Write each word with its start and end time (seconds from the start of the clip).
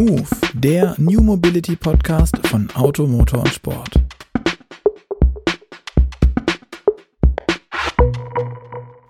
Move, 0.00 0.30
der 0.54 0.94
New 0.96 1.20
Mobility 1.20 1.76
Podcast 1.76 2.34
von 2.46 2.70
Auto, 2.70 3.06
Motor 3.06 3.40
und 3.40 3.50
Sport. 3.50 4.00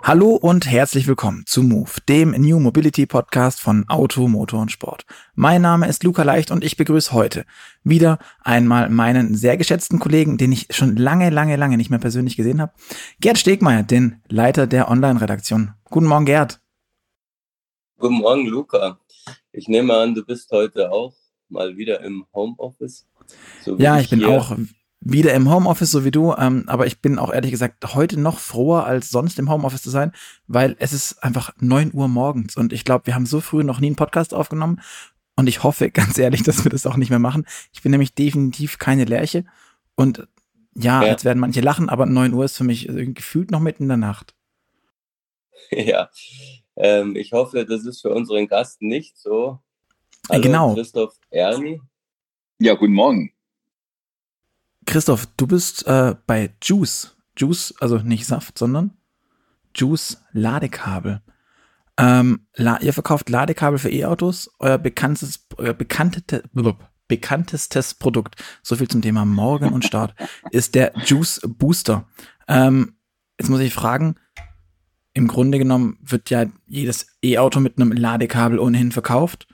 Hallo 0.02 0.30
und 0.30 0.68
herzlich 0.68 1.06
willkommen 1.06 1.44
zu 1.46 1.62
Move, 1.62 1.92
dem 2.08 2.32
New 2.32 2.58
Mobility 2.58 3.06
Podcast 3.06 3.60
von 3.60 3.88
Auto, 3.88 4.26
Motor 4.26 4.62
und 4.62 4.72
Sport. 4.72 5.06
Mein 5.36 5.62
Name 5.62 5.86
ist 5.86 6.02
Luca 6.02 6.24
Leicht 6.24 6.50
und 6.50 6.64
ich 6.64 6.76
begrüße 6.76 7.12
heute 7.12 7.44
wieder 7.84 8.18
einmal 8.40 8.90
meinen 8.90 9.36
sehr 9.36 9.56
geschätzten 9.56 10.00
Kollegen, 10.00 10.38
den 10.38 10.50
ich 10.50 10.66
schon 10.70 10.96
lange, 10.96 11.30
lange, 11.30 11.54
lange 11.54 11.76
nicht 11.76 11.90
mehr 11.90 12.00
persönlich 12.00 12.36
gesehen 12.36 12.60
habe, 12.60 12.72
Gerd 13.20 13.38
Stegmeier, 13.38 13.84
den 13.84 14.20
Leiter 14.28 14.66
der 14.66 14.90
Online-Redaktion. 14.90 15.70
Guten 15.84 16.06
Morgen, 16.06 16.26
Gerd. 16.26 16.60
Guten 17.96 18.14
Morgen, 18.14 18.46
Luca. 18.46 18.99
Ich 19.52 19.68
nehme 19.68 19.94
an, 19.96 20.14
du 20.14 20.24
bist 20.24 20.50
heute 20.52 20.92
auch 20.92 21.14
mal 21.48 21.76
wieder 21.76 22.00
im 22.00 22.26
Homeoffice. 22.32 23.06
So 23.62 23.76
ja, 23.76 23.96
ich, 23.98 24.04
ich 24.04 24.10
bin 24.10 24.24
auch 24.24 24.56
wieder 25.00 25.34
im 25.34 25.50
Homeoffice, 25.50 25.90
so 25.90 26.04
wie 26.04 26.10
du. 26.10 26.34
Ähm, 26.36 26.64
aber 26.66 26.86
ich 26.86 27.00
bin 27.00 27.18
auch 27.18 27.32
ehrlich 27.32 27.50
gesagt 27.50 27.94
heute 27.94 28.20
noch 28.20 28.38
froher, 28.38 28.84
als 28.84 29.10
sonst 29.10 29.38
im 29.38 29.50
Homeoffice 29.50 29.82
zu 29.82 29.90
sein, 29.90 30.12
weil 30.46 30.76
es 30.78 30.92
ist 30.92 31.22
einfach 31.24 31.52
neun 31.58 31.90
Uhr 31.92 32.08
morgens 32.08 32.56
und 32.56 32.72
ich 32.72 32.84
glaube, 32.84 33.06
wir 33.06 33.14
haben 33.14 33.26
so 33.26 33.40
früh 33.40 33.64
noch 33.64 33.80
nie 33.80 33.88
einen 33.88 33.96
Podcast 33.96 34.34
aufgenommen. 34.34 34.80
Und 35.36 35.46
ich 35.46 35.62
hoffe 35.62 35.90
ganz 35.90 36.18
ehrlich, 36.18 36.42
dass 36.42 36.64
wir 36.64 36.70
das 36.70 36.86
auch 36.86 36.96
nicht 36.96 37.10
mehr 37.10 37.18
machen. 37.18 37.46
Ich 37.72 37.82
bin 37.82 37.90
nämlich 37.90 38.14
definitiv 38.14 38.78
keine 38.78 39.04
Lerche. 39.04 39.44
Und 39.96 40.28
ja, 40.74 41.02
ja. 41.02 41.08
jetzt 41.08 41.24
werden 41.24 41.40
manche 41.40 41.60
lachen, 41.60 41.88
aber 41.88 42.06
neun 42.06 42.32
Uhr 42.34 42.44
ist 42.44 42.56
für 42.56 42.64
mich 42.64 42.88
gefühlt 42.88 43.50
noch 43.50 43.60
mitten 43.60 43.84
in 43.84 43.88
der 43.88 43.98
Nacht. 43.98 44.34
Ja, 45.72 46.08
ähm, 46.82 47.14
ich 47.14 47.32
hoffe, 47.32 47.64
das 47.66 47.84
ist 47.84 48.00
für 48.00 48.10
unseren 48.10 48.48
Gast 48.48 48.80
nicht 48.80 49.18
so. 49.18 49.58
Hallo, 50.28 50.42
genau. 50.42 50.74
Christoph 50.74 51.14
Erni. 51.30 51.80
Ja, 52.58 52.74
guten 52.74 52.94
Morgen. 52.94 53.32
Christoph, 54.86 55.26
du 55.36 55.46
bist 55.46 55.86
äh, 55.86 56.14
bei 56.26 56.54
Juice. 56.62 57.16
Juice, 57.36 57.74
also 57.80 57.98
nicht 57.98 58.26
Saft, 58.26 58.58
sondern 58.58 58.96
Juice 59.74 60.22
Ladekabel. 60.32 61.22
Ähm, 61.98 62.46
la 62.54 62.80
ihr 62.80 62.92
verkauft 62.92 63.28
Ladekabel 63.28 63.78
für 63.78 63.90
E-Autos. 63.90 64.50
Euer 64.58 64.78
bekanntes, 64.78 65.46
euer 65.58 65.74
bekanntete, 65.74 66.44
bekanntestes 67.08 67.94
Produkt, 67.94 68.42
so 68.62 68.76
viel 68.76 68.88
zum 68.88 69.02
Thema 69.02 69.24
Morgen 69.26 69.72
und 69.72 69.84
Start, 69.84 70.14
ist 70.50 70.74
der 70.74 70.92
Juice 71.04 71.40
Booster. 71.46 72.08
Ähm, 72.48 72.94
jetzt 73.38 73.50
muss 73.50 73.60
ich 73.60 73.74
fragen, 73.74 74.16
im 75.12 75.26
Grunde 75.26 75.58
genommen 75.58 75.98
wird 76.02 76.30
ja 76.30 76.46
jedes 76.66 77.06
E-Auto 77.22 77.60
mit 77.60 77.78
einem 77.78 77.92
Ladekabel 77.92 78.58
ohnehin 78.58 78.92
verkauft. 78.92 79.48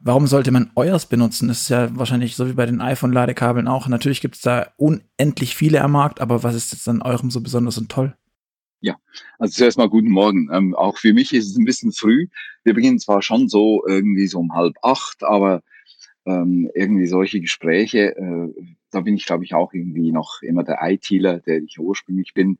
Warum 0.00 0.26
sollte 0.26 0.50
man 0.50 0.70
euers 0.74 1.06
benutzen? 1.06 1.48
Das 1.48 1.62
ist 1.62 1.68
ja 1.68 1.96
wahrscheinlich 1.96 2.36
so 2.36 2.48
wie 2.48 2.52
bei 2.52 2.66
den 2.66 2.80
iPhone-Ladekabeln 2.80 3.66
auch. 3.66 3.88
Natürlich 3.88 4.20
gibt 4.20 4.36
es 4.36 4.42
da 4.42 4.72
unendlich 4.76 5.56
viele 5.56 5.80
am 5.80 5.92
Markt, 5.92 6.20
aber 6.20 6.42
was 6.42 6.54
ist 6.54 6.72
jetzt 6.72 6.88
an 6.88 7.02
eurem 7.02 7.30
so 7.30 7.40
besonders 7.40 7.78
und 7.78 7.90
toll? 7.90 8.16
Ja, 8.80 8.96
also 9.38 9.54
zuerst 9.54 9.78
mal 9.78 9.88
guten 9.88 10.10
Morgen. 10.10 10.48
Ähm, 10.52 10.74
auch 10.74 10.98
für 10.98 11.12
mich 11.12 11.32
ist 11.32 11.50
es 11.50 11.56
ein 11.56 11.64
bisschen 11.64 11.92
früh. 11.92 12.28
Wir 12.62 12.74
beginnen 12.74 12.98
zwar 12.98 13.22
schon 13.22 13.48
so 13.48 13.82
irgendwie 13.86 14.26
so 14.26 14.38
um 14.38 14.52
halb 14.52 14.76
acht, 14.82 15.24
aber 15.24 15.62
ähm, 16.26 16.70
irgendwie 16.74 17.06
solche 17.06 17.40
Gespräche, 17.40 18.16
äh, 18.16 18.54
da 18.90 19.00
bin 19.00 19.16
ich 19.16 19.26
glaube 19.26 19.44
ich 19.44 19.54
auch 19.54 19.72
irgendwie 19.72 20.12
noch 20.12 20.42
immer 20.42 20.62
der 20.62 20.78
ITler, 20.82 21.40
der 21.40 21.62
ich 21.62 21.78
ursprünglich 21.78 22.34
bin. 22.34 22.58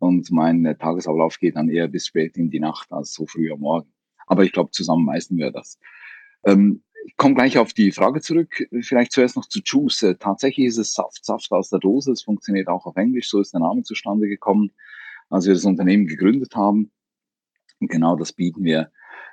Und 0.00 0.30
mein 0.30 0.64
äh, 0.64 0.76
Tagesablauf 0.76 1.38
geht 1.38 1.56
dann 1.56 1.68
eher 1.68 1.86
bis 1.86 2.06
spät 2.06 2.36
in 2.38 2.50
die 2.50 2.58
Nacht 2.58 2.90
als 2.90 3.12
so 3.12 3.26
früh 3.26 3.52
am 3.52 3.60
Morgen. 3.60 3.92
Aber 4.26 4.44
ich 4.44 4.52
glaube, 4.52 4.70
zusammen 4.70 5.04
meisten 5.04 5.36
wir 5.36 5.50
das. 5.50 5.78
Ähm, 6.44 6.82
ich 7.04 7.16
komme 7.16 7.34
gleich 7.34 7.58
auf 7.58 7.74
die 7.74 7.92
Frage 7.92 8.22
zurück. 8.22 8.66
Vielleicht 8.80 9.12
zuerst 9.12 9.36
noch 9.36 9.46
zu 9.46 9.60
Juice. 9.62 10.02
Äh, 10.02 10.14
tatsächlich 10.16 10.66
ist 10.66 10.78
es 10.78 10.94
Saft, 10.94 11.22
Saft 11.22 11.52
aus 11.52 11.68
der 11.68 11.80
Dose. 11.80 12.12
Es 12.12 12.22
funktioniert 12.22 12.68
auch 12.68 12.86
auf 12.86 12.96
Englisch. 12.96 13.28
So 13.28 13.40
ist 13.40 13.52
der 13.52 13.60
Name 13.60 13.82
zustande 13.82 14.26
gekommen, 14.26 14.72
als 15.28 15.46
wir 15.46 15.52
das 15.52 15.66
Unternehmen 15.66 16.06
gegründet 16.06 16.56
haben. 16.56 16.90
Und 17.78 17.90
genau 17.90 18.16
das 18.16 18.32
bieten 18.32 18.64
wir 18.64 18.90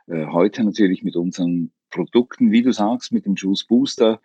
äh, 0.08 0.26
heute 0.26 0.66
natürlich 0.66 1.02
mit 1.02 1.16
unseren 1.16 1.72
Produkten, 1.92 2.52
wie 2.52 2.62
du 2.62 2.74
sagst, 2.74 3.14
mit 3.14 3.26
dem 3.26 3.36
Juice 3.36 3.66
Booster 3.66 4.20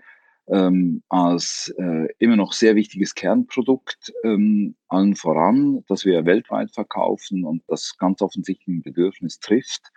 ähm, 0.48 1.03
als 1.08 1.72
äh, 1.78 2.08
immer 2.19 2.36
noch 2.36 2.53
sehr 2.53 2.75
wichtiges 2.75 3.14
Kernprodukt 3.14 4.12
ähm, 4.25 4.75
allen 4.88 5.14
voran, 5.14 5.84
das 5.88 6.04
wir 6.04 6.26
weltweit 6.26 6.72
verkaufen 6.72 7.44
und 7.44 7.62
das 7.69 7.97
ganz 7.98 8.22
offensichtlich 8.22 8.69
ein 8.69 8.82
Bedürfnis 8.82 9.38
trifft, 9.38 9.92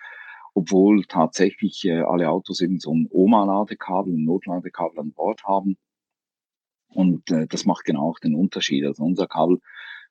obwohl 0.53 1.03
tatsächlich 1.05 1.83
äh, 1.85 2.01
alle 2.01 2.29
Autos 2.29 2.61
eben 2.61 2.79
so 2.79 2.93
ein 2.93 3.07
OMA-Ladekabel, 3.11 4.13
ein 4.13 4.23
Notladekabel 4.23 4.99
an 4.99 5.13
Bord 5.13 5.43
haben. 5.43 5.77
Und 6.89 7.29
äh, 7.31 7.47
das 7.47 7.65
macht 7.65 7.85
genau 7.85 8.09
auch 8.09 8.19
den 8.19 8.35
Unterschied. 8.35 8.85
Also 8.85 9.03
unser 9.03 9.27
Kabel 9.27 9.59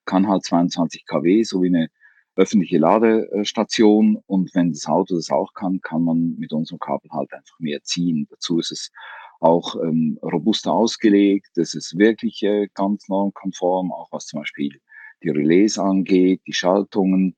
kann 0.05 0.29
halt 0.29 0.45
22 0.45 1.07
kW, 1.07 1.43
so 1.45 1.63
wie 1.63 1.69
eine 1.69 1.89
öffentliche 2.37 2.79
Ladestation. 2.79 4.23
Und 4.27 4.55
wenn 4.55 4.73
das 4.73 4.87
Auto 4.87 5.15
das 5.15 5.31
auch 5.31 5.55
kann, 5.55 5.81
kann 5.81 6.03
man 6.03 6.35
mit 6.37 6.53
unserem 6.53 6.79
Kabel 6.79 7.11
halt 7.11 7.33
einfach 7.33 7.59
mehr 7.59 7.83
ziehen. 7.83 8.27
Dazu 8.29 8.59
ist 8.59 8.73
es 8.73 8.91
auch 9.45 9.77
ähm, 9.77 10.19
robuster 10.23 10.73
ausgelegt. 10.73 11.51
Das 11.57 11.75
ist 11.75 11.99
wirklich 11.99 12.43
äh, 12.43 12.69
ganz 12.73 13.09
normkonform, 13.09 13.93
auch 13.93 14.09
was 14.11 14.25
zum 14.25 14.41
Beispiel 14.41 14.81
die 15.23 15.29
Relais 15.29 15.79
angeht, 15.79 16.41
die 16.47 16.55
Schaltungen. 16.55 17.37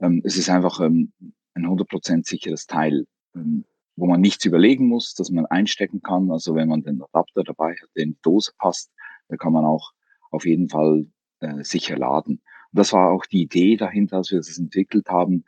Ähm, 0.00 0.22
es 0.24 0.36
ist 0.36 0.48
einfach 0.50 0.80
ähm, 0.80 1.12
ein 1.54 1.66
100% 1.66 2.28
sicheres 2.28 2.66
Teil, 2.66 3.06
ähm, 3.34 3.64
wo 3.96 4.06
man 4.06 4.20
nichts 4.20 4.44
überlegen 4.44 4.86
muss, 4.86 5.14
dass 5.14 5.30
man 5.30 5.46
einstecken 5.46 6.00
kann. 6.00 6.30
Also 6.30 6.54
wenn 6.54 6.68
man 6.68 6.84
den 6.84 7.02
Adapter 7.02 7.42
dabei 7.42 7.72
hat, 7.72 7.88
der 7.96 8.04
in 8.04 8.12
die 8.12 8.22
Dose 8.22 8.52
passt, 8.56 8.92
da 9.28 9.36
kann 9.36 9.52
man 9.52 9.64
auch 9.64 9.90
auf 10.30 10.46
jeden 10.46 10.68
Fall 10.68 11.06
äh, 11.40 11.64
sicher 11.64 11.98
laden. 11.98 12.40
Und 12.70 12.78
das 12.78 12.92
war 12.92 13.10
auch 13.10 13.26
die 13.26 13.42
Idee 13.42 13.76
dahinter, 13.76 14.18
als 14.18 14.30
wir 14.30 14.38
das 14.38 14.58
entwickelt 14.58 15.08
haben. 15.08 15.44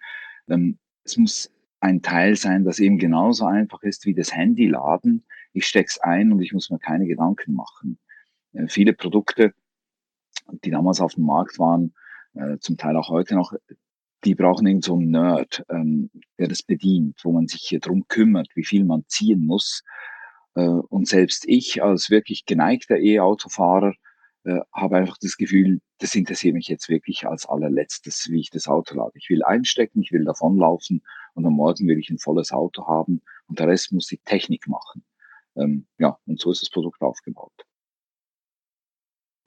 Ähm, 0.48 0.80
es 1.04 1.16
muss 1.16 1.52
ein 1.78 2.02
Teil 2.02 2.34
sein, 2.34 2.64
das 2.64 2.80
eben 2.80 2.98
genauso 2.98 3.46
einfach 3.46 3.84
ist 3.84 4.06
wie 4.06 4.14
das 4.14 4.34
Handy 4.34 4.66
laden. 4.66 5.24
Ich 5.52 5.66
steck's 5.66 5.98
ein 5.98 6.32
und 6.32 6.40
ich 6.40 6.52
muss 6.52 6.70
mir 6.70 6.78
keine 6.78 7.06
Gedanken 7.06 7.54
machen. 7.54 7.98
Äh, 8.52 8.68
viele 8.68 8.92
Produkte, 8.92 9.52
die 10.64 10.70
damals 10.70 11.00
auf 11.00 11.14
dem 11.14 11.24
Markt 11.24 11.58
waren, 11.58 11.94
äh, 12.34 12.58
zum 12.58 12.76
Teil 12.76 12.96
auch 12.96 13.08
heute 13.08 13.34
noch, 13.34 13.52
die 14.24 14.34
brauchen 14.34 14.66
irgend 14.66 14.84
so 14.84 14.94
einen 14.94 15.10
Nerd, 15.10 15.64
ähm, 15.70 16.10
der 16.38 16.48
das 16.48 16.62
bedient, 16.62 17.20
wo 17.24 17.32
man 17.32 17.46
sich 17.46 17.62
hier 17.62 17.80
drum 17.80 18.06
kümmert, 18.08 18.48
wie 18.54 18.64
viel 18.64 18.84
man 18.84 19.04
ziehen 19.06 19.46
muss. 19.46 19.82
Äh, 20.54 20.62
und 20.62 21.08
selbst 21.08 21.44
ich 21.46 21.82
als 21.82 22.10
wirklich 22.10 22.44
geneigter 22.44 22.98
E-Autofahrer 22.98 23.94
äh, 24.44 24.60
habe 24.72 24.96
einfach 24.98 25.16
das 25.20 25.36
Gefühl, 25.36 25.80
das 25.98 26.14
interessiert 26.14 26.54
mich 26.54 26.68
jetzt 26.68 26.88
wirklich 26.88 27.26
als 27.26 27.46
allerletztes, 27.46 28.28
wie 28.30 28.40
ich 28.40 28.50
das 28.50 28.68
Auto 28.68 28.94
lade. 28.94 29.12
Ich 29.14 29.28
will 29.30 29.42
einstecken, 29.42 30.02
ich 30.02 30.12
will 30.12 30.24
davonlaufen 30.24 31.02
und 31.34 31.46
am 31.46 31.54
Morgen 31.54 31.86
will 31.86 31.98
ich 31.98 32.10
ein 32.10 32.18
volles 32.18 32.52
Auto 32.52 32.86
haben 32.86 33.22
und 33.48 33.58
der 33.58 33.68
Rest 33.68 33.92
muss 33.92 34.06
die 34.06 34.18
Technik 34.18 34.66
machen. 34.66 35.04
Ähm, 35.60 35.86
ja, 35.98 36.18
und 36.26 36.40
so 36.40 36.50
ist 36.50 36.62
das 36.62 36.70
Produkt 36.70 37.00
aufgebaut. 37.02 37.52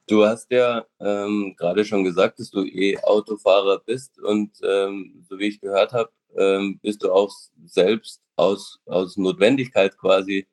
Du 0.07 0.25
hast 0.25 0.51
ja 0.51 0.85
ähm, 0.99 1.55
gerade 1.57 1.85
schon 1.85 2.03
gesagt, 2.03 2.39
dass 2.39 2.49
du 2.49 2.65
E-Autofahrer 2.65 3.79
bist 3.79 4.19
und 4.19 4.51
ähm, 4.61 5.25
so 5.29 5.39
wie 5.39 5.47
ich 5.47 5.61
gehört 5.61 5.93
habe, 5.93 6.11
ähm, 6.35 6.79
bist 6.81 7.03
du 7.03 7.11
auch 7.11 7.33
selbst 7.65 8.21
aus, 8.35 8.79
aus 8.85 9.15
Notwendigkeit 9.15 9.97
quasi 9.97 10.45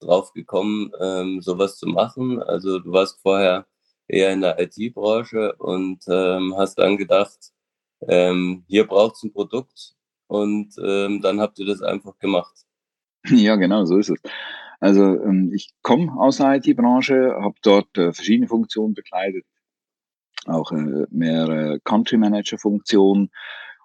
drauf 0.00 0.32
gekommen, 0.32 0.92
ähm, 1.00 1.40
sowas 1.40 1.78
zu 1.78 1.86
machen. 1.86 2.42
Also 2.42 2.80
du 2.80 2.92
warst 2.92 3.20
vorher 3.22 3.66
eher 4.08 4.32
in 4.32 4.42
der 4.42 4.58
IT-Branche 4.60 5.54
und 5.56 6.04
ähm, 6.08 6.54
hast 6.56 6.78
dann 6.78 6.96
gedacht, 6.96 7.52
ähm, 8.02 8.64
hier 8.68 8.86
braucht 8.86 9.16
es 9.16 9.22
ein 9.22 9.32
Produkt 9.32 9.94
und 10.26 10.74
ähm, 10.82 11.22
dann 11.22 11.40
habt 11.40 11.58
ihr 11.58 11.66
das 11.66 11.82
einfach 11.82 12.18
gemacht. 12.18 12.54
Ja, 13.30 13.56
genau, 13.56 13.84
so 13.84 13.98
ist 13.98 14.10
es. 14.10 14.20
Also 14.80 15.02
ähm, 15.02 15.50
ich 15.52 15.72
komme 15.82 16.12
aus 16.12 16.36
der 16.38 16.56
IT-Branche, 16.56 17.36
habe 17.40 17.56
dort 17.62 17.96
äh, 17.98 18.12
verschiedene 18.12 18.48
Funktionen 18.48 18.94
bekleidet, 18.94 19.44
auch 20.46 20.70
äh, 20.72 21.06
mehr 21.10 21.78
Country 21.84 22.16
Manager-Funktionen, 22.16 23.30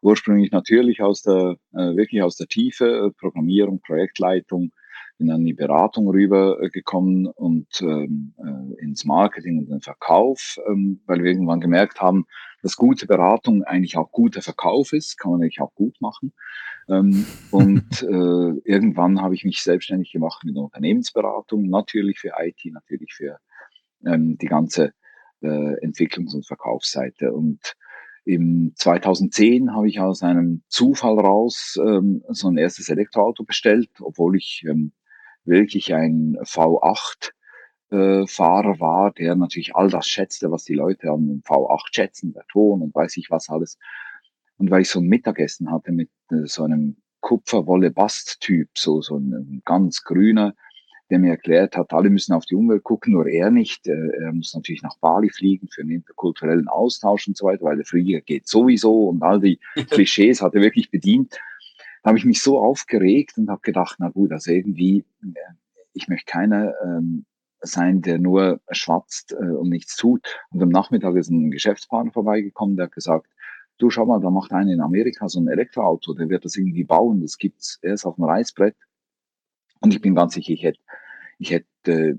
ursprünglich 0.04 0.52
natürlich 0.52 1.02
aus 1.02 1.24
der, 1.24 1.56
äh, 1.72 1.96
wirklich 1.96 2.22
aus 2.22 2.36
der 2.36 2.48
Tiefe, 2.48 3.12
Programmierung, 3.18 3.82
Projektleitung, 3.82 4.72
bin 5.24 5.30
dann 5.30 5.40
in 5.40 5.46
die 5.46 5.54
Beratung 5.54 6.10
rübergekommen 6.10 7.28
und 7.28 7.82
ähm, 7.82 8.34
äh, 8.38 8.84
ins 8.84 9.06
Marketing 9.06 9.58
und 9.60 9.70
den 9.70 9.80
Verkauf, 9.80 10.60
ähm, 10.68 11.00
weil 11.06 11.24
wir 11.24 11.32
irgendwann 11.32 11.62
gemerkt 11.62 12.02
haben, 12.02 12.26
dass 12.62 12.76
gute 12.76 13.08
Beratung 13.08 13.64
eigentlich 13.64 13.96
auch 13.96 14.12
guter 14.12 14.42
Verkauf 14.42 14.92
ist, 14.92 15.18
kann 15.18 15.32
man 15.32 15.42
eigentlich 15.42 15.62
auch 15.62 15.74
gut 15.76 15.96
machen. 16.02 16.34
Ähm, 16.90 17.26
und 17.52 18.02
äh, 18.02 18.70
irgendwann 18.70 19.22
habe 19.22 19.34
ich 19.34 19.46
mich 19.46 19.64
selbstständig 19.64 20.12
gemacht 20.12 20.44
mit 20.44 20.58
Unternehmensberatung, 20.58 21.70
natürlich 21.70 22.20
für 22.20 22.34
IT, 22.38 22.60
natürlich 22.66 23.14
für 23.14 23.38
ähm, 24.06 24.38
die 24.38 24.48
ganze 24.48 24.92
äh, 25.42 25.48
Entwicklungs- 25.48 26.36
und 26.36 26.46
Verkaufsseite. 26.46 27.32
Und 27.32 27.76
im 28.26 28.74
2010 28.76 29.74
habe 29.74 29.88
ich 29.88 30.02
aus 30.02 30.22
einem 30.22 30.64
Zufall 30.68 31.18
raus 31.18 31.80
ähm, 31.82 32.26
so 32.28 32.50
ein 32.50 32.58
erstes 32.58 32.90
Elektroauto 32.90 33.46
bestellt, 33.46 33.90
obwohl 34.02 34.36
ich 34.36 34.66
ähm, 34.68 34.92
wirklich 35.46 35.94
ein 35.94 36.38
V8 36.42 37.32
äh, 37.92 38.28
Fahrer 38.28 38.80
war, 38.80 39.12
der 39.12 39.36
natürlich 39.36 39.76
all 39.76 39.90
das 39.90 40.08
schätzte, 40.08 40.52
was 40.52 40.64
die 40.64 40.76
Leute 40.76 41.10
am 41.10 41.42
V8 41.46 41.94
schätzen, 41.94 42.34
der 42.34 42.46
Ton 42.52 42.82
und 42.82 42.96
weiß 42.96 43.18
ich 43.18 43.30
was 43.30 43.50
alles. 43.50 43.78
Und 44.58 44.72
weil 44.72 44.82
ich 44.82 44.90
so 44.90 45.00
ein 45.00 45.08
Mittagessen 45.08 45.72
hatte 45.72 45.92
mit 45.92 46.10
äh, 46.32 46.46
so 46.46 46.64
einem 46.64 46.98
Kupferwolle-Bast-Typ, 47.22 48.70
so, 48.78 49.02
so 49.02 49.18
ein 49.18 49.62
ganz 49.66 50.04
grüner, 50.04 50.54
der 51.10 51.20
mir 51.20 51.32
erklärt 51.32 51.78
hat, 51.78 51.94
alle 51.94 52.10
müssen 52.10 52.34
auf 52.34 52.46
die 52.46 52.56
Umwelt 52.56 52.84
gucken, 52.84 53.14
nur 53.14 53.28
er 53.28 53.52
nicht. 53.52 53.88
Äh, 53.88 54.08
er 54.22 54.34
muss 54.34 54.54
natürlich 54.54 54.82
nach 54.82 54.98
Bali 55.00 55.30
fliegen 55.30 55.68
für 55.68 55.82
einen 55.82 55.92
interkulturellen 55.92 56.68
Austausch 56.68 57.28
und 57.28 57.38
so 57.38 57.46
weiter, 57.46 57.64
weil 57.64 57.76
der 57.76 57.86
Flieger 57.86 58.22
geht 58.22 58.48
sowieso 58.48 59.10
und 59.10 59.22
all 59.22 59.40
die 59.40 59.60
Klischees 59.92 60.42
hat 60.42 60.56
er 60.56 60.62
wirklich 60.62 60.90
bedient. 60.90 61.38
Da 62.04 62.10
habe 62.10 62.18
ich 62.18 62.26
mich 62.26 62.42
so 62.42 62.60
aufgeregt 62.60 63.38
und 63.38 63.50
habe 63.50 63.62
gedacht, 63.62 63.96
na 64.00 64.10
gut, 64.10 64.32
also 64.32 64.52
irgendwie, 64.52 65.06
äh, 65.24 65.54
ich 65.94 66.08
möchte 66.10 66.30
keiner 66.32 66.74
ähm, 66.84 67.26
sein, 67.62 68.02
der 68.02 68.20
nur 68.20 68.60
schwatzt 68.72 69.32
äh, 69.32 69.36
und 69.36 69.70
nichts 69.70 69.96
tut. 69.96 70.28
Und 70.52 70.62
am 70.62 70.70
Nachmittag 70.70 71.16
ist 71.16 71.30
ein 71.30 71.50
Geschäftspartner 71.50 72.12
vorbeigekommen, 72.12 72.76
der 72.76 72.88
hat 72.88 72.94
gesagt, 72.94 73.28
du 73.78 73.90
schau 73.90 74.06
mal, 74.06 74.20
da 74.20 74.30
macht 74.30 74.52
einer 74.52 74.74
in 74.74 74.82
Amerika 74.82 75.30
so 75.30 75.40
ein 75.40 75.48
Elektroauto, 75.48 76.14
der 76.14 76.30
wird 76.30 76.46
das 76.46 76.58
irgendwie 76.58 76.84
bauen, 76.84 77.22
das 77.22 77.38
gibt's 77.38 77.80
erst 77.82 78.06
auf 78.06 78.16
dem 78.16 78.26
Reißbrett. 78.26 78.76
Und 79.80 79.94
ich 79.94 80.02
bin 80.02 80.16
ganz 80.16 80.34
sicher, 80.34 80.54
ich 80.54 80.64
hätte, 80.64 80.80
ich 81.40 81.52
hätte 81.52 82.18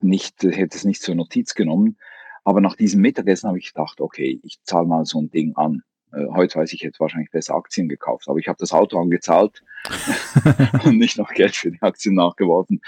nicht, 0.00 0.42
hätte 0.42 0.76
es 0.76 0.84
nicht 0.84 1.02
zur 1.02 1.14
Notiz 1.16 1.54
genommen. 1.54 1.98
Aber 2.44 2.60
nach 2.60 2.76
diesem 2.76 3.00
Mittagessen 3.00 3.48
habe 3.48 3.58
ich 3.58 3.74
gedacht, 3.74 4.00
okay, 4.00 4.40
ich 4.42 4.62
zahle 4.64 4.86
mal 4.86 5.04
so 5.04 5.20
ein 5.20 5.30
Ding 5.30 5.56
an. 5.56 5.82
Äh, 6.12 6.26
heute 6.32 6.58
weiß 6.58 6.72
ich, 6.72 6.80
ich 6.80 6.86
hätte 6.86 7.00
wahrscheinlich 7.00 7.30
besser 7.30 7.54
Aktien 7.54 7.88
gekauft, 7.88 8.28
aber 8.28 8.38
ich 8.38 8.48
habe 8.48 8.58
das 8.58 8.72
Auto 8.72 8.98
angezahlt 8.98 9.62
und 10.84 10.98
nicht 10.98 11.18
noch 11.18 11.32
Geld 11.32 11.56
für 11.56 11.70
die 11.70 11.82
Aktien 11.82 12.14
nachgeworfen. 12.14 12.80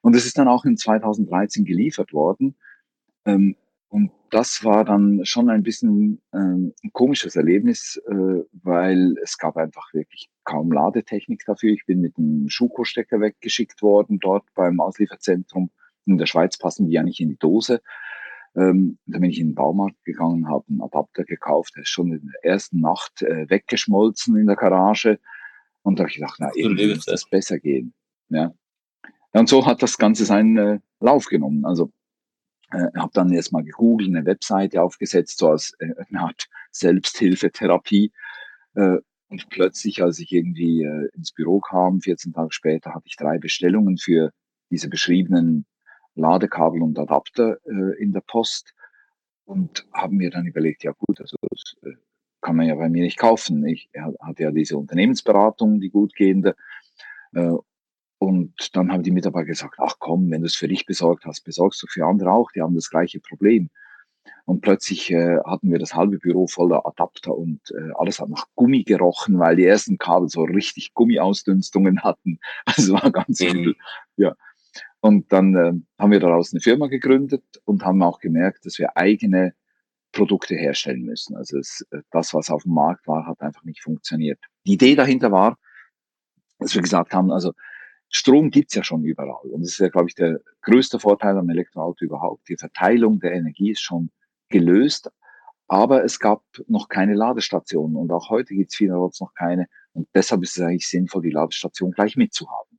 Und 0.00 0.16
es 0.16 0.26
ist 0.26 0.38
dann 0.38 0.48
auch 0.48 0.64
in 0.64 0.76
2013 0.76 1.64
geliefert 1.64 2.12
worden. 2.12 2.56
Ähm, 3.24 3.56
und 3.88 4.10
das 4.30 4.64
war 4.64 4.86
dann 4.86 5.24
schon 5.24 5.50
ein 5.50 5.62
bisschen 5.62 6.22
ähm, 6.32 6.72
ein 6.82 6.92
komisches 6.94 7.36
Erlebnis, 7.36 8.00
äh, 8.08 8.42
weil 8.62 9.16
es 9.22 9.36
gab 9.36 9.58
einfach 9.58 9.92
wirklich 9.92 10.30
kaum 10.44 10.72
Ladetechnik 10.72 11.44
dafür. 11.46 11.72
Ich 11.72 11.84
bin 11.84 12.00
mit 12.00 12.16
einem 12.16 12.48
Schuko-Stecker 12.48 13.20
weggeschickt 13.20 13.82
worden 13.82 14.18
dort 14.18 14.44
beim 14.54 14.80
Auslieferzentrum. 14.80 15.70
In 16.06 16.16
der 16.16 16.26
Schweiz 16.26 16.56
passen 16.56 16.86
die 16.86 16.94
ja 16.94 17.02
nicht 17.02 17.20
in 17.20 17.28
die 17.28 17.38
Dose. 17.38 17.82
Ähm, 18.54 18.98
da 19.06 19.18
bin 19.18 19.30
ich 19.30 19.38
in 19.38 19.48
den 19.48 19.54
Baumarkt 19.54 20.02
gegangen, 20.04 20.48
habe 20.48 20.64
einen 20.68 20.82
Adapter 20.82 21.24
gekauft. 21.24 21.74
Der 21.76 21.82
ist 21.82 21.88
schon 21.88 22.12
in 22.12 22.30
der 22.30 22.52
ersten 22.52 22.80
Nacht 22.80 23.22
äh, 23.22 23.48
weggeschmolzen 23.48 24.36
in 24.36 24.46
der 24.46 24.56
Garage. 24.56 25.18
Und 25.82 25.98
da 25.98 26.02
habe 26.02 26.10
ich 26.10 26.16
gedacht, 26.16 26.36
na, 26.38 26.50
irgendwie 26.54 26.94
muss 26.94 27.06
das 27.06 27.28
besser 27.28 27.58
gehen. 27.58 27.94
Ja. 28.28 28.54
Und 29.32 29.48
so 29.48 29.66
hat 29.66 29.82
das 29.82 29.96
Ganze 29.96 30.24
seinen 30.24 30.56
äh, 30.58 30.80
Lauf 31.00 31.26
genommen. 31.26 31.64
Also 31.64 31.90
äh, 32.70 32.88
habe 32.96 33.10
dann 33.14 33.32
erstmal 33.32 33.64
gegoogelt, 33.64 34.10
eine 34.10 34.26
Webseite 34.26 34.82
aufgesetzt, 34.82 35.38
so 35.38 35.48
als 35.48 35.74
äh, 35.78 35.94
eine 36.08 36.20
Art 36.20 36.48
Selbsthilfetherapie. 36.70 38.12
Äh, 38.74 38.98
und 39.28 39.48
plötzlich, 39.48 40.02
als 40.02 40.18
ich 40.18 40.30
irgendwie 40.30 40.82
äh, 40.82 41.08
ins 41.14 41.32
Büro 41.32 41.60
kam, 41.60 42.02
14 42.02 42.34
Tage 42.34 42.52
später, 42.52 42.94
hatte 42.94 43.06
ich 43.06 43.16
drei 43.16 43.38
Bestellungen 43.38 43.96
für 43.96 44.30
diese 44.70 44.90
beschriebenen 44.90 45.64
Ladekabel 46.14 46.82
und 46.82 46.98
Adapter 46.98 47.58
äh, 47.64 48.02
in 48.02 48.12
der 48.12 48.20
Post 48.20 48.74
und 49.44 49.86
haben 49.92 50.16
mir 50.16 50.30
dann 50.30 50.46
überlegt, 50.46 50.84
ja 50.84 50.92
gut, 50.92 51.20
also 51.20 51.36
das 51.50 51.74
äh, 51.82 51.96
kann 52.40 52.56
man 52.56 52.66
ja 52.66 52.74
bei 52.74 52.88
mir 52.88 53.02
nicht 53.02 53.18
kaufen. 53.18 53.64
Ich 53.66 53.88
hatte 54.20 54.42
ja 54.42 54.50
diese 54.50 54.76
Unternehmensberatung, 54.76 55.80
die 55.80 55.90
gut 55.90 56.14
gehende, 56.14 56.56
äh, 57.34 57.52
und 58.22 58.76
dann 58.76 58.92
haben 58.92 59.02
die 59.02 59.10
Mitarbeiter 59.10 59.46
gesagt, 59.46 59.78
ach 59.78 59.96
komm, 59.98 60.30
wenn 60.30 60.42
du 60.42 60.46
es 60.46 60.54
für 60.54 60.68
dich 60.68 60.86
besorgt 60.86 61.24
hast, 61.24 61.40
besorgst 61.40 61.82
du 61.82 61.88
für 61.88 62.06
andere 62.06 62.30
auch, 62.30 62.52
die 62.52 62.62
haben 62.62 62.76
das 62.76 62.88
gleiche 62.88 63.18
Problem. 63.18 63.68
Und 64.44 64.60
plötzlich 64.60 65.10
äh, 65.10 65.38
hatten 65.44 65.72
wir 65.72 65.80
das 65.80 65.96
halbe 65.96 66.18
Büro 66.18 66.46
voller 66.46 66.86
Adapter 66.86 67.36
und 67.36 67.60
äh, 67.72 67.90
alles 67.96 68.20
hat 68.20 68.28
nach 68.28 68.46
Gummi 68.54 68.84
gerochen, 68.84 69.40
weil 69.40 69.56
die 69.56 69.66
ersten 69.66 69.98
Kabel 69.98 70.28
so 70.28 70.44
richtig 70.44 70.94
Gummiausdünstungen 70.94 72.04
hatten. 72.04 72.38
Also 72.64 72.94
war 72.94 73.10
ganz 73.10 73.40
mhm. 73.40 73.48
übel. 73.48 73.76
Ja. 74.16 74.36
Und 75.02 75.32
dann 75.32 75.56
äh, 75.56 75.72
haben 76.00 76.12
wir 76.12 76.20
daraus 76.20 76.52
eine 76.52 76.60
Firma 76.60 76.86
gegründet 76.86 77.42
und 77.64 77.84
haben 77.84 78.04
auch 78.04 78.20
gemerkt, 78.20 78.64
dass 78.66 78.78
wir 78.78 78.96
eigene 78.96 79.52
Produkte 80.12 80.54
herstellen 80.54 81.02
müssen. 81.02 81.36
Also 81.36 81.58
es, 81.58 81.84
äh, 81.90 82.02
das, 82.12 82.32
was 82.34 82.50
auf 82.50 82.62
dem 82.62 82.74
Markt 82.74 83.08
war, 83.08 83.26
hat 83.26 83.40
einfach 83.40 83.64
nicht 83.64 83.82
funktioniert. 83.82 84.38
Die 84.64 84.74
Idee 84.74 84.94
dahinter 84.94 85.32
war, 85.32 85.58
dass 86.60 86.72
wir 86.76 86.82
gesagt 86.82 87.12
haben, 87.14 87.32
also 87.32 87.52
Strom 88.10 88.50
gibt's 88.50 88.76
ja 88.76 88.84
schon 88.84 89.02
überall. 89.02 89.50
Und 89.50 89.62
das 89.62 89.72
ist 89.72 89.78
ja, 89.78 89.88
glaube 89.88 90.08
ich, 90.08 90.14
der 90.14 90.38
größte 90.60 91.00
Vorteil 91.00 91.36
am 91.36 91.50
Elektroauto 91.50 92.04
überhaupt. 92.04 92.48
Die 92.48 92.56
Verteilung 92.56 93.18
der 93.18 93.32
Energie 93.32 93.72
ist 93.72 93.80
schon 93.80 94.10
gelöst, 94.50 95.10
aber 95.66 96.04
es 96.04 96.20
gab 96.20 96.44
noch 96.68 96.88
keine 96.88 97.14
Ladestationen. 97.14 97.96
Und 97.96 98.12
auch 98.12 98.30
heute 98.30 98.54
gibt's 98.54 98.76
vielerorts 98.76 99.20
noch 99.20 99.34
keine. 99.34 99.66
Und 99.94 100.06
deshalb 100.14 100.44
ist 100.44 100.56
es 100.56 100.62
eigentlich 100.62 100.88
sinnvoll, 100.88 101.22
die 101.22 101.30
Ladestation 101.30 101.90
gleich 101.90 102.16
mitzuhaben. 102.16 102.71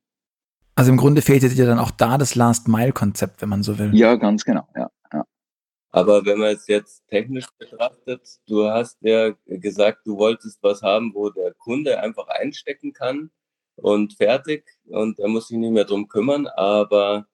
Also 0.74 0.90
im 0.90 0.96
Grunde 0.96 1.22
fehlt 1.22 1.42
dir 1.42 1.66
dann 1.66 1.78
auch 1.78 1.92
da 1.92 2.18
das 2.18 2.34
Last-Mile-Konzept, 2.34 3.40
wenn 3.42 3.48
man 3.48 3.62
so 3.62 3.78
will. 3.78 3.94
Ja, 3.94 4.16
ganz 4.16 4.44
genau, 4.44 4.66
ja. 4.74 4.90
ja. 5.12 5.24
Aber 5.90 6.24
wenn 6.26 6.38
man 6.38 6.54
es 6.54 6.66
jetzt 6.66 7.06
technisch 7.08 7.46
betrachtet, 7.58 8.22
du 8.46 8.68
hast 8.68 8.98
ja 9.00 9.34
gesagt, 9.46 10.00
du 10.04 10.16
wolltest 10.18 10.58
was 10.62 10.82
haben, 10.82 11.14
wo 11.14 11.30
der 11.30 11.54
Kunde 11.54 12.00
einfach 12.00 12.26
einstecken 12.26 12.92
kann 12.92 13.30
und 13.76 14.14
fertig 14.14 14.64
und 14.86 15.18
er 15.20 15.28
muss 15.28 15.48
sich 15.48 15.58
nicht 15.58 15.72
mehr 15.72 15.84
drum 15.84 16.08
kümmern. 16.08 16.48
Aber 16.48 17.26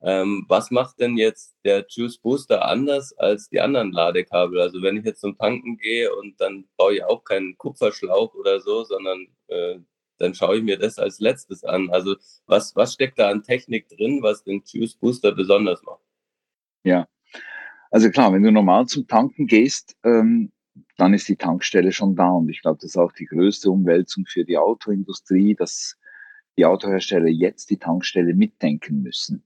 ähm, 0.00 0.44
was 0.48 0.70
macht 0.72 0.98
denn 0.98 1.16
jetzt 1.16 1.56
der 1.64 1.84
Juice 1.88 2.18
Booster 2.18 2.64
anders 2.64 3.12
als 3.16 3.48
die 3.48 3.60
anderen 3.60 3.92
Ladekabel? 3.92 4.60
Also 4.60 4.82
wenn 4.82 4.96
ich 4.96 5.04
jetzt 5.04 5.20
zum 5.20 5.36
Tanken 5.36 5.76
gehe 5.76 6.12
und 6.14 6.40
dann 6.40 6.68
baue 6.76 6.96
ich 6.96 7.04
auch 7.04 7.22
keinen 7.22 7.56
Kupferschlauch 7.58 8.34
oder 8.34 8.60
so, 8.60 8.82
sondern 8.84 9.26
äh, 9.48 9.78
dann 10.18 10.34
schaue 10.34 10.58
ich 10.58 10.62
mir 10.62 10.78
das 10.78 10.98
als 10.98 11.20
letztes 11.20 11.64
an. 11.64 11.90
Also 11.90 12.16
was, 12.46 12.74
was 12.76 12.94
steckt 12.94 13.18
da 13.18 13.30
an 13.30 13.42
Technik 13.42 13.88
drin, 13.88 14.22
was 14.22 14.44
den 14.44 14.62
Juice 14.66 14.94
Booster 14.94 15.32
besonders 15.32 15.82
macht? 15.82 16.02
Ja, 16.84 17.08
also 17.90 18.10
klar, 18.10 18.32
wenn 18.32 18.42
du 18.42 18.52
normal 18.52 18.86
zum 18.86 19.06
Tanken 19.06 19.46
gehst, 19.46 19.96
ähm, 20.04 20.52
dann 20.96 21.14
ist 21.14 21.28
die 21.28 21.36
Tankstelle 21.36 21.92
schon 21.92 22.16
da. 22.16 22.30
Und 22.30 22.48
ich 22.48 22.60
glaube, 22.60 22.78
das 22.80 22.90
ist 22.90 22.96
auch 22.96 23.12
die 23.12 23.24
größte 23.24 23.70
Umwälzung 23.70 24.26
für 24.26 24.44
die 24.44 24.58
Autoindustrie, 24.58 25.54
dass 25.54 25.96
die 26.56 26.66
Autohersteller 26.66 27.28
jetzt 27.28 27.70
die 27.70 27.78
Tankstelle 27.78 28.34
mitdenken 28.34 29.02
müssen. 29.02 29.44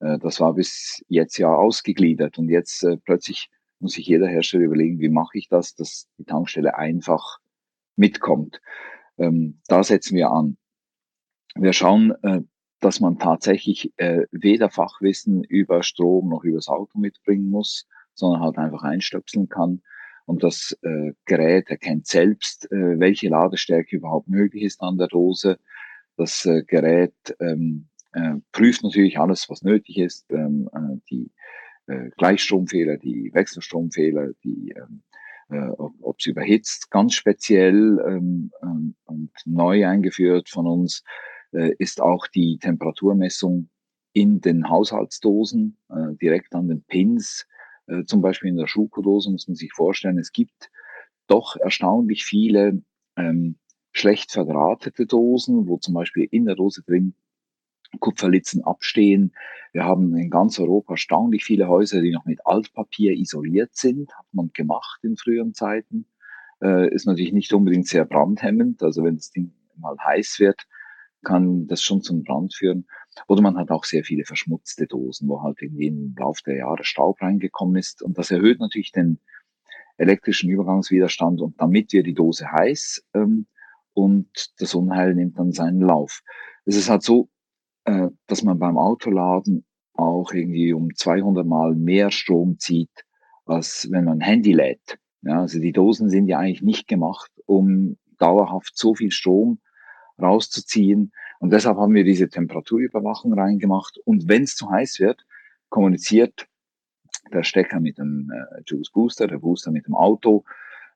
Äh, 0.00 0.18
das 0.18 0.40
war 0.40 0.54
bis 0.54 1.04
jetzt 1.08 1.36
ja 1.38 1.54
ausgegliedert 1.54 2.38
und 2.38 2.48
jetzt 2.48 2.82
äh, 2.84 2.96
plötzlich 2.96 3.50
muss 3.80 3.94
sich 3.94 4.06
jeder 4.06 4.28
Hersteller 4.28 4.64
überlegen, 4.64 5.00
wie 5.00 5.08
mache 5.08 5.36
ich 5.36 5.48
das, 5.48 5.74
dass 5.74 6.08
die 6.18 6.24
Tankstelle 6.24 6.76
einfach 6.76 7.38
mitkommt. 7.96 8.60
Ähm, 9.18 9.60
da 9.68 9.82
setzen 9.82 10.16
wir 10.16 10.30
an. 10.30 10.56
Wir 11.54 11.72
schauen, 11.72 12.12
äh, 12.22 12.40
dass 12.80 12.98
man 12.98 13.20
tatsächlich 13.20 13.92
weder 14.32 14.68
Fachwissen 14.68 15.44
über 15.44 15.84
Strom 15.84 16.30
noch 16.30 16.42
über 16.42 16.56
das 16.56 16.66
Auto 16.66 16.98
mitbringen 16.98 17.48
muss, 17.48 17.86
sondern 18.14 18.40
halt 18.40 18.58
einfach 18.58 18.82
einstöpseln 18.82 19.48
kann 19.48 19.82
und 20.26 20.42
das 20.42 20.76
äh, 20.82 21.12
Gerät 21.24 21.68
erkennt 21.68 22.06
selbst, 22.06 22.70
äh, 22.70 22.98
welche 22.98 23.28
Ladestärke 23.28 23.96
überhaupt 23.96 24.28
möglich 24.28 24.62
ist 24.62 24.80
an 24.80 24.98
der 24.98 25.08
Dose. 25.08 25.58
Das 26.16 26.46
äh, 26.46 26.62
Gerät 26.62 27.14
ähm, 27.40 27.88
äh, 28.12 28.34
prüft 28.52 28.82
natürlich 28.84 29.18
alles, 29.18 29.48
was 29.50 29.62
nötig 29.62 29.98
ist, 29.98 30.30
ähm, 30.30 30.68
äh, 30.72 31.00
die 31.10 31.30
äh, 31.86 32.10
Gleichstromfehler, 32.16 32.98
die 32.98 33.30
Wechselstromfehler, 33.34 34.30
die 34.44 34.74
ähm, 34.76 35.02
äh, 35.50 35.68
ob, 35.78 35.94
ob 36.00 36.20
sie 36.20 36.30
überhitzt. 36.30 36.90
Ganz 36.90 37.14
speziell 37.14 37.98
ähm, 38.06 38.50
ähm, 38.62 38.94
und 39.04 39.30
neu 39.44 39.86
eingeführt 39.86 40.48
von 40.48 40.66
uns 40.66 41.02
äh, 41.52 41.72
ist 41.78 42.00
auch 42.00 42.26
die 42.26 42.58
Temperaturmessung 42.58 43.68
in 44.12 44.40
den 44.40 44.68
Haushaltsdosen, 44.68 45.78
äh, 45.90 46.14
direkt 46.20 46.54
an 46.54 46.68
den 46.68 46.82
Pins 46.84 47.46
äh, 47.86 48.04
zum 48.04 48.22
Beispiel 48.22 48.50
in 48.50 48.56
der 48.56 48.66
Schuko-Dose 48.66 49.30
muss 49.30 49.48
man 49.48 49.56
sich 49.56 49.72
vorstellen, 49.72 50.18
es 50.18 50.32
gibt 50.32 50.70
doch 51.26 51.56
erstaunlich 51.56 52.24
viele 52.24 52.82
ähm, 53.16 53.58
schlecht 53.92 54.32
verdrahtete 54.32 55.06
Dosen, 55.06 55.66
wo 55.66 55.78
zum 55.78 55.94
Beispiel 55.94 56.26
in 56.30 56.46
der 56.46 56.56
Dose 56.56 56.82
drin 56.82 57.14
Kupferlitzen 58.00 58.64
abstehen. 58.64 59.32
Wir 59.72 59.84
haben 59.84 60.16
in 60.16 60.30
ganz 60.30 60.58
Europa 60.58 60.94
erstaunlich 60.94 61.44
viele 61.44 61.68
Häuser, 61.68 62.00
die 62.00 62.10
noch 62.10 62.24
mit 62.24 62.46
Altpapier 62.46 63.12
isoliert 63.12 63.74
sind, 63.74 64.12
hat 64.16 64.26
man 64.32 64.50
gemacht 64.52 65.00
in 65.02 65.16
früheren 65.16 65.54
Zeiten. 65.54 66.06
Äh, 66.62 66.92
ist 66.94 67.06
natürlich 67.06 67.32
nicht 67.32 67.52
unbedingt 67.52 67.86
sehr 67.86 68.04
brandhemmend, 68.04 68.82
also 68.82 69.04
wenn 69.04 69.16
das 69.16 69.30
Ding 69.30 69.52
mal 69.76 69.96
heiß 69.98 70.38
wird, 70.40 70.66
kann 71.22 71.66
das 71.66 71.82
schon 71.82 72.02
zum 72.02 72.22
Brand 72.24 72.54
führen. 72.54 72.86
Oder 73.28 73.42
man 73.42 73.56
hat 73.56 73.70
auch 73.70 73.84
sehr 73.84 74.04
viele 74.04 74.24
verschmutzte 74.24 74.86
Dosen, 74.86 75.28
wo 75.28 75.42
halt 75.42 75.60
irgendwie 75.60 75.86
im 75.86 76.14
Laufe 76.18 76.42
der 76.46 76.56
Jahre 76.56 76.84
Staub 76.84 77.20
reingekommen 77.22 77.76
ist. 77.76 78.02
Und 78.02 78.18
das 78.18 78.30
erhöht 78.30 78.60
natürlich 78.60 78.92
den 78.92 79.18
elektrischen 79.96 80.50
Übergangswiderstand 80.50 81.40
und 81.40 81.60
damit 81.60 81.92
wird 81.92 82.06
die 82.06 82.14
Dose 82.14 82.50
heiß 82.50 83.04
ähm, 83.14 83.46
und 83.94 84.28
das 84.58 84.74
Unheil 84.74 85.14
nimmt 85.14 85.38
dann 85.38 85.52
seinen 85.52 85.80
Lauf. 85.80 86.22
Es 86.64 86.76
ist 86.76 86.88
halt 86.88 87.02
so, 87.02 87.28
äh, 87.84 88.08
dass 88.26 88.42
man 88.42 88.58
beim 88.58 88.76
Autoladen 88.78 89.64
auch 89.94 90.32
irgendwie 90.32 90.72
um 90.72 90.94
200 90.94 91.46
Mal 91.46 91.74
mehr 91.74 92.10
Strom 92.10 92.58
zieht, 92.58 93.04
als 93.44 93.88
wenn 93.90 94.04
man 94.04 94.18
ein 94.18 94.26
Handy 94.26 94.52
lädt. 94.52 94.98
Ja, 95.22 95.40
also 95.40 95.60
die 95.60 95.72
Dosen 95.72 96.08
sind 96.08 96.26
ja 96.26 96.38
eigentlich 96.38 96.62
nicht 96.62 96.88
gemacht, 96.88 97.30
um 97.46 97.96
dauerhaft 98.18 98.76
so 98.76 98.94
viel 98.94 99.10
Strom 99.10 99.60
rauszuziehen. 100.20 101.12
Und 101.40 101.52
deshalb 101.52 101.76
haben 101.76 101.94
wir 101.94 102.04
diese 102.04 102.28
Temperaturüberwachung 102.28 103.32
reingemacht. 103.32 103.98
Und 104.04 104.28
wenn 104.28 104.44
es 104.44 104.56
zu 104.56 104.70
heiß 104.70 105.00
wird, 105.00 105.24
kommuniziert 105.68 106.46
der 107.32 107.42
Stecker 107.44 107.80
mit 107.80 107.98
dem 107.98 108.30
äh, 108.30 108.62
Juice 108.66 108.90
Booster, 108.90 109.26
der 109.26 109.38
Booster 109.38 109.70
mit 109.70 109.86
dem 109.86 109.94
Auto. 109.94 110.44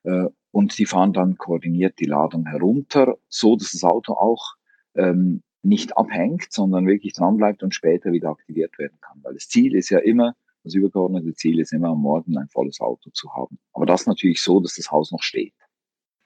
Äh, 0.04 0.26
und 0.50 0.78
die 0.78 0.86
fahren 0.86 1.12
dann 1.12 1.36
koordiniert 1.36 1.98
die 1.98 2.06
Ladung 2.06 2.46
herunter, 2.46 3.16
so 3.28 3.56
dass 3.56 3.72
das 3.72 3.84
Auto 3.84 4.14
auch 4.14 4.54
ähm, 4.94 5.42
nicht 5.66 5.96
abhängt, 5.96 6.52
sondern 6.52 6.86
wirklich 6.86 7.12
dran 7.14 7.36
bleibt 7.36 7.62
und 7.62 7.74
später 7.74 8.12
wieder 8.12 8.30
aktiviert 8.30 8.78
werden 8.78 8.98
kann. 9.00 9.20
Weil 9.22 9.34
das 9.34 9.48
Ziel 9.48 9.74
ist 9.74 9.90
ja 9.90 9.98
immer, 9.98 10.34
das 10.64 10.74
übergeordnete 10.74 11.34
Ziel 11.34 11.60
ist 11.60 11.72
immer 11.72 11.88
am 11.88 12.00
Morgen 12.00 12.36
ein 12.38 12.48
volles 12.48 12.80
Auto 12.80 13.10
zu 13.10 13.32
haben. 13.34 13.58
Aber 13.72 13.86
das 13.86 14.06
natürlich 14.06 14.42
so, 14.42 14.60
dass 14.60 14.74
das 14.74 14.90
Haus 14.90 15.12
noch 15.12 15.22
steht. 15.22 15.54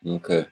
Okay. 0.04 0.46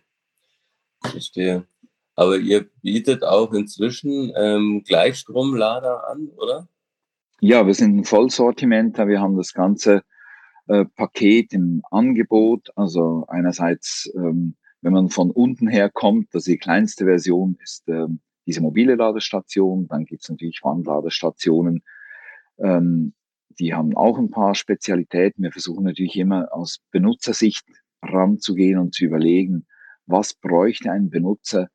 Verstehe. 1.02 1.66
Aber 2.14 2.36
ihr 2.36 2.68
bietet 2.82 3.22
auch 3.22 3.52
inzwischen 3.52 4.32
ähm, 4.36 4.82
Gleichstromlader 4.84 6.08
an, 6.08 6.28
oder? 6.36 6.68
Ja, 7.40 7.66
wir 7.66 7.74
sind 7.74 7.96
ein 7.96 8.04
Vollsortiment. 8.04 8.98
Wir 8.98 9.20
haben 9.20 9.36
das 9.36 9.54
ganze 9.54 10.02
äh, 10.66 10.84
Paket 10.84 11.52
im 11.52 11.82
Angebot. 11.90 12.70
Also 12.74 13.24
einerseits, 13.28 14.12
ähm, 14.16 14.56
wenn 14.80 14.92
man 14.92 15.08
von 15.10 15.30
unten 15.30 15.68
her 15.68 15.88
kommt, 15.88 16.34
also 16.34 16.50
die 16.50 16.58
kleinste 16.58 17.04
Version 17.04 17.56
ist 17.62 17.88
ähm, 17.88 18.20
diese 18.48 18.62
mobile 18.62 18.94
Ladestation. 18.94 19.86
Dann 19.88 20.06
gibt 20.06 20.22
es 20.22 20.30
natürlich 20.30 20.60
Wandladestationen. 20.64 21.84
Ähm, 22.58 23.12
die 23.60 23.74
haben 23.74 23.94
auch 23.94 24.18
ein 24.18 24.30
paar 24.30 24.54
Spezialitäten. 24.54 25.44
Wir 25.44 25.52
versuchen 25.52 25.84
natürlich 25.84 26.16
immer 26.16 26.48
aus 26.52 26.80
Benutzersicht 26.90 27.66
ranzugehen 28.02 28.78
und 28.78 28.94
zu 28.94 29.04
überlegen, 29.04 29.66
was 30.06 30.32
bräuchte 30.32 30.90
ein 30.90 31.10
Benutzer 31.10 31.68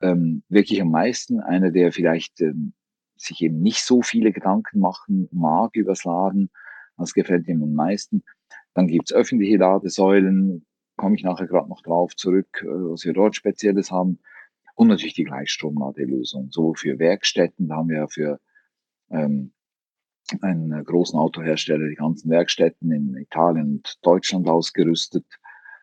ähm, 0.00 0.42
wirklich 0.48 0.80
am 0.80 0.90
meisten? 0.90 1.40
Einer, 1.40 1.70
der 1.70 1.92
vielleicht 1.92 2.40
ähm, 2.40 2.72
sich 3.16 3.42
eben 3.42 3.60
nicht 3.60 3.82
so 3.84 4.00
viele 4.00 4.32
Gedanken 4.32 4.80
machen 4.80 5.28
mag 5.30 5.76
übers 5.76 6.04
Laden, 6.04 6.50
das 6.96 7.12
gefällt 7.12 7.48
ihm 7.48 7.62
am 7.62 7.74
meisten. 7.74 8.22
Dann 8.72 8.86
gibt's 8.86 9.12
öffentliche 9.12 9.58
Ladesäulen, 9.58 10.64
komme 10.96 11.16
ich 11.16 11.22
nachher 11.22 11.46
gerade 11.46 11.68
noch 11.68 11.82
drauf 11.82 12.16
zurück, 12.16 12.62
äh, 12.62 12.66
was 12.66 13.04
wir 13.04 13.12
dort 13.12 13.36
Spezielles 13.36 13.90
haben. 13.90 14.20
Und 14.74 14.88
natürlich 14.88 15.14
die 15.14 15.24
Gleichstromladelösung, 15.24 16.50
so 16.50 16.74
für 16.74 16.98
Werkstätten, 16.98 17.68
da 17.68 17.76
haben 17.76 17.88
wir 17.88 17.98
ja 17.98 18.08
für 18.08 18.40
ähm, 19.10 19.52
einen 20.40 20.84
großen 20.84 21.18
Autohersteller 21.18 21.88
die 21.88 21.94
ganzen 21.94 22.30
Werkstätten 22.30 22.90
in 22.90 23.16
Italien 23.16 23.76
und 23.76 23.98
Deutschland 24.02 24.48
ausgerüstet 24.48 25.26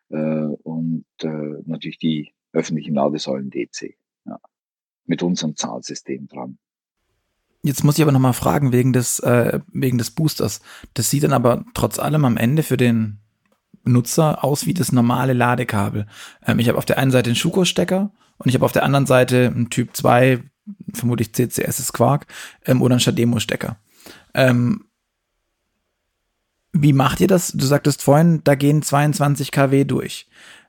äh, 0.10 0.18
und 0.18 1.06
äh, 1.22 1.62
natürlich 1.66 2.00
die 2.00 2.34
öffentlichen 2.54 2.96
Ladesäulen 2.96 3.50
DC 3.50 3.96
ja, 4.26 4.40
mit 5.06 5.24
unserem 5.24 5.56
Zahlsystem 5.56 6.28
dran. 6.28 6.58
Jetzt 7.64 7.84
muss 7.84 7.98
ich 7.98 8.02
aber 8.02 8.12
nochmal 8.12 8.34
fragen 8.34 8.72
wegen 8.72 8.92
des, 8.92 9.20
äh, 9.20 9.60
wegen 9.72 10.00
des 10.00 10.12
Boosters. 10.12 10.62
Das 10.96 11.10
sieht 11.10 11.24
dann 11.24 11.34
aber 11.34 11.64
trotz 11.76 12.00
allem 12.00 12.26
am 12.26 12.38
Ende 12.38 12.64
für 12.64 12.78
den 12.78 13.20
Nutzer 13.84 14.44
aus 14.44 14.66
wie 14.66 14.74
das 14.74 14.92
normale 14.92 15.34
Ladekabel. 15.34 16.08
Ähm, 16.46 16.60
ich 16.60 16.68
habe 16.68 16.78
auf 16.78 16.86
der 16.86 16.98
einen 16.98 17.12
Seite 17.12 17.30
einen 17.30 17.36
Schuko-Stecker 17.36 18.12
und 18.44 18.50
ich 18.50 18.56
habe 18.56 18.66
auf 18.66 18.72
der 18.72 18.84
anderen 18.84 19.06
Seite 19.06 19.48
einen 19.48 19.70
Typ 19.70 19.96
2, 19.96 20.42
vermutlich 20.94 21.34
CCS 21.34 21.80
ist 21.80 21.94
Quark, 21.94 22.28
ähm, 22.66 22.82
oder 22.82 22.94
einen 22.94 23.00
Shademo-Stecker. 23.00 23.78
Ähm, 24.34 24.86
wie 26.74 26.94
macht 26.94 27.20
ihr 27.20 27.28
das? 27.28 27.52
Du 27.52 27.66
sagtest 27.66 28.02
vorhin, 28.02 28.42
da 28.44 28.56
gehen 28.56 28.82
22 28.82 29.52
kW 29.52 29.84
durch. 29.84 30.28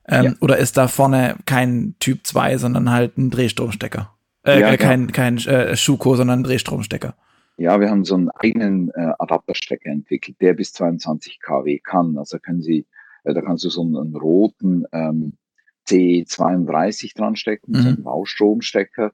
Ähm, 0.09 0.25
ja. 0.25 0.35
Oder 0.41 0.59
ist 0.59 0.77
da 0.77 0.89
vorne 0.89 1.37
kein 1.47 1.95
Typ 2.01 2.27
2, 2.27 2.59
sondern 2.59 2.91
halt 2.91 3.17
ein 3.19 3.31
Drehstromstecker? 3.31 4.13
Äh, 4.45 4.61
ja, 4.61 4.77
kein, 4.77 5.07
ja. 5.07 5.13
kein 5.13 5.39
äh, 5.39 5.77
Schuko, 5.77 6.17
sondern 6.17 6.41
ein 6.41 6.45
Drehstromstecker. 6.45 7.15
Ja, 7.57 7.79
wir 7.81 7.91
haben 7.91 8.05
so 8.05 8.17
einen 8.17 8.31
eigenen 8.31 8.91
äh, 8.91 9.13
Adapterstecker 9.19 9.91
entwickelt, 9.91 10.41
der 10.41 10.55
bis 10.55 10.73
22 10.73 11.39
kW 11.41 11.79
kann. 11.79 12.19
Also 12.19 12.39
können 12.39 12.63
Sie, 12.63 12.87
äh, 13.23 13.35
da 13.35 13.41
kannst 13.41 13.65
du 13.65 13.71
so 13.71 13.83
einen, 13.83 13.97
einen 13.97 14.17
roten 14.17 14.85
ähm, 14.93 15.35
C32 15.89 17.17
dran 17.17 17.37
stecken, 17.37 17.73
mhm. 17.73 17.83
so 17.83 17.89
einen 17.89 18.03
Baustromstecker. 18.03 19.13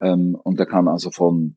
Ähm, 0.00 0.34
und 0.34 0.58
der 0.58 0.66
kann 0.66 0.88
also 0.88 1.10
von 1.10 1.56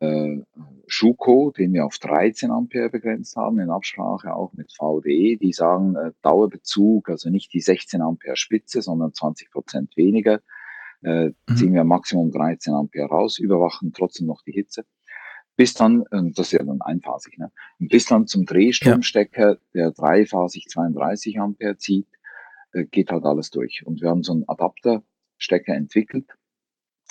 äh, 0.00 0.42
Schuko, 0.86 1.52
den 1.56 1.72
wir 1.72 1.86
auf 1.86 1.98
13 1.98 2.50
Ampere 2.50 2.90
begrenzt 2.90 3.36
haben, 3.36 3.60
in 3.60 3.70
Absprache 3.70 4.34
auch 4.34 4.52
mit 4.54 4.72
VDE, 4.72 5.36
die 5.36 5.52
sagen 5.52 5.96
äh, 5.96 6.12
Dauerbezug, 6.22 7.08
also 7.08 7.30
nicht 7.30 7.52
die 7.52 7.60
16 7.60 8.02
Ampere 8.02 8.36
Spitze, 8.36 8.82
sondern 8.82 9.12
20 9.12 9.50
Prozent 9.50 9.96
weniger 9.96 10.40
äh, 11.02 11.28
mhm. 11.28 11.56
ziehen 11.56 11.74
wir 11.74 11.84
Maximum 11.84 12.30
13 12.30 12.74
Ampere 12.74 13.06
raus, 13.06 13.38
überwachen 13.38 13.92
trotzdem 13.92 14.26
noch 14.26 14.42
die 14.42 14.52
Hitze. 14.52 14.84
Bis 15.54 15.74
dann, 15.74 16.04
das 16.10 16.46
ist 16.46 16.52
ja 16.52 16.62
dann 16.62 16.80
einphasig, 16.80 17.36
ne? 17.36 17.52
Bis 17.78 18.06
dann 18.06 18.26
zum 18.26 18.46
Drehstromstecker, 18.46 19.50
ja. 19.50 19.58
der 19.74 19.90
dreiphasig 19.90 20.66
32 20.68 21.38
Ampere 21.38 21.76
zieht, 21.76 22.08
geht 22.72 23.10
halt 23.10 23.24
alles 23.24 23.50
durch. 23.50 23.86
Und 23.86 24.00
wir 24.00 24.10
haben 24.10 24.22
so 24.22 24.32
einen 24.32 24.48
Adapterstecker 24.48 25.74
entwickelt, 25.74 26.30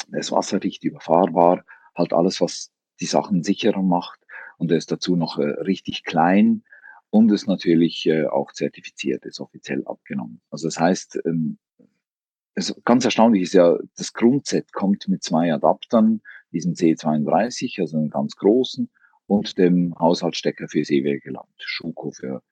der 0.07 0.19
ist 0.19 0.31
wasserdicht, 0.31 0.83
überfahrbar, 0.83 1.63
halt 1.95 2.13
alles, 2.13 2.41
was 2.41 2.71
die 2.99 3.05
Sachen 3.05 3.43
sicherer 3.43 3.81
macht. 3.81 4.19
Und 4.57 4.69
der 4.69 4.77
ist 4.77 4.91
dazu 4.91 5.15
noch 5.15 5.37
äh, 5.39 5.43
richtig 5.43 6.03
klein 6.03 6.63
und 7.09 7.31
ist 7.31 7.47
natürlich 7.47 8.05
äh, 8.05 8.25
auch 8.25 8.51
zertifiziert, 8.51 9.25
ist 9.25 9.39
offiziell 9.39 9.83
abgenommen. 9.85 10.41
Also 10.49 10.67
das 10.67 10.79
heißt, 10.79 11.19
also 12.55 12.75
ganz 12.83 13.05
erstaunlich 13.05 13.43
ist 13.43 13.53
ja, 13.53 13.77
das 13.97 14.13
Grundset 14.13 14.73
kommt 14.73 15.07
mit 15.07 15.23
zwei 15.23 15.53
Adaptern, 15.53 16.21
diesem 16.51 16.73
C32, 16.73 17.79
also 17.79 17.97
einem 17.97 18.09
ganz 18.09 18.35
großen, 18.35 18.89
und 19.25 19.57
dem 19.57 19.95
Haushaltsstecker 19.97 20.67
für 20.67 20.79
ewige 20.79 21.31
Land, 21.31 21.47
Schuko 21.57 22.11
für 22.11 22.43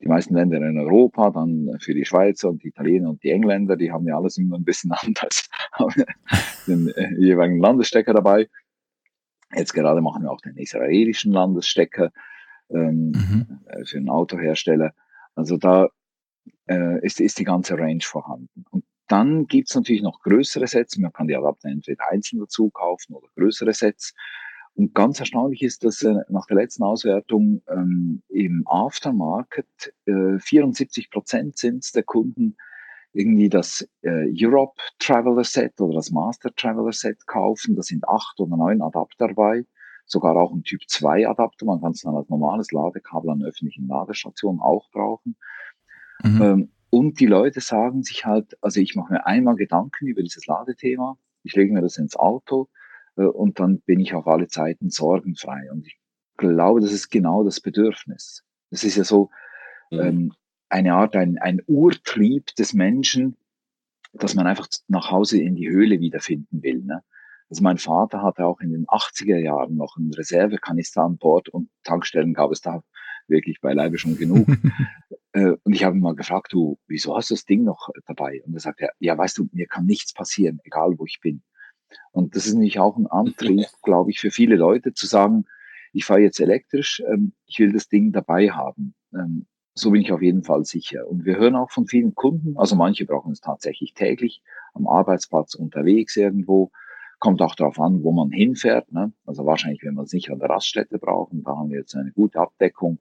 die 0.00 0.08
meisten 0.08 0.34
Länder 0.34 0.58
in 0.58 0.78
Europa, 0.78 1.30
dann 1.30 1.78
für 1.80 1.94
die 1.94 2.04
Schweizer 2.04 2.50
und 2.50 2.62
die 2.62 2.68
Italiener 2.68 3.10
und 3.10 3.22
die 3.22 3.30
Engländer, 3.30 3.76
die 3.76 3.92
haben 3.92 4.06
ja 4.06 4.16
alles 4.16 4.36
immer 4.36 4.56
ein 4.56 4.64
bisschen 4.64 4.92
anders, 5.02 5.48
den 6.66 6.88
äh, 6.88 7.14
jeweiligen 7.18 7.60
Landesstecker 7.60 8.12
dabei. 8.12 8.48
Jetzt 9.54 9.72
gerade 9.72 10.00
machen 10.00 10.24
wir 10.24 10.32
auch 10.32 10.40
den 10.40 10.56
israelischen 10.56 11.32
Landesstecker 11.32 12.10
ähm, 12.70 13.12
mhm. 13.12 13.60
Äh, 13.66 13.84
für 13.84 13.98
einen 13.98 14.10
Autohersteller. 14.10 14.92
Also 15.34 15.56
da 15.56 15.88
äh, 16.68 17.04
ist, 17.04 17.20
ist 17.20 17.38
die 17.38 17.44
ganze 17.44 17.78
Range 17.78 18.02
vorhanden. 18.02 18.64
Und 18.70 18.84
dann 19.08 19.46
gibt's 19.46 19.74
natürlich 19.74 20.02
noch 20.02 20.20
größere 20.20 20.66
Sets. 20.66 20.96
Man 20.98 21.12
kann 21.12 21.28
die 21.28 21.36
Adapter 21.36 21.68
entweder 21.68 22.08
einzeln 22.10 22.40
dazu 22.40 22.70
kaufen 22.70 23.14
oder 23.14 23.28
größere 23.36 23.72
Sets. 23.72 24.14
Und 24.76 24.92
ganz 24.94 25.20
erstaunlich 25.20 25.62
ist, 25.62 25.84
dass 25.84 26.02
äh, 26.02 26.14
nach 26.28 26.46
der 26.46 26.56
letzten 26.56 26.82
Auswertung 26.82 27.62
ähm, 27.68 28.22
im 28.28 28.64
Aftermarket 28.66 29.94
äh, 30.06 30.38
74 30.38 31.10
Prozent 31.10 31.56
sind 31.56 31.94
der 31.94 32.02
Kunden 32.02 32.56
irgendwie 33.12 33.48
das 33.48 33.88
äh, 34.02 34.28
Europe 34.36 34.80
Traveler 34.98 35.44
Set 35.44 35.80
oder 35.80 35.94
das 35.94 36.10
Master 36.10 36.52
Traveler 36.54 36.92
Set 36.92 37.24
kaufen. 37.26 37.76
Da 37.76 37.82
sind 37.82 38.08
acht 38.08 38.40
oder 38.40 38.56
neun 38.56 38.82
Adapter 38.82 39.28
dabei, 39.28 39.64
sogar 40.06 40.36
auch 40.36 40.52
ein 40.52 40.64
Typ 40.64 40.80
2 40.88 41.28
Adapter. 41.28 41.66
Man 41.66 41.80
kann 41.80 41.92
es 41.92 42.02
dann 42.02 42.16
als 42.16 42.28
normales 42.28 42.72
Ladekabel 42.72 43.30
an 43.30 43.44
öffentlichen 43.44 43.86
Ladestationen 43.86 44.60
auch 44.60 44.90
brauchen. 44.90 45.36
Mhm. 46.24 46.42
Ähm, 46.42 46.68
und 46.90 47.20
die 47.20 47.26
Leute 47.26 47.60
sagen 47.60 48.02
sich 48.02 48.24
halt, 48.24 48.56
also 48.60 48.80
ich 48.80 48.96
mache 48.96 49.12
mir 49.12 49.26
einmal 49.26 49.54
Gedanken 49.54 50.08
über 50.08 50.22
dieses 50.22 50.46
Ladethema, 50.46 51.16
ich 51.44 51.54
lege 51.54 51.72
mir 51.72 51.82
das 51.82 51.96
ins 51.98 52.16
Auto 52.16 52.68
und 53.22 53.60
dann 53.60 53.80
bin 53.80 54.00
ich 54.00 54.14
auf 54.14 54.26
alle 54.26 54.48
Zeiten 54.48 54.90
sorgenfrei. 54.90 55.70
Und 55.70 55.86
ich 55.86 55.98
glaube, 56.36 56.80
das 56.80 56.92
ist 56.92 57.10
genau 57.10 57.44
das 57.44 57.60
Bedürfnis. 57.60 58.44
Das 58.70 58.84
ist 58.84 58.96
ja 58.96 59.04
so 59.04 59.30
mhm. 59.90 60.00
ähm, 60.00 60.32
eine 60.68 60.94
Art, 60.94 61.14
ein, 61.16 61.38
ein 61.38 61.62
Urtrieb 61.66 62.54
des 62.56 62.74
Menschen, 62.74 63.36
dass 64.12 64.34
man 64.34 64.46
einfach 64.46 64.68
nach 64.88 65.10
Hause 65.10 65.40
in 65.40 65.56
die 65.56 65.68
Höhle 65.68 66.00
wiederfinden 66.00 66.62
will. 66.62 66.82
Ne? 66.82 67.02
Also 67.50 67.62
mein 67.62 67.78
Vater 67.78 68.22
hatte 68.22 68.46
auch 68.46 68.60
in 68.60 68.72
den 68.72 68.86
80er 68.86 69.38
Jahren 69.38 69.76
noch 69.76 69.96
einen 69.96 70.12
Reservekanister 70.12 71.02
an 71.02 71.18
Bord 71.18 71.48
und 71.48 71.68
Tankstellen 71.82 72.34
gab 72.34 72.50
es 72.50 72.60
da 72.60 72.82
wirklich 73.28 73.60
beileibe 73.60 73.98
schon 73.98 74.16
genug. 74.16 74.46
Äh, 75.36 75.56
und 75.64 75.72
ich 75.72 75.82
habe 75.82 75.96
ihn 75.96 76.00
mal 76.00 76.14
gefragt, 76.14 76.52
du, 76.52 76.78
wieso 76.86 77.16
hast 77.16 77.30
du 77.30 77.34
das 77.34 77.44
Ding 77.44 77.64
noch 77.64 77.88
dabei? 78.06 78.40
Und 78.46 78.54
er 78.54 78.60
sagt, 78.60 78.80
ja, 78.80 78.90
ja, 79.00 79.18
weißt 79.18 79.36
du, 79.36 79.48
mir 79.50 79.66
kann 79.66 79.84
nichts 79.84 80.14
passieren, 80.14 80.60
egal 80.62 80.94
wo 80.96 81.06
ich 81.06 81.18
bin. 81.20 81.42
Und 82.12 82.36
das 82.36 82.46
ist 82.46 82.54
nämlich 82.54 82.78
auch 82.78 82.96
ein 82.96 83.06
Antrieb, 83.06 83.66
glaube 83.82 84.10
ich, 84.10 84.20
für 84.20 84.30
viele 84.30 84.56
Leute 84.56 84.92
zu 84.92 85.06
sagen, 85.06 85.44
ich 85.92 86.04
fahre 86.04 86.20
jetzt 86.20 86.40
elektrisch, 86.40 87.02
ähm, 87.12 87.32
ich 87.46 87.58
will 87.58 87.72
das 87.72 87.88
Ding 87.88 88.12
dabei 88.12 88.50
haben. 88.50 88.94
Ähm, 89.12 89.46
so 89.74 89.90
bin 89.90 90.02
ich 90.02 90.12
auf 90.12 90.22
jeden 90.22 90.44
Fall 90.44 90.64
sicher. 90.64 91.06
Und 91.08 91.24
wir 91.24 91.36
hören 91.36 91.56
auch 91.56 91.70
von 91.70 91.86
vielen 91.86 92.14
Kunden, 92.14 92.56
also 92.56 92.76
manche 92.76 93.06
brauchen 93.06 93.32
es 93.32 93.40
tatsächlich 93.40 93.94
täglich, 93.94 94.42
am 94.72 94.86
Arbeitsplatz 94.86 95.54
unterwegs 95.54 96.16
irgendwo, 96.16 96.70
kommt 97.18 97.42
auch 97.42 97.54
darauf 97.54 97.80
an, 97.80 98.02
wo 98.02 98.12
man 98.12 98.30
hinfährt. 98.30 98.92
Ne? 98.92 99.12
Also 99.24 99.46
wahrscheinlich, 99.46 99.82
wenn 99.82 99.94
man 99.94 100.04
es 100.04 100.12
nicht 100.12 100.30
an 100.30 100.38
der 100.38 100.50
Raststätte 100.50 100.98
brauchen, 100.98 101.42
da 101.42 101.56
haben 101.56 101.70
wir 101.70 101.78
jetzt 101.78 101.96
eine 101.96 102.12
gute 102.12 102.38
Abdeckung 102.38 102.98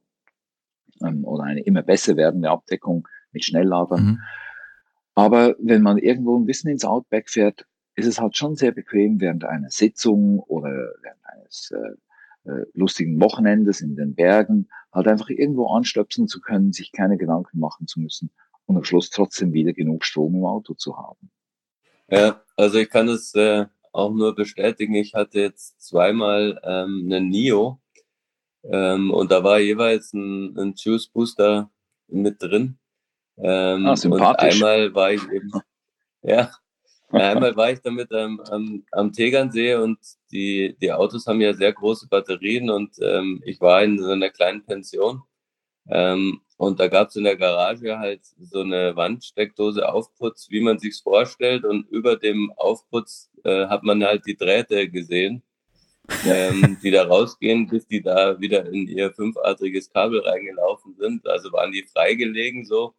ähm, 1.04 1.26
oder 1.26 1.44
eine 1.44 1.62
immer 1.62 1.82
besser 1.82 2.16
werdende 2.16 2.50
Abdeckung 2.50 3.08
mit 3.32 3.44
Schnellladern. 3.44 4.06
Mhm. 4.06 4.20
Aber 5.16 5.56
wenn 5.60 5.82
man 5.82 5.98
irgendwo 5.98 6.38
ein 6.40 6.46
bisschen 6.46 6.72
ins 6.72 6.86
Outback 6.86 7.30
fährt, 7.30 7.68
ist 7.96 8.08
es 8.08 8.20
halt 8.20 8.36
schon 8.36 8.56
sehr 8.56 8.72
bequem 8.72 9.20
während 9.20 9.46
einer 9.46 9.70
Sitzung 9.70 10.40
oder 10.40 10.70
während 11.02 11.26
eines 11.26 11.72
äh, 11.72 12.50
äh, 12.50 12.66
lustigen 12.74 13.20
Wochenendes 13.22 13.82
in 13.82 13.96
den 13.96 14.16
Bergen, 14.16 14.68
halt 14.92 15.08
einfach 15.08 15.30
irgendwo 15.30 15.68
anstöpseln 15.68 16.28
zu 16.28 16.42
können, 16.42 16.74
sich 16.74 16.92
keine 16.92 17.18
Gedanken 17.18 17.60
machen 17.60 17.88
zu 17.88 18.00
müssen 18.00 18.32
und 18.66 18.78
am 18.78 18.84
Schluss 18.84 19.10
trotzdem 19.10 19.54
wieder 19.54 19.74
genug 19.74 20.04
Strom 20.04 20.36
im 20.36 20.46
Auto 20.46 20.74
zu 20.74 20.98
haben. 20.98 21.32
Ja, 22.10 22.42
also 22.58 22.80
ich 22.80 22.90
kann 22.90 23.08
es 23.08 23.34
äh, 23.36 23.66
auch 23.92 24.12
nur 24.12 24.36
bestätigen. 24.36 24.96
Ich 24.96 25.14
hatte 25.14 25.40
jetzt 25.40 25.82
zweimal 25.82 26.60
ähm, 26.64 27.04
einen 27.06 27.30
NIO 27.30 27.80
ähm, 28.64 29.12
und 29.12 29.32
da 29.32 29.44
war 29.44 29.60
jeweils 29.60 30.14
ein, 30.14 30.58
ein 30.58 30.74
Juice 30.76 31.08
Booster 31.08 31.72
mit 32.08 32.42
drin. 32.42 32.78
Ähm, 33.38 33.88
ah, 33.88 33.96
und 34.04 34.22
einmal 34.22 34.94
war 34.94 35.12
ich 35.12 35.24
eben, 35.30 35.52
ja, 36.22 36.52
einmal 37.22 37.56
war 37.56 37.72
ich 37.72 37.80
damit 37.82 38.12
am, 38.12 38.40
am, 38.42 38.84
am 38.92 39.12
Tegernsee 39.12 39.76
und 39.76 40.00
die, 40.32 40.76
die 40.82 40.92
Autos 40.92 41.28
haben 41.28 41.42
ja 41.42 41.54
sehr 41.54 41.74
große 41.74 42.08
Batterien 42.08 42.70
und 42.70 42.96
ähm, 43.02 43.42
ich 43.46 43.62
war 43.62 43.84
in 43.84 44.00
so 44.00 44.10
einer 44.10 44.30
kleinen 44.30 44.66
Pension. 44.66 45.22
Ähm, 45.90 46.42
und 46.58 46.80
da 46.80 46.88
gab 46.88 47.10
es 47.10 47.16
in 47.16 47.26
der 47.26 47.36
Garage 47.36 47.98
halt 48.00 48.22
so 48.40 48.62
eine 48.62 48.96
Wandsteckdose 48.96 49.88
Aufputz, 49.92 50.48
wie 50.50 50.62
man 50.62 50.80
sich's 50.80 51.02
vorstellt. 51.02 51.66
Und 51.66 51.90
über 51.90 52.16
dem 52.16 52.54
Aufputz 52.56 53.30
äh, 53.44 53.68
hat 53.68 53.84
man 53.84 54.04
halt 54.04 54.26
die 54.26 54.38
Drähte 54.38 54.90
gesehen, 54.90 55.44
ähm, 56.26 56.78
die 56.82 56.92
da 56.92 57.04
rausgehen, 57.04 57.68
bis 57.68 57.88
die 57.88 58.02
da 58.02 58.40
wieder 58.40 58.66
in 58.66 58.88
ihr 58.88 59.12
fünfartiges 59.12 59.90
Kabel 59.90 60.22
reingelaufen 60.22 60.96
sind. 60.96 61.28
Also 61.28 61.52
waren 61.52 61.72
die 61.72 61.84
freigelegen 61.84 62.66
so. 62.66 62.94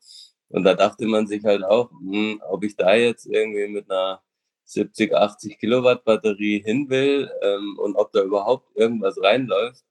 Und 0.55 0.63
da 0.63 0.75
dachte 0.75 1.07
man 1.07 1.27
sich 1.27 1.45
halt 1.45 1.65
auch, 1.65 1.91
hm, 1.91 2.41
ob 2.49 2.63
ich 2.63 2.77
da 2.77 2.95
jetzt 2.95 3.27
irgendwie 3.27 3.67
mit 3.67 3.91
einer 3.91 4.23
70, 4.67 5.13
80 5.13 5.59
Kilowatt 5.59 6.05
Batterie 6.05 6.63
hin 6.63 6.89
will 6.89 7.29
ähm, 7.43 7.77
und 7.79 7.97
ob 7.97 8.13
da 8.13 8.23
überhaupt 8.23 8.69
irgendwas 8.77 9.21
reinläuft. 9.21 9.85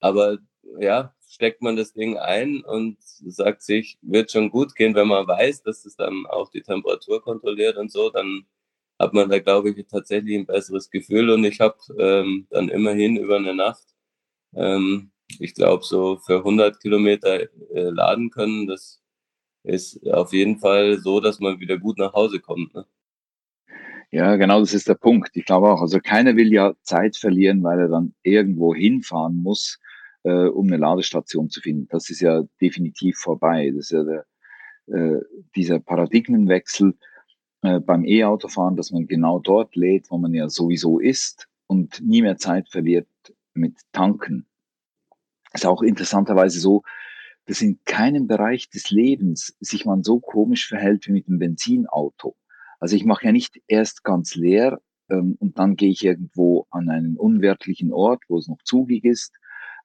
Aber 0.00 0.36
ja, 0.78 1.14
steckt 1.26 1.62
man 1.62 1.76
das 1.76 1.94
Ding 1.94 2.18
ein 2.18 2.62
und 2.62 2.98
sagt 3.00 3.62
sich, 3.62 3.98
wird 4.02 4.30
schon 4.30 4.50
gut 4.50 4.74
gehen, 4.74 4.94
wenn 4.94 5.08
man 5.08 5.26
weiß, 5.26 5.62
dass 5.62 5.86
es 5.86 5.96
dann 5.96 6.26
auch 6.26 6.50
die 6.50 6.62
Temperatur 6.62 7.22
kontrolliert 7.22 7.78
und 7.78 7.90
so, 7.90 8.10
dann 8.10 8.46
hat 8.98 9.14
man 9.14 9.30
da, 9.30 9.38
glaube 9.38 9.70
ich, 9.70 9.86
tatsächlich 9.86 10.36
ein 10.36 10.46
besseres 10.46 10.90
Gefühl. 10.90 11.30
Und 11.30 11.44
ich 11.44 11.60
habe 11.60 11.78
ähm, 11.98 12.46
dann 12.50 12.68
immerhin 12.68 13.16
über 13.16 13.36
eine 13.36 13.54
Nacht, 13.54 13.86
ähm, 14.54 15.10
ich 15.38 15.54
glaube, 15.54 15.84
so 15.84 16.18
für 16.18 16.38
100 16.38 16.80
Kilometer 16.80 17.40
äh, 17.74 17.90
laden 17.90 18.30
können. 18.30 18.66
Das 18.66 19.00
ist 19.66 20.06
auf 20.08 20.32
jeden 20.32 20.58
Fall 20.58 20.98
so, 20.98 21.20
dass 21.20 21.40
man 21.40 21.60
wieder 21.60 21.78
gut 21.78 21.98
nach 21.98 22.12
Hause 22.12 22.40
kommt. 22.40 22.74
Ne? 22.74 22.86
Ja, 24.10 24.36
genau, 24.36 24.60
das 24.60 24.72
ist 24.72 24.88
der 24.88 24.94
Punkt. 24.94 25.30
Ich 25.36 25.44
glaube 25.44 25.68
auch, 25.68 25.80
also 25.80 25.98
keiner 26.00 26.36
will 26.36 26.52
ja 26.52 26.74
Zeit 26.82 27.16
verlieren, 27.16 27.62
weil 27.62 27.80
er 27.80 27.88
dann 27.88 28.14
irgendwo 28.22 28.74
hinfahren 28.74 29.42
muss 29.42 29.78
äh, 30.26 30.48
um 30.48 30.66
eine 30.66 30.76
Ladestation 30.76 31.50
zu 31.50 31.60
finden. 31.60 31.86
Das 31.88 32.10
ist 32.10 32.20
ja 32.20 32.42
definitiv 32.60 33.16
vorbei. 33.18 33.70
Das 33.70 33.86
ist 33.86 33.92
ja 33.92 34.02
der, 34.02 34.26
äh, 34.88 35.20
dieser 35.54 35.78
Paradigmenwechsel 35.78 36.94
äh, 37.62 37.78
beim 37.78 38.04
E-Autofahren, 38.04 38.76
dass 38.76 38.90
man 38.90 39.06
genau 39.06 39.38
dort 39.38 39.76
lädt, 39.76 40.10
wo 40.10 40.18
man 40.18 40.34
ja 40.34 40.48
sowieso 40.48 40.98
ist 40.98 41.46
und 41.68 42.00
nie 42.00 42.22
mehr 42.22 42.38
Zeit 42.38 42.68
verliert 42.68 43.06
mit 43.54 43.74
Tanken. 43.92 44.46
ist 45.52 45.64
auch 45.64 45.82
interessanterweise 45.82 46.58
so, 46.58 46.82
dass 47.46 47.62
in 47.62 47.78
keinem 47.84 48.26
Bereich 48.26 48.68
des 48.68 48.90
Lebens 48.90 49.56
sich 49.60 49.86
man 49.86 50.02
so 50.02 50.20
komisch 50.20 50.68
verhält 50.68 51.06
wie 51.06 51.12
mit 51.12 51.28
dem 51.28 51.38
Benzinauto. 51.38 52.36
Also 52.80 52.96
ich 52.96 53.04
mache 53.04 53.26
ja 53.26 53.32
nicht 53.32 53.60
erst 53.68 54.04
ganz 54.04 54.34
leer 54.34 54.80
ähm, 55.08 55.36
und 55.38 55.58
dann 55.58 55.76
gehe 55.76 55.90
ich 55.90 56.04
irgendwo 56.04 56.66
an 56.70 56.90
einen 56.90 57.16
unwirtlichen 57.16 57.92
Ort, 57.92 58.22
wo 58.28 58.38
es 58.38 58.48
noch 58.48 58.62
zugig 58.64 59.04
ist 59.04 59.32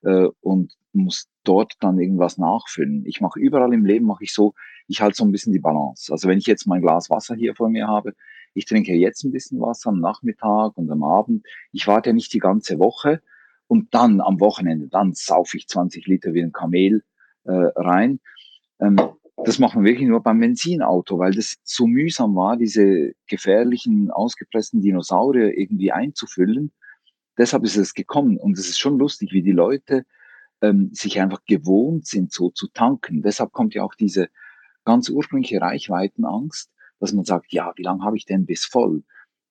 äh, 0.02 0.28
und 0.42 0.76
muss 0.94 1.30
dort 1.44 1.74
dann 1.80 2.00
irgendwas 2.00 2.38
nachfüllen. 2.38 3.06
Ich 3.06 3.22
mache 3.22 3.40
überall 3.40 3.74
im 3.74 3.86
Leben, 3.86 4.06
mache 4.06 4.24
ich 4.24 4.34
so, 4.34 4.54
ich 4.88 5.02
halte 5.02 5.16
so 5.16 5.24
ein 5.24 5.32
bisschen 5.32 5.54
die 5.54 5.60
Balance. 5.60 6.12
Also 6.12 6.28
wenn 6.28 6.38
ich 6.38 6.48
jetzt 6.48 6.68
mein 6.68 6.82
Glas 6.82 7.10
Wasser 7.10 7.36
hier 7.36 7.56
vor 7.56 7.70
mir 7.70 7.88
habe, 7.88 8.14
ich 8.54 8.66
trinke 8.66 8.94
jetzt 8.94 9.24
ein 9.24 9.32
bisschen 9.32 9.62
Wasser 9.62 9.90
am 9.90 10.00
Nachmittag 10.00 10.78
und 10.78 10.92
am 10.92 11.04
Abend. 11.04 11.46
Ich 11.72 11.88
warte 11.88 12.10
ja 12.10 12.14
nicht 12.14 12.34
die 12.34 12.40
ganze 12.40 12.80
Woche 12.80 13.22
und 13.68 13.94
dann 13.94 14.20
am 14.20 14.42
Wochenende, 14.42 14.90
dann 14.90 15.14
saufe 15.14 15.56
ich 15.56 15.68
20 15.68 16.06
Liter 16.08 16.34
wie 16.34 16.42
ein 16.42 16.52
Kamel 16.52 17.04
rein. 17.46 18.20
Ähm, 18.80 18.98
das 19.44 19.58
machen 19.58 19.84
wir 19.84 19.92
wirklich 19.92 20.08
nur 20.08 20.22
beim 20.22 20.40
Benzinauto, 20.40 21.18
weil 21.18 21.34
das 21.34 21.56
so 21.64 21.88
mühsam 21.88 22.36
war, 22.36 22.58
diese 22.58 23.14
gefährlichen, 23.28 24.12
ausgepressten 24.12 24.82
Dinosaurier 24.82 25.58
irgendwie 25.58 25.92
einzufüllen 25.92 26.72
deshalb 27.42 27.64
ist 27.64 27.76
es 27.76 27.94
gekommen. 27.94 28.38
Und 28.38 28.58
es 28.58 28.70
ist 28.70 28.80
schon 28.80 28.98
lustig, 28.98 29.34
wie 29.34 29.42
die 29.42 29.52
Leute 29.52 30.06
ähm, 30.62 30.92
sich 30.94 31.20
einfach 31.20 31.44
gewohnt 31.46 32.08
sind, 32.08 32.32
so 32.32 32.50
zu 32.50 32.68
tanken. 32.68 33.22
Deshalb 33.22 33.52
kommt 33.52 33.74
ja 33.74 33.84
auch 33.84 33.96
diese 33.96 34.30
ganz 34.86 35.10
ursprüngliche 35.10 35.62
Reichweitenangst, 35.62 36.72
dass 37.00 37.14
man 37.14 37.26
sagt, 37.26 37.52
ja, 37.52 37.74
wie 37.76 37.84
lange 37.84 38.04
habe 38.04 38.18
ich 38.18 38.26
denn 38.26 38.46
bis 38.46 38.66
voll? 38.66 39.04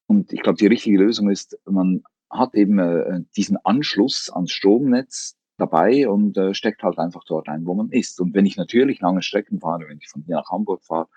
Und 0.06 0.32
ich 0.32 0.42
glaube, 0.42 0.58
die 0.58 0.66
richtige 0.66 0.98
Lösung 0.98 1.30
ist, 1.30 1.58
man 1.64 2.02
hat 2.30 2.54
eben 2.54 2.78
äh, 2.78 3.20
diesen 3.36 3.56
Anschluss 3.64 4.30
ans 4.30 4.52
Stromnetz 4.52 5.36
dabei 5.60 6.08
und 6.08 6.36
äh, 6.36 6.54
steckt 6.54 6.82
halt 6.82 6.98
einfach 6.98 7.24
dort 7.24 7.48
ein, 7.48 7.66
wo 7.66 7.74
man 7.74 7.90
ist. 7.90 8.20
Und 8.20 8.34
wenn 8.34 8.46
ich 8.46 8.56
natürlich 8.56 9.00
lange 9.00 9.22
Strecken 9.22 9.60
fahre, 9.60 9.88
wenn 9.88 9.98
ich 9.98 10.08
von 10.08 10.22
hier 10.22 10.36
nach 10.36 10.50
Hamburg 10.50 10.84
fahre, 10.84 11.08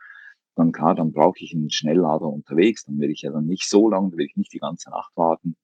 dann 0.55 0.71
klar, 0.71 0.93
dann 0.95 1.11
brauche 1.11 1.39
ich 1.39 1.53
einen 1.53 1.71
Schnelllader 1.71 2.27
unterwegs, 2.27 2.85
dann 2.85 2.99
will 2.99 3.09
ich 3.09 3.21
ja 3.23 3.31
dann 3.31 3.47
nicht 3.47 3.67
so 3.67 3.89
lange, 3.89 4.11
dann 4.11 4.19
will 4.19 4.25
ich 4.25 4.37
nicht 4.37 4.53
die 4.53 4.59
ganze 4.59 4.91
Nacht 4.91 5.11
warten. 5.15 5.55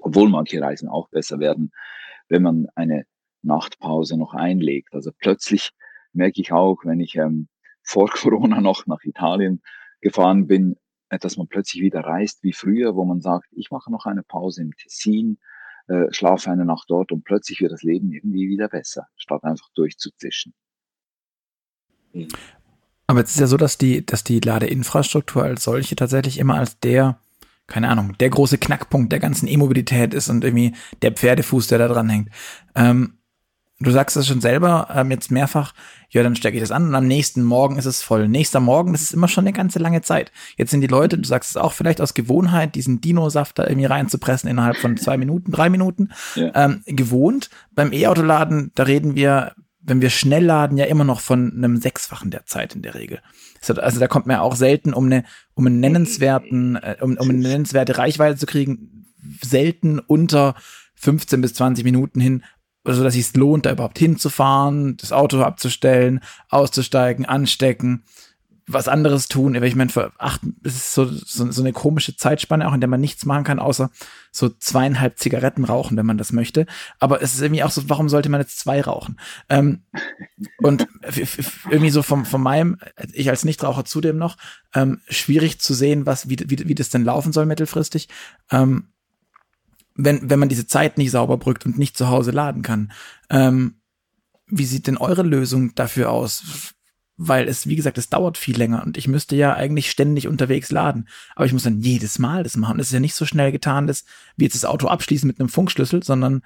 Obwohl 0.00 0.28
manche 0.28 0.60
Reisen 0.60 0.88
auch 0.88 1.08
besser 1.08 1.38
werden, 1.38 1.72
wenn 2.28 2.42
man 2.42 2.66
eine 2.74 3.06
Nachtpause 3.42 4.18
noch 4.18 4.34
einlegt. 4.34 4.94
Also 4.94 5.12
plötzlich 5.16 5.70
merke 6.12 6.40
ich 6.40 6.52
auch, 6.52 6.84
wenn 6.84 7.00
ich 7.00 7.16
ähm, 7.16 7.48
vor 7.82 8.08
Corona 8.10 8.60
noch 8.60 8.86
nach 8.86 9.02
Italien 9.04 9.62
gefahren 10.00 10.46
bin, 10.46 10.76
äh, 11.10 11.18
dass 11.18 11.36
man 11.36 11.48
plötzlich 11.48 11.82
wieder 11.82 12.00
reist 12.00 12.42
wie 12.42 12.52
früher, 12.52 12.96
wo 12.96 13.04
man 13.04 13.20
sagt, 13.20 13.48
ich 13.52 13.70
mache 13.70 13.90
noch 13.90 14.06
eine 14.06 14.22
Pause 14.22 14.62
im 14.62 14.72
Tessin, 14.76 15.38
äh, 15.88 16.08
eine 16.46 16.64
Nacht 16.64 16.86
dort 16.88 17.12
und 17.12 17.24
plötzlich 17.24 17.60
wird 17.60 17.72
das 17.72 17.82
Leben 17.82 18.12
irgendwie 18.12 18.48
wieder 18.48 18.68
besser, 18.68 19.06
statt 19.16 19.44
einfach 19.44 19.68
durchzuzischen. 19.74 20.54
Aber 23.06 23.22
es 23.22 23.30
ist 23.30 23.40
ja 23.40 23.46
so, 23.46 23.56
dass 23.56 23.78
die, 23.78 24.04
dass 24.04 24.24
die 24.24 24.40
Ladeinfrastruktur 24.40 25.42
als 25.42 25.64
solche 25.64 25.96
tatsächlich 25.96 26.38
immer 26.38 26.54
als 26.54 26.78
der 26.80 27.20
keine 27.68 27.90
Ahnung, 27.90 28.16
der 28.18 28.30
große 28.30 28.56
Knackpunkt 28.56 29.12
der 29.12 29.20
ganzen 29.20 29.46
E-Mobilität 29.46 30.14
ist 30.14 30.30
und 30.30 30.42
irgendwie 30.42 30.74
der 31.02 31.12
Pferdefuß, 31.12 31.68
der 31.68 31.78
da 31.78 31.88
dran 31.88 32.08
hängt. 32.08 32.30
Ähm, 32.74 33.17
du 33.80 33.90
sagst 33.90 34.16
es 34.16 34.26
schon 34.26 34.40
selber 34.40 34.88
ähm, 34.94 35.10
jetzt 35.10 35.30
mehrfach, 35.30 35.72
ja, 36.10 36.22
dann 36.22 36.36
stecke 36.36 36.56
ich 36.56 36.62
das 36.62 36.72
an 36.72 36.88
und 36.88 36.94
am 36.94 37.06
nächsten 37.06 37.42
Morgen 37.42 37.78
ist 37.78 37.84
es 37.86 38.02
voll. 38.02 38.28
Nächster 38.28 38.60
Morgen, 38.60 38.92
das 38.92 39.02
ist 39.02 39.14
immer 39.14 39.28
schon 39.28 39.44
eine 39.44 39.52
ganze 39.52 39.78
lange 39.78 40.02
Zeit. 40.02 40.32
Jetzt 40.56 40.70
sind 40.70 40.80
die 40.80 40.86
Leute, 40.86 41.18
du 41.18 41.26
sagst 41.26 41.50
es 41.50 41.56
auch 41.56 41.72
vielleicht 41.72 42.00
aus 42.00 42.14
Gewohnheit, 42.14 42.74
diesen 42.74 43.00
Dino-Saft 43.00 43.58
da 43.58 43.66
irgendwie 43.66 43.86
reinzupressen 43.86 44.50
innerhalb 44.50 44.76
von 44.76 44.96
zwei 44.96 45.16
Minuten, 45.16 45.52
drei 45.52 45.70
Minuten, 45.70 46.10
ja. 46.34 46.50
ähm, 46.54 46.82
gewohnt. 46.86 47.50
Beim 47.74 47.92
E-Autoladen, 47.92 48.72
da 48.74 48.84
reden 48.84 49.14
wir, 49.14 49.52
wenn 49.80 50.00
wir 50.00 50.10
schnell 50.10 50.44
laden, 50.44 50.76
ja 50.76 50.86
immer 50.86 51.04
noch 51.04 51.20
von 51.20 51.52
einem 51.52 51.76
Sechsfachen 51.76 52.30
der 52.30 52.46
Zeit 52.46 52.74
in 52.74 52.82
der 52.82 52.94
Regel. 52.94 53.20
Also 53.60 54.00
da 54.00 54.08
kommt 54.08 54.26
man 54.26 54.36
ja 54.36 54.42
auch 54.42 54.56
selten, 54.56 54.92
um 54.92 55.06
eine, 55.06 55.24
um 55.54 55.66
einen 55.66 55.80
nennenswerten, 55.80 56.76
äh, 56.76 56.96
um, 57.00 57.16
um 57.16 57.28
eine 57.28 57.38
nennenswerte 57.38 57.98
Reichweite 57.98 58.36
zu 58.36 58.46
kriegen, 58.46 59.06
selten 59.42 59.98
unter 59.98 60.54
15 60.94 61.40
bis 61.40 61.54
20 61.54 61.84
Minuten 61.84 62.20
hin, 62.20 62.42
so 62.94 63.04
dass 63.04 63.16
es 63.16 63.34
lohnt, 63.34 63.66
da 63.66 63.72
überhaupt 63.72 63.98
hinzufahren, 63.98 64.96
das 64.96 65.12
Auto 65.12 65.40
abzustellen, 65.40 66.20
auszusteigen, 66.48 67.26
anstecken 67.26 68.04
was 68.68 68.86
anderes 68.86 69.28
tun. 69.28 69.54
Ich 69.62 69.74
meine, 69.74 69.90
für 69.90 70.12
acht, 70.18 70.42
es 70.62 70.76
ist 70.76 70.92
so, 70.92 71.06
so, 71.06 71.50
so 71.50 71.62
eine 71.62 71.72
komische 71.72 72.16
Zeitspanne 72.16 72.68
auch, 72.68 72.74
in 72.74 72.80
der 72.80 72.88
man 72.88 73.00
nichts 73.00 73.24
machen 73.24 73.44
kann, 73.44 73.58
außer 73.58 73.90
so 74.30 74.50
zweieinhalb 74.50 75.18
Zigaretten 75.18 75.64
rauchen, 75.64 75.96
wenn 75.96 76.06
man 76.06 76.18
das 76.18 76.32
möchte. 76.32 76.66
Aber 77.00 77.22
es 77.22 77.34
ist 77.34 77.40
irgendwie 77.40 77.62
auch 77.62 77.70
so, 77.70 77.88
warum 77.88 78.10
sollte 78.10 78.28
man 78.28 78.40
jetzt 78.40 78.60
zwei 78.60 78.82
rauchen? 78.82 79.18
Ähm, 79.48 79.82
und 80.58 80.86
irgendwie 81.70 81.90
so 81.90 82.02
vom, 82.02 82.26
von 82.26 82.42
meinem, 82.42 82.76
ich 83.12 83.30
als 83.30 83.44
Nichtraucher 83.44 83.86
zudem 83.86 84.18
noch, 84.18 84.36
ähm, 84.74 85.00
schwierig 85.08 85.60
zu 85.60 85.72
sehen, 85.72 86.04
was, 86.04 86.28
wie, 86.28 86.36
wie, 86.46 86.68
wie 86.68 86.74
das 86.74 86.90
denn 86.90 87.04
laufen 87.04 87.32
soll 87.32 87.46
mittelfristig. 87.46 88.08
Ähm, 88.50 88.88
wenn, 89.98 90.30
wenn 90.30 90.38
man 90.38 90.48
diese 90.48 90.66
Zeit 90.66 90.96
nicht 90.96 91.10
sauber 91.10 91.36
brückt 91.36 91.66
und 91.66 91.78
nicht 91.78 91.98
zu 91.98 92.08
Hause 92.08 92.30
laden 92.30 92.62
kann. 92.62 92.92
Ähm, 93.28 93.74
wie 94.46 94.64
sieht 94.64 94.86
denn 94.86 94.96
eure 94.96 95.22
Lösung 95.22 95.74
dafür 95.74 96.10
aus? 96.10 96.72
weil 97.20 97.48
es, 97.48 97.66
wie 97.66 97.74
gesagt, 97.74 97.98
es 97.98 98.08
dauert 98.08 98.38
viel 98.38 98.56
länger 98.56 98.84
und 98.84 98.96
ich 98.96 99.08
müsste 99.08 99.34
ja 99.34 99.52
eigentlich 99.52 99.90
ständig 99.90 100.28
unterwegs 100.28 100.70
laden. 100.70 101.08
Aber 101.34 101.46
ich 101.46 101.52
muss 101.52 101.64
dann 101.64 101.80
jedes 101.80 102.20
Mal 102.20 102.44
das 102.44 102.56
machen. 102.56 102.78
Das 102.78 102.86
ist 102.86 102.92
ja 102.92 103.00
nicht 103.00 103.16
so 103.16 103.26
schnell 103.26 103.50
getan, 103.50 103.88
dass 103.88 104.04
wir 104.36 104.44
jetzt 104.44 104.54
das 104.54 104.64
Auto 104.64 104.86
abschließen 104.86 105.26
mit 105.26 105.40
einem 105.40 105.48
Funkschlüssel, 105.48 106.04
sondern 106.04 106.42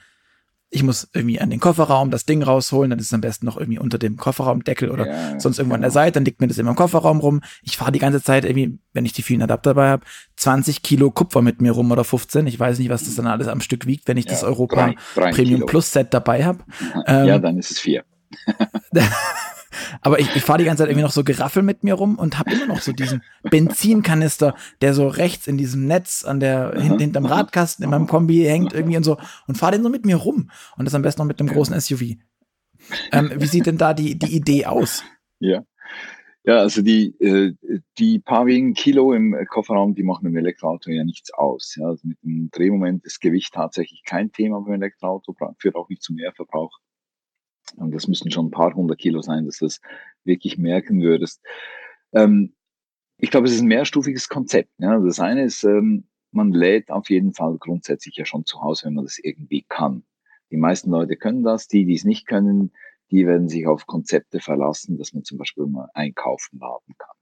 ich 0.75 0.83
muss 0.83 1.07
irgendwie 1.13 1.39
an 1.39 1.51
den 1.51 1.61
Kofferraum 1.61 2.11
das 2.11 2.25
Ding 2.25 2.43
rausholen, 2.43 2.89
dann 2.89 2.99
ist 2.99 3.07
es 3.07 3.13
am 3.13 3.21
besten 3.21 3.45
noch 3.45 3.59
irgendwie 3.59 3.79
unter 3.79 3.99
dem 3.99 4.17
Kofferraumdeckel 4.17 4.91
oder 4.91 5.07
ja, 5.07 5.39
sonst 5.39 5.59
irgendwo 5.59 5.75
genau. 5.75 5.77
an 5.77 5.83
der 5.83 5.91
Seite, 5.91 6.13
dann 6.13 6.25
liegt 6.25 6.41
mir 6.41 6.49
das 6.49 6.57
immer 6.57 6.71
im 6.71 6.77
Kofferraum 6.77 7.21
rum. 7.21 7.43
Ich 7.63 7.77
fahre 7.77 7.93
die 7.93 7.99
ganze 7.99 8.23
Zeit 8.23 8.47
irgendwie, 8.47 8.79
wenn 8.95 9.05
ich 9.05 9.13
die 9.13 9.21
vielen 9.21 9.43
Adapter 9.43 9.75
dabei 9.75 9.91
habe, 9.91 10.05
20 10.37 10.83
Kilo 10.83 11.11
Kupfer 11.11 11.43
mit 11.43 11.61
mir 11.61 11.73
rum 11.73 11.91
oder 11.91 12.05
15. 12.05 12.47
Ich 12.47 12.59
weiß 12.59 12.79
nicht, 12.79 12.89
was 12.89 13.05
das 13.05 13.17
dann 13.17 13.27
alles 13.27 13.49
am 13.49 13.61
Stück 13.61 13.87
wiegt, 13.87 14.09
wenn 14.09 14.17
ich 14.17 14.25
ja, 14.25 14.31
das 14.31 14.45
Europa 14.45 14.87
drei, 14.87 14.95
drei 15.15 15.31
Premium 15.33 15.61
Kilo. 15.61 15.67
Plus 15.67 15.93
Set 15.93 16.15
dabei 16.15 16.43
habe. 16.43 16.61
Ähm, 17.07 17.27
ja, 17.27 17.39
dann 17.39 17.59
ist 17.59 17.71
es 17.71 17.79
vier. 17.79 18.05
Aber 20.01 20.18
ich, 20.18 20.35
ich 20.35 20.42
fahre 20.42 20.59
die 20.59 20.64
ganze 20.64 20.83
Zeit 20.83 20.90
irgendwie 20.90 21.05
noch 21.05 21.12
so 21.12 21.25
Geraffel 21.25 21.62
mit 21.62 21.85
mir 21.85 21.95
rum 21.95 22.18
und 22.18 22.38
habe 22.38 22.53
immer 22.53 22.66
noch 22.66 22.81
so 22.81 22.92
diesen 22.92 23.23
Benzinkanister, 23.42 24.55
der 24.81 24.95
so 24.95 25.09
rechts 25.09 25.47
in 25.47 25.59
diesem 25.59 25.87
Netz 25.87 26.25
an 26.25 26.40
der 26.40 26.75
hin, 26.77 26.99
hinterm 26.99 27.27
Radkasten 27.27 27.85
in 27.85 27.90
meinem 27.90 28.07
Kombi 28.07 28.45
hängt 28.45 28.73
irgendwie 28.73 28.97
und 28.97 29.05
so 29.05 29.18
und 29.47 29.57
fahre 29.57 29.73
den 29.73 29.83
so 29.83 29.88
mit 29.88 30.05
mir 30.05 30.16
rum 30.16 30.51
und 30.77 30.85
das 30.85 30.95
am 30.95 31.03
besten 31.03 31.23
noch 31.23 31.27
mit 31.27 31.40
einem 31.40 31.49
großen 31.49 31.79
SUV. 31.81 32.16
Ähm, 33.12 33.31
wie 33.37 33.47
sieht 33.47 33.66
denn 33.66 33.79
da 33.79 33.95
die 33.95 34.18
die 34.18 34.35
Idee 34.35 34.66
aus? 34.66 35.05
Ja. 35.38 35.64
Ja, 36.45 36.59
also 36.59 36.83
die, 36.83 37.14
äh, 37.21 37.55
die 37.99 38.18
paar 38.18 38.47
wenigen 38.47 38.75
Kilo 38.75 39.12
im 39.12 39.37
Kofferraum, 39.49 39.95
die 39.95 40.03
machen 40.03 40.27
im 40.27 40.37
Elektroauto 40.37 40.90
ja 40.90 41.05
nichts 41.05 41.33
aus. 41.33 41.77
Ja. 41.79 41.87
Also 41.87 42.09
mit 42.09 42.21
dem 42.25 42.51
Drehmoment 42.51 43.05
ist 43.05 43.21
Gewicht 43.21 43.55
tatsächlich 43.55 44.03
kein 44.05 44.33
Thema 44.33 44.61
beim 44.61 44.75
Elektroauto, 44.75 45.37
führt 45.59 45.77
auch 45.77 45.88
nicht 45.88 46.03
zu 46.03 46.12
Mehrverbrauch. 46.12 46.81
Und 47.77 47.93
das 47.95 48.09
müssten 48.09 48.31
schon 48.31 48.47
ein 48.47 48.51
paar 48.51 48.75
hundert 48.75 48.99
Kilo 48.99 49.23
sein, 49.23 49.47
dass 49.47 49.59
du 49.59 49.67
das 49.67 49.81
wirklich 50.25 50.59
merken 50.59 51.03
würdest. 51.03 51.43
Ähm, 52.13 52.55
ich 53.19 53.31
glaube, 53.31 53.47
es 53.47 53.55
ist 53.55 53.63
ein 53.63 53.69
mehrstufiges 53.69 54.29
Konzept. 54.29 54.71
Ja. 54.79 54.99
Das 54.99 55.21
eine 55.21 55.45
ist, 55.45 55.65
ähm, 55.65 56.05
man 56.33 56.53
lädt 56.53 56.91
auf 56.91 57.11
jeden 57.11 57.35
Fall 57.35 57.57
grundsätzlich 57.59 58.17
ja 58.17 58.25
schon 58.25 58.45
zu 58.45 58.63
Hause, 58.63 58.87
wenn 58.87 58.95
man 58.95 59.05
das 59.05 59.19
irgendwie 59.19 59.65
kann. 59.69 60.05
Die 60.51 60.57
meisten 60.57 60.91
Leute 60.91 61.17
können 61.17 61.43
das, 61.43 61.69
die, 61.69 61.85
die 61.85 61.95
es 61.95 62.05
nicht 62.05 62.27
können, 62.27 62.73
die 63.11 63.27
werden 63.27 63.49
sich 63.49 63.67
auf 63.67 63.87
Konzepte 63.87 64.41
verlassen, 64.41 64.99
dass 64.99 65.13
man 65.13 65.25
zum 65.25 65.39
Beispiel 65.39 65.67
mal 65.67 65.89
einkaufen 65.95 66.59
laden 66.59 66.95
kann. 66.99 67.17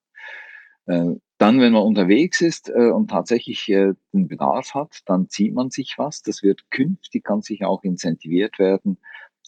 Äh, 0.87 1.21
dann, 1.39 1.61
wenn 1.61 1.73
man 1.73 1.83
unterwegs 1.83 2.41
ist 2.41 2.69
äh, 2.69 2.91
und 2.91 3.11
tatsächlich 3.11 3.69
äh, 3.69 3.95
den 4.13 4.29
Bedarf 4.29 4.75
hat, 4.75 5.01
dann 5.07 5.29
zieht 5.29 5.55
man 5.55 5.71
sich 5.71 5.99
was. 5.99 6.23
Das 6.23 6.43
wird 6.43 6.71
künftig 6.71 7.25
ganz 7.25 7.47
sicher 7.47 7.69
auch 7.69 7.83
incentiviert 7.83 8.59
werden, 8.59 8.99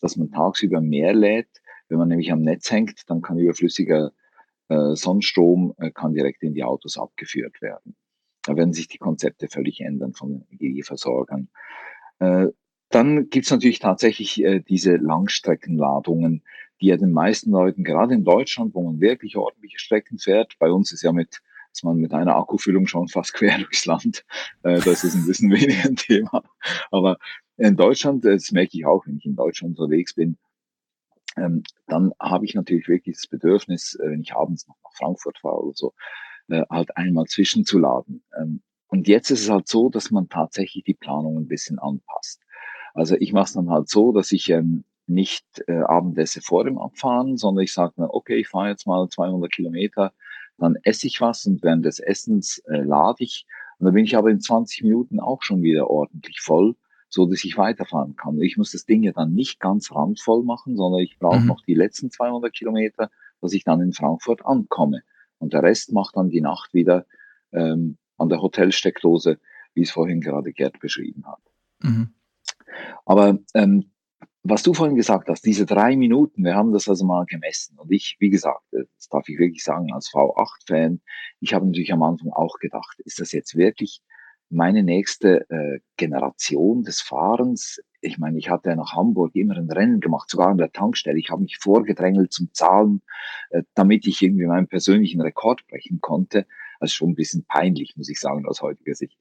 dass 0.03 0.17
man 0.17 0.31
tagsüber 0.31 0.83
mehr 0.83 1.15
lädt. 1.15 1.49
Wenn 1.89 1.99
man 1.99 2.09
nämlich 2.09 2.31
am 2.33 2.43
Netz 2.43 2.71
hängt, 2.71 3.09
dann 3.09 3.23
kann 3.23 3.39
überflüssiger 3.39 4.13
äh, 4.69 4.95
Sonnenstrom 4.95 5.75
äh, 5.79 5.91
kann 5.91 6.13
direkt 6.13 6.43
in 6.43 6.55
die 6.55 6.65
Autos 6.65 6.99
abgeführt 6.99 7.63
werden. 7.63 7.97
Da 8.43 8.57
werden 8.57 8.73
sich 8.73 8.89
die 8.89 8.99
Konzepte 8.99 9.49
völlig 9.49 9.81
ändern 9.81 10.13
von 10.13 10.33
den 10.33 10.47
Energieversorgern. 10.51 11.49
Äh, 12.19 12.49
dann 12.91 13.31
gibt's 13.31 13.51
natürlich 13.51 13.79
tatsächlich 13.79 14.43
äh, 14.43 14.61
diese 14.61 14.97
Langstreckenladungen, 14.97 16.43
die 16.81 16.87
ja 16.87 16.97
den 16.97 17.13
meisten 17.13 17.51
Leuten, 17.53 17.85
gerade 17.85 18.15
in 18.15 18.25
Deutschland, 18.25 18.75
wo 18.75 18.83
man 18.83 19.01
wirklich 19.01 19.37
ordentliche 19.37 19.79
Strecken 19.79 20.19
fährt, 20.19 20.59
bei 20.59 20.71
uns 20.71 20.93
ist 20.93 21.03
ja 21.03 21.13
mit 21.13 21.41
ist 21.75 21.85
man 21.85 21.97
mit 21.97 22.13
einer 22.13 22.37
Akkufüllung 22.37 22.87
schon 22.87 23.09
fast 23.09 23.33
quer 23.33 23.57
durchs 23.59 23.87
Land. 23.87 24.25
Äh, 24.63 24.81
das 24.81 25.05
ist 25.05 25.15
ein 25.15 25.27
bisschen 25.27 25.51
weniger 25.53 25.89
ein 25.89 25.97
Thema. 25.97 26.43
Aber 26.91 27.17
in 27.69 27.77
Deutschland, 27.77 28.25
das 28.25 28.51
merke 28.51 28.77
ich 28.77 28.87
auch, 28.87 29.07
wenn 29.07 29.19
ich 29.19 29.25
in 29.25 29.37
Deutschland 29.37 29.79
unterwegs 29.79 30.15
bin, 30.15 30.37
ähm, 31.37 31.63
dann 31.87 32.13
habe 32.21 32.45
ich 32.45 32.55
natürlich 32.55 32.89
wirklich 32.89 33.17
das 33.17 33.29
Bedürfnis, 33.29 33.95
äh, 33.95 34.11
wenn 34.11 34.21
ich 34.21 34.35
abends 34.35 34.67
noch 34.67 34.77
nach 34.83 34.93
Frankfurt 34.95 35.39
fahre 35.39 35.63
oder 35.63 35.75
so, 35.75 35.95
äh, 36.49 36.65
halt 36.69 36.97
einmal 36.97 37.27
zwischenzuladen. 37.27 38.25
Ähm, 38.39 38.63
und 38.89 39.07
jetzt 39.07 39.31
ist 39.31 39.43
es 39.43 39.49
halt 39.51 39.69
so, 39.69 39.89
dass 39.89 40.11
man 40.11 40.29
tatsächlich 40.29 40.85
die 40.85 40.95
Planung 40.95 41.39
ein 41.39 41.49
bisschen 41.49 41.79
anpasst. 41.79 42.43
Also 42.95 43.17
ich 43.19 43.33
mache 43.33 43.45
es 43.45 43.53
dann 43.53 43.71
halt 43.71 43.89
so, 43.89 44.13
dass 44.13 44.33
ich 44.33 44.51
ähm, 44.51 44.85
nicht 45.07 45.47
äh, 45.69 45.83
Abendesse 45.83 46.43
vor 46.43 46.65
dem 46.65 46.79
Abfahren, 46.79 47.37
sondern 47.37 47.65
ich 47.65 47.73
sage 47.73 47.95
mir, 47.97 48.13
okay, 48.13 48.37
ich 48.37 48.49
fahre 48.49 48.71
jetzt 48.71 48.87
mal 48.87 49.09
200 49.09 49.51
Kilometer, 49.51 50.13
dann 50.59 50.77
esse 50.83 51.07
ich 51.07 51.21
was 51.21 51.47
und 51.47 51.63
während 51.63 51.85
des 51.85 52.01
Essens 52.01 52.59
äh, 52.67 52.83
lade 52.83 53.23
ich. 53.23 53.47
Und 53.79 53.87
dann 53.87 53.95
bin 53.95 54.05
ich 54.05 54.17
aber 54.17 54.31
in 54.31 54.41
20 54.41 54.83
Minuten 54.83 55.21
auch 55.21 55.43
schon 55.43 55.63
wieder 55.63 55.89
ordentlich 55.89 56.41
voll 56.41 56.75
so 57.13 57.27
dass 57.27 57.45
ich 57.45 57.59
weiterfahren 57.59 58.17
kann. 58.17 58.41
Ich 58.41 58.57
muss 58.57 58.73
das 58.73 58.87
Ding 58.87 59.03
ja 59.03 59.13
dann 59.13 59.35
nicht 59.35 59.61
ganz 59.61 59.93
randvoll 59.93 60.45
machen, 60.45 60.77
sondern 60.77 61.03
ich 61.03 61.19
brauche 61.19 61.41
mhm. 61.41 61.47
noch 61.47 61.61
die 61.61 61.75
letzten 61.75 62.11
200 62.11 62.53
Kilometer, 62.55 63.11
dass 63.43 63.53
ich 63.53 63.65
dann 63.65 63.83
in 63.83 63.93
Frankfurt 63.93 64.47
ankomme. 64.47 65.03
Und 65.39 65.53
der 65.53 65.63
Rest 65.63 65.93
macht 65.93 66.17
dann 66.17 66.31
die 66.31 66.41
Nacht 66.41 66.73
wieder 66.73 67.05
ähm, 67.53 67.99
an 68.17 68.31
der 68.31 68.41
Hotelsteckdose, 68.41 69.39
wie 69.75 69.83
es 69.83 69.91
vorhin 69.91 70.23
gerade 70.23 70.55
Gerd 70.55 70.81
beschrieben 70.81 71.27
hat. 71.27 71.43
Mhm. 71.81 72.15
Aber 73.05 73.39
ähm, 73.53 73.91
was 74.43 74.63
du 74.63 74.73
vorhin 74.73 74.97
gesagt 74.97 75.29
hast, 75.29 75.45
diese 75.45 75.67
drei 75.67 75.95
Minuten, 75.97 76.45
wir 76.45 76.55
haben 76.55 76.73
das 76.73 76.89
also 76.89 77.05
mal 77.05 77.27
gemessen. 77.27 77.79
Und 77.79 77.93
ich, 77.93 78.17
wie 78.21 78.31
gesagt, 78.31 78.65
das 78.73 79.09
darf 79.11 79.29
ich 79.29 79.39
wirklich 79.39 79.63
sagen, 79.63 79.93
als 79.93 80.09
V8-Fan, 80.09 81.03
ich 81.41 81.53
habe 81.53 81.67
natürlich 81.67 81.93
am 81.93 82.03
Anfang 82.03 82.31
auch 82.31 82.59
gedacht, 82.59 83.01
ist 83.01 83.21
das 83.21 83.33
jetzt 83.33 83.55
wirklich 83.55 84.01
meine 84.53 84.83
nächste 84.83 85.49
äh, 85.51 85.81
Generation 85.97 86.83
des 86.85 87.01
Fahrens. 87.01 87.83
Ich 88.01 88.19
meine, 88.19 88.39
ich 88.39 88.51
hatte 88.51 88.75
nach 88.77 88.93
Hamburg 88.93 89.35
immer 89.35 89.57
ein 89.57 89.71
Rennen 89.71 90.01
gemacht, 90.01 90.29
sogar 90.29 90.49
an 90.49 90.59
der 90.59 90.73
Tankstelle. 90.73 91.19
Ich 91.19 91.31
habe 91.31 91.43
mich 91.43 91.59
vorgedrängelt 91.59 92.33
zum 92.33 92.53
Zahlen, 92.53 93.03
äh, 93.51 93.63
damit 93.75 94.07
ich 94.07 94.23
irgendwie 94.23 94.47
meinen 94.47 94.69
persönlichen 94.69 95.21
Rekord 95.21 95.67
brechen 95.69 96.01
konnte. 96.01 96.47
Also 96.81 96.93
schon 96.93 97.11
ein 97.11 97.15
bisschen 97.15 97.45
peinlich, 97.45 97.97
muss 97.97 98.11
ich 98.11 98.21
sagen, 98.21 98.47
aus 98.47 98.63
heutiger 98.63 98.95
Sicht. 98.95 99.17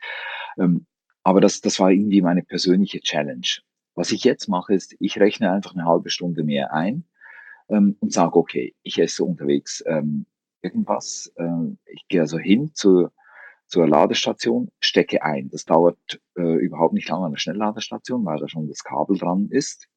Ähm, 0.57 0.85
aber 1.23 1.39
das, 1.39 1.61
das 1.61 1.79
war 1.79 1.91
irgendwie 1.91 2.21
meine 2.21 2.43
persönliche 2.43 2.99
Challenge. 2.99 3.47
Was 3.95 4.11
ich 4.11 4.23
jetzt 4.23 4.47
mache, 4.47 4.73
ist, 4.73 4.95
ich 4.99 5.19
rechne 5.19 5.51
einfach 5.51 5.75
eine 5.75 5.85
halbe 5.85 6.09
Stunde 6.09 6.43
mehr 6.43 6.73
ein 6.73 7.05
ähm, 7.69 7.95
und 7.99 8.11
sage, 8.11 8.35
okay, 8.35 8.75
ich 8.83 8.99
esse 8.99 9.23
unterwegs 9.23 9.83
ähm, 9.87 10.25
irgendwas. 10.61 11.31
Äh, 11.35 11.75
ich 11.85 12.07
gehe 12.07 12.21
also 12.21 12.37
hin 12.37 12.71
zu 12.73 13.09
zur 13.71 13.87
Ladestation, 13.87 14.69
stecke 14.81 15.23
ein. 15.23 15.49
Das 15.49 15.63
dauert 15.63 15.97
äh, 16.37 16.41
überhaupt 16.41 16.93
nicht 16.93 17.07
lange 17.07 17.25
an 17.25 17.31
der 17.31 17.39
Schnellladestation, 17.39 18.25
weil 18.25 18.37
da 18.37 18.49
schon 18.49 18.67
das 18.67 18.83
Kabel 18.83 19.17
dran 19.17 19.47
ist. 19.49 19.87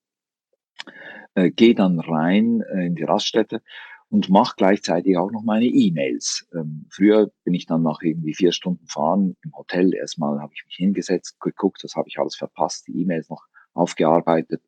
Äh, 1.35 1.51
Gehe 1.51 1.75
dann 1.75 1.99
rein 1.99 2.63
äh, 2.73 2.87
in 2.87 2.95
die 2.95 3.03
Raststätte 3.03 3.63
und 4.11 4.31
mache 4.31 4.55
gleichzeitig 4.57 5.17
auch 5.19 5.33
noch 5.33 5.43
meine 5.43 5.65
E-Mails. 5.65 6.47
Ähm, 6.55 6.87
früher 6.89 7.33
bin 7.43 7.53
ich 7.55 7.67
dann 7.67 7.83
nach 7.83 8.01
irgendwie 8.01 8.33
vier 8.33 8.53
Stunden 8.53 8.87
fahren 8.87 9.37
im 9.43 9.53
Hotel. 9.57 9.93
Erstmal 9.93 10.41
habe 10.41 10.53
ich 10.55 10.65
mich 10.67 10.77
hingesetzt, 10.77 11.41
geguckt, 11.41 11.83
das 11.83 11.97
habe 11.97 12.09
ich 12.09 12.21
alles 12.21 12.37
verpasst, 12.37 12.87
die 12.87 13.03
E-Mails 13.03 13.29
noch 13.29 13.43
aufgearbeitet. 13.73 14.63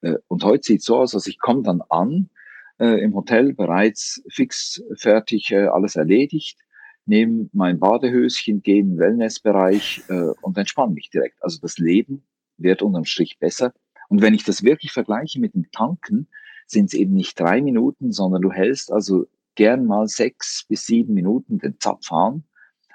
Äh, 0.00 0.14
und 0.28 0.44
heute 0.44 0.62
sieht 0.62 0.82
so 0.82 0.98
aus, 0.98 1.10
dass 1.10 1.26
ich 1.26 1.40
komme 1.40 1.64
dann 1.64 1.82
an 1.88 2.30
äh, 2.78 3.02
im 3.02 3.16
Hotel 3.16 3.52
bereits 3.52 4.22
fix 4.28 4.80
fertig, 4.94 5.50
äh, 5.50 5.66
alles 5.66 5.96
erledigt 5.96 6.60
nehme 7.06 7.48
mein 7.52 7.78
Badehöschen, 7.78 8.62
gehe 8.62 8.80
in 8.80 8.90
den 8.90 8.98
Wellnessbereich 8.98 10.02
äh, 10.08 10.32
und 10.40 10.56
entspanne 10.56 10.94
mich 10.94 11.10
direkt. 11.10 11.42
Also 11.42 11.58
das 11.60 11.78
Leben 11.78 12.24
wird 12.56 12.82
unterm 12.82 13.04
Strich 13.04 13.38
besser. 13.38 13.72
Und 14.08 14.22
wenn 14.22 14.34
ich 14.34 14.44
das 14.44 14.62
wirklich 14.62 14.92
vergleiche 14.92 15.40
mit 15.40 15.54
dem 15.54 15.70
Tanken, 15.70 16.28
sind 16.66 16.86
es 16.86 16.94
eben 16.94 17.14
nicht 17.14 17.38
drei 17.38 17.60
Minuten, 17.60 18.12
sondern 18.12 18.42
du 18.42 18.52
hältst 18.52 18.92
also 18.92 19.26
gern 19.54 19.86
mal 19.86 20.08
sechs 20.08 20.64
bis 20.68 20.86
sieben 20.86 21.14
Minuten 21.14 21.58
den 21.58 21.78
Zapf 21.78 22.10
an. 22.12 22.44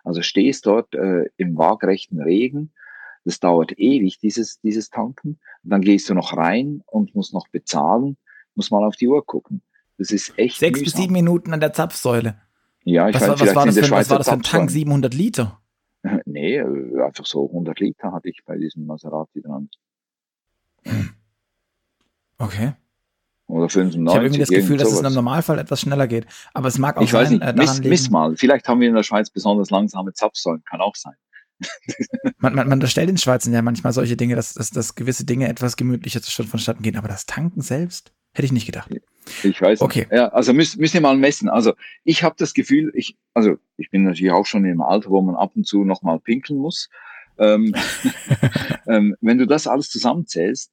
Also 0.04 0.22
stehst 0.22 0.66
dort 0.66 0.94
äh, 0.96 1.26
im 1.38 1.58
waagrechten 1.58 2.22
Regen. 2.22 2.72
Das 3.26 3.40
dauert 3.40 3.78
ewig, 3.78 4.20
dieses, 4.20 4.60
dieses 4.62 4.90
Tanken. 4.90 5.40
Und 5.64 5.70
dann 5.70 5.82
gehst 5.82 6.10
du 6.10 6.14
noch 6.14 6.36
rein 6.36 6.82
und 6.88 7.14
musst 7.16 7.34
noch 7.34 7.48
bezahlen, 7.50 8.18
muss 8.56 8.72
mal 8.72 8.84
auf 8.84 8.96
die 8.96 9.08
Uhr 9.08 9.26
gucken. 9.26 9.62
Das 9.98 10.12
ist 10.12 10.34
echt. 10.38 10.58
Sechs 10.58 10.80
mühsam. 10.80 10.84
bis 10.84 10.94
sieben 10.94 11.14
Minuten 11.14 11.54
an 11.54 11.60
der 11.60 11.74
Zapfsäule. 11.74 12.40
Ja, 12.84 13.10
ich 13.10 13.16
was, 13.16 13.22
weiß, 13.22 13.40
was, 13.42 13.56
war 13.56 13.66
das 13.66 13.76
für, 13.76 13.92
was 13.92 14.10
war 14.10 14.18
das 14.18 14.28
für 14.28 14.34
ein 14.34 14.44
Tank? 14.44 14.72
700 14.72 15.14
Liter? 15.14 15.60
Nee, 16.26 16.56
äh, 16.56 17.04
einfach 17.04 17.26
so 17.26 17.48
100 17.48 17.78
Liter 17.82 18.14
hatte 18.14 18.30
ich 18.30 18.42
bei 18.46 18.58
diesem 18.58 18.86
Maserati 18.86 19.42
dran. 19.42 19.70
Hm. 20.84 21.10
Okay. 22.38 22.74
Oder 23.48 23.68
95. 23.68 24.06
Ich 24.06 24.16
habe 24.16 24.26
irgendwie 24.26 24.40
das 24.40 24.50
Gefühl, 24.50 24.78
dass 24.78 24.94
es 24.94 25.02
im 25.02 25.14
Normalfall 25.14 25.60
etwas 25.60 25.82
schneller 25.82 26.08
geht. 26.08 26.28
Aber 26.54 26.68
es 26.68 26.78
mag 26.78 26.98
auch 26.98 27.02
ich 27.02 27.12
sein, 27.12 27.24
weiß 27.24 27.30
nicht, 27.32 27.44
äh, 27.44 27.54
miss, 27.54 27.82
miss 27.82 28.10
mal. 28.10 28.36
Vielleicht 28.38 28.68
haben 28.68 28.80
wir 28.80 28.88
in 28.88 28.96
der 28.96 29.04
Schweiz 29.04 29.30
besonders 29.30 29.72
langsame 29.72 30.14
Zapfsäulen. 30.14 30.64
Kann 30.64 30.82
auch 30.82 30.96
sein. 30.96 31.16
man, 32.38 32.56
man, 32.56 32.70
man 32.70 32.78
unterstellt 32.78 33.10
in 33.10 33.18
Schweizen 33.18 33.52
ja 33.52 33.62
manchmal 33.62 33.92
solche 33.92 34.16
Dinge, 34.16 34.36
dass, 34.36 34.54
dass, 34.54 34.70
dass 34.70 34.96
gewisse 34.96 35.26
Dinge 35.26 35.50
etwas 35.50 35.76
gemütlicher 35.76 36.22
vonstatten 36.22 36.84
gehen. 36.84 36.96
Aber 36.96 37.08
das 37.08 37.26
Tanken 37.26 37.62
selbst 37.62 38.14
hätte 38.40 38.46
ich 38.46 38.52
nicht 38.54 38.66
gedacht. 38.66 38.90
Ich 39.44 39.62
weiß. 39.62 39.82
Okay. 39.82 40.00
Nicht. 40.00 40.14
Ja, 40.14 40.30
also 40.30 40.54
müsst, 40.54 40.80
müsst 40.80 40.96
ihr 40.96 41.02
mal 41.02 41.18
messen. 41.18 41.50
Also 41.50 41.74
ich 42.06 42.24
habe 42.24 42.36
das 42.38 42.54
Gefühl, 42.54 42.92
ich, 42.96 43.18
also 43.34 43.58
ich 43.76 43.92
bin 43.92 44.04
natürlich 44.04 44.32
auch 44.32 44.46
schon 44.46 44.66
im 44.66 44.82
Alter, 44.82 45.10
wo 45.10 45.22
man 45.22 45.36
ab 45.36 45.52
und 45.56 45.68
zu 45.68 45.84
nochmal 45.84 46.20
pinkeln 46.20 46.60
muss. 46.60 46.90
Ähm, 47.38 47.76
ähm, 48.88 49.16
wenn 49.20 49.38
du 49.38 49.46
das 49.46 49.68
alles 49.68 49.90
zusammenzählst, 49.90 50.72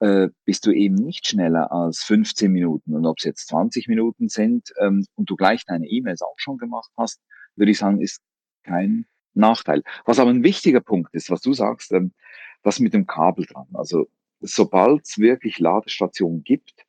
äh, 0.00 0.28
bist 0.46 0.64
du 0.66 0.72
eben 0.72 0.94
nicht 0.94 1.28
schneller 1.28 1.70
als 1.70 2.02
15 2.02 2.50
Minuten. 2.50 2.94
Und 2.94 3.04
ob 3.04 3.18
es 3.18 3.24
jetzt 3.24 3.48
20 3.48 3.88
Minuten 3.88 4.28
sind 4.30 4.72
ähm, 4.80 5.06
und 5.14 5.28
du 5.28 5.36
gleich 5.36 5.66
deine 5.66 5.86
E-Mails 5.86 6.22
auch 6.22 6.38
schon 6.38 6.56
gemacht 6.56 6.90
hast, 6.96 7.20
würde 7.56 7.72
ich 7.72 7.78
sagen, 7.78 8.00
ist 8.00 8.22
kein 8.64 9.04
Nachteil. 9.34 9.82
Was 10.06 10.18
aber 10.18 10.30
ein 10.30 10.44
wichtiger 10.44 10.80
Punkt 10.80 11.14
ist, 11.14 11.30
was 11.30 11.42
du 11.42 11.52
sagst, 11.52 11.92
ähm, 11.92 12.12
das 12.62 12.80
mit 12.80 12.94
dem 12.94 13.06
Kabel 13.06 13.44
dran. 13.44 13.68
Also 13.74 14.08
sobald 14.40 15.04
es 15.04 15.18
wirklich 15.18 15.58
Ladestationen 15.58 16.42
gibt 16.42 16.86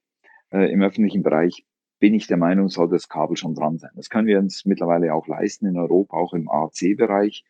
äh, 0.54 0.72
im 0.72 0.82
öffentlichen 0.82 1.24
Bereich, 1.24 1.66
bin 2.00 2.14
ich 2.14 2.28
der 2.28 2.38
Meinung, 2.38 2.70
soll 2.70 2.90
das 2.90 3.10
Kabel 3.10 3.38
schon 3.38 3.56
dran 3.56 3.78
sein. 3.78 3.92
Das 3.96 4.10
können 4.10 4.28
wir 4.28 4.40
uns 4.40 4.66
mittlerweile 4.66 5.14
auch 5.14 5.28
leisten 5.28 5.66
in 5.66 5.78
Europa, 5.78 6.18
auch 6.18 6.34
im 6.34 6.50
AC-Bereich, 6.50 7.46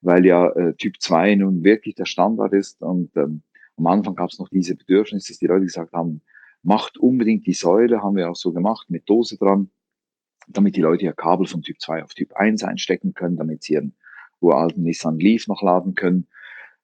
weil 0.00 0.24
ja 0.24 0.50
äh, 0.50 0.74
Typ 0.74 1.00
2 1.00 1.34
nun 1.36 1.64
wirklich 1.64 1.94
der 1.94 2.04
Standard 2.04 2.52
ist. 2.52 2.80
Und 2.80 3.16
ähm, 3.16 3.42
am 3.76 3.86
Anfang 3.86 4.14
gab 4.14 4.30
es 4.30 4.38
noch 4.38 4.48
diese 4.48 4.76
Bedürfnisse, 4.76 5.32
dass 5.32 5.38
die 5.38 5.46
Leute 5.46 5.64
gesagt 5.64 5.92
haben, 5.92 6.22
macht 6.62 6.98
unbedingt 6.98 7.46
die 7.46 7.54
Säule, 7.54 8.02
haben 8.02 8.16
wir 8.16 8.30
auch 8.30 8.36
so 8.36 8.52
gemacht, 8.52 8.88
mit 8.88 9.08
Dose 9.08 9.36
dran, 9.36 9.70
damit 10.46 10.76
die 10.76 10.80
Leute 10.80 11.04
ihr 11.04 11.12
Kabel 11.12 11.46
von 11.46 11.62
Typ 11.62 11.80
2 11.80 12.04
auf 12.04 12.14
Typ 12.14 12.34
1 12.34 12.64
einstecken 12.64 13.14
können, 13.14 13.36
damit 13.36 13.62
sie 13.62 13.74
ihren 13.74 13.96
uralten 14.40 14.84
Nissan 14.84 15.18
Leaf 15.18 15.48
noch 15.48 15.62
laden 15.62 15.94
können. 15.94 16.28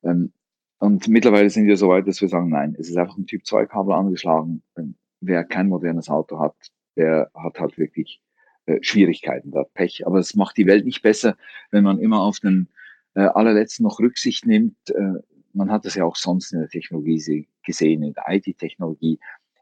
Ähm, 0.02 0.32
und 0.78 1.08
mittlerweile 1.08 1.48
sind 1.48 1.66
wir 1.66 1.76
so 1.76 1.88
weit, 1.88 2.06
dass 2.08 2.20
wir 2.20 2.28
sagen, 2.28 2.50
nein, 2.50 2.74
es 2.78 2.90
ist 2.90 2.96
einfach 2.96 3.16
ein 3.16 3.26
Typ 3.26 3.46
2 3.46 3.66
Kabel 3.66 3.94
angeschlagen. 3.94 4.62
Wer 5.26 5.44
kein 5.44 5.68
modernes 5.68 6.08
Auto 6.08 6.38
hat, 6.38 6.54
der 6.96 7.30
hat 7.34 7.58
halt 7.58 7.78
wirklich 7.78 8.20
äh, 8.66 8.78
Schwierigkeiten, 8.82 9.50
da 9.50 9.64
Pech. 9.74 10.06
Aber 10.06 10.18
es 10.18 10.34
macht 10.34 10.56
die 10.56 10.66
Welt 10.66 10.84
nicht 10.84 11.02
besser, 11.02 11.36
wenn 11.70 11.84
man 11.84 11.98
immer 11.98 12.20
auf 12.20 12.40
den 12.40 12.68
äh, 13.14 13.22
allerletzten 13.22 13.84
noch 13.84 13.98
Rücksicht 14.00 14.46
nimmt. 14.46 14.76
Äh, 14.90 15.20
man 15.52 15.70
hat 15.70 15.84
das 15.84 15.94
ja 15.94 16.04
auch 16.04 16.16
sonst 16.16 16.52
in 16.52 16.60
der 16.60 16.68
Technologie 16.68 17.48
gesehen, 17.64 18.02
in 18.02 18.12
der 18.12 18.24
IT-Technologie. 18.28 19.18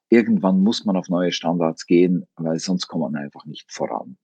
Irgendwann 0.09 0.61
muss 0.61 0.85
man 0.85 0.97
auf 0.97 1.09
neue 1.09 1.33
Standards 1.33 1.87
gehen, 1.87 2.27
weil 2.37 2.59
sonst 2.59 2.87
kommt 2.89 3.13
man 3.13 3.23
einfach 3.23 3.45
nicht 3.45 3.71
voran. 3.73 4.17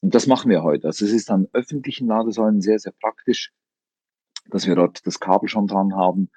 Und 0.00 0.14
das 0.14 0.26
machen 0.26 0.50
wir 0.50 0.62
heute. 0.62 0.86
Also 0.86 1.04
es 1.04 1.12
ist 1.12 1.30
an 1.30 1.48
öffentlichen 1.52 2.06
Ladesäulen 2.06 2.60
sehr, 2.60 2.78
sehr 2.78 2.92
praktisch, 2.92 3.52
dass 4.50 4.66
wir 4.66 4.74
dort 4.74 5.06
das 5.06 5.18
Kabel 5.18 5.48
schon 5.48 5.66
dran 5.66 5.94
haben. 5.94 6.30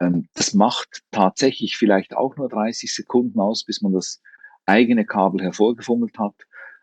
Ähm, 0.00 0.28
das 0.34 0.54
macht 0.54 1.02
tatsächlich 1.10 1.76
vielleicht 1.76 2.16
auch 2.16 2.36
nur 2.36 2.48
30 2.48 2.94
Sekunden 2.94 3.40
aus, 3.40 3.64
bis 3.64 3.82
man 3.82 3.92
das 3.92 4.20
eigene 4.66 5.04
Kabel 5.04 5.42
hervorgefummelt 5.42 6.18
hat, 6.18 6.34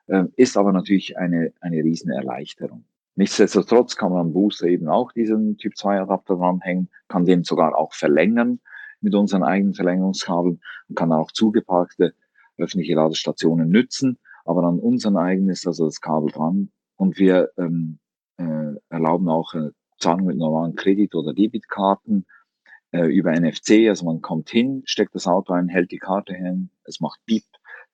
ähm, 0.08 0.32
ist 0.36 0.58
aber 0.58 0.71
natürlich 0.71 1.17
eine, 1.17 1.54
eine 1.62 1.78
riesen 1.78 2.12
Erleichterung. 2.12 2.86
Nichtsdestotrotz 3.15 3.95
kann 3.95 4.12
man 4.12 4.21
am 4.21 4.34
Booster 4.34 4.67
eben 4.67 4.89
auch 4.89 5.12
diesen 5.13 5.58
Typ 5.58 5.78
2 5.78 6.01
Adapter 6.01 6.36
dranhängen, 6.36 6.89
kann 7.08 7.25
den 7.25 7.43
sogar 7.43 7.78
auch 7.78 7.93
verlängern 7.93 8.60
mit 8.99 9.15
unseren 9.15 9.43
eigenen 9.43 9.73
Verlängerungskabeln 9.73 10.60
und 10.89 10.95
kann 10.95 11.13
auch 11.13 11.32
zugeparkte 11.32 12.13
öffentliche 12.58 12.95
Ladestationen 12.95 13.69
nützen, 13.69 14.17
aber 14.43 14.63
an 14.63 14.80
unseren 14.80 15.17
eigenen 15.17 15.49
ist 15.49 15.67
also 15.67 15.86
das 15.86 16.01
Kabel 16.01 16.32
dran 16.32 16.71
und 16.97 17.17
wir 17.17 17.51
ähm, 17.58 17.99
äh, 18.38 18.73
erlauben 18.89 19.30
auch 19.30 19.54
äh, 19.54 19.71
Zahlung 19.97 20.28
mit 20.28 20.38
normalen 20.38 20.75
Kredit- 20.75 21.15
oder 21.15 21.34
Debitkarten 21.34 22.25
äh, 22.95 23.08
über 23.08 23.34
NFC, 23.34 23.89
also 23.89 24.05
man 24.05 24.21
kommt 24.21 24.49
hin, 24.49 24.84
steckt 24.86 25.15
das 25.15 25.27
Auto 25.27 25.53
ein, 25.53 25.67
hält 25.67 25.91
die 25.91 25.97
Karte 25.97 26.34
hin, 26.34 26.69
es 26.86 27.01
macht 27.01 27.19
Piep, 27.25 27.43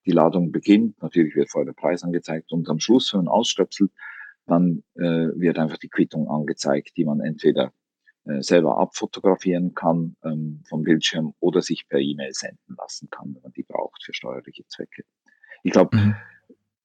die 0.06 0.12
Ladung 0.12 0.52
beginnt, 0.52 1.02
natürlich 1.02 1.36
wird 1.36 1.50
vorher 1.50 1.66
der 1.66 1.80
Preis 1.80 2.04
angezeigt 2.04 2.52
und 2.52 2.70
am 2.70 2.80
Schluss, 2.80 3.12
wenn 3.14 3.26
man 3.26 3.28
ausstöpselt, 3.28 3.92
dann 4.46 4.84
äh, 4.96 5.02
wird 5.02 5.58
einfach 5.58 5.78
die 5.78 5.90
Quittung 5.90 6.30
angezeigt, 6.30 6.98
die 6.98 7.06
man 7.06 7.20
entweder 7.20 7.74
äh, 8.26 8.42
selber 8.42 8.78
abfotografieren 8.78 9.74
kann 9.74 10.16
ähm, 10.24 10.62
vom 10.68 10.84
Bildschirm 10.84 11.34
oder 11.40 11.62
sich 11.62 11.88
per 11.88 12.00
E-Mail 12.00 12.34
senden 12.34 12.76
lassen 12.78 13.10
kann, 13.10 13.34
wenn 13.34 13.42
man 13.42 13.54
die 13.54 13.64
braucht 13.64 14.04
für 14.04 14.14
steuerliche 14.14 14.66
Zwecke. 14.68 15.04
Ich 15.64 15.72
glaube, 15.72 15.98
mhm. 15.98 16.16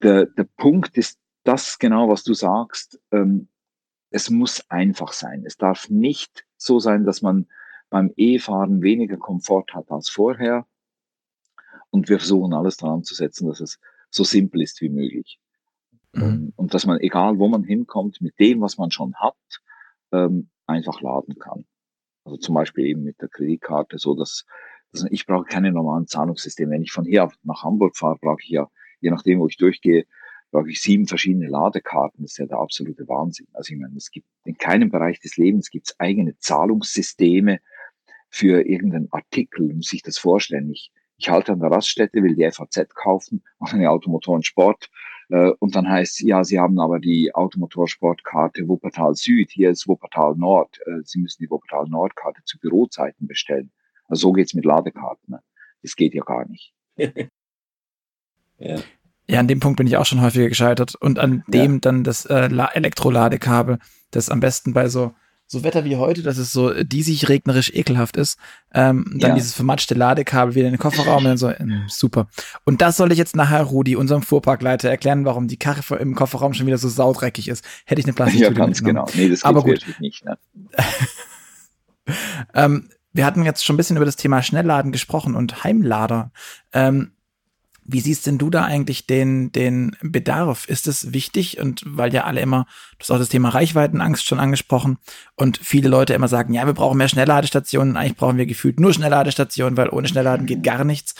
der, 0.02 0.26
der 0.26 0.44
Punkt 0.56 0.96
ist 0.96 1.18
das 1.44 1.78
genau, 1.78 2.08
was 2.08 2.24
du 2.24 2.32
sagst. 2.34 2.98
Ähm, 3.12 3.48
es 4.10 4.30
muss 4.30 4.70
einfach 4.70 5.12
sein. 5.12 5.44
Es 5.44 5.56
darf 5.56 5.90
nicht 5.90 6.46
so 6.56 6.78
sein, 6.78 7.04
dass 7.04 7.20
man 7.20 7.46
beim 7.90 8.12
E-Fahren 8.16 8.82
weniger 8.82 9.16
Komfort 9.16 9.66
hat 9.72 9.90
als 9.90 10.08
vorher. 10.08 10.66
Und 11.90 12.08
wir 12.08 12.18
versuchen 12.18 12.52
alles 12.52 12.76
daran 12.76 13.04
zu 13.04 13.14
setzen, 13.14 13.48
dass 13.48 13.60
es 13.60 13.78
so 14.10 14.24
simpel 14.24 14.62
ist 14.62 14.80
wie 14.80 14.88
möglich. 14.88 15.38
Mhm. 16.12 16.52
Und 16.56 16.74
dass 16.74 16.86
man, 16.86 16.98
egal 17.00 17.38
wo 17.38 17.48
man 17.48 17.64
hinkommt, 17.64 18.20
mit 18.20 18.38
dem, 18.38 18.60
was 18.60 18.78
man 18.78 18.90
schon 18.90 19.14
hat, 19.14 19.36
ähm, 20.12 20.50
einfach 20.66 21.00
laden 21.00 21.38
kann. 21.38 21.64
Also 22.24 22.38
zum 22.38 22.54
Beispiel 22.54 22.86
eben 22.86 23.04
mit 23.04 23.20
der 23.20 23.28
Kreditkarte, 23.28 23.98
so 23.98 24.14
dass, 24.14 24.44
dass 24.92 25.06
ich 25.10 25.26
brauche 25.26 25.44
keine 25.44 25.70
normalen 25.70 26.06
Zahlungssysteme. 26.06 26.72
Wenn 26.72 26.82
ich 26.82 26.92
von 26.92 27.04
hier 27.04 27.30
nach 27.44 27.62
Hamburg 27.62 27.96
fahre, 27.96 28.18
brauche 28.20 28.40
ich 28.42 28.48
ja, 28.48 28.68
je 29.00 29.10
nachdem, 29.10 29.38
wo 29.38 29.46
ich 29.46 29.56
durchgehe, 29.56 30.06
brauche 30.50 30.70
ich 30.70 30.80
sieben 30.80 31.06
verschiedene 31.06 31.48
Ladekarten. 31.48 32.24
Das 32.24 32.32
ist 32.32 32.38
ja 32.38 32.46
der 32.46 32.58
absolute 32.58 33.06
Wahnsinn. 33.08 33.46
Also 33.52 33.72
ich 33.72 33.78
meine, 33.78 33.96
es 33.96 34.10
gibt 34.10 34.26
in 34.44 34.56
keinem 34.56 34.90
Bereich 34.90 35.20
des 35.20 35.36
Lebens 35.36 35.70
gibt 35.70 35.88
es 35.88 36.00
eigene 36.00 36.36
Zahlungssysteme 36.38 37.60
für 38.36 38.66
irgendeinen 38.66 39.08
Artikel. 39.12 39.72
Muss 39.74 39.86
sich 39.86 40.02
das 40.02 40.18
vorstellen. 40.18 40.70
Ich, 40.70 40.92
ich 41.16 41.30
halte 41.30 41.52
an 41.52 41.60
der 41.60 41.70
Raststätte, 41.70 42.22
will 42.22 42.34
die 42.34 42.50
FAZ 42.50 42.94
kaufen, 42.94 43.42
mache 43.58 43.76
eine 43.76 43.90
Automotorensport 43.90 44.90
äh, 45.30 45.52
und 45.58 45.74
dann 45.74 45.88
heißt 45.88 46.20
ja, 46.20 46.44
Sie 46.44 46.60
haben 46.60 46.78
aber 46.78 46.98
die 47.00 47.34
Automotorsportkarte 47.34 48.68
Wuppertal 48.68 49.14
Süd, 49.14 49.50
hier 49.50 49.70
ist 49.70 49.88
Wuppertal 49.88 50.34
Nord. 50.36 50.78
Äh, 50.86 51.00
Sie 51.04 51.18
müssen 51.18 51.42
die 51.42 51.50
Wuppertal 51.50 51.86
Nord-Karte 51.88 52.42
zu 52.44 52.58
Bürozeiten 52.58 53.26
bestellen. 53.26 53.70
Also 54.06 54.28
so 54.28 54.32
geht's 54.32 54.52
mit 54.52 54.66
Ladekarten. 54.66 55.32
Ne? 55.32 55.40
Das 55.82 55.96
geht 55.96 56.12
ja 56.12 56.22
gar 56.22 56.46
nicht. 56.46 56.74
ja. 58.58 58.76
Ja, 59.28 59.40
an 59.40 59.48
dem 59.48 59.58
Punkt 59.58 59.78
bin 59.78 59.88
ich 59.88 59.96
auch 59.96 60.06
schon 60.06 60.20
häufiger 60.20 60.48
gescheitert. 60.48 60.94
Und 60.94 61.18
an 61.18 61.42
dem 61.48 61.74
ja. 61.74 61.78
dann 61.80 62.04
das 62.04 62.26
äh, 62.26 62.48
Elektroladekabel, 62.74 63.78
das 64.12 64.28
am 64.28 64.38
besten 64.38 64.72
bei 64.72 64.88
so 64.88 65.14
so 65.48 65.62
Wetter 65.62 65.84
wie 65.84 65.96
heute, 65.96 66.22
dass 66.22 66.38
es 66.38 66.52
so 66.52 66.72
diesig 66.82 67.28
regnerisch 67.28 67.70
ekelhaft 67.72 68.16
ist, 68.16 68.38
ähm, 68.74 69.04
dann 69.18 69.30
ja. 69.30 69.34
dieses 69.36 69.54
vermatschte 69.54 69.94
Ladekabel 69.94 70.54
wieder 70.54 70.66
in 70.66 70.72
den 70.72 70.80
Kofferraum 70.80 71.18
und 71.18 71.24
dann 71.24 71.36
so, 71.36 71.50
ähm, 71.50 71.84
super. 71.88 72.26
Und 72.64 72.82
das 72.82 72.96
soll 72.96 73.12
ich 73.12 73.18
jetzt 73.18 73.36
nachher 73.36 73.62
Rudi, 73.62 73.94
unserem 73.94 74.22
Fuhrparkleiter, 74.22 74.90
erklären, 74.90 75.24
warum 75.24 75.46
die 75.46 75.56
Karre 75.56 75.96
im 75.96 76.14
Kofferraum 76.14 76.52
schon 76.52 76.66
wieder 76.66 76.78
so 76.78 76.88
saudreckig 76.88 77.48
ist. 77.48 77.64
Hätte 77.84 78.00
ich 78.00 78.06
eine 78.06 78.14
Plastiktüte 78.14 78.52
Ja, 78.52 78.58
ganz 78.58 78.82
genau. 78.82 79.06
Nee, 79.14 79.28
das 79.28 79.40
geht 79.40 79.46
Aber 79.46 79.62
gut. 79.62 79.84
nicht. 80.00 80.24
Ne? 80.24 80.36
ähm, 82.54 82.88
wir 83.12 83.24
hatten 83.24 83.44
jetzt 83.44 83.64
schon 83.64 83.74
ein 83.74 83.76
bisschen 83.78 83.96
über 83.96 84.04
das 84.04 84.16
Thema 84.16 84.42
Schnellladen 84.42 84.92
gesprochen 84.92 85.34
und 85.34 85.64
Heimlader. 85.64 86.32
Ähm, 86.72 87.12
wie 87.88 88.00
siehst 88.00 88.26
denn 88.26 88.38
du 88.38 88.50
da 88.50 88.64
eigentlich 88.64 89.06
den, 89.06 89.52
den 89.52 89.96
Bedarf? 90.02 90.68
Ist 90.68 90.88
es 90.88 91.12
wichtig? 91.12 91.60
Und 91.60 91.82
weil 91.86 92.12
ja 92.12 92.24
alle 92.24 92.40
immer, 92.40 92.66
du 92.98 93.02
hast 93.02 93.10
auch 93.10 93.18
das 93.18 93.28
Thema 93.28 93.50
Reichweitenangst 93.50 94.26
schon 94.26 94.40
angesprochen 94.40 94.98
und 95.36 95.58
viele 95.62 95.88
Leute 95.88 96.14
immer 96.14 96.28
sagen, 96.28 96.52
ja, 96.52 96.66
wir 96.66 96.72
brauchen 96.72 96.98
mehr 96.98 97.08
Schnellladestationen. 97.08 97.96
Eigentlich 97.96 98.16
brauchen 98.16 98.38
wir 98.38 98.46
gefühlt 98.46 98.80
nur 98.80 98.92
Schnellladestationen, 98.92 99.76
weil 99.76 99.90
ohne 99.90 100.08
Schnellladen 100.08 100.46
geht 100.46 100.62
gar 100.62 100.84
nichts. 100.84 101.14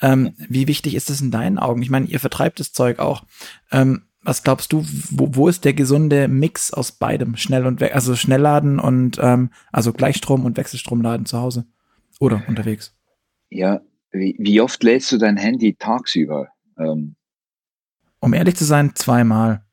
Ähm, 0.00 0.34
wie 0.36 0.68
wichtig 0.68 0.94
ist 0.94 1.10
das 1.10 1.20
in 1.20 1.30
deinen 1.30 1.58
Augen? 1.58 1.82
Ich 1.82 1.90
meine, 1.90 2.06
ihr 2.06 2.20
vertreibt 2.20 2.60
das 2.60 2.72
Zeug 2.72 2.98
auch. 2.98 3.24
Ähm, 3.70 4.02
was 4.22 4.44
glaubst 4.44 4.72
du, 4.72 4.84
wo, 5.10 5.34
wo 5.34 5.48
ist 5.48 5.64
der 5.64 5.74
gesunde 5.74 6.28
Mix 6.28 6.72
aus 6.72 6.92
beidem? 6.92 7.36
Schnell 7.36 7.66
und 7.66 7.82
also 7.82 8.14
Schnellladen 8.14 8.78
und 8.78 9.18
ähm, 9.20 9.50
also 9.72 9.92
Gleichstrom 9.92 10.44
und 10.44 10.56
Wechselstromladen 10.56 11.26
zu 11.26 11.38
Hause 11.38 11.66
oder 12.20 12.42
unterwegs? 12.46 12.94
Ja, 13.50 13.80
wie, 14.12 14.36
wie 14.38 14.60
oft 14.60 14.82
lädst 14.82 15.10
du 15.12 15.18
dein 15.18 15.36
Handy 15.36 15.74
tagsüber? 15.74 16.48
Ähm, 16.78 17.16
um 18.20 18.34
ehrlich 18.34 18.56
zu 18.56 18.64
sein, 18.64 18.94
zweimal. 18.94 19.64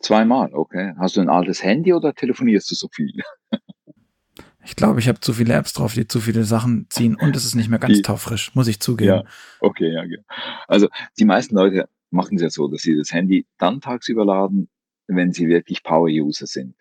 Zweimal, 0.00 0.52
okay. 0.54 0.92
Hast 0.98 1.16
du 1.16 1.20
ein 1.20 1.28
altes 1.28 1.62
Handy 1.62 1.92
oder 1.92 2.14
telefonierst 2.14 2.70
du 2.70 2.74
so 2.74 2.88
viel? 2.88 3.12
ich 4.64 4.74
glaube, 4.74 4.98
ich 4.98 5.06
habe 5.06 5.20
zu 5.20 5.32
viele 5.32 5.54
Apps 5.54 5.72
drauf, 5.72 5.94
die 5.94 6.08
zu 6.08 6.20
viele 6.20 6.42
Sachen 6.42 6.86
ziehen 6.90 7.14
und 7.14 7.36
es 7.36 7.44
ist 7.44 7.54
nicht 7.54 7.68
mehr 7.68 7.78
ganz 7.78 7.98
die, 7.98 8.02
taufrisch, 8.02 8.54
muss 8.54 8.66
ich 8.66 8.80
zugeben. 8.80 9.10
Ja, 9.10 9.24
okay, 9.60 9.92
ja, 9.92 10.02
genau. 10.04 10.24
Also 10.66 10.88
die 11.18 11.24
meisten 11.24 11.54
Leute 11.54 11.88
machen 12.10 12.36
es 12.36 12.42
ja 12.42 12.50
so, 12.50 12.66
dass 12.66 12.82
sie 12.82 12.96
das 12.96 13.12
Handy 13.12 13.46
dann 13.58 13.80
tagsüber 13.80 14.24
laden, 14.24 14.68
wenn 15.06 15.32
sie 15.32 15.46
wirklich 15.46 15.84
Power-User 15.84 16.46
sind. 16.46 16.74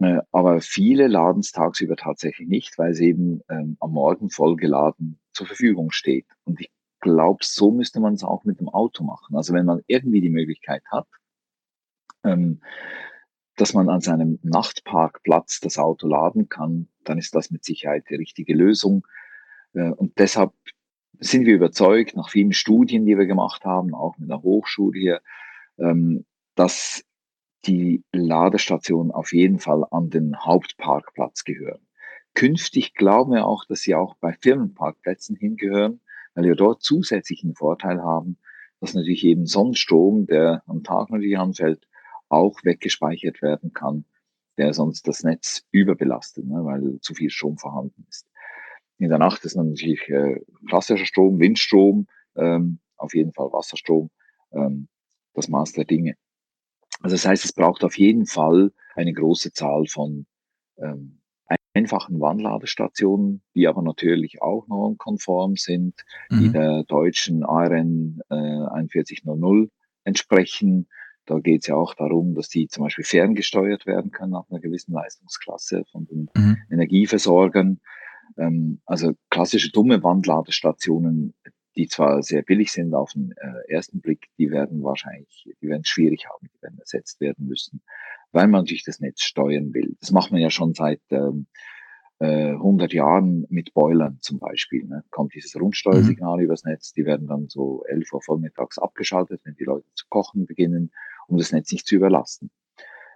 Äh, 0.00 0.20
aber 0.30 0.60
viele 0.60 1.08
laden 1.08 1.40
es 1.40 1.52
tagsüber 1.52 1.96
tatsächlich 1.96 2.48
nicht, 2.48 2.78
weil 2.78 2.94
sie 2.94 3.08
eben 3.08 3.40
ähm, 3.48 3.76
am 3.80 3.92
Morgen 3.92 4.30
voll 4.30 4.56
geladen 4.56 5.18
zur 5.32 5.46
Verfügung 5.46 5.90
steht. 5.90 6.26
Und 6.44 6.60
ich 6.60 6.70
glaube, 7.00 7.40
so 7.42 7.70
müsste 7.70 8.00
man 8.00 8.14
es 8.14 8.24
auch 8.24 8.44
mit 8.44 8.60
dem 8.60 8.68
Auto 8.68 9.04
machen. 9.04 9.36
Also 9.36 9.54
wenn 9.54 9.66
man 9.66 9.82
irgendwie 9.86 10.20
die 10.20 10.30
Möglichkeit 10.30 10.82
hat, 10.90 11.06
ähm, 12.24 12.60
dass 13.56 13.74
man 13.74 13.88
an 13.88 14.00
seinem 14.00 14.38
Nachtparkplatz 14.42 15.60
das 15.60 15.78
Auto 15.78 16.06
laden 16.06 16.48
kann, 16.48 16.88
dann 17.04 17.18
ist 17.18 17.34
das 17.34 17.50
mit 17.50 17.64
Sicherheit 17.64 18.04
die 18.08 18.14
richtige 18.14 18.54
Lösung. 18.54 19.06
Äh, 19.74 19.90
und 19.90 20.18
deshalb 20.18 20.52
sind 21.18 21.46
wir 21.46 21.56
überzeugt, 21.56 22.14
nach 22.14 22.30
vielen 22.30 22.52
Studien, 22.52 23.04
die 23.04 23.18
wir 23.18 23.26
gemacht 23.26 23.64
haben, 23.64 23.94
auch 23.94 24.16
mit 24.18 24.30
der 24.30 24.42
Hochschule 24.42 24.98
hier, 24.98 25.20
ähm, 25.78 26.24
dass 26.54 27.04
die 27.66 28.04
Ladestationen 28.12 29.12
auf 29.12 29.32
jeden 29.32 29.58
Fall 29.58 29.84
an 29.90 30.10
den 30.10 30.38
Hauptparkplatz 30.38 31.44
gehören. 31.44 31.80
Künftig 32.34 32.94
glauben 32.94 33.32
wir 33.32 33.46
auch, 33.46 33.64
dass 33.64 33.80
sie 33.80 33.94
auch 33.94 34.14
bei 34.16 34.32
Firmenparkplätzen 34.32 35.36
hingehören, 35.36 36.00
weil 36.34 36.44
wir 36.44 36.54
dort 36.54 36.82
zusätzlichen 36.82 37.54
Vorteil 37.54 38.02
haben, 38.02 38.38
dass 38.80 38.94
natürlich 38.94 39.24
eben 39.24 39.46
Sonnenstrom, 39.46 40.26
der 40.26 40.62
am 40.66 40.84
Tag 40.84 41.10
natürlich 41.10 41.38
anfällt, 41.38 41.88
auch 42.28 42.62
weggespeichert 42.62 43.42
werden 43.42 43.72
kann, 43.72 44.04
der 44.56 44.72
sonst 44.72 45.08
das 45.08 45.24
Netz 45.24 45.66
überbelastet, 45.70 46.46
ne, 46.46 46.64
weil 46.64 47.00
zu 47.00 47.14
viel 47.14 47.30
Strom 47.30 47.58
vorhanden 47.58 48.06
ist. 48.08 48.28
In 48.98 49.08
der 49.08 49.18
Nacht 49.18 49.44
ist 49.44 49.56
natürlich 49.56 50.08
äh, 50.08 50.40
klassischer 50.68 51.06
Strom, 51.06 51.38
Windstrom, 51.40 52.06
ähm, 52.36 52.78
auf 52.96 53.14
jeden 53.14 53.32
Fall 53.32 53.52
Wasserstrom, 53.52 54.10
ähm, 54.52 54.88
das 55.34 55.48
Maß 55.48 55.72
der 55.72 55.84
Dinge. 55.84 56.16
Also 57.00 57.14
das 57.14 57.26
heißt, 57.26 57.44
es 57.44 57.52
braucht 57.52 57.84
auf 57.84 57.96
jeden 57.98 58.26
Fall 58.26 58.72
eine 58.94 59.12
große 59.12 59.52
Zahl 59.52 59.86
von 59.86 60.26
ähm, 60.78 61.20
einfachen 61.74 62.20
Wandladestationen, 62.20 63.42
die 63.54 63.68
aber 63.68 63.82
natürlich 63.82 64.42
auch 64.42 64.66
normkonform 64.66 65.56
sind, 65.56 65.94
mhm. 66.28 66.40
die 66.40 66.48
der 66.50 66.84
deutschen 66.84 67.44
ARN 67.44 68.20
äh, 68.28 68.88
4100 68.88 69.70
entsprechen. 70.04 70.88
Da 71.24 71.38
geht 71.38 71.62
es 71.62 71.66
ja 71.68 71.76
auch 71.76 71.94
darum, 71.94 72.34
dass 72.34 72.48
die 72.48 72.68
zum 72.68 72.84
Beispiel 72.84 73.04
ferngesteuert 73.04 73.86
werden 73.86 74.10
können 74.10 74.32
nach 74.32 74.48
einer 74.50 74.60
gewissen 74.60 74.92
Leistungsklasse 74.92 75.84
von 75.92 76.06
den 76.06 76.28
mhm. 76.34 76.56
Energieversorgern. 76.70 77.80
Ähm, 78.36 78.80
also 78.84 79.12
klassische 79.30 79.70
dumme 79.70 80.02
Wandladestationen, 80.02 81.34
die 81.78 81.86
zwar 81.86 82.24
sehr 82.24 82.42
billig 82.42 82.72
sind 82.72 82.92
auf 82.92 83.12
den 83.12 83.32
äh, 83.36 83.72
ersten 83.72 84.00
Blick, 84.00 84.28
die 84.36 84.50
werden 84.50 84.82
wahrscheinlich, 84.82 85.48
die 85.62 85.68
werden 85.68 85.84
schwierig 85.84 86.26
haben, 86.28 86.50
die 86.52 86.60
werden 86.60 86.80
ersetzt 86.80 87.20
werden 87.20 87.46
müssen, 87.46 87.82
weil 88.32 88.48
man 88.48 88.62
natürlich 88.62 88.82
das 88.82 88.98
Netz 88.98 89.22
steuern 89.22 89.72
will. 89.72 89.96
Das 90.00 90.10
macht 90.10 90.32
man 90.32 90.40
ja 90.40 90.50
schon 90.50 90.74
seit 90.74 91.00
ähm, 91.10 91.46
äh, 92.18 92.50
100 92.50 92.92
Jahren 92.92 93.46
mit 93.48 93.74
Boilern 93.74 94.18
zum 94.20 94.40
Beispiel. 94.40 94.86
Ne? 94.86 95.04
Kommt 95.10 95.34
dieses 95.34 95.54
Rundsteuersignal 95.54 96.38
mhm. 96.38 96.42
übers 96.42 96.64
Netz, 96.64 96.92
die 96.92 97.06
werden 97.06 97.28
dann 97.28 97.48
so 97.48 97.84
11 97.86 98.12
Uhr 98.12 98.22
vormittags 98.22 98.78
abgeschaltet, 98.78 99.40
wenn 99.44 99.54
die 99.54 99.64
Leute 99.64 99.86
zu 99.94 100.06
kochen 100.08 100.46
beginnen, 100.46 100.90
um 101.28 101.38
das 101.38 101.52
Netz 101.52 101.70
nicht 101.70 101.86
zu 101.86 101.94
überlasten. 101.94 102.50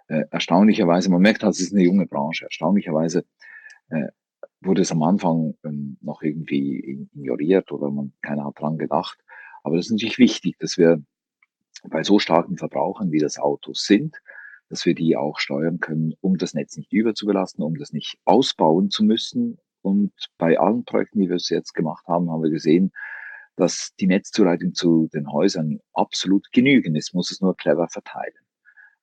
Äh, 0.07 0.23
erstaunlicherweise, 0.31 1.11
man 1.11 1.21
merkt 1.21 1.43
halt, 1.43 1.55
es 1.55 1.61
ist 1.61 1.73
eine 1.73 1.83
junge 1.83 2.07
Branche, 2.07 2.45
erstaunlicherweise 2.45 3.25
äh, 3.91 4.07
wurde 4.65 4.83
es 4.83 4.93
am 4.93 5.03
Anfang 5.03 5.55
ähm, 5.65 5.97
noch 6.01 6.23
irgendwie 6.23 7.07
ignoriert 7.15 7.73
oder 7.73 7.91
man 7.91 8.13
keiner 8.23 8.45
hat 8.47 8.61
dran 8.61 8.79
gedacht. 8.79 9.19
Aber 9.63 9.77
das 9.77 9.87
ist 9.87 9.93
natürlich 9.93 10.19
wichtig, 10.19 10.57
dass 10.59 10.79
wir 10.79 11.03
bei 11.85 12.03
so 12.03 12.19
starken 12.19 12.57
Verbrauchern, 12.59 13.11
wie 13.13 13.19
das 13.19 13.39
Autos 13.39 13.85
sind, 13.85 14.21
dass 14.69 14.87
wir 14.87 14.95
die 14.95 15.17
auch 15.17 15.39
steuern 15.39 15.81
können, 15.81 16.15
um 16.21 16.39
das 16.39 16.55
Netz 16.55 16.77
nicht 16.77 16.93
überzubelasten, 16.93 17.65
um 17.65 17.77
das 17.77 17.93
nicht 17.93 18.19
ausbauen 18.25 18.91
zu 18.91 19.05
müssen. 19.05 19.59
Und 19.83 20.13
bei 20.39 20.59
allen 20.59 20.85
Projekten, 20.85 21.21
die 21.21 21.29
wir 21.29 21.37
jetzt 21.37 21.75
gemacht 21.75 22.07
haben, 22.07 22.31
haben 22.31 22.43
wir 22.43 22.51
gesehen, 22.51 22.93
dass 23.57 23.93
die 24.01 24.07
Netzzuleitung 24.07 24.75
zu 24.75 25.09
den 25.13 25.31
Häusern 25.31 25.81
absolut 25.93 26.51
genügend 26.53 26.97
ist, 26.97 27.15
muss 27.15 27.31
es 27.31 27.41
nur 27.41 27.57
clever 27.57 27.89
verteilen. 27.89 28.42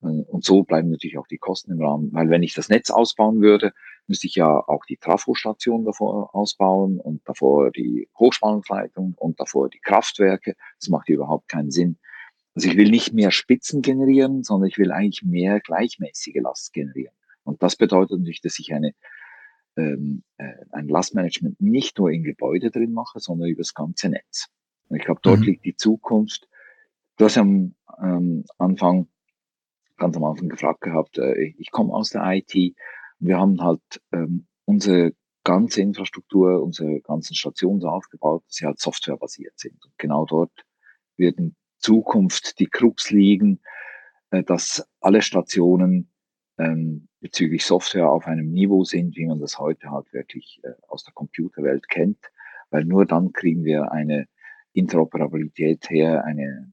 Und 0.01 0.45
so 0.45 0.63
bleiben 0.63 0.91
natürlich 0.91 1.17
auch 1.17 1.27
die 1.27 1.37
Kosten 1.37 1.73
im 1.73 1.81
Rahmen, 1.81 2.13
weil 2.13 2.29
wenn 2.29 2.43
ich 2.43 2.53
das 2.53 2.69
Netz 2.69 2.89
ausbauen 2.89 3.41
würde, 3.41 3.73
müsste 4.07 4.27
ich 4.27 4.35
ja 4.35 4.47
auch 4.47 4.85
die 4.85 4.97
Trafostation 4.97 5.83
davor 5.83 6.33
ausbauen 6.33 6.99
und 6.99 7.21
davor 7.27 7.71
die 7.71 8.09
Hochspannungsleitung 8.17 9.13
und 9.17 9.39
davor 9.39 9.69
die 9.69 9.79
Kraftwerke. 9.79 10.55
Das 10.79 10.89
macht 10.89 11.09
überhaupt 11.09 11.49
keinen 11.49 11.71
Sinn. 11.71 11.97
Also 12.55 12.69
ich 12.69 12.77
will 12.77 12.89
nicht 12.89 13.13
mehr 13.13 13.31
Spitzen 13.31 13.81
generieren, 13.81 14.43
sondern 14.43 14.69
ich 14.69 14.77
will 14.77 14.91
eigentlich 14.91 15.23
mehr 15.23 15.59
gleichmäßige 15.59 16.41
Last 16.41 16.73
generieren. 16.73 17.13
Und 17.43 17.61
das 17.61 17.75
bedeutet 17.75 18.19
natürlich, 18.19 18.41
dass 18.41 18.57
ich 18.57 18.73
eine, 18.73 18.93
ähm, 19.75 20.23
äh, 20.37 20.53
ein 20.71 20.87
Lastmanagement 20.87 21.59
nicht 21.61 21.97
nur 21.99 22.09
in 22.09 22.23
Gebäude 22.23 22.71
drin 22.71 22.93
mache, 22.93 23.19
sondern 23.19 23.49
über 23.49 23.61
das 23.61 23.73
ganze 23.73 24.09
Netz. 24.09 24.47
Und 24.87 24.97
ich 24.97 25.03
glaube, 25.03 25.19
dort 25.23 25.39
mhm. 25.39 25.45
liegt 25.45 25.65
die 25.65 25.75
Zukunft. 25.75 26.47
Du 27.17 27.25
hast 27.25 27.37
am 27.37 27.75
ähm, 28.01 28.45
Anfang 28.57 29.07
ganz 29.99 30.17
am 30.17 30.23
Anfang 30.23 30.49
gefragt 30.49 30.81
gehabt, 30.81 31.17
äh, 31.17 31.53
ich 31.57 31.71
komme 31.71 31.93
aus 31.93 32.09
der 32.09 32.23
IT. 32.25 32.75
Wir 33.19 33.37
haben 33.37 33.61
halt 33.61 33.81
ähm, 34.11 34.47
unsere 34.65 35.13
ganze 35.43 35.81
Infrastruktur, 35.81 36.61
unsere 36.61 37.01
ganzen 37.01 37.35
Stationen 37.35 37.81
so 37.81 37.87
aufgebaut, 37.87 38.43
dass 38.45 38.55
sie 38.55 38.65
halt 38.65 38.79
softwarebasiert 38.79 39.59
sind. 39.59 39.83
Und 39.85 39.93
genau 39.97 40.25
dort 40.25 40.51
wird 41.17 41.37
in 41.37 41.55
Zukunft 41.79 42.59
die 42.59 42.67
Krux 42.67 43.11
liegen, 43.11 43.59
äh, 44.31 44.43
dass 44.43 44.87
alle 45.01 45.21
Stationen 45.21 46.11
ähm, 46.57 47.07
bezüglich 47.19 47.65
Software 47.65 48.09
auf 48.09 48.27
einem 48.27 48.51
Niveau 48.51 48.83
sind, 48.83 49.15
wie 49.15 49.25
man 49.25 49.39
das 49.39 49.59
heute 49.59 49.91
halt 49.91 50.11
wirklich 50.13 50.59
äh, 50.63 50.71
aus 50.87 51.03
der 51.03 51.13
Computerwelt 51.13 51.89
kennt, 51.89 52.19
weil 52.69 52.85
nur 52.85 53.05
dann 53.05 53.33
kriegen 53.33 53.63
wir 53.63 53.91
eine 53.91 54.27
Interoperabilität 54.73 55.89
her, 55.89 56.23
eine 56.25 56.71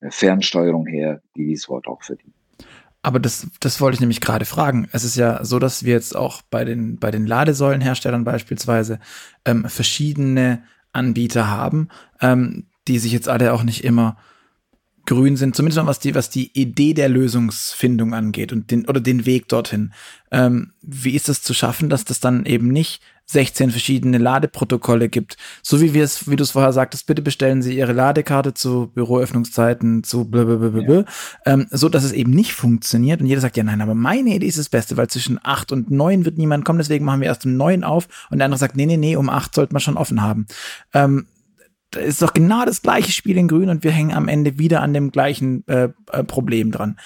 äh, 0.00 0.10
Fernsteuerung 0.10 0.86
her, 0.86 1.22
die 1.36 1.46
dieses 1.46 1.68
Wort 1.68 1.86
auch 1.86 2.02
verdient. 2.02 2.34
Aber 3.02 3.20
das, 3.20 3.46
das 3.60 3.80
wollte 3.80 3.94
ich 3.94 4.00
nämlich 4.00 4.20
gerade 4.20 4.44
fragen. 4.44 4.88
Es 4.92 5.04
ist 5.04 5.16
ja 5.16 5.44
so, 5.44 5.58
dass 5.58 5.84
wir 5.84 5.92
jetzt 5.92 6.16
auch 6.16 6.42
bei 6.42 6.64
den, 6.64 6.98
bei 6.98 7.10
den 7.10 7.26
Ladesäulenherstellern 7.26 8.24
beispielsweise 8.24 8.98
ähm, 9.44 9.68
verschiedene 9.68 10.62
Anbieter 10.92 11.48
haben, 11.48 11.88
ähm, 12.20 12.66
die 12.88 12.98
sich 12.98 13.12
jetzt 13.12 13.28
alle 13.28 13.52
auch 13.52 13.62
nicht 13.62 13.84
immer 13.84 14.16
grün 15.08 15.36
sind, 15.36 15.56
zumindest 15.56 15.84
was 15.86 15.98
die, 15.98 16.14
was 16.14 16.28
die 16.28 16.50
Idee 16.52 16.92
der 16.92 17.08
Lösungsfindung 17.08 18.12
angeht 18.12 18.52
und 18.52 18.70
den, 18.70 18.86
oder 18.86 19.00
den 19.00 19.24
Weg 19.24 19.48
dorthin. 19.48 19.92
Ähm, 20.30 20.72
wie 20.82 21.16
ist 21.16 21.30
es 21.30 21.42
zu 21.42 21.54
schaffen, 21.54 21.88
dass 21.88 22.04
das 22.04 22.20
dann 22.20 22.44
eben 22.44 22.68
nicht 22.68 23.00
16 23.24 23.70
verschiedene 23.70 24.18
Ladeprotokolle 24.18 25.08
gibt? 25.08 25.38
So 25.62 25.80
wie 25.80 25.94
wir 25.94 26.04
es, 26.04 26.28
wie 26.28 26.36
du 26.36 26.42
es 26.42 26.50
vorher 26.50 26.74
sagtest, 26.74 27.06
bitte 27.06 27.22
bestellen 27.22 27.62
Sie 27.62 27.78
Ihre 27.78 27.94
Ladekarte 27.94 28.52
zu 28.52 28.88
Büroöffnungszeiten, 28.94 30.04
zu 30.04 30.26
blablabla, 30.26 30.98
ja. 30.98 31.04
ähm, 31.46 31.66
so 31.70 31.88
dass 31.88 32.04
es 32.04 32.12
eben 32.12 32.32
nicht 32.32 32.52
funktioniert 32.52 33.22
und 33.22 33.28
jeder 33.28 33.40
sagt, 33.40 33.56
ja 33.56 33.64
nein, 33.64 33.80
aber 33.80 33.94
meine 33.94 34.34
Idee 34.34 34.46
ist 34.46 34.58
das 34.58 34.68
Beste, 34.68 34.98
weil 34.98 35.08
zwischen 35.08 35.40
8 35.42 35.72
und 35.72 35.90
9 35.90 36.26
wird 36.26 36.36
niemand 36.36 36.66
kommen, 36.66 36.80
deswegen 36.80 37.06
machen 37.06 37.22
wir 37.22 37.28
erst 37.28 37.46
um 37.46 37.56
9 37.56 37.82
auf 37.82 38.08
und 38.30 38.38
der 38.38 38.44
andere 38.44 38.58
sagt, 38.58 38.76
nee, 38.76 38.84
nee, 38.84 38.98
nee, 38.98 39.16
um 39.16 39.30
8 39.30 39.54
sollte 39.54 39.72
man 39.72 39.80
schon 39.80 39.96
offen 39.96 40.20
haben. 40.20 40.46
Ähm, 40.92 41.26
da 41.90 42.00
ist 42.00 42.22
doch 42.22 42.34
genau 42.34 42.64
das 42.64 42.82
gleiche 42.82 43.12
Spiel 43.12 43.36
in 43.36 43.48
Grün 43.48 43.70
und 43.70 43.84
wir 43.84 43.90
hängen 43.90 44.12
am 44.12 44.28
Ende 44.28 44.58
wieder 44.58 44.82
an 44.82 44.92
dem 44.92 45.10
gleichen 45.10 45.66
äh, 45.68 45.88
äh 46.12 46.24
Problem 46.24 46.70
dran. 46.70 46.98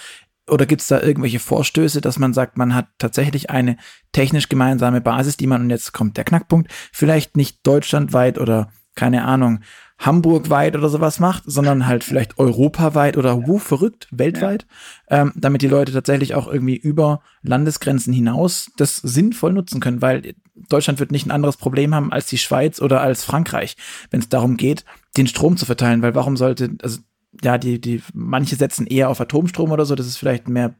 Oder 0.49 0.67
gibt 0.67 0.83
es 0.83 0.89
da 0.89 1.01
irgendwelche 1.01 1.39
Vorstöße, 1.39 2.01
dass 2.01 2.19
man 2.19 2.35
sagt, 2.35 2.59
man 2.59 2.75
hat 2.75 2.89
tatsächlich 2.99 3.51
eine 3.51 3.77
technisch 4.11 4.49
gemeinsame 4.49 5.01
Basis, 5.01 5.37
die 5.37 5.47
man, 5.47 5.63
und 5.63 5.71
jetzt 5.71 5.93
kommt 5.93 6.17
der 6.17 6.25
Knackpunkt, 6.25 6.71
vielleicht 6.93 7.37
nicht 7.37 7.65
deutschlandweit 7.67 8.39
oder 8.39 8.73
keine 8.95 9.25
Ahnung, 9.25 9.61
Hamburg-weit 10.03 10.77
oder 10.77 10.89
sowas 10.89 11.21
macht, 11.21 11.45
sondern 11.47 11.87
halt 11.87 12.05
vielleicht 12.05 12.39
europaweit 12.39 13.17
oder 13.17 13.47
wo 13.47 13.59
verrückt, 13.59 14.09
weltweit, 14.11 14.67
ja. 15.11 15.23
ähm, 15.23 15.33
damit 15.37 15.63
die 15.63 15.69
Leute 15.69 15.93
tatsächlich 15.93 16.35
auch 16.35 16.49
irgendwie 16.49 16.77
über 16.77 17.23
Landesgrenzen 17.43 18.13
hinaus 18.13 18.71
das 18.77 18.97
sinnvoll 18.97 19.53
nutzen 19.53 19.81
können, 19.81 20.03
weil 20.03 20.35
Deutschland 20.69 21.01
wird 21.01 21.13
nicht 21.13 21.27
ein 21.27 21.31
anderes 21.31 21.57
Problem 21.57 21.95
haben 21.95 22.13
als 22.13 22.27
die 22.27 22.39
Schweiz 22.39 22.81
oder 22.81 23.01
als 23.01 23.25
Frankreich, 23.25 23.77
wenn 24.11 24.21
es 24.21 24.29
darum 24.29 24.57
geht, 24.57 24.85
den 25.17 25.27
Strom 25.27 25.57
zu 25.57 25.67
verteilen, 25.67 26.03
weil 26.03 26.15
warum 26.15 26.37
sollte, 26.37 26.77
also 26.83 27.01
ja, 27.43 27.57
die, 27.57 27.81
die, 27.81 28.03
manche 28.13 28.57
setzen 28.57 28.87
eher 28.87 29.09
auf 29.09 29.21
Atomstrom 29.21 29.71
oder 29.71 29.87
so, 29.87 29.95
das 29.95 30.07
ist 30.07 30.19
vielleicht 30.19 30.49
mehr, 30.49 30.75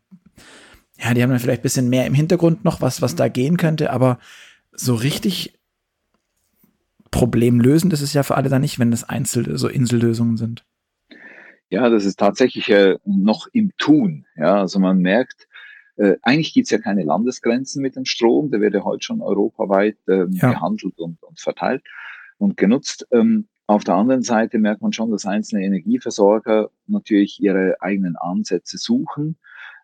ja, 0.99 1.15
die 1.15 1.23
haben 1.23 1.31
dann 1.31 1.39
vielleicht 1.39 1.61
ein 1.61 1.65
bisschen 1.65 1.89
mehr 1.89 2.07
im 2.07 2.15
Hintergrund 2.15 2.65
noch, 2.65 2.81
was, 2.81 3.01
was 3.01 3.17
da 3.17 3.29
gehen 3.29 3.57
könnte, 3.57 3.93
aber 3.93 4.19
so 4.73 4.95
richtig 4.95 5.59
problemlösend 7.13 7.93
ist 7.93 8.01
es 8.01 8.13
ja 8.13 8.25
für 8.25 8.35
alle 8.35 8.49
dann 8.49 8.63
nicht, 8.63 8.81
wenn 8.81 8.91
das 8.91 9.05
Einzel 9.05 9.57
so 9.57 9.69
Insellösungen 9.69 10.37
sind. 10.37 10.65
Ja, 11.71 11.89
das 11.89 12.05
ist 12.05 12.19
tatsächlich 12.19 12.69
äh, 12.69 12.99
noch 13.05 13.47
im 13.53 13.71
Tun. 13.79 14.27
Ja, 14.37 14.61
also 14.61 14.81
man 14.81 14.99
merkt, 14.99 15.47
äh, 15.97 16.17
eigentlich 16.23 16.53
gibt 16.53 16.67
es 16.67 16.71
ja 16.71 16.79
keine 16.79 17.05
Landesgrenzen 17.05 17.81
mit 17.81 17.97
dem 17.97 18.05
Strom, 18.05 18.51
der 18.51 18.61
wird 18.61 18.75
ja 18.75 18.83
heute 18.83 19.05
schon 19.05 19.23
europaweit 19.23 19.97
äh, 20.09 20.27
ja. 20.31 20.53
gehandelt 20.53 20.99
und, 20.99 21.23
und, 21.23 21.39
verteilt 21.39 21.83
und 22.39 22.57
genutzt. 22.57 23.07
Ähm, 23.11 23.47
auf 23.67 23.85
der 23.85 23.95
anderen 23.95 24.23
Seite 24.23 24.59
merkt 24.59 24.83
man 24.83 24.93
schon, 24.93 25.11
dass 25.11 25.25
einzelne 25.25 25.65
Energieversorger 25.65 26.71
natürlich 26.87 27.41
ihre 27.41 27.77
eigenen 27.81 28.17
Ansätze 28.17 28.77
suchen. 28.79 29.37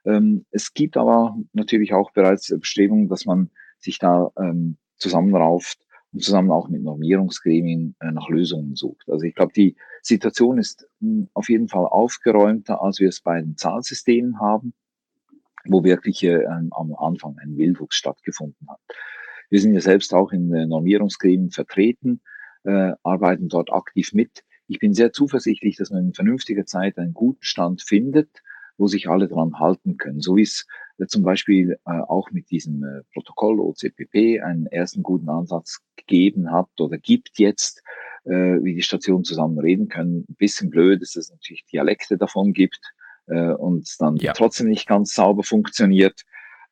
Ähm, 0.05 0.44
es 0.50 0.74
gibt 0.74 0.96
aber 0.96 1.36
natürlich 1.53 1.94
auch 1.94 2.11
bereits 2.11 2.48
Bestrebungen, 2.59 3.09
dass 3.09 3.24
man 3.24 3.50
sich 3.78 3.98
da 3.98 4.30
ähm, 4.38 4.76
zusammenrauft 4.96 5.78
und 6.12 6.22
zusammen 6.22 6.50
auch 6.50 6.68
mit 6.68 6.82
Normierungsgremien 6.82 7.94
äh, 8.00 8.11
nach 8.11 8.28
Lösungen 8.28 8.76
sucht. 8.76 9.09
Also 9.09 9.24
ich 9.24 9.34
glaube, 9.34 9.52
die 9.52 9.76
Situation 10.02 10.59
ist 10.59 10.88
hm, 11.00 11.28
auf 11.34 11.48
jeden 11.48 11.68
Fall 11.68 11.86
aufgeräumter, 11.86 12.82
als 12.82 12.98
wir 12.98 13.09
es 13.09 13.20
bei 13.20 13.40
den 13.40 13.56
Zahlsystemen 13.56 14.40
haben, 14.40 14.72
wo 15.64 15.84
wirklich 15.84 16.22
äh, 16.24 16.44
am 16.46 16.94
Anfang 16.94 17.36
ein 17.38 17.56
Wildwuchs 17.56 17.96
stattgefunden 17.96 18.68
hat. 18.68 18.80
Wir 19.50 19.61
sind 19.61 19.74
ja 19.74 19.80
selbst 19.80 20.12
auch 20.14 20.32
in 20.32 20.48
Normierungsgremien 20.48 21.50
vertreten, 21.50 22.20
äh, 22.64 22.92
arbeiten 23.02 23.48
dort 23.48 23.72
aktiv 23.72 24.12
mit. 24.12 24.44
Ich 24.66 24.78
bin 24.78 24.92
sehr 24.92 25.12
zuversichtlich, 25.12 25.76
dass 25.76 25.90
man 25.90 26.09
in 26.09 26.14
vernünftiger 26.14 26.66
Zeit 26.66 26.98
einen 26.98 27.14
guten 27.14 27.42
Stand 27.42 27.82
findet, 27.82 28.42
wo 28.76 28.86
sich 28.86 29.09
alle 29.09 29.26
dran 29.26 29.59
halten 29.59 29.96
können. 29.96 30.20
So 30.20 30.36
wie 30.36 30.42
es 30.42 30.66
zum 31.07 31.22
Beispiel 31.22 31.78
äh, 31.86 31.90
auch 31.90 32.30
mit 32.32 32.51
diesem 32.51 32.82
äh, 32.82 33.03
Protokoll 33.12 33.61
OCPP 33.61 34.42
einen 34.42 34.66
ersten 34.66 35.03
guten 35.03 35.28
Ansatz 35.28 35.80
gegeben 35.96 36.51
hat 36.51 36.68
oder 36.80 36.99
gibt 36.99 37.38
jetzt, 37.38 37.82
äh, 38.24 38.59
wie 38.62 38.74
die 38.74 38.82
Stationen 38.82 39.24
zusammen 39.24 39.59
reden 39.59 39.88
können. 39.88 40.24
Ein 40.28 40.34
bisschen 40.34 40.70
blöd 40.70 41.01
ist, 41.03 41.14
dass 41.14 41.26
es 41.26 41.30
natürlich 41.30 41.64
Dialekte 41.66 42.18
davon 42.18 42.53
gibt 42.53 42.80
äh, 43.26 43.53
und 43.53 43.84
es 43.84 43.96
dann 43.96 44.16
ja. 44.16 44.32
trotzdem 44.32 44.68
nicht 44.68 44.88
ganz 44.88 45.14
sauber 45.14 45.44
funktioniert. 45.44 46.22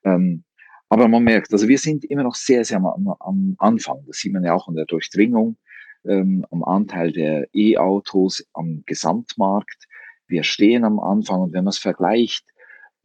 Ähm, 0.05 0.43
aber 0.89 1.09
man 1.09 1.25
merkt, 1.25 1.53
also 1.53 1.69
wir 1.69 1.79
sind 1.79 2.05
immer 2.05 2.23
noch 2.23 2.35
sehr, 2.35 2.65
sehr 2.65 2.79
am, 2.79 3.15
am 3.21 3.57
Anfang. 3.59 4.05
Das 4.07 4.19
sieht 4.19 4.33
man 4.33 4.45
ja 4.45 4.55
auch 4.55 4.69
in 4.69 4.75
der 4.75 4.87
Durchdringung, 4.87 5.57
ähm, 6.05 6.47
am 6.51 6.63
Anteil 6.65 7.13
der 7.13 7.49
E-Autos 7.55 8.47
am 8.53 8.83
Gesamtmarkt. 8.87 9.87
Wir 10.29 10.43
stehen 10.43 10.85
am 10.85 10.99
Anfang 10.99 11.41
und 11.41 11.53
wenn 11.53 11.65
man 11.65 11.71
es 11.71 11.79
vergleicht, 11.79 12.45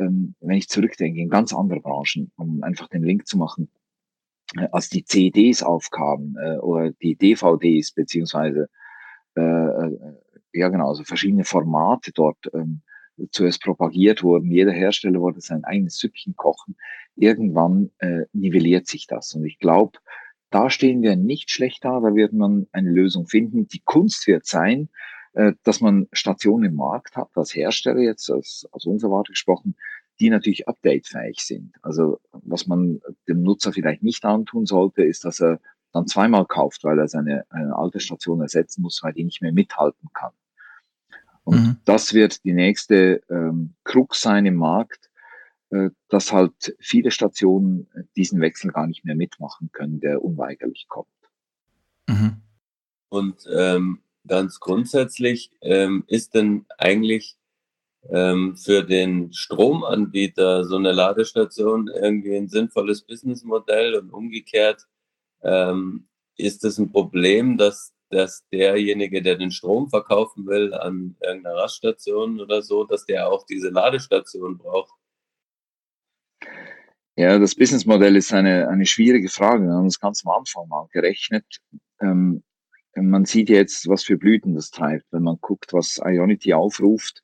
ähm, 0.01 0.35
wenn 0.39 0.57
ich 0.57 0.67
zurückdenke, 0.67 1.21
in 1.21 1.29
ganz 1.29 1.53
andere 1.53 1.79
Branchen, 1.79 2.31
um 2.35 2.63
einfach 2.63 2.87
den 2.87 3.03
Link 3.03 3.27
zu 3.27 3.37
machen, 3.37 3.69
äh, 4.57 4.67
als 4.71 4.89
die 4.89 5.05
CDs 5.05 5.63
aufkamen 5.63 6.35
äh, 6.41 6.57
oder 6.57 6.91
die 6.91 7.15
DVDs 7.15 7.93
beziehungsweise 7.93 8.69
äh, 9.35 9.89
ja 10.53 10.67
genau, 10.67 10.89
also 10.89 11.03
verschiedene 11.03 11.45
Formate 11.45 12.11
dort 12.13 12.37
ähm, 12.53 12.81
zuerst 13.31 13.61
propagiert 13.61 14.23
wurden. 14.23 14.51
Jeder 14.51 14.73
Hersteller 14.73 15.21
wollte 15.21 15.39
sein 15.39 15.63
eigenes 15.63 15.97
Süppchen 15.97 16.35
kochen. 16.35 16.75
Irgendwann 17.15 17.91
nivelliert 18.33 18.87
sich 18.87 19.05
das. 19.05 19.35
Und 19.35 19.45
ich 19.45 19.59
glaube, 19.59 19.99
da 20.49 20.69
stehen 20.69 21.01
wir 21.01 21.15
nicht 21.15 21.51
schlecht 21.51 21.85
da. 21.85 21.99
Da 21.99 22.15
wird 22.15 22.33
man 22.33 22.67
eine 22.71 22.89
Lösung 22.89 23.27
finden. 23.27 23.67
Die 23.67 23.81
Kunst 23.83 24.27
wird 24.27 24.45
sein, 24.45 24.89
dass 25.63 25.81
man 25.81 26.07
Stationen 26.13 26.71
im 26.71 26.75
Markt 26.75 27.15
hat, 27.15 27.29
als 27.35 27.53
Hersteller 27.53 28.01
jetzt, 28.01 28.31
als, 28.31 28.67
als 28.71 28.85
unser 28.85 29.09
Wort 29.09 29.27
gesprochen, 29.27 29.75
die 30.21 30.29
natürlich 30.29 30.67
updatefähig 30.67 31.39
sind. 31.39 31.73
Also 31.81 32.21
was 32.31 32.67
man 32.67 33.01
dem 33.27 33.41
Nutzer 33.41 33.73
vielleicht 33.73 34.03
nicht 34.03 34.23
antun 34.23 34.67
sollte, 34.67 35.03
ist, 35.03 35.25
dass 35.25 35.41
er 35.41 35.59
dann 35.91 36.07
zweimal 36.07 36.45
kauft, 36.45 36.83
weil 36.83 36.99
er 36.99 37.07
seine 37.07 37.43
eine 37.49 37.75
alte 37.75 37.99
Station 37.99 38.39
ersetzen 38.39 38.83
muss, 38.83 39.01
weil 39.01 39.13
die 39.13 39.23
nicht 39.23 39.41
mehr 39.41 39.51
mithalten 39.51 40.09
kann. 40.13 40.31
Und 41.43 41.55
mhm. 41.55 41.77
das 41.85 42.13
wird 42.13 42.43
die 42.43 42.53
nächste 42.53 43.23
ähm, 43.29 43.73
Krux 43.83 44.21
sein 44.21 44.45
im 44.45 44.55
Markt, 44.55 45.09
äh, 45.71 45.89
dass 46.07 46.31
halt 46.31 46.75
viele 46.79 47.09
Stationen 47.09 47.87
diesen 48.15 48.39
Wechsel 48.41 48.71
gar 48.71 48.85
nicht 48.85 49.03
mehr 49.03 49.15
mitmachen 49.15 49.71
können, 49.71 49.99
der 49.99 50.23
unweigerlich 50.23 50.85
kommt. 50.87 51.09
Mhm. 52.07 52.41
Und 53.09 53.47
ähm, 53.51 54.03
ganz 54.27 54.59
grundsätzlich 54.59 55.49
ähm, 55.61 56.03
ist 56.05 56.35
denn 56.35 56.67
eigentlich 56.77 57.37
ähm, 58.09 58.55
für 58.57 58.83
den 58.83 59.31
Stromanbieter 59.33 60.65
so 60.65 60.77
eine 60.77 60.91
Ladestation 60.91 61.87
irgendwie 61.87 62.35
ein 62.35 62.47
sinnvolles 62.47 63.03
Businessmodell 63.03 63.95
und 63.95 64.11
umgekehrt 64.11 64.87
ähm, 65.43 66.07
ist 66.37 66.63
es 66.63 66.77
ein 66.77 66.91
Problem, 66.91 67.57
dass, 67.57 67.93
dass 68.09 68.45
derjenige, 68.51 69.21
der 69.21 69.35
den 69.35 69.51
Strom 69.51 69.89
verkaufen 69.89 70.47
will 70.47 70.73
an 70.73 71.15
irgendeiner 71.21 71.57
Raststation 71.57 72.39
oder 72.39 72.61
so, 72.61 72.83
dass 72.83 73.05
der 73.05 73.29
auch 73.29 73.45
diese 73.45 73.69
Ladestation 73.69 74.57
braucht. 74.57 74.91
Ja, 77.17 77.37
das 77.37 77.55
Businessmodell 77.55 78.15
ist 78.15 78.33
eine, 78.33 78.67
eine 78.69 78.85
schwierige 78.85 79.29
Frage. 79.29 79.65
Wir 79.65 79.73
haben 79.73 79.85
das 79.85 79.99
ganz 79.99 80.25
am 80.25 80.31
Anfang 80.31 80.67
mal 80.67 80.87
gerechnet. 80.91 81.45
Ähm, 81.99 82.43
man 82.95 83.25
sieht 83.25 83.49
jetzt, 83.49 83.87
was 83.87 84.03
für 84.03 84.17
Blüten 84.17 84.55
das 84.55 84.71
treibt. 84.71 85.05
Wenn 85.11 85.23
man 85.23 85.37
guckt, 85.39 85.73
was 85.73 85.99
Ionity 86.03 86.53
aufruft, 86.53 87.23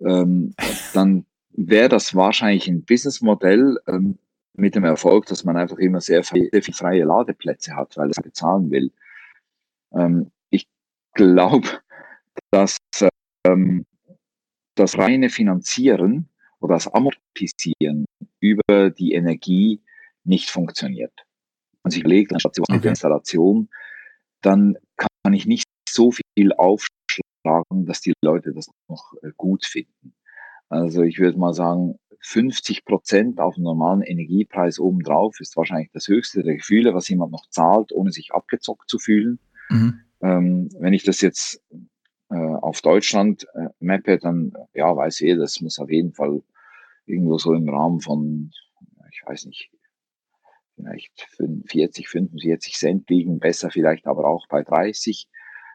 ähm, 0.00 0.54
dann 0.94 1.24
wäre 1.50 1.88
das 1.88 2.14
wahrscheinlich 2.14 2.68
ein 2.68 2.84
Businessmodell 2.84 3.78
ähm, 3.86 4.18
mit 4.54 4.74
dem 4.74 4.84
Erfolg, 4.84 5.26
dass 5.26 5.44
man 5.44 5.56
einfach 5.56 5.78
immer 5.78 6.00
sehr, 6.00 6.22
viel 6.62 6.74
freie 6.74 7.04
Ladeplätze 7.04 7.76
hat, 7.76 7.96
weil 7.96 8.10
es 8.10 8.16
bezahlen 8.16 8.70
will. 8.70 8.92
Ähm, 9.92 10.30
ich 10.50 10.66
glaube, 11.14 11.68
dass 12.50 12.76
ähm, 13.46 13.86
das 14.74 14.98
reine 14.98 15.30
Finanzieren 15.30 16.28
oder 16.60 16.74
das 16.74 16.88
Amortisieren 16.88 18.04
über 18.40 18.90
die 18.90 19.12
Energie 19.12 19.80
nicht 20.24 20.50
funktioniert. 20.50 21.12
Man 21.82 21.90
sich 21.90 22.00
überlegt, 22.00 22.32
anstatt 22.32 22.58
okay. 22.60 22.88
Installation 22.88 23.68
dann 24.40 24.76
kann 24.96 25.32
ich 25.32 25.46
nicht 25.46 25.66
so 25.88 26.12
viel 26.12 26.52
aufschlagen, 26.56 27.29
dass 27.42 28.00
die 28.00 28.12
Leute 28.22 28.52
das 28.52 28.70
noch 28.88 29.14
äh, 29.22 29.30
gut 29.36 29.64
finden. 29.64 30.14
Also 30.68 31.02
ich 31.02 31.18
würde 31.18 31.38
mal 31.38 31.54
sagen, 31.54 31.98
50 32.20 32.84
Prozent 32.84 33.40
auf 33.40 33.54
dem 33.54 33.64
normalen 33.64 34.02
Energiepreis 34.02 34.78
obendrauf 34.78 35.40
ist 35.40 35.56
wahrscheinlich 35.56 35.90
das 35.92 36.06
höchste 36.08 36.42
der 36.42 36.56
Gefühle, 36.56 36.94
was 36.94 37.08
jemand 37.08 37.32
noch 37.32 37.46
zahlt, 37.48 37.92
ohne 37.92 38.12
sich 38.12 38.32
abgezockt 38.32 38.88
zu 38.88 38.98
fühlen. 38.98 39.38
Mhm. 39.70 40.00
Ähm, 40.22 40.68
wenn 40.78 40.92
ich 40.92 41.02
das 41.02 41.22
jetzt 41.22 41.62
äh, 42.30 42.36
auf 42.36 42.82
Deutschland 42.82 43.46
äh, 43.54 43.68
mappe, 43.80 44.18
dann 44.18 44.52
ja, 44.74 44.94
weiß 44.94 45.20
jeder, 45.20 45.40
das 45.40 45.60
muss 45.60 45.78
auf 45.78 45.90
jeden 45.90 46.12
Fall 46.12 46.42
irgendwo 47.06 47.38
so 47.38 47.54
im 47.54 47.68
Rahmen 47.68 48.00
von, 48.00 48.52
ich 49.10 49.22
weiß 49.26 49.46
nicht, 49.46 49.70
vielleicht 50.76 51.28
40, 51.66 52.08
45 52.08 52.74
Cent 52.74 53.10
liegen, 53.10 53.38
besser 53.38 53.70
vielleicht 53.70 54.06
aber 54.06 54.26
auch 54.26 54.46
bei 54.48 54.62
30, 54.62 55.28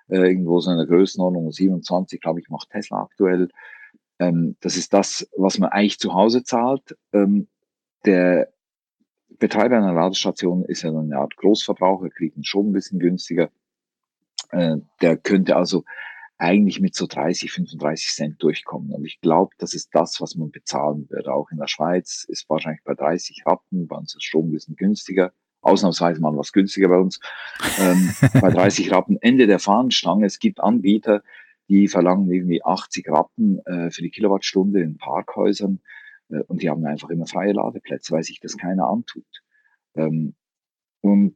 äh, 0.08 0.18
irgendwo 0.18 0.60
so 0.60 0.72
in 0.72 0.78
der 0.78 0.88
Größenordnung 0.88 1.52
27, 1.52 2.22
glaube 2.22 2.40
ich, 2.40 2.50
macht 2.50 2.70
Tesla 2.70 3.04
aktuell. 3.04 3.50
Ähm, 4.20 4.56
das 4.62 4.78
ist 4.78 4.94
das, 4.94 5.28
was 5.36 5.58
man 5.60 5.70
eigentlich 5.70 6.00
zu 6.00 6.14
Hause 6.14 6.44
zahlt. 6.44 6.98
Ähm, 7.14 7.48
der 8.06 8.54
Betreiber 9.40 9.78
einer 9.78 9.94
Ladestation 9.94 10.64
ist 10.66 10.84
ja 10.84 10.90
eine 10.90 11.18
Art 11.18 11.36
Großverbraucher, 11.38 12.10
kriegt 12.10 12.38
ihn 12.38 12.44
schon 12.44 12.70
ein 12.70 12.74
bisschen 12.74 13.00
günstiger. 13.00 13.50
Äh, 14.52 14.78
der 15.02 15.18
könnte 15.18 15.56
also 15.56 15.84
eigentlich 16.38 16.82
mit 16.82 16.96
so 16.96 17.08
30, 17.08 17.52
35 17.52 18.10
Cent 18.12 18.44
durchkommen. 18.44 18.92
Und 18.92 19.06
ich 19.06 19.22
glaube, 19.22 19.56
das 19.58 19.74
ist 19.74 19.90
das, 19.94 20.20
was 20.20 20.36
man 20.36 20.52
bezahlen 20.52 21.10
würde. 21.10 21.34
Auch 21.34 21.50
in 21.52 21.58
der 21.58 21.68
Schweiz 21.68 22.26
ist 22.28 22.50
wahrscheinlich 22.50 22.84
bei 22.84 22.94
30 22.94 23.44
Rappen, 23.46 23.88
bei 23.88 23.96
uns 23.96 24.16
ist 24.16 24.24
Strom 24.24 24.50
ein 24.50 24.52
bisschen 24.52 24.76
günstiger. 24.76 25.32
Ausnahmsweise 25.66 26.22
mal 26.22 26.36
was 26.38 26.52
günstiger 26.52 26.90
bei 26.90 26.98
uns. 26.98 27.20
Ähm, 27.80 28.12
bei 28.42 28.50
30 28.50 28.92
Rappen 28.92 29.18
Ende 29.22 29.48
der 29.48 29.60
Fahnenstange. 29.60 30.26
Es 30.26 30.40
gibt 30.40 30.62
Anbieter, 30.62 31.24
die 31.68 31.88
verlangen 31.88 32.32
irgendwie 32.32 32.64
80 32.64 33.10
Rappen 33.10 33.60
äh, 33.66 33.90
für 33.92 34.02
die 34.02 34.12
Kilowattstunde 34.12 34.82
in 34.82 34.98
Parkhäusern. 34.98 35.82
Äh, 36.30 36.42
und 36.48 36.62
die 36.62 36.70
haben 36.70 36.86
einfach 36.86 37.10
immer 37.10 37.26
freie 37.26 37.54
Ladeplätze, 37.54 38.14
weil 38.14 38.24
sich 38.24 38.40
das 38.40 38.58
keiner 38.58 38.88
antut. 38.88 39.26
Ähm, 39.96 40.36
und 41.02 41.36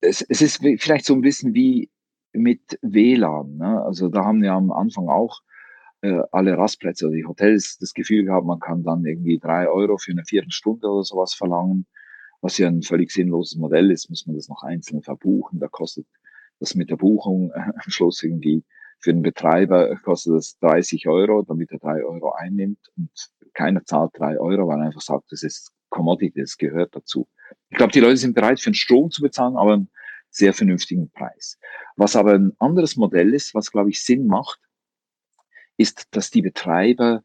es, 0.00 0.22
es 0.22 0.42
ist 0.42 0.62
vielleicht 0.78 1.06
so 1.06 1.14
ein 1.14 1.22
bisschen 1.22 1.54
wie 1.54 1.90
mit 2.32 2.78
WLAN. 2.82 3.56
Ne? 3.56 3.82
Also 3.82 4.08
da 4.08 4.24
haben 4.24 4.42
wir 4.42 4.52
am 4.52 4.70
Anfang 4.70 5.08
auch 5.08 5.40
äh, 6.02 6.20
alle 6.32 6.56
Rastplätze 6.56 7.06
oder 7.06 7.16
die 7.16 7.24
Hotels 7.24 7.78
das 7.78 7.94
Gefühl 7.94 8.24
gehabt, 8.24 8.46
man 8.46 8.60
kann 8.60 8.82
dann 8.82 9.04
irgendwie 9.04 9.38
drei 9.38 9.68
Euro 9.68 9.96
für 9.96 10.12
eine 10.12 10.24
Viertelstunde 10.24 10.86
oder 10.88 11.02
sowas 11.02 11.34
verlangen, 11.34 11.86
was 12.40 12.58
ja 12.58 12.68
ein 12.68 12.82
völlig 12.82 13.10
sinnloses 13.10 13.56
Modell 13.58 13.90
ist, 13.90 14.10
muss 14.10 14.26
man 14.26 14.36
das 14.36 14.48
noch 14.48 14.62
einzeln 14.62 15.02
verbuchen. 15.02 15.60
Da 15.60 15.68
kostet 15.68 16.06
das 16.60 16.74
mit 16.74 16.90
der 16.90 16.96
Buchung 16.96 17.50
äh, 17.50 17.58
am 17.60 17.90
Schluss 17.90 18.22
irgendwie 18.22 18.64
für 18.98 19.12
den 19.12 19.22
Betreiber 19.22 19.94
kostet 19.96 20.34
das 20.34 20.58
30 20.60 21.06
Euro, 21.08 21.42
damit 21.42 21.70
er 21.70 21.78
drei 21.78 22.02
Euro 22.02 22.32
einnimmt 22.32 22.78
und 22.96 23.10
keiner 23.52 23.84
zahlt 23.84 24.12
drei 24.14 24.38
Euro, 24.38 24.68
weil 24.68 24.80
er 24.80 24.86
einfach 24.86 25.00
sagt, 25.00 25.30
das 25.30 25.42
ist 25.42 25.72
Commodity, 25.90 26.40
das 26.40 26.56
gehört 26.56 26.94
dazu. 26.94 27.28
Ich 27.70 27.76
glaube, 27.76 27.92
die 27.92 28.00
Leute 28.00 28.16
sind 28.16 28.34
bereit, 28.34 28.60
für 28.60 28.70
den 28.70 28.74
Strom 28.74 29.10
zu 29.10 29.22
bezahlen, 29.22 29.56
aber 29.56 29.86
sehr 30.30 30.52
vernünftigen 30.52 31.10
Preis. 31.10 31.58
Was 31.96 32.16
aber 32.16 32.34
ein 32.34 32.52
anderes 32.58 32.96
Modell 32.96 33.32
ist, 33.32 33.54
was, 33.54 33.70
glaube 33.70 33.90
ich, 33.90 34.02
Sinn 34.02 34.26
macht, 34.26 34.60
ist, 35.76 36.08
dass 36.10 36.30
die 36.30 36.42
Betreiber 36.42 37.22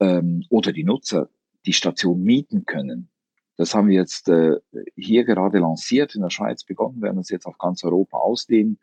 ähm, 0.00 0.44
oder 0.50 0.72
die 0.72 0.84
Nutzer 0.84 1.28
die 1.66 1.72
Station 1.72 2.22
mieten 2.22 2.66
können. 2.66 3.08
Das 3.56 3.74
haben 3.74 3.88
wir 3.88 3.94
jetzt 3.94 4.28
äh, 4.28 4.56
hier 4.96 5.24
gerade 5.24 5.58
lanciert, 5.58 6.14
in 6.14 6.22
der 6.22 6.30
Schweiz 6.30 6.64
begonnen, 6.64 7.02
werden 7.02 7.16
das 7.16 7.28
jetzt 7.28 7.46
auf 7.46 7.58
ganz 7.58 7.84
Europa 7.84 8.18
ausdehnen. 8.18 8.78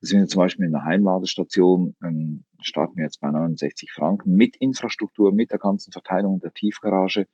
Das 0.00 0.10
sind 0.10 0.20
wir 0.20 0.28
zum 0.28 0.40
Beispiel 0.40 0.66
in 0.66 0.72
der 0.72 0.84
Heimladestation, 0.84 1.94
ähm, 2.02 2.44
starten 2.60 2.96
wir 2.96 3.04
jetzt 3.04 3.20
bei 3.20 3.30
69 3.30 3.92
Franken 3.92 4.34
mit 4.34 4.56
Infrastruktur, 4.56 5.32
mit 5.32 5.50
der 5.50 5.58
ganzen 5.58 5.92
Verteilung 5.92 6.40
der 6.40 6.52
Tiefgarage. 6.52 7.26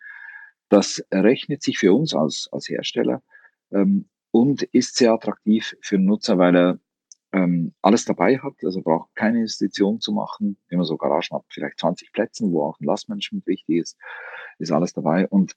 Das 0.69 1.05
rechnet 1.13 1.63
sich 1.63 1.79
für 1.79 1.93
uns 1.93 2.15
als, 2.15 2.49
als 2.51 2.69
Hersteller 2.69 3.23
ähm, 3.71 4.09
und 4.33 4.63
ist 4.63 4.97
sehr 4.97 5.13
attraktiv 5.13 5.77
für 5.81 5.97
den 5.97 6.07
Nutzer, 6.07 6.39
weil 6.39 6.57
er 6.57 6.79
ähm, 7.33 7.75
alles 7.83 8.05
dabei 8.05 8.39
hat, 8.39 8.55
also 8.65 8.83
braucht 8.83 9.15
keine 9.15 9.39
Investition 9.39 10.01
zu 10.01 10.13
machen. 10.13 10.57
Wenn 10.69 10.79
man 10.79 10.87
so 10.87 10.97
Garagen 10.97 11.37
hat, 11.37 11.45
vielleicht 11.49 11.79
20 11.79 12.13
Plätzen, 12.13 12.53
wo 12.53 12.65
auch 12.65 12.81
ein 12.81 12.85
Lastmanagement 12.85 13.47
wichtig 13.47 13.79
ist, 13.79 13.99
ist 14.59 14.73
alles 14.73 14.93
dabei. 14.93 15.29
Und 15.29 15.55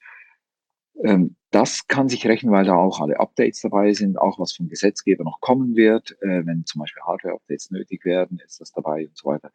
ähm, 1.03 1.35
das 1.51 1.87
kann 1.87 2.09
sich 2.09 2.27
rechnen, 2.27 2.51
weil 2.51 2.65
da 2.65 2.75
auch 2.75 2.99
alle 2.99 3.19
Updates 3.19 3.61
dabei 3.61 3.93
sind, 3.93 4.17
auch 4.17 4.39
was 4.39 4.53
vom 4.53 4.69
Gesetzgeber 4.69 5.23
noch 5.23 5.39
kommen 5.39 5.75
wird. 5.75 6.17
Äh, 6.21 6.45
wenn 6.45 6.65
zum 6.65 6.79
Beispiel 6.79 7.01
Hardware-Updates 7.03 7.71
nötig 7.71 8.05
werden, 8.05 8.39
ist 8.45 8.61
das 8.61 8.71
dabei 8.71 9.07
und 9.07 9.17
so 9.17 9.29
weiter. 9.29 9.51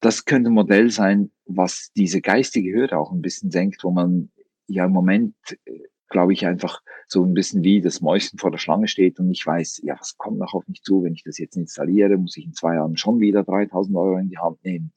Das 0.00 0.24
könnte 0.24 0.50
ein 0.50 0.54
Modell 0.54 0.90
sein, 0.90 1.30
was 1.46 1.92
diese 1.96 2.20
geistige 2.20 2.74
Hürde 2.74 2.98
auch 2.98 3.12
ein 3.12 3.22
bisschen 3.22 3.50
senkt, 3.50 3.84
wo 3.84 3.90
man 3.90 4.30
ja 4.66 4.84
im 4.84 4.92
Moment, 4.92 5.34
äh, 5.64 5.80
glaube 6.08 6.32
ich, 6.32 6.46
einfach 6.46 6.82
so 7.06 7.24
ein 7.24 7.32
bisschen 7.32 7.62
wie 7.62 7.80
das 7.80 8.00
Mäuschen 8.00 8.38
vor 8.38 8.50
der 8.50 8.58
Schlange 8.58 8.88
steht 8.88 9.18
und 9.18 9.30
ich 9.30 9.46
weiß, 9.46 9.80
ja, 9.84 9.96
was 9.98 10.18
kommt 10.18 10.38
noch 10.38 10.52
auf 10.52 10.66
mich 10.68 10.82
zu, 10.82 11.04
wenn 11.04 11.14
ich 11.14 11.22
das 11.22 11.38
jetzt 11.38 11.56
installiere, 11.56 12.18
muss 12.18 12.36
ich 12.36 12.44
in 12.44 12.52
zwei 12.52 12.74
Jahren 12.74 12.96
schon 12.96 13.20
wieder 13.20 13.44
3000 13.44 13.96
Euro 13.96 14.18
in 14.18 14.28
die 14.28 14.38
Hand 14.38 14.62
nehmen. 14.64 14.92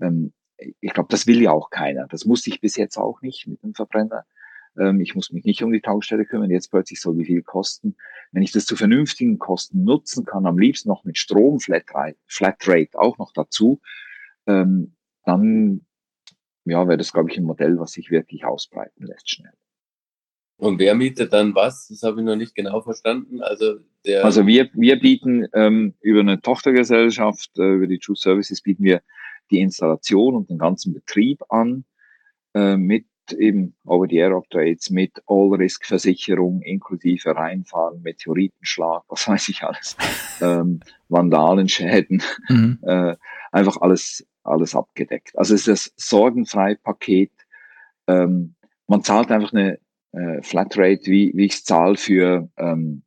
Ähm, 0.00 0.32
ich 0.80 0.92
glaube, 0.92 1.08
das 1.10 1.26
will 1.26 1.40
ja 1.40 1.52
auch 1.52 1.70
keiner. 1.70 2.06
Das 2.08 2.24
musste 2.24 2.50
ich 2.50 2.60
bis 2.60 2.76
jetzt 2.76 2.96
auch 2.96 3.22
nicht 3.22 3.46
mit 3.46 3.62
dem 3.62 3.74
Verbrenner. 3.74 4.24
Ähm, 4.80 5.00
ich 5.00 5.14
muss 5.14 5.30
mich 5.30 5.44
nicht 5.44 5.62
um 5.62 5.72
die 5.72 5.80
Tankstelle 5.80 6.24
kümmern. 6.24 6.50
Jetzt 6.50 6.70
plötzlich 6.70 7.00
soll 7.00 7.18
wie 7.18 7.26
viel 7.26 7.42
kosten. 7.42 7.96
Wenn 8.32 8.42
ich 8.42 8.52
das 8.52 8.64
zu 8.64 8.74
vernünftigen 8.74 9.38
Kosten 9.38 9.84
nutzen 9.84 10.24
kann, 10.24 10.46
am 10.46 10.58
liebsten 10.58 10.88
noch 10.88 11.04
mit 11.04 11.18
Strom 11.18 11.60
Flatrate, 11.60 12.16
Flatrate 12.26 12.98
auch 12.98 13.18
noch 13.18 13.32
dazu, 13.32 13.80
ähm, 14.46 14.94
dann 15.24 15.82
ja, 16.64 16.86
wäre 16.88 16.98
das, 16.98 17.12
glaube 17.12 17.30
ich, 17.30 17.36
ein 17.36 17.44
Modell, 17.44 17.78
was 17.78 17.92
sich 17.92 18.10
wirklich 18.10 18.44
ausbreiten 18.44 19.06
lässt 19.06 19.30
schnell. 19.30 19.52
Und 20.56 20.78
wer 20.78 20.94
mietet 20.94 21.32
dann 21.32 21.54
was? 21.54 21.88
Das 21.88 22.02
habe 22.02 22.20
ich 22.20 22.26
noch 22.26 22.36
nicht 22.36 22.54
genau 22.54 22.82
verstanden. 22.82 23.42
Also, 23.42 23.78
der 24.04 24.24
also 24.24 24.46
wir, 24.46 24.68
wir 24.74 25.00
bieten 25.00 25.46
ähm, 25.54 25.94
über 26.00 26.20
eine 26.20 26.40
Tochtergesellschaft, 26.40 27.58
äh, 27.58 27.74
über 27.74 27.86
die 27.86 27.98
True 27.98 28.16
Services 28.16 28.60
bieten 28.60 28.84
wir 28.84 29.02
die 29.50 29.60
Installation 29.60 30.36
und 30.36 30.50
den 30.50 30.58
ganzen 30.58 30.92
Betrieb 30.92 31.42
an 31.48 31.84
äh, 32.54 32.76
mit 32.76 33.06
eben 33.32 33.74
Over-the-Air-Updates, 33.84 34.90
mit 34.90 35.22
All-Risk-Versicherung 35.26 36.62
inklusive 36.62 37.34
Reinfahren, 37.34 38.02
Meteoritenschlag, 38.02 39.02
was 39.08 39.28
weiß 39.28 39.48
ich 39.48 39.62
alles, 39.62 39.96
ähm, 40.40 40.80
Vandalenschäden, 41.08 42.22
mhm. 42.48 42.78
äh, 42.86 43.16
einfach 43.52 43.80
alles, 43.80 44.26
alles 44.44 44.74
abgedeckt. 44.74 45.38
Also 45.38 45.54
es 45.54 45.66
ist 45.66 45.94
das 45.96 46.08
Sorgenfrei-Paket. 46.08 47.32
Ähm, 48.06 48.54
man 48.86 49.02
zahlt 49.02 49.30
einfach 49.30 49.52
eine 49.52 49.78
äh, 50.12 50.42
Flatrate, 50.42 51.06
wie, 51.06 51.32
wie 51.34 51.46
ich 51.46 51.54
es 51.54 51.64
zahle 51.64 51.96
für 51.96 52.48
ähm, 52.56 53.02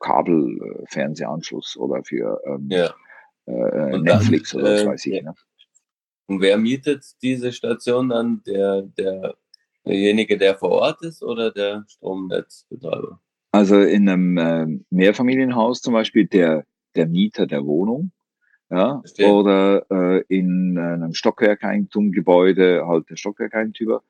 Kabelfernsehanschluss 0.00 1.76
oder 1.76 2.02
für 2.04 2.40
ähm, 2.46 2.68
ja. 2.70 2.94
äh, 3.46 3.98
Netflix 3.98 4.52
dann, 4.52 4.62
oder 4.62 4.72
was 4.72 4.82
äh, 4.82 4.86
weiß 4.86 5.06
ich. 5.06 5.22
Ne? 5.22 5.34
Und 6.28 6.42
wer 6.42 6.58
mietet 6.58 7.04
diese 7.22 7.52
Station 7.52 8.10
dann? 8.10 8.42
Der, 8.46 8.82
der, 8.82 9.34
derjenige, 9.84 10.36
der 10.36 10.56
vor 10.56 10.70
Ort 10.70 11.02
ist 11.02 11.22
oder 11.22 11.50
der 11.50 11.84
Stromnetzbetreiber? 11.88 13.18
Also 13.50 13.80
in 13.80 14.08
einem 14.08 14.36
äh, 14.36 14.66
Mehrfamilienhaus 14.90 15.80
zum 15.80 15.94
Beispiel 15.94 16.26
der, 16.26 16.66
der 16.94 17.06
Mieter 17.06 17.46
der 17.46 17.64
Wohnung. 17.64 18.12
Ja, 18.70 19.02
oder 19.24 19.86
äh, 19.90 20.22
in 20.28 20.76
einem 20.78 21.14
Stockwerkeigentumgebäude 21.14 22.86
halt 22.86 23.08
der 23.08 23.16
Stockwerkeigentümer. 23.16 24.02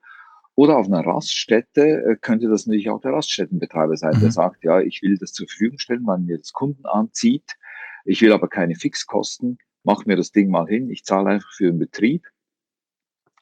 Oder 0.55 0.77
auf 0.77 0.87
einer 0.87 1.05
Raststätte 1.05 1.81
äh, 1.81 2.15
könnte 2.19 2.49
das 2.49 2.67
natürlich 2.67 2.89
auch 2.89 2.99
der 2.99 3.13
Raststättenbetreiber 3.13 3.95
sein, 3.95 4.17
mhm. 4.17 4.19
der 4.19 4.31
sagt, 4.33 4.65
ja, 4.65 4.81
ich 4.81 5.01
will 5.01 5.17
das 5.17 5.31
zur 5.31 5.47
Verfügung 5.47 5.79
stellen, 5.79 6.05
weil 6.05 6.19
mir 6.19 6.37
das 6.37 6.51
Kunden 6.51 6.85
anzieht. 6.85 7.55
Ich 8.03 8.21
will 8.21 8.33
aber 8.33 8.49
keine 8.49 8.75
Fixkosten 8.75 9.57
mach 9.89 10.05
mir 10.05 10.15
das 10.15 10.31
Ding 10.31 10.51
mal 10.51 10.67
hin, 10.67 10.91
ich 10.91 11.03
zahle 11.03 11.31
einfach 11.31 11.51
für 11.51 11.65
den 11.65 11.79
Betrieb, 11.79 12.27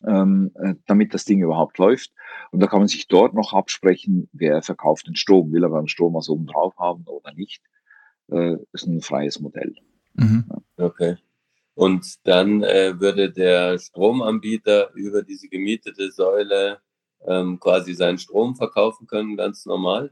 ähm, 0.07 0.51
äh, 0.55 0.75
damit 0.85 1.13
das 1.13 1.25
Ding 1.25 1.41
überhaupt 1.41 1.77
läuft. 1.77 2.13
Und 2.51 2.61
da 2.61 2.67
kann 2.67 2.79
man 2.79 2.87
sich 2.87 3.07
dort 3.09 3.33
noch 3.33 3.51
absprechen, 3.51 4.29
wer 4.31 4.61
verkauft 4.61 5.07
den 5.07 5.17
Strom, 5.17 5.51
will 5.51 5.63
er 5.63 5.69
beim 5.69 5.87
Strom 5.87 6.13
was 6.13 6.29
oben 6.29 6.47
drauf 6.47 6.73
haben 6.77 7.03
oder 7.03 7.33
nicht. 7.33 7.61
Äh, 8.31 8.55
ist 8.71 8.87
ein 8.87 9.01
freies 9.01 9.41
Modell. 9.41 9.75
Mhm. 10.13 10.45
Ja. 10.49 10.85
Okay. 10.85 11.17
Und 11.75 12.25
dann 12.25 12.63
äh, 12.63 12.97
würde 12.97 13.29
der 13.29 13.77
Stromanbieter 13.77 14.93
über 14.93 15.23
diese 15.23 15.49
gemietete 15.49 16.11
Säule 16.11 16.79
ähm, 17.27 17.59
quasi 17.59 17.93
seinen 17.93 18.19
Strom 18.19 18.55
verkaufen 18.55 19.05
können, 19.05 19.35
ganz 19.35 19.65
normal. 19.65 20.11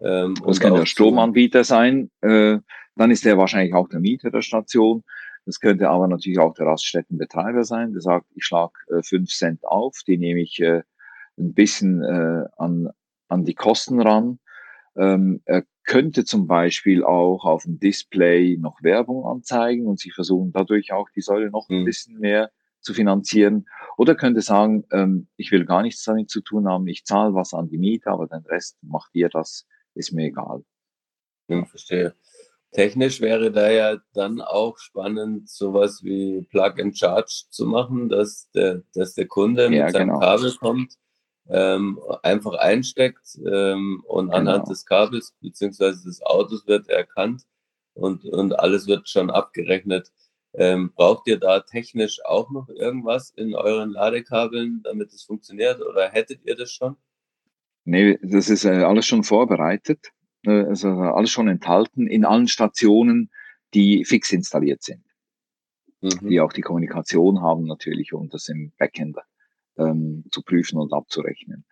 Ähm, 0.00 0.34
das 0.44 0.58
kann 0.58 0.74
der 0.74 0.86
Stromanbieter 0.86 1.62
sein. 1.62 2.10
Äh, 2.20 2.58
dann 2.96 3.10
ist 3.12 3.24
er 3.24 3.38
wahrscheinlich 3.38 3.74
auch 3.74 3.88
der 3.88 4.00
Mieter 4.00 4.30
der 4.30 4.42
Station. 4.42 5.04
Das 5.44 5.60
könnte 5.60 5.90
aber 5.90 6.06
natürlich 6.06 6.38
auch 6.38 6.54
der 6.54 6.66
Raststättenbetreiber 6.66 7.64
sein, 7.64 7.92
der 7.92 8.00
sagt, 8.00 8.26
ich 8.34 8.44
schlage 8.44 8.72
äh, 8.90 9.02
5 9.02 9.28
Cent 9.28 9.64
auf, 9.64 10.00
die 10.06 10.18
nehme 10.18 10.40
ich 10.40 10.60
äh, 10.60 10.82
ein 11.38 11.54
bisschen 11.54 12.02
äh, 12.02 12.44
an, 12.56 12.90
an 13.28 13.44
die 13.44 13.54
Kosten 13.54 14.00
ran. 14.00 14.38
Ähm, 14.96 15.42
er 15.44 15.64
könnte 15.84 16.24
zum 16.24 16.46
Beispiel 16.46 17.02
auch 17.02 17.44
auf 17.44 17.64
dem 17.64 17.80
Display 17.80 18.56
noch 18.58 18.82
Werbung 18.82 19.24
anzeigen 19.26 19.86
und 19.86 19.98
sich 19.98 20.14
versuchen, 20.14 20.52
dadurch 20.52 20.92
auch 20.92 21.08
die 21.10 21.22
Säule 21.22 21.50
noch 21.50 21.68
ein 21.68 21.80
mhm. 21.80 21.84
bisschen 21.84 22.18
mehr 22.18 22.50
zu 22.80 22.94
finanzieren. 22.94 23.66
Oder 23.96 24.14
könnte 24.14 24.42
sagen, 24.42 24.84
ähm, 24.92 25.28
ich 25.36 25.50
will 25.50 25.64
gar 25.64 25.82
nichts 25.82 26.04
damit 26.04 26.30
zu 26.30 26.40
tun 26.40 26.68
haben, 26.68 26.86
ich 26.86 27.04
zahle 27.04 27.34
was 27.34 27.54
an 27.54 27.68
die 27.68 27.78
Miete, 27.78 28.10
aber 28.10 28.26
den 28.26 28.44
Rest 28.46 28.78
macht 28.82 29.10
ihr 29.14 29.28
das, 29.28 29.66
ist 29.94 30.12
mir 30.12 30.26
egal. 30.26 30.64
Ja, 31.48 31.64
verstehe. 31.64 32.14
Technisch 32.72 33.20
wäre 33.20 33.52
da 33.52 33.70
ja 33.70 33.98
dann 34.14 34.40
auch 34.40 34.78
spannend, 34.78 35.48
sowas 35.50 36.02
wie 36.02 36.46
Plug 36.50 36.80
and 36.80 36.96
Charge 36.96 37.44
zu 37.50 37.66
machen, 37.66 38.08
dass 38.08 38.50
der, 38.52 38.82
dass 38.94 39.12
der 39.12 39.26
Kunde 39.26 39.68
mit 39.68 39.92
seinem 39.92 40.08
genau. 40.08 40.20
Kabel 40.20 40.54
kommt, 40.54 40.94
ähm, 41.50 42.00
einfach 42.22 42.54
einsteckt 42.54 43.38
ähm, 43.44 44.02
und 44.06 44.26
genau. 44.26 44.38
anhand 44.38 44.70
des 44.70 44.86
Kabels 44.86 45.34
beziehungsweise 45.42 46.02
des 46.04 46.22
Autos 46.22 46.66
wird 46.66 46.88
erkannt 46.88 47.42
und, 47.92 48.24
und 48.24 48.58
alles 48.58 48.86
wird 48.86 49.06
schon 49.06 49.30
abgerechnet. 49.30 50.10
Ähm, 50.54 50.92
braucht 50.94 51.26
ihr 51.26 51.38
da 51.38 51.60
technisch 51.60 52.20
auch 52.24 52.50
noch 52.50 52.70
irgendwas 52.70 53.30
in 53.36 53.54
euren 53.54 53.90
Ladekabeln, 53.90 54.80
damit 54.82 55.12
es 55.12 55.24
funktioniert 55.24 55.82
oder 55.82 56.08
hättet 56.08 56.40
ihr 56.44 56.56
das 56.56 56.72
schon? 56.72 56.96
Nee, 57.84 58.18
das 58.22 58.48
ist 58.48 58.64
äh, 58.64 58.82
alles 58.82 59.04
schon 59.04 59.24
vorbereitet 59.24 60.10
also 60.46 60.88
alles 60.88 61.30
schon 61.30 61.48
enthalten 61.48 62.06
in 62.06 62.24
allen 62.24 62.48
Stationen, 62.48 63.30
die 63.74 64.04
fix 64.04 64.32
installiert 64.32 64.82
sind. 64.82 65.04
Mhm. 66.00 66.28
Die 66.28 66.40
auch 66.40 66.52
die 66.52 66.62
Kommunikation 66.62 67.40
haben 67.42 67.64
natürlich, 67.64 68.12
um 68.12 68.28
das 68.28 68.48
im 68.48 68.72
Backend 68.76 69.16
ähm, 69.78 70.24
zu 70.30 70.42
prüfen 70.42 70.78
und 70.78 70.92
abzurechnen. 70.92 71.64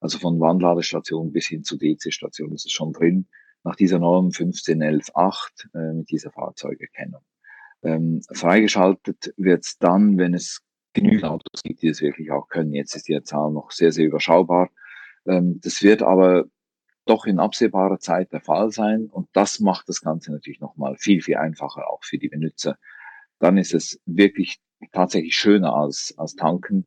Also 0.00 0.18
von 0.18 0.38
Wandladestation 0.40 1.32
bis 1.32 1.46
hin 1.46 1.64
zu 1.64 1.76
DC-Station 1.76 2.52
ist 2.52 2.66
es 2.66 2.72
schon 2.72 2.92
drin, 2.92 3.26
nach 3.64 3.76
dieser 3.76 3.98
Norm 3.98 4.30
15118 4.30 5.70
äh, 5.74 5.92
mit 5.94 6.10
dieser 6.10 6.30
Fahrzeugerkennung. 6.30 7.22
Ähm, 7.82 8.20
freigeschaltet 8.32 9.34
wird 9.36 9.64
es 9.64 9.78
dann, 9.78 10.18
wenn 10.18 10.34
es 10.34 10.60
genügend 10.92 11.24
Autos 11.24 11.62
gibt, 11.62 11.82
die 11.82 11.88
es 11.88 12.00
wirklich 12.00 12.30
auch 12.30 12.48
können. 12.48 12.72
Jetzt 12.72 12.94
ist 12.94 13.08
die 13.08 13.20
Zahl 13.22 13.50
noch 13.50 13.70
sehr, 13.70 13.92
sehr 13.92 14.06
überschaubar. 14.06 14.70
Ähm, 15.26 15.60
das 15.62 15.82
wird 15.82 16.02
aber 16.02 16.44
doch 17.06 17.26
in 17.26 17.38
absehbarer 17.38 17.98
Zeit 17.98 18.32
der 18.32 18.40
Fall 18.40 18.70
sein. 18.70 19.06
Und 19.06 19.28
das 19.32 19.60
macht 19.60 19.88
das 19.88 20.00
Ganze 20.00 20.32
natürlich 20.32 20.60
nochmal 20.60 20.96
viel, 20.96 21.22
viel 21.22 21.36
einfacher 21.36 21.90
auch 21.90 22.02
für 22.04 22.18
die 22.18 22.28
Benutzer. 22.28 22.78
Dann 23.38 23.58
ist 23.58 23.74
es 23.74 24.00
wirklich 24.06 24.60
tatsächlich 24.92 25.36
schöner 25.36 25.74
als, 25.74 26.14
als 26.16 26.34
tanken. 26.34 26.86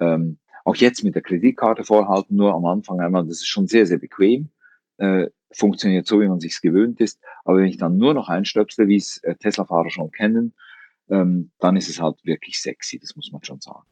Ähm, 0.00 0.38
auch 0.64 0.76
jetzt 0.76 1.02
mit 1.04 1.14
der 1.14 1.22
Kreditkarte 1.22 1.84
vorhalten, 1.84 2.36
nur 2.36 2.54
am 2.54 2.64
Anfang 2.66 3.00
einmal, 3.00 3.26
das 3.26 3.38
ist 3.38 3.48
schon 3.48 3.66
sehr, 3.66 3.86
sehr 3.86 3.98
bequem. 3.98 4.50
Äh, 4.98 5.28
funktioniert 5.50 6.06
so, 6.06 6.20
wie 6.20 6.28
man 6.28 6.40
sich's 6.40 6.60
gewöhnt 6.60 7.00
ist. 7.00 7.20
Aber 7.44 7.58
wenn 7.58 7.66
ich 7.66 7.76
dann 7.76 7.96
nur 7.96 8.14
noch 8.14 8.28
einstöpsle, 8.28 8.88
wie 8.88 8.96
es 8.96 9.18
äh, 9.18 9.34
Tesla-Fahrer 9.34 9.90
schon 9.90 10.10
kennen, 10.10 10.54
ähm, 11.08 11.50
dann 11.58 11.76
ist 11.76 11.88
es 11.88 12.00
halt 12.00 12.24
wirklich 12.24 12.60
sexy, 12.60 12.98
das 12.98 13.16
muss 13.16 13.32
man 13.32 13.42
schon 13.44 13.60
sagen. 13.60 13.86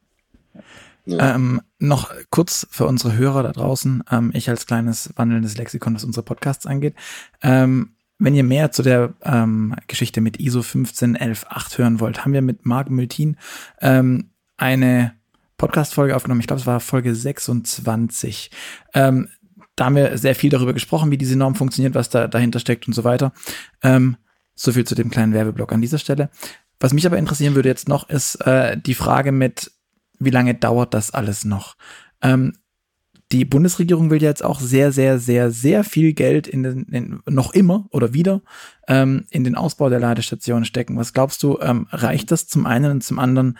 Ja. 0.55 0.63
Ja. 1.11 1.35
Ähm, 1.35 1.61
noch 1.79 2.13
kurz 2.31 2.67
für 2.71 2.87
unsere 2.87 3.17
Hörer 3.17 3.43
da 3.43 3.53
draußen, 3.53 4.05
ähm, 4.11 4.31
ich 4.35 4.49
als 4.49 4.67
kleines 4.67 5.13
wandelndes 5.17 5.57
Lexikon, 5.57 5.95
was 5.95 6.05
unsere 6.05 6.25
Podcasts 6.25 6.67
angeht. 6.67 6.95
Ähm, 7.43 7.95
wenn 8.19 8.35
ihr 8.35 8.45
mehr 8.45 8.71
zu 8.71 8.83
der 8.83 9.15
ähm, 9.23 9.75
Geschichte 9.87 10.21
mit 10.21 10.39
ISO 10.39 10.63
15118 10.63 11.79
hören 11.79 12.01
wollt, 12.01 12.25
haben 12.25 12.35
wir 12.35 12.43
mit 12.43 12.67
Marc 12.67 12.91
Mültin 12.91 13.37
ähm, 13.81 14.31
eine 14.57 15.15
Podcast-Folge 15.57 16.15
aufgenommen. 16.15 16.41
Ich 16.41 16.47
glaube, 16.47 16.61
es 16.61 16.67
war 16.67 16.81
Folge 16.81 17.15
26. 17.15 18.51
Ähm, 18.95 19.29
da 19.75 19.87
haben 19.87 19.97
wir 19.97 20.19
sehr 20.19 20.35
viel 20.35 20.51
darüber 20.51 20.75
gesprochen, 20.75 21.11
wie 21.11 21.19
diese 21.19 21.37
Norm 21.37 21.55
funktioniert, 21.55 21.95
was 21.95 22.11
da 22.11 22.29
dahinter 22.29 22.61
steckt 22.61 22.87
und 22.87 22.93
so 22.93 23.05
weiter. 23.05 23.33
Ähm, 23.83 24.17
so 24.55 24.73
viel 24.73 24.85
zu 24.85 24.95
dem 24.95 25.11
kleinen 25.11 25.33
Werbeblock 25.33 25.73
an 25.73 25.81
dieser 25.81 25.99
Stelle. 25.99 26.29
Was 26.79 26.93
mich 26.93 27.07
aber 27.07 27.19
interessieren 27.19 27.55
würde 27.55 27.69
jetzt 27.69 27.89
noch, 27.89 28.09
ist 28.09 28.37
äh, 28.47 28.79
die 28.79 28.95
Frage 28.95 29.33
mit, 29.33 29.71
wie 30.21 30.31
lange 30.31 30.55
dauert 30.55 30.95
das 30.95 31.11
alles 31.11 31.45
noch? 31.45 31.77
Ähm, 32.23 32.53
die 33.33 33.45
Bundesregierung 33.45 34.11
will 34.11 34.23
jetzt 34.23 34.45
auch 34.45 34.61
sehr, 34.61 34.91
sehr, 34.91 35.19
sehr, 35.19 35.51
sehr 35.51 35.85
viel 35.85 36.13
Geld 36.15 36.49
in 36.49 36.63
den, 36.63 36.83
in, 36.87 37.21
noch 37.29 37.55
immer 37.55 37.87
oder 37.91 38.13
wieder 38.13 38.43
ähm, 38.89 39.27
in 39.31 39.45
den 39.45 39.55
Ausbau 39.55 39.89
der 39.89 40.01
Ladestationen 40.01 40.65
stecken. 40.65 40.97
Was 40.97 41.13
glaubst 41.13 41.43
du, 41.43 41.59
ähm, 41.61 41.87
reicht 41.91 42.33
das 42.33 42.49
zum 42.49 42.67
einen 42.67 42.91
und 42.91 43.05
zum 43.05 43.19
anderen? 43.21 43.59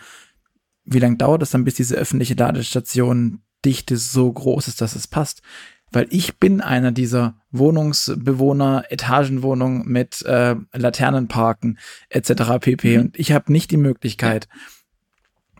Wie 0.83 0.99
lange 0.99 1.15
dauert 1.15 1.41
es 1.41 1.51
dann, 1.51 1.63
bis 1.63 1.75
diese 1.75 1.95
öffentliche 1.95 2.33
Ladestationendichte 2.33 3.95
so 3.95 4.31
groß 4.31 4.67
ist, 4.67 4.81
dass 4.81 4.95
es 4.95 5.07
passt? 5.07 5.41
Weil 5.93 6.07
ich 6.09 6.37
bin 6.37 6.59
einer 6.59 6.91
dieser 6.91 7.41
Wohnungsbewohner, 7.51 8.85
Etagenwohnungen 8.89 9.87
mit 9.87 10.21
äh, 10.23 10.55
Laternenparken 10.73 11.79
etc. 12.09 12.59
pp. 12.59 12.97
Mhm. 12.97 13.03
Und 13.03 13.19
ich 13.19 13.31
habe 13.31 13.51
nicht 13.51 13.71
die 13.71 13.77
Möglichkeit, 13.77 14.49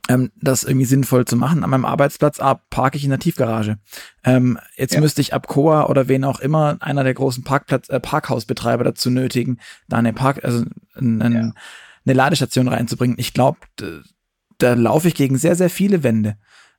ähm, 0.10 0.32
das 0.36 0.64
irgendwie 0.64 0.86
sinnvoll 0.86 1.26
zu 1.26 1.36
machen. 1.36 1.64
An 1.64 1.70
meinem 1.70 1.86
Arbeitsplatz 1.86 2.40
ah, 2.40 2.56
parke 2.70 2.98
ich 2.98 3.04
in 3.04 3.10
der 3.10 3.20
Tiefgarage. 3.20 3.78
Ähm, 4.24 4.60
jetzt 4.76 4.94
ja. 4.94 5.00
müsste 5.00 5.22
ich 5.22 5.34
ab 5.34 5.48
Coa 5.48 5.88
oder 5.88 6.08
wen 6.08 6.24
auch 6.24 6.40
immer 6.40 6.78
einer 6.80 7.04
der 7.04 7.14
großen 7.14 7.44
Parkplatz, 7.44 7.90
äh, 7.90 8.00
Parkhausbetreiber 8.00 8.84
dazu 8.84 9.10
nötigen, 9.10 9.60
da 9.88 9.98
eine 9.98 10.14
Park, 10.14 10.44
also 10.44 10.66
ein, 10.96 11.22
ein, 11.22 11.34
ja. 11.34 11.52
eine 12.06 12.14
Ladestation 12.14 12.68
reinzubringen. 12.68 13.18
Ich 13.20 13.34
glaube, 13.34 13.60
da 14.58 14.74
laufe 14.74 15.08
ich 15.08 15.16
gegen 15.16 15.38
sehr, 15.38 15.56
sehr 15.56 15.70
viele 15.70 16.04
Wände. 16.04 16.38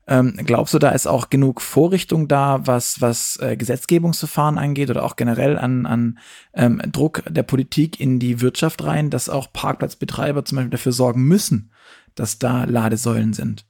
Ähm, 0.08 0.34
glaubst 0.44 0.74
du, 0.74 0.80
da 0.80 0.90
ist 0.90 1.06
auch 1.06 1.30
genug 1.30 1.60
Vorrichtung 1.60 2.26
da, 2.26 2.66
was, 2.66 3.00
was 3.00 3.38
äh, 3.40 3.56
Gesetzgebungsverfahren 3.56 4.58
angeht 4.58 4.90
oder 4.90 5.04
auch 5.04 5.14
generell 5.14 5.56
an, 5.56 5.86
an 5.86 6.18
ähm, 6.54 6.82
Druck 6.90 7.22
der 7.28 7.44
Politik 7.44 8.00
in 8.00 8.18
die 8.18 8.40
Wirtschaft 8.40 8.82
rein, 8.82 9.10
dass 9.10 9.28
auch 9.28 9.52
Parkplatzbetreiber 9.52 10.44
zum 10.44 10.56
Beispiel 10.56 10.70
dafür 10.70 10.92
sorgen 10.92 11.22
müssen, 11.22 11.70
dass 12.14 12.38
da 12.38 12.64
Ladesäulen 12.64 13.32
sind? 13.32 13.66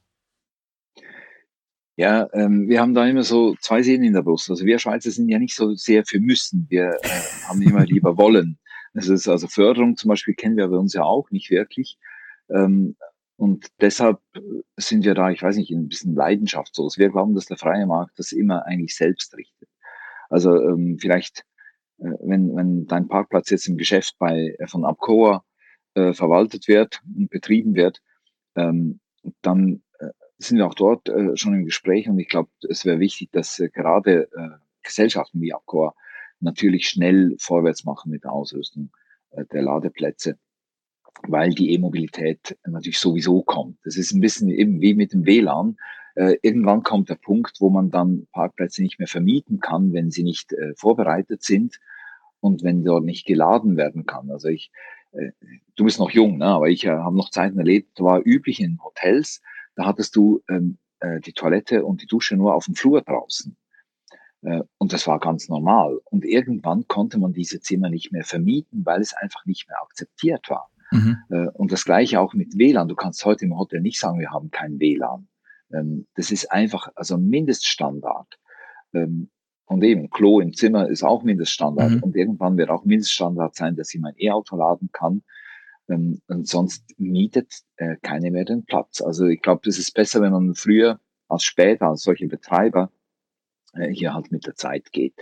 Ja, 1.97 2.29
ähm, 2.33 2.69
wir 2.69 2.81
haben 2.81 2.95
da 2.95 3.07
immer 3.07 3.23
so 3.23 3.55
zwei 3.61 3.83
Sehnen 3.83 4.05
in 4.05 4.15
der 4.15 4.23
Brust. 4.23 4.51
Also 4.51 4.65
wir 4.65 4.79
Schweizer 4.79 5.11
sind 5.11 5.29
ja 5.29 5.39
nicht 5.39 5.55
so 5.55 5.75
sehr 5.75 6.05
für 6.07 6.21
müssen. 6.21 6.67
Wir 6.71 6.99
äh, 7.03 7.09
haben 7.47 7.61
immer 7.63 7.85
lieber 7.87 8.17
wollen. 8.17 8.59
Das 8.95 9.09
ist 9.09 9.29
also 9.29 9.47
Förderung 9.47 9.97
zum 9.97 10.09
Beispiel 10.09 10.35
kennen 10.35 10.57
wir 10.57 10.69
bei 10.69 10.77
uns 10.77 10.95
ja 10.95 11.05
auch 11.05 11.31
nicht 11.31 11.51
wirklich. 11.51 11.99
Ähm, 12.51 12.97
und 13.37 13.67
deshalb 13.81 14.21
sind 14.77 15.05
wir 15.05 15.15
da, 15.15 15.31
ich 15.31 15.43
weiß 15.43 15.57
nicht, 15.57 15.71
ein 15.71 15.89
bisschen 15.89 16.15
leidenschaftslos. 16.15 16.99
Wir 16.99 17.11
glauben, 17.11 17.35
dass 17.35 17.47
der 17.47 17.57
freie 17.57 17.87
Markt 17.87 18.19
das 18.19 18.33
immer 18.33 18.65
eigentlich 18.67 18.95
selbst 18.97 19.37
richtet. 19.37 19.69
Also 20.29 20.55
ähm, 20.55 20.99
vielleicht, 21.01 21.45
äh, 21.99 22.11
wenn, 22.21 22.55
wenn 22.57 22.87
dein 22.87 23.09
Parkplatz 23.09 23.51
jetzt 23.51 23.69
im 23.69 23.77
Geschäft 23.77 24.17
bei 24.19 24.57
äh, 24.59 24.67
von 24.67 24.85
Abcoa 24.85 25.45
äh, 25.95 26.15
verwaltet 26.15 26.69
wird 26.69 27.03
und 27.17 27.31
betrieben 27.31 27.75
wird, 27.75 28.01
ähm, 28.57 29.01
dann 29.43 29.83
äh, 29.99 30.09
sind 30.39 30.59
wir 30.59 30.67
auch 30.67 30.75
dort 30.75 31.09
äh, 31.09 31.37
schon 31.37 31.55
im 31.55 31.65
Gespräch 31.65 32.09
und 32.09 32.19
ich 32.19 32.29
glaube, 32.29 32.51
es 32.69 32.85
wäre 32.85 32.99
wichtig, 32.99 33.31
dass 33.33 33.59
äh, 33.59 33.69
gerade 33.69 34.29
äh, 34.37 34.49
Gesellschaften 34.83 35.41
wie 35.41 35.55
Abcoa 35.55 35.95
natürlich 36.41 36.89
schnell 36.89 37.37
vorwärts 37.39 37.85
machen 37.85 38.11
mit 38.11 38.25
der 38.25 38.33
Ausrüstung 38.33 38.91
äh, 39.31 39.45
der 39.53 39.63
Ladeplätze, 39.63 40.39
weil 41.29 41.51
die 41.51 41.73
E-Mobilität 41.73 42.59
natürlich 42.67 42.99
sowieso 42.99 43.43
kommt. 43.43 43.79
Das 43.85 43.97
ist 43.97 44.13
ein 44.13 44.21
bisschen 44.21 44.49
eben 44.49 44.81
wie 44.81 44.95
mit 44.95 45.13
dem 45.13 45.25
WLAN. 45.27 45.77
Irgendwann 46.15 46.83
kommt 46.83 47.09
der 47.09 47.15
Punkt, 47.15 47.59
wo 47.61 47.71
man 47.71 47.89
dann 47.89 48.27
Parkplätze 48.33 48.83
nicht 48.83 48.99
mehr 48.99 49.09
vermieten 49.09 49.61
kann, 49.61 49.95
wenn 49.95 50.11
sie 50.11 50.25
nicht 50.25 50.55
vorbereitet 50.77 51.43
sind 51.43 51.81
und 52.41 52.63
wenn 52.63 52.85
dort 52.85 53.05
nicht 53.05 53.25
geladen 53.25 53.79
werden 53.79 54.05
kann. 54.05 54.31
Also 54.31 54.49
ich, 54.49 54.71
du 55.77 55.85
bist 55.85 55.99
noch 55.99 56.11
jung, 56.11 56.39
ne? 56.39 56.47
aber 56.47 56.69
ich 56.69 56.85
äh, 56.85 56.91
habe 56.91 57.17
noch 57.17 57.31
Zeiten 57.31 57.59
erlebt, 57.59 58.01
war 58.01 58.21
üblich 58.25 58.61
in 58.61 58.83
Hotels, 58.83 59.41
da 59.75 59.87
hattest 59.87 60.17
du 60.17 60.43
ähm, 60.49 60.79
äh, 61.01 61.21
die 61.21 61.33
Toilette 61.33 61.85
und 61.85 62.03
die 62.03 62.07
Dusche 62.07 62.37
nur 62.37 62.55
auf 62.55 62.67
dem 62.67 62.75
Flur 62.75 63.03
draußen. 63.03 63.57
Äh, 64.43 64.63
und 64.79 64.93
das 64.93 65.07
war 65.07 65.19
ganz 65.19 65.49
normal. 65.49 65.99
Und 66.05 66.25
irgendwann 66.25 66.87
konnte 66.89 67.19
man 67.19 67.33
diese 67.33 67.61
Zimmer 67.61 67.91
nicht 67.91 68.13
mehr 68.13 68.25
vermieten, 68.25 68.85
weil 68.85 69.01
es 69.01 69.15
einfach 69.15 69.45
nicht 69.47 69.69
mehr 69.69 69.81
akzeptiert 69.83 70.49
war. 70.51 70.71
Mhm. 70.91 71.17
Äh, 71.31 71.49
und 71.55 71.73
das 71.73 71.85
gleiche 71.85 72.21
auch 72.21 72.35
mit 72.35 72.59
WLAN. 72.59 72.89
Du 72.89 72.95
kannst 72.95 73.25
heute 73.25 73.45
im 73.45 73.59
Hotel 73.59 73.81
nicht 73.81 73.99
sagen, 73.99 74.21
wir 74.21 74.31
haben 74.31 74.51
kein 74.51 74.79
WLAN. 74.79 75.29
Ähm, 75.73 76.07
das 76.15 76.31
ist 76.31 76.53
einfach, 76.53 76.89
also 76.95 77.17
Mindeststandard. 77.17 78.39
Ähm, 78.95 79.31
und 79.67 79.83
eben, 79.83 80.11
Klo 80.11 80.41
im 80.41 80.53
Zimmer 80.53 80.89
ist 80.89 81.03
auch 81.03 81.23
Mindeststandard. 81.23 81.93
Mhm. 81.93 82.03
Und 82.03 82.17
irgendwann 82.17 82.57
wird 82.57 82.71
auch 82.71 82.85
Mindeststandard 82.85 83.55
sein, 83.55 83.77
dass 83.77 83.95
ich 83.95 84.01
mein 84.01 84.15
E-Auto 84.19 84.57
laden 84.57 84.91
kann. 84.93 85.23
Ähm, 85.89 86.21
und 86.29 86.49
sonst 86.49 86.85
mietet 86.99 87.63
äh, 87.77 87.97
keine 88.03 88.31
mehr 88.31 88.45
den 88.45 88.65
Platz. 88.65 89.01
Also 89.01 89.27
ich 89.27 89.41
glaube, 89.41 89.63
das 89.65 89.79
ist 89.79 89.93
besser, 89.95 90.21
wenn 90.21 90.33
man 90.33 90.55
früher 90.55 91.01
als 91.29 91.45
später 91.45 91.89
als 91.89 92.03
solche 92.03 92.27
Betreiber 92.29 92.91
äh, 93.75 93.89
hier 93.89 94.15
halt 94.15 94.31
mit 94.33 94.47
der 94.47 94.55
Zeit 94.55 94.93
geht. 94.93 95.15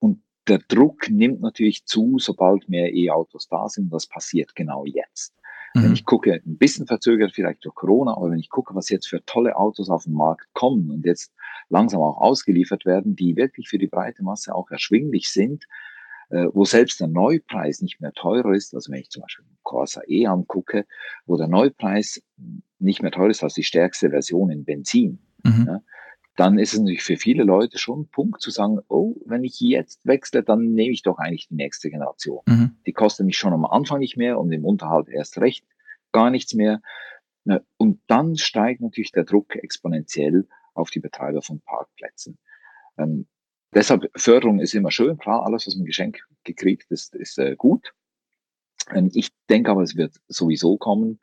Und 0.00 0.22
der 0.48 0.58
Druck 0.58 1.08
nimmt 1.08 1.40
natürlich 1.40 1.84
zu, 1.84 2.18
sobald 2.18 2.68
mehr 2.68 2.92
E-Autos 2.92 3.48
da 3.48 3.68
sind. 3.68 3.92
Das 3.92 4.06
passiert 4.06 4.54
genau 4.54 4.84
jetzt. 4.84 5.34
Mhm. 5.74 5.84
Wenn 5.84 5.92
ich 5.92 6.04
gucke, 6.04 6.34
ein 6.34 6.58
bisschen 6.58 6.86
verzögert 6.86 7.32
vielleicht 7.32 7.64
durch 7.64 7.74
Corona, 7.74 8.16
aber 8.16 8.30
wenn 8.30 8.38
ich 8.38 8.50
gucke, 8.50 8.74
was 8.74 8.88
jetzt 8.88 9.08
für 9.08 9.24
tolle 9.24 9.56
Autos 9.56 9.90
auf 9.90 10.04
den 10.04 10.14
Markt 10.14 10.52
kommen 10.52 10.90
und 10.90 11.06
jetzt 11.06 11.32
langsam 11.68 12.00
auch 12.00 12.18
ausgeliefert 12.18 12.84
werden, 12.84 13.16
die 13.16 13.36
wirklich 13.36 13.68
für 13.68 13.78
die 13.78 13.86
breite 13.86 14.22
Masse 14.22 14.54
auch 14.54 14.70
erschwinglich 14.70 15.30
sind, 15.30 15.64
äh, 16.30 16.46
wo 16.52 16.64
selbst 16.64 17.00
der 17.00 17.08
Neupreis 17.08 17.80
nicht 17.82 18.00
mehr 18.00 18.12
teurer 18.12 18.52
ist, 18.52 18.74
also 18.74 18.92
wenn 18.92 19.00
ich 19.00 19.10
zum 19.10 19.22
Beispiel 19.22 19.44
Corsa 19.62 20.02
E 20.06 20.26
angucke, 20.26 20.86
wo 21.26 21.36
der 21.36 21.48
Neupreis 21.48 22.22
nicht 22.78 23.02
mehr 23.02 23.12
teurer 23.12 23.30
ist 23.30 23.42
als 23.42 23.54
die 23.54 23.64
stärkste 23.64 24.10
Version 24.10 24.50
in 24.50 24.64
Benzin, 24.64 25.20
mhm. 25.44 25.64
ja, 25.66 25.80
dann 26.36 26.58
ist 26.58 26.72
es 26.72 26.80
natürlich 26.80 27.02
für 27.02 27.16
viele 27.16 27.44
Leute 27.44 27.78
schon 27.78 28.02
ein 28.02 28.08
Punkt 28.08 28.40
zu 28.40 28.50
sagen, 28.50 28.80
oh, 28.88 29.16
wenn 29.26 29.44
ich 29.44 29.60
jetzt 29.60 30.06
wechsle, 30.06 30.42
dann 30.42 30.72
nehme 30.72 30.92
ich 30.92 31.02
doch 31.02 31.18
eigentlich 31.18 31.48
die 31.48 31.56
nächste 31.56 31.90
Generation. 31.90 32.40
Mhm. 32.46 32.76
Die 32.86 32.92
kostet 32.92 33.26
mich 33.26 33.36
schon 33.36 33.52
am 33.52 33.66
Anfang 33.66 33.98
nicht 33.98 34.16
mehr 34.16 34.38
und 34.38 34.50
im 34.52 34.64
Unterhalt 34.64 35.08
erst 35.08 35.38
recht 35.38 35.64
gar 36.12 36.30
nichts 36.30 36.54
mehr. 36.54 36.80
Und 37.76 38.00
dann 38.06 38.36
steigt 38.36 38.80
natürlich 38.80 39.12
der 39.12 39.24
Druck 39.24 39.56
exponentiell 39.56 40.46
auf 40.74 40.90
die 40.90 41.00
Betreiber 41.00 41.42
von 41.42 41.60
Parkplätzen. 41.60 42.38
Ähm, 42.96 43.26
deshalb 43.74 44.10
Förderung 44.14 44.60
ist 44.60 44.74
immer 44.74 44.90
schön, 44.90 45.18
klar, 45.18 45.44
alles, 45.44 45.66
was 45.66 45.76
man 45.76 45.86
Geschenk 45.86 46.20
gekriegt 46.44 46.90
ist, 46.90 47.14
ist 47.14 47.38
äh, 47.38 47.56
gut. 47.56 47.94
Ähm, 48.92 49.10
ich 49.12 49.30
denke 49.50 49.70
aber, 49.70 49.82
es 49.82 49.96
wird 49.96 50.20
sowieso 50.28 50.76
kommen. 50.76 51.20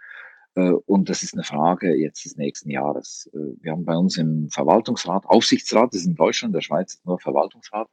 Äh, 0.60 0.72
und 0.86 1.10
das 1.10 1.24
ist 1.24 1.34
eine 1.34 1.44
Frage 1.44 1.96
jetzt 1.96 2.26
des 2.26 2.38
nächsten 2.38 2.70
Jahres. 2.70 3.30
Äh, 3.34 3.38
wir 3.62 3.72
haben 3.72 3.86
bei 3.86 3.96
uns 3.96 4.18
im 4.18 4.50
Verwaltungsrat, 4.50 5.26
Aufsichtsrat, 5.26 5.94
das 5.94 6.02
ist 6.02 6.08
in 6.08 6.16
Deutschland, 6.16 6.56
der 6.56 6.62
Schweiz 6.62 7.00
nur 7.06 7.20
Verwaltungsrat, 7.20 7.90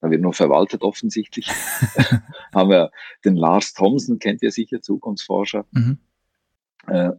da 0.00 0.10
wird 0.10 0.20
nur 0.20 0.32
verwaltet 0.32 0.82
offensichtlich. 0.82 1.46
haben 2.54 2.70
wir 2.70 2.90
den 3.24 3.36
Lars 3.36 3.74
Thomsen, 3.74 4.18
kennt 4.18 4.42
ihr 4.42 4.50
sicher, 4.50 4.80
Zukunftsforscher. 4.80 5.66
Mhm. 5.70 5.98
Äh, 6.86 7.12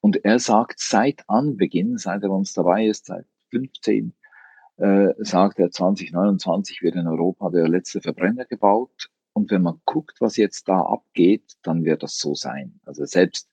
und 0.00 0.24
er 0.24 0.38
sagt, 0.38 0.78
seit 0.78 1.24
Anbeginn, 1.28 1.98
seit 1.98 2.22
er 2.22 2.30
uns 2.30 2.52
dabei 2.52 2.86
ist, 2.86 3.06
seit 3.06 3.26
15, 3.50 4.12
sagt 5.18 5.58
er, 5.58 5.70
2029 5.70 6.82
wird 6.82 6.96
in 6.96 7.08
Europa 7.08 7.48
der 7.48 7.66
letzte 7.66 8.02
Verbrenner 8.02 8.44
gebaut. 8.44 9.08
Und 9.32 9.50
wenn 9.50 9.62
man 9.62 9.80
guckt, 9.86 10.20
was 10.20 10.36
jetzt 10.36 10.68
da 10.68 10.82
abgeht, 10.82 11.56
dann 11.62 11.86
wird 11.86 12.02
das 12.02 12.18
so 12.18 12.34
sein. 12.34 12.78
Also 12.84 13.06
selbst 13.06 13.48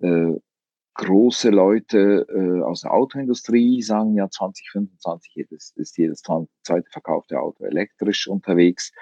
äh, 0.00 0.34
große 0.94 1.50
Leute 1.50 2.26
äh, 2.28 2.62
aus 2.62 2.82
der 2.82 2.92
Autoindustrie 2.92 3.82
sagen 3.82 4.14
ja 4.14 4.28
2025 4.28 5.36
ist, 5.50 5.76
ist 5.76 5.96
jedes 5.96 6.22
zweite 6.22 6.90
verkaufte 6.90 7.40
Auto 7.40 7.64
elektrisch 7.64 8.28
unterwegs. 8.28 8.92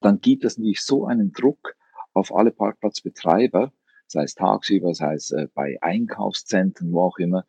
Dann 0.00 0.20
gibt 0.20 0.44
es 0.44 0.58
natürlich 0.58 0.82
so 0.82 1.06
einen 1.06 1.32
Druck 1.32 1.76
auf 2.12 2.34
alle 2.34 2.50
Parkplatzbetreiber, 2.50 3.72
sei 4.06 4.22
es 4.24 4.34
tagsüber, 4.34 4.94
sei 4.94 5.14
es 5.14 5.30
äh, 5.30 5.48
bei 5.54 5.78
Einkaufszentren, 5.80 6.92
wo 6.92 7.02
auch 7.02 7.18
immer, 7.18 7.44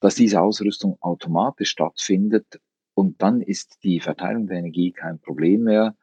dass 0.00 0.14
diese 0.14 0.40
Ausrüstung 0.40 0.96
automatisch 1.00 1.70
stattfindet 1.70 2.60
und 2.94 3.22
dann 3.22 3.40
ist 3.40 3.82
die 3.82 4.00
Verteilung 4.00 4.46
der 4.46 4.58
Energie 4.58 4.92
kein 4.92 5.18
Problem 5.18 5.64
mehr, 5.64 5.96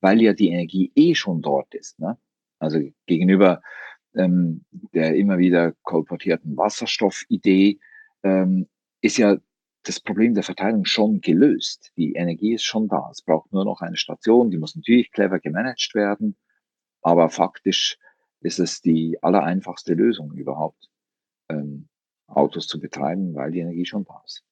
weil 0.00 0.20
ja 0.20 0.32
die 0.32 0.48
Energie 0.48 0.92
eh 0.94 1.14
schon 1.14 1.42
dort 1.42 1.74
ist. 1.74 1.98
Ne? 1.98 2.18
Also 2.58 2.80
gegenüber 3.06 3.62
ähm, 4.14 4.64
der 4.94 5.16
immer 5.16 5.38
wieder 5.38 5.72
kolportierten 5.82 6.56
Wasserstoffidee, 6.56 7.78
ähm, 8.22 8.68
ist 9.00 9.18
ja 9.18 9.36
das 9.84 10.00
Problem 10.00 10.34
der 10.34 10.42
Verteilung 10.42 10.84
schon 10.84 11.20
gelöst. 11.20 11.92
Die 11.96 12.12
Energie 12.12 12.54
ist 12.54 12.64
schon 12.64 12.88
da. 12.88 13.08
Es 13.10 13.22
braucht 13.22 13.52
nur 13.52 13.64
noch 13.64 13.80
eine 13.80 13.96
Station, 13.96 14.50
die 14.50 14.58
muss 14.58 14.76
natürlich 14.76 15.10
clever 15.10 15.40
gemanagt 15.40 15.94
werden, 15.94 16.36
aber 17.02 17.30
faktisch 17.30 17.98
ist 18.40 18.58
es 18.58 18.80
die 18.80 19.18
allereinfachste 19.22 19.94
Lösung 19.94 20.32
überhaupt, 20.32 20.88
ähm, 21.48 21.88
Autos 22.26 22.66
zu 22.66 22.80
betreiben, 22.80 23.34
weil 23.34 23.50
die 23.50 23.60
Energie 23.60 23.84
schon 23.84 24.04
da 24.04 24.22
ist. 24.24 24.44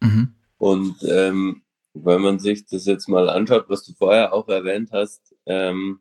Mhm. 0.00 0.34
Und 0.58 0.96
ähm, 1.08 1.62
wenn 1.94 2.22
man 2.22 2.38
sich 2.38 2.66
das 2.66 2.86
jetzt 2.86 3.08
mal 3.08 3.28
anschaut, 3.28 3.66
was 3.68 3.84
du 3.84 3.92
vorher 3.92 4.32
auch 4.32 4.48
erwähnt 4.48 4.90
hast, 4.92 5.34
ähm, 5.46 6.00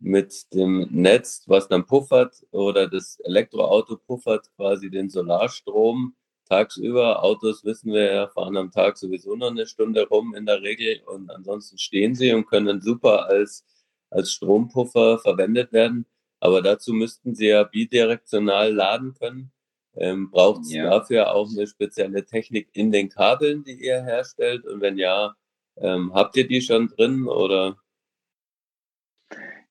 mit 0.00 0.52
dem 0.54 0.88
Netz, 0.90 1.44
was 1.46 1.68
dann 1.68 1.86
puffert 1.86 2.46
oder 2.50 2.88
das 2.88 3.20
Elektroauto 3.20 3.96
puffert 3.96 4.50
quasi 4.56 4.90
den 4.90 5.10
Solarstrom 5.10 6.14
tagsüber. 6.48 7.22
Autos 7.22 7.64
wissen 7.64 7.92
wir 7.92 8.12
ja, 8.12 8.28
fahren 8.28 8.56
am 8.56 8.70
Tag 8.72 8.96
sowieso 8.96 9.36
noch 9.36 9.50
eine 9.50 9.66
Stunde 9.66 10.08
rum 10.08 10.34
in 10.34 10.46
der 10.46 10.62
Regel 10.62 11.02
und 11.06 11.30
ansonsten 11.30 11.78
stehen 11.78 12.14
sie 12.14 12.32
und 12.32 12.46
können 12.46 12.80
super 12.80 13.26
als, 13.26 13.64
als 14.10 14.32
Strompuffer 14.32 15.18
verwendet 15.18 15.72
werden. 15.72 16.06
Aber 16.40 16.62
dazu 16.62 16.94
müssten 16.94 17.34
sie 17.34 17.48
ja 17.48 17.64
bidirektional 17.64 18.72
laden 18.72 19.14
können. 19.14 19.52
Ähm, 19.94 20.30
Braucht 20.30 20.62
es 20.62 20.72
ja. 20.72 20.88
dafür 20.88 21.34
auch 21.34 21.48
eine 21.50 21.66
spezielle 21.66 22.24
Technik 22.24 22.68
in 22.72 22.90
den 22.90 23.10
Kabeln, 23.10 23.64
die 23.64 23.84
ihr 23.84 24.02
herstellt? 24.02 24.64
Und 24.66 24.80
wenn 24.80 24.96
ja, 24.96 25.34
ähm, 25.76 26.14
habt 26.14 26.36
ihr 26.36 26.48
die 26.48 26.62
schon 26.62 26.88
drin 26.88 27.28
oder? 27.28 27.76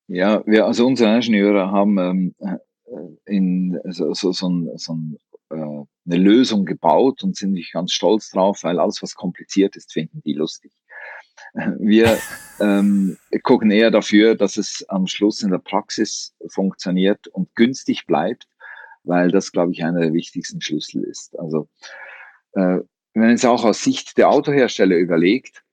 Ja, 0.09 0.43
wir, 0.45 0.65
also 0.65 0.87
unsere 0.87 1.13
Ingenieure 1.13 1.71
haben 1.71 1.97
ähm, 1.99 2.35
äh, 2.39 2.57
in 3.25 3.79
so, 3.85 4.13
so, 4.13 4.31
so, 4.31 4.49
ein, 4.49 4.77
so 4.77 4.93
ein 4.93 5.17
äh, 5.51 5.55
eine 5.55 6.17
Lösung 6.17 6.65
gebaut 6.65 7.23
und 7.23 7.35
sind 7.35 7.51
nicht 7.51 7.73
ganz 7.73 7.91
stolz 7.91 8.31
drauf, 8.31 8.63
weil 8.63 8.79
alles, 8.79 9.01
was 9.03 9.13
kompliziert 9.13 9.75
ist, 9.75 9.93
finden 9.93 10.21
die 10.23 10.33
lustig. 10.33 10.71
Wir 11.77 12.17
ähm, 12.59 13.17
gucken 13.43 13.69
eher 13.69 13.91
dafür, 13.91 14.35
dass 14.35 14.57
es 14.57 14.83
am 14.89 15.05
Schluss 15.05 15.43
in 15.43 15.51
der 15.51 15.59
Praxis 15.59 16.35
funktioniert 16.47 17.27
und 17.27 17.53
günstig 17.55 18.07
bleibt, 18.07 18.47
weil 19.03 19.29
das, 19.29 19.51
glaube 19.51 19.71
ich, 19.71 19.83
einer 19.83 20.01
der 20.01 20.13
wichtigsten 20.13 20.61
Schlüssel 20.61 21.03
ist. 21.03 21.37
Also 21.37 21.69
äh, 22.53 22.79
wenn 23.13 23.21
man 23.21 23.31
es 23.31 23.45
auch 23.45 23.63
aus 23.63 23.83
Sicht 23.83 24.17
der 24.17 24.29
Autohersteller 24.29 24.95
überlegt, 24.95 25.63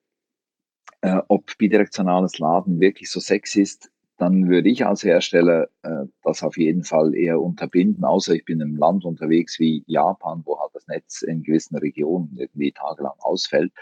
äh, 1.01 1.20
ob 1.28 1.57
bidirektionales 1.59 2.39
Laden 2.39 2.80
wirklich 2.80 3.11
so 3.11 3.20
sexy 3.20 3.62
ist, 3.62 3.91
dann 4.19 4.49
würde 4.49 4.69
ich 4.69 4.87
als 4.87 5.05
Hersteller 5.05 5.69
äh, 5.83 6.05
das 6.23 6.43
auf 6.43 6.57
jeden 6.57 6.85
Fall 6.85 7.14
eher 7.14 7.41
unterbinden, 7.41 8.05
außer 8.05 8.35
ich 8.35 8.45
bin 8.45 8.61
im 8.61 8.77
Land 8.77 9.05
unterwegs 9.05 9.59
wie 9.59 9.85
Japan, 9.87 10.43
wo 10.45 10.59
halt 10.59 10.71
das 10.75 10.87
Netz 10.87 11.23
in 11.23 11.43
gewissen 11.43 11.77
Regionen 11.77 12.37
irgendwie 12.37 12.73
tagelang 12.73 13.17
ausfällt 13.19 13.73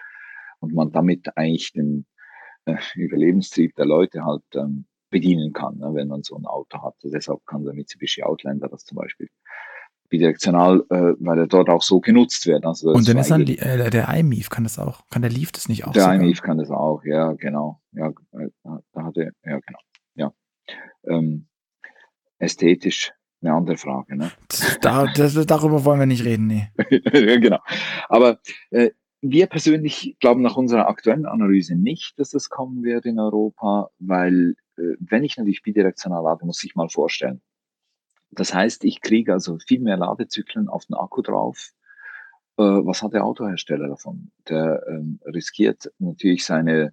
und 0.61 0.75
man 0.75 0.91
damit 0.91 1.37
eigentlich 1.37 1.73
den 1.73 2.07
äh, 2.65 2.77
Überlebenstrieb 2.95 3.75
der 3.77 3.87
Leute 3.87 4.25
halt 4.25 4.43
ähm, 4.55 4.87
bedienen 5.11 5.53
kann, 5.53 5.79
ne, 5.79 5.91
wenn 5.95 6.09
man 6.09 6.23
so 6.25 6.37
ein 6.37 6.47
Auto 6.47 6.83
hat. 6.83 6.95
Deshalb 7.05 7.47
kann 7.47 7.65
der 7.65 7.75
Mitsubishi 7.75 8.25
Outlander 8.25 8.69
das 8.69 8.85
zum 8.85 8.97
Beispiel 8.97 9.29
bidirektional, 10.09 10.85
äh, 10.91 11.15
weil 11.21 11.39
er 11.39 11.47
dort 11.47 11.69
auch 11.69 11.83
so 11.83 12.01
genutzt 12.01 12.47
wird. 12.47 12.65
Also 12.65 12.91
und 12.91 13.09
dann 13.09 13.19
ist 13.19 13.31
dann 13.31 13.47
äh, 13.47 13.91
der 13.91 14.09
iMIF 14.09 14.51
kann 14.51 14.65
das 14.65 14.79
auch, 14.79 15.03
kann 15.11 15.23
der 15.23 15.31
Leaf 15.31 15.53
das 15.53 15.69
nicht 15.69 15.87
auch? 15.87 15.93
Der 15.93 16.13
iMIF 16.15 16.43
kann 16.43 16.59
das 16.59 16.71
auch, 16.71 17.05
ja 17.05 17.33
genau, 17.33 17.81
ja, 17.93 18.09
äh, 18.33 18.49
da 18.65 19.05
hatte, 19.05 19.33
ja 19.45 19.61
genau. 19.61 19.79
Ähm, 21.05 21.47
ästhetisch 22.39 23.13
eine 23.45 23.55
andere 23.55 23.77
Frage. 23.77 24.17
Ne? 24.17 24.31
Da, 24.81 25.07
das, 25.07 25.35
darüber 25.47 25.85
wollen 25.85 26.01
wir 26.01 26.07
nicht 26.07 26.25
reden, 26.25 26.47
nee. 26.47 26.69
genau. 27.11 27.59
Aber 28.09 28.39
äh, 28.71 28.91
wir 29.23 29.47
persönlich 29.47 30.17
glauben 30.21 30.43
nach 30.43 30.57
unserer 30.57 30.89
aktuellen 30.89 31.27
Analyse 31.27 31.75
nicht, 31.75 32.19
dass 32.19 32.31
das 32.31 32.51
kommen 32.51 32.83
wird 32.83 33.07
in 33.07 33.19
Europa, 33.19 33.91
weil 33.99 34.57
äh, 34.77 34.97
wenn 35.01 35.25
ich 35.25 35.37
natürlich 35.37 35.63
bidirektional 35.63 36.23
lade, 36.23 36.45
muss 36.45 36.63
ich 36.65 36.75
mal 36.75 36.89
vorstellen. 36.89 37.41
Das 38.31 38.53
heißt, 38.53 38.85
ich 38.85 39.01
kriege 39.01 39.33
also 39.33 39.59
viel 39.59 39.81
mehr 39.81 39.97
Ladezyklen 39.97 40.69
auf 40.69 40.87
den 40.87 40.95
Akku 40.95 41.23
drauf. 41.23 41.73
Äh, 42.59 42.63
was 42.63 43.03
hat 43.03 43.15
der 43.15 43.25
Autohersteller 43.25 43.89
davon? 43.89 44.31
Der 44.49 44.85
ähm, 44.89 45.21
riskiert 45.25 45.91
natürlich 45.99 46.45
seine, 46.45 46.93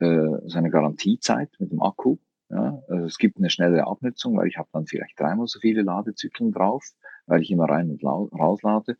äh, 0.00 0.28
seine 0.46 0.70
Garantiezeit 0.70 1.50
mit 1.58 1.70
dem 1.70 1.82
Akku. 1.82 2.18
Ja? 2.50 2.82
Also 2.88 3.06
es 3.06 3.18
gibt 3.18 3.38
eine 3.38 3.50
schnelle 3.50 3.86
Abnutzung, 3.86 4.36
weil 4.36 4.48
ich 4.48 4.58
habe 4.58 4.68
dann 4.72 4.86
vielleicht 4.86 5.18
dreimal 5.18 5.46
so 5.46 5.60
viele 5.60 5.82
Ladezyklen 5.82 6.52
drauf, 6.52 6.84
weil 7.26 7.42
ich 7.42 7.50
immer 7.50 7.68
rein 7.68 7.90
und 7.90 8.04
rauslade. 8.04 8.96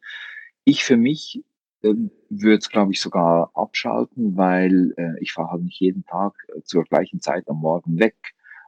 Ich 0.64 0.84
für 0.84 0.96
mich 0.96 1.44
ähm, 1.82 2.10
würde 2.30 2.58
es, 2.58 2.70
glaube 2.70 2.92
ich, 2.92 3.00
sogar 3.00 3.50
abschalten, 3.54 4.36
weil 4.36 4.94
äh, 4.96 5.20
ich 5.20 5.32
fahre 5.32 5.52
halt 5.52 5.62
nicht 5.62 5.80
jeden 5.80 6.04
Tag 6.04 6.34
äh, 6.48 6.62
zur 6.62 6.84
gleichen 6.84 7.20
Zeit 7.20 7.48
am 7.48 7.58
Morgen 7.58 7.98
weg. 7.98 8.16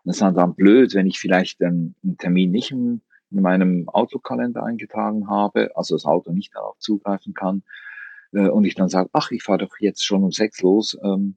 Und 0.04 0.10
es 0.10 0.20
ist 0.20 0.36
dann 0.36 0.54
blöd, 0.54 0.94
wenn 0.94 1.06
ich 1.06 1.18
vielleicht 1.18 1.62
einen, 1.62 1.94
einen 2.04 2.18
Termin 2.18 2.50
nicht 2.50 2.70
in, 2.70 3.00
in 3.30 3.40
meinem 3.42 3.88
Autokalender 3.88 4.62
eingetragen 4.62 5.28
habe, 5.28 5.70
also 5.76 5.94
das 5.94 6.04
Auto 6.04 6.32
nicht 6.32 6.54
darauf 6.54 6.78
zugreifen 6.78 7.34
kann, 7.34 7.62
äh, 8.32 8.48
und 8.48 8.64
ich 8.64 8.74
dann 8.74 8.88
sage, 8.88 9.08
ach, 9.12 9.30
ich 9.30 9.42
fahre 9.42 9.58
doch 9.58 9.78
jetzt 9.78 10.04
schon 10.04 10.22
um 10.22 10.32
sechs 10.32 10.60
los 10.60 10.96
ähm, 11.02 11.36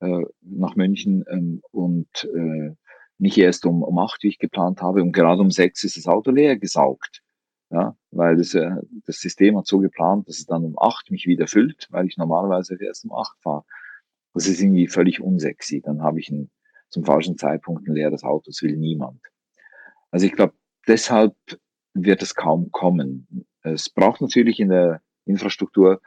äh, 0.00 0.24
nach 0.42 0.76
München 0.76 1.24
ähm, 1.30 1.62
und 1.70 2.28
äh, 2.34 2.74
nicht 3.18 3.38
erst 3.38 3.66
um, 3.66 3.82
um 3.82 3.98
acht, 3.98 4.22
wie 4.22 4.28
ich 4.28 4.38
geplant 4.38 4.80
habe, 4.80 5.02
und 5.02 5.12
gerade 5.12 5.40
um 5.40 5.50
sechs 5.50 5.84
ist 5.84 5.96
das 5.96 6.06
Auto 6.06 6.30
leer 6.30 6.56
gesaugt. 6.56 7.22
Ja, 7.70 7.96
weil 8.10 8.36
das, 8.36 8.54
äh, 8.54 8.70
das 9.04 9.20
System 9.20 9.58
hat 9.58 9.66
so 9.66 9.78
geplant, 9.78 10.26
dass 10.28 10.38
es 10.38 10.46
dann 10.46 10.64
um 10.64 10.78
acht 10.78 11.10
mich 11.10 11.26
wieder 11.26 11.46
füllt, 11.46 11.86
weil 11.90 12.06
ich 12.06 12.16
normalerweise 12.16 12.78
erst 12.82 13.04
um 13.04 13.12
acht 13.12 13.36
fahre. 13.42 13.64
Das 14.32 14.46
ist 14.46 14.60
irgendwie 14.60 14.86
völlig 14.88 15.20
unsexy. 15.20 15.82
Dann 15.82 16.02
habe 16.02 16.20
ich 16.20 16.30
ein, 16.30 16.50
zum 16.88 17.04
falschen 17.04 17.36
Zeitpunkt 17.36 17.86
ein 17.86 17.94
leeres 17.94 18.24
Auto. 18.24 18.44
Das 18.46 18.62
will 18.62 18.76
niemand. 18.76 19.20
Also 20.10 20.24
ich 20.24 20.32
glaube, 20.32 20.54
deshalb 20.86 21.34
wird 21.92 22.22
es 22.22 22.34
kaum 22.34 22.70
kommen. 22.70 23.46
Es 23.62 23.90
braucht 23.90 24.22
natürlich 24.22 24.60
in 24.60 24.70
der 24.70 25.02
Infrastruktur, 25.26 26.00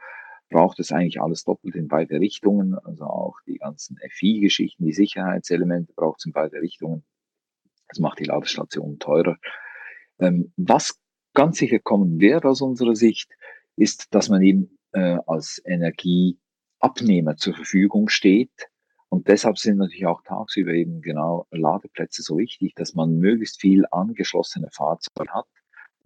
braucht 0.52 0.78
es 0.78 0.92
eigentlich 0.92 1.20
alles 1.20 1.42
doppelt 1.42 1.74
in 1.74 1.88
beide 1.88 2.20
Richtungen. 2.20 2.78
Also 2.78 3.04
auch 3.04 3.36
die 3.46 3.58
ganzen 3.58 3.98
FI-Geschichten, 4.08 4.84
die 4.84 4.92
Sicherheitselemente 4.92 5.92
braucht 5.94 6.20
es 6.20 6.26
in 6.26 6.32
beide 6.32 6.60
Richtungen. 6.60 7.04
Das 7.88 7.98
macht 7.98 8.20
die 8.20 8.24
Ladestation 8.24 8.98
teurer. 9.00 9.36
Ähm, 10.20 10.52
was 10.56 11.00
ganz 11.34 11.58
sicher 11.58 11.80
kommen 11.80 12.20
wird 12.20 12.44
aus 12.44 12.62
unserer 12.62 12.94
Sicht, 12.94 13.30
ist, 13.76 14.14
dass 14.14 14.28
man 14.28 14.42
eben 14.42 14.78
äh, 14.92 15.18
als 15.26 15.60
Energieabnehmer 15.64 17.36
zur 17.36 17.54
Verfügung 17.54 18.08
steht. 18.08 18.68
Und 19.08 19.28
deshalb 19.28 19.58
sind 19.58 19.78
natürlich 19.78 20.06
auch 20.06 20.22
tagsüber 20.22 20.72
eben 20.72 21.02
genau 21.02 21.46
Ladeplätze 21.50 22.22
so 22.22 22.38
wichtig, 22.38 22.74
dass 22.74 22.94
man 22.94 23.18
möglichst 23.18 23.60
viel 23.60 23.84
angeschlossene 23.90 24.70
Fahrzeuge 24.70 25.32
hat, 25.32 25.46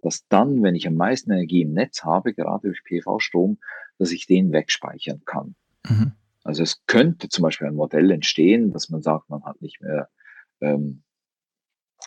dass 0.01 0.27
dann, 0.27 0.61
wenn 0.61 0.75
ich 0.75 0.87
am 0.87 0.95
meisten 0.95 1.31
Energie 1.31 1.61
im 1.61 1.73
Netz 1.73 2.03
habe, 2.03 2.33
gerade 2.33 2.67
durch 2.67 2.83
PV-Strom, 2.83 3.59
dass 3.97 4.11
ich 4.11 4.27
den 4.27 4.51
wegspeichern 4.51 5.23
kann. 5.25 5.55
Mhm. 5.87 6.11
Also 6.43 6.63
es 6.63 6.85
könnte 6.85 7.29
zum 7.29 7.43
Beispiel 7.43 7.67
ein 7.67 7.75
Modell 7.75 8.11
entstehen, 8.11 8.71
dass 8.71 8.89
man 8.89 9.01
sagt, 9.01 9.29
man 9.29 9.43
hat 9.43 9.61
nicht 9.61 9.81
mehr 9.81 10.09
ähm, 10.61 11.03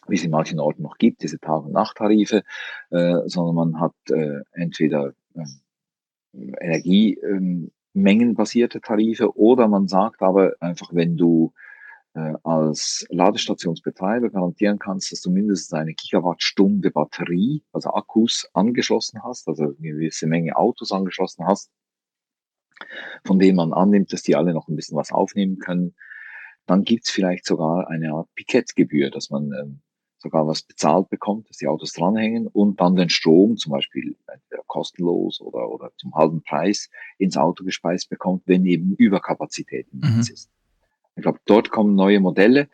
wie 0.06 0.16
es 0.16 0.24
in 0.24 0.30
manchen 0.30 0.60
Orten 0.60 0.82
noch 0.82 0.98
gibt, 0.98 1.22
diese 1.22 1.38
Tag- 1.38 1.64
und 1.64 1.72
Nachttarife, 1.72 2.42
äh, 2.90 3.16
sondern 3.26 3.54
man 3.54 3.80
hat 3.80 3.94
äh, 4.10 4.40
entweder 4.52 5.14
äh, 5.34 5.44
Energiemengenbasierte 6.32 8.78
ähm, 8.78 8.82
Tarife 8.82 9.36
oder 9.36 9.68
man 9.68 9.88
sagt 9.88 10.22
aber 10.22 10.54
einfach, 10.60 10.90
wenn 10.92 11.16
du 11.16 11.52
äh, 12.14 12.34
als 12.44 13.06
Ladestationsbetreiber 13.10 14.30
garantieren 14.30 14.78
kannst, 14.78 15.12
dass 15.12 15.22
du 15.22 15.30
mindestens 15.30 15.72
eine 15.72 15.94
Gigawattstunde 15.94 16.90
Batterie, 16.90 17.62
also 17.72 17.90
Akkus 17.90 18.48
angeschlossen 18.52 19.22
hast, 19.22 19.48
also 19.48 19.64
eine 19.64 19.74
gewisse 19.76 20.26
Menge 20.26 20.56
Autos 20.56 20.92
angeschlossen 20.92 21.46
hast, 21.46 21.70
von 23.24 23.38
denen 23.38 23.56
man 23.56 23.72
annimmt, 23.72 24.12
dass 24.12 24.22
die 24.22 24.36
alle 24.36 24.52
noch 24.52 24.68
ein 24.68 24.76
bisschen 24.76 24.96
was 24.96 25.12
aufnehmen 25.12 25.58
können, 25.58 25.94
dann 26.66 26.84
gibt's 26.84 27.10
vielleicht 27.10 27.46
sogar 27.46 27.88
eine 27.88 28.12
Art 28.12 28.28
Pikettgebühr, 28.34 29.10
dass 29.10 29.30
man 29.30 29.52
ähm, 29.52 29.80
sogar 30.18 30.46
was 30.46 30.62
bezahlt 30.62 31.08
bekommt, 31.08 31.48
dass 31.48 31.56
die 31.56 31.66
Autos 31.66 31.92
dranhängen 31.92 32.46
und 32.46 32.80
dann 32.80 32.94
den 32.94 33.08
Strom 33.08 33.56
zum 33.56 33.72
Beispiel 33.72 34.16
entweder 34.26 34.62
kostenlos 34.66 35.40
oder, 35.40 35.68
oder 35.70 35.90
zum 35.96 36.14
halben 36.14 36.42
Preis 36.42 36.90
ins 37.18 37.36
Auto 37.36 37.64
gespeist 37.64 38.10
bekommt, 38.10 38.42
wenn 38.46 38.66
eben 38.66 38.94
Überkapazität 38.96 39.86
im 39.92 40.00
Netz 40.00 40.28
mhm. 40.28 40.34
ist. 40.34 40.50
Ich 41.16 41.22
glaube, 41.22 41.40
dort 41.46 41.70
kommen 41.70 41.94
neue 41.94 42.20
Modelle. 42.20 42.68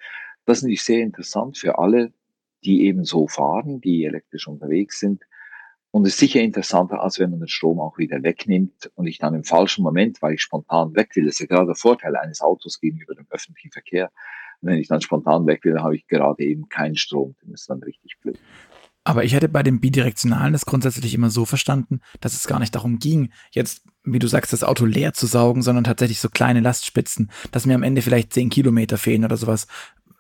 Das 0.44 0.58
ist 0.58 0.64
natürlich 0.64 0.84
sehr 0.84 1.02
interessant 1.02 1.56
für 1.56 1.78
alle, 1.78 2.12
die 2.64 2.84
eben 2.84 3.04
so 3.04 3.28
fahren, 3.28 3.80
die 3.80 4.04
elektrisch 4.04 4.48
unterwegs 4.48 4.98
sind. 4.98 5.22
Und 5.96 6.06
ist 6.06 6.18
sicher 6.18 6.42
interessanter, 6.42 7.02
als 7.02 7.18
wenn 7.18 7.30
man 7.30 7.38
den 7.38 7.48
Strom 7.48 7.80
auch 7.80 7.96
wieder 7.96 8.22
wegnimmt 8.22 8.90
und 8.96 9.06
ich 9.06 9.16
dann 9.16 9.34
im 9.34 9.44
falschen 9.44 9.82
Moment, 9.82 10.20
weil 10.20 10.34
ich 10.34 10.42
spontan 10.42 10.94
weg 10.94 11.16
will, 11.16 11.24
das 11.24 11.36
ist 11.36 11.40
ja 11.40 11.46
gerade 11.46 11.68
der 11.68 11.74
Vorteil 11.74 12.14
eines 12.16 12.42
Autos 12.42 12.80
gegenüber 12.80 13.14
dem 13.14 13.24
öffentlichen 13.30 13.70
Verkehr, 13.70 14.10
wenn 14.60 14.76
ich 14.76 14.88
dann 14.88 15.00
spontan 15.00 15.46
weg 15.46 15.64
will, 15.64 15.80
habe 15.80 15.96
ich 15.96 16.06
gerade 16.06 16.44
eben 16.44 16.68
keinen 16.68 16.96
Strom. 16.96 17.34
Dann 17.40 17.54
ist 17.54 17.70
dann 17.70 17.82
richtig 17.82 18.18
blöd. 18.20 18.38
Aber 19.04 19.24
ich 19.24 19.32
hätte 19.32 19.48
bei 19.48 19.62
dem 19.62 19.80
Bidirektionalen 19.80 20.52
das 20.52 20.66
grundsätzlich 20.66 21.14
immer 21.14 21.30
so 21.30 21.46
verstanden, 21.46 22.00
dass 22.20 22.34
es 22.34 22.46
gar 22.46 22.58
nicht 22.58 22.74
darum 22.74 22.98
ging, 22.98 23.32
jetzt, 23.52 23.82
wie 24.04 24.18
du 24.18 24.26
sagst, 24.26 24.52
das 24.52 24.64
Auto 24.64 24.84
leer 24.84 25.14
zu 25.14 25.26
saugen, 25.26 25.62
sondern 25.62 25.84
tatsächlich 25.84 26.20
so 26.20 26.28
kleine 26.28 26.60
Lastspitzen, 26.60 27.30
dass 27.52 27.64
mir 27.64 27.74
am 27.74 27.84
Ende 27.84 28.02
vielleicht 28.02 28.34
zehn 28.34 28.50
Kilometer 28.50 28.98
fehlen 28.98 29.24
oder 29.24 29.38
sowas. 29.38 29.66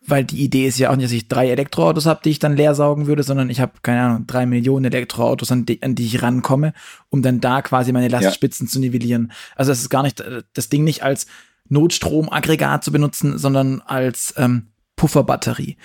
Weil 0.08 0.24
die 0.24 0.42
Idee 0.42 0.66
ist 0.66 0.78
ja 0.78 0.90
auch 0.90 0.96
nicht, 0.96 1.06
dass 1.06 1.12
ich 1.12 1.28
drei 1.28 1.50
Elektroautos 1.50 2.06
habe, 2.06 2.20
die 2.24 2.30
ich 2.30 2.38
dann 2.38 2.56
leer 2.56 2.74
saugen 2.74 3.06
würde, 3.06 3.22
sondern 3.22 3.50
ich 3.50 3.60
habe, 3.60 3.72
keine 3.82 4.02
Ahnung, 4.02 4.26
drei 4.26 4.46
Millionen 4.46 4.84
Elektroautos, 4.84 5.50
an 5.50 5.66
die, 5.66 5.82
an 5.82 5.94
die 5.94 6.06
ich 6.06 6.22
rankomme, 6.22 6.72
um 7.08 7.22
dann 7.22 7.40
da 7.40 7.62
quasi 7.62 7.92
meine 7.92 8.08
Lastspitzen 8.08 8.66
ja. 8.66 8.72
zu 8.72 8.80
nivellieren. 8.80 9.32
Also 9.56 9.72
es 9.72 9.80
ist 9.80 9.90
gar 9.90 10.02
nicht, 10.02 10.20
äh, 10.20 10.42
das 10.52 10.68
Ding 10.68 10.84
nicht 10.84 11.02
als 11.02 11.26
Notstromaggregat 11.68 12.84
zu 12.84 12.92
benutzen, 12.92 13.38
sondern 13.38 13.80
als 13.80 14.34
ähm, 14.36 14.68
Pufferbatterie 14.94 15.76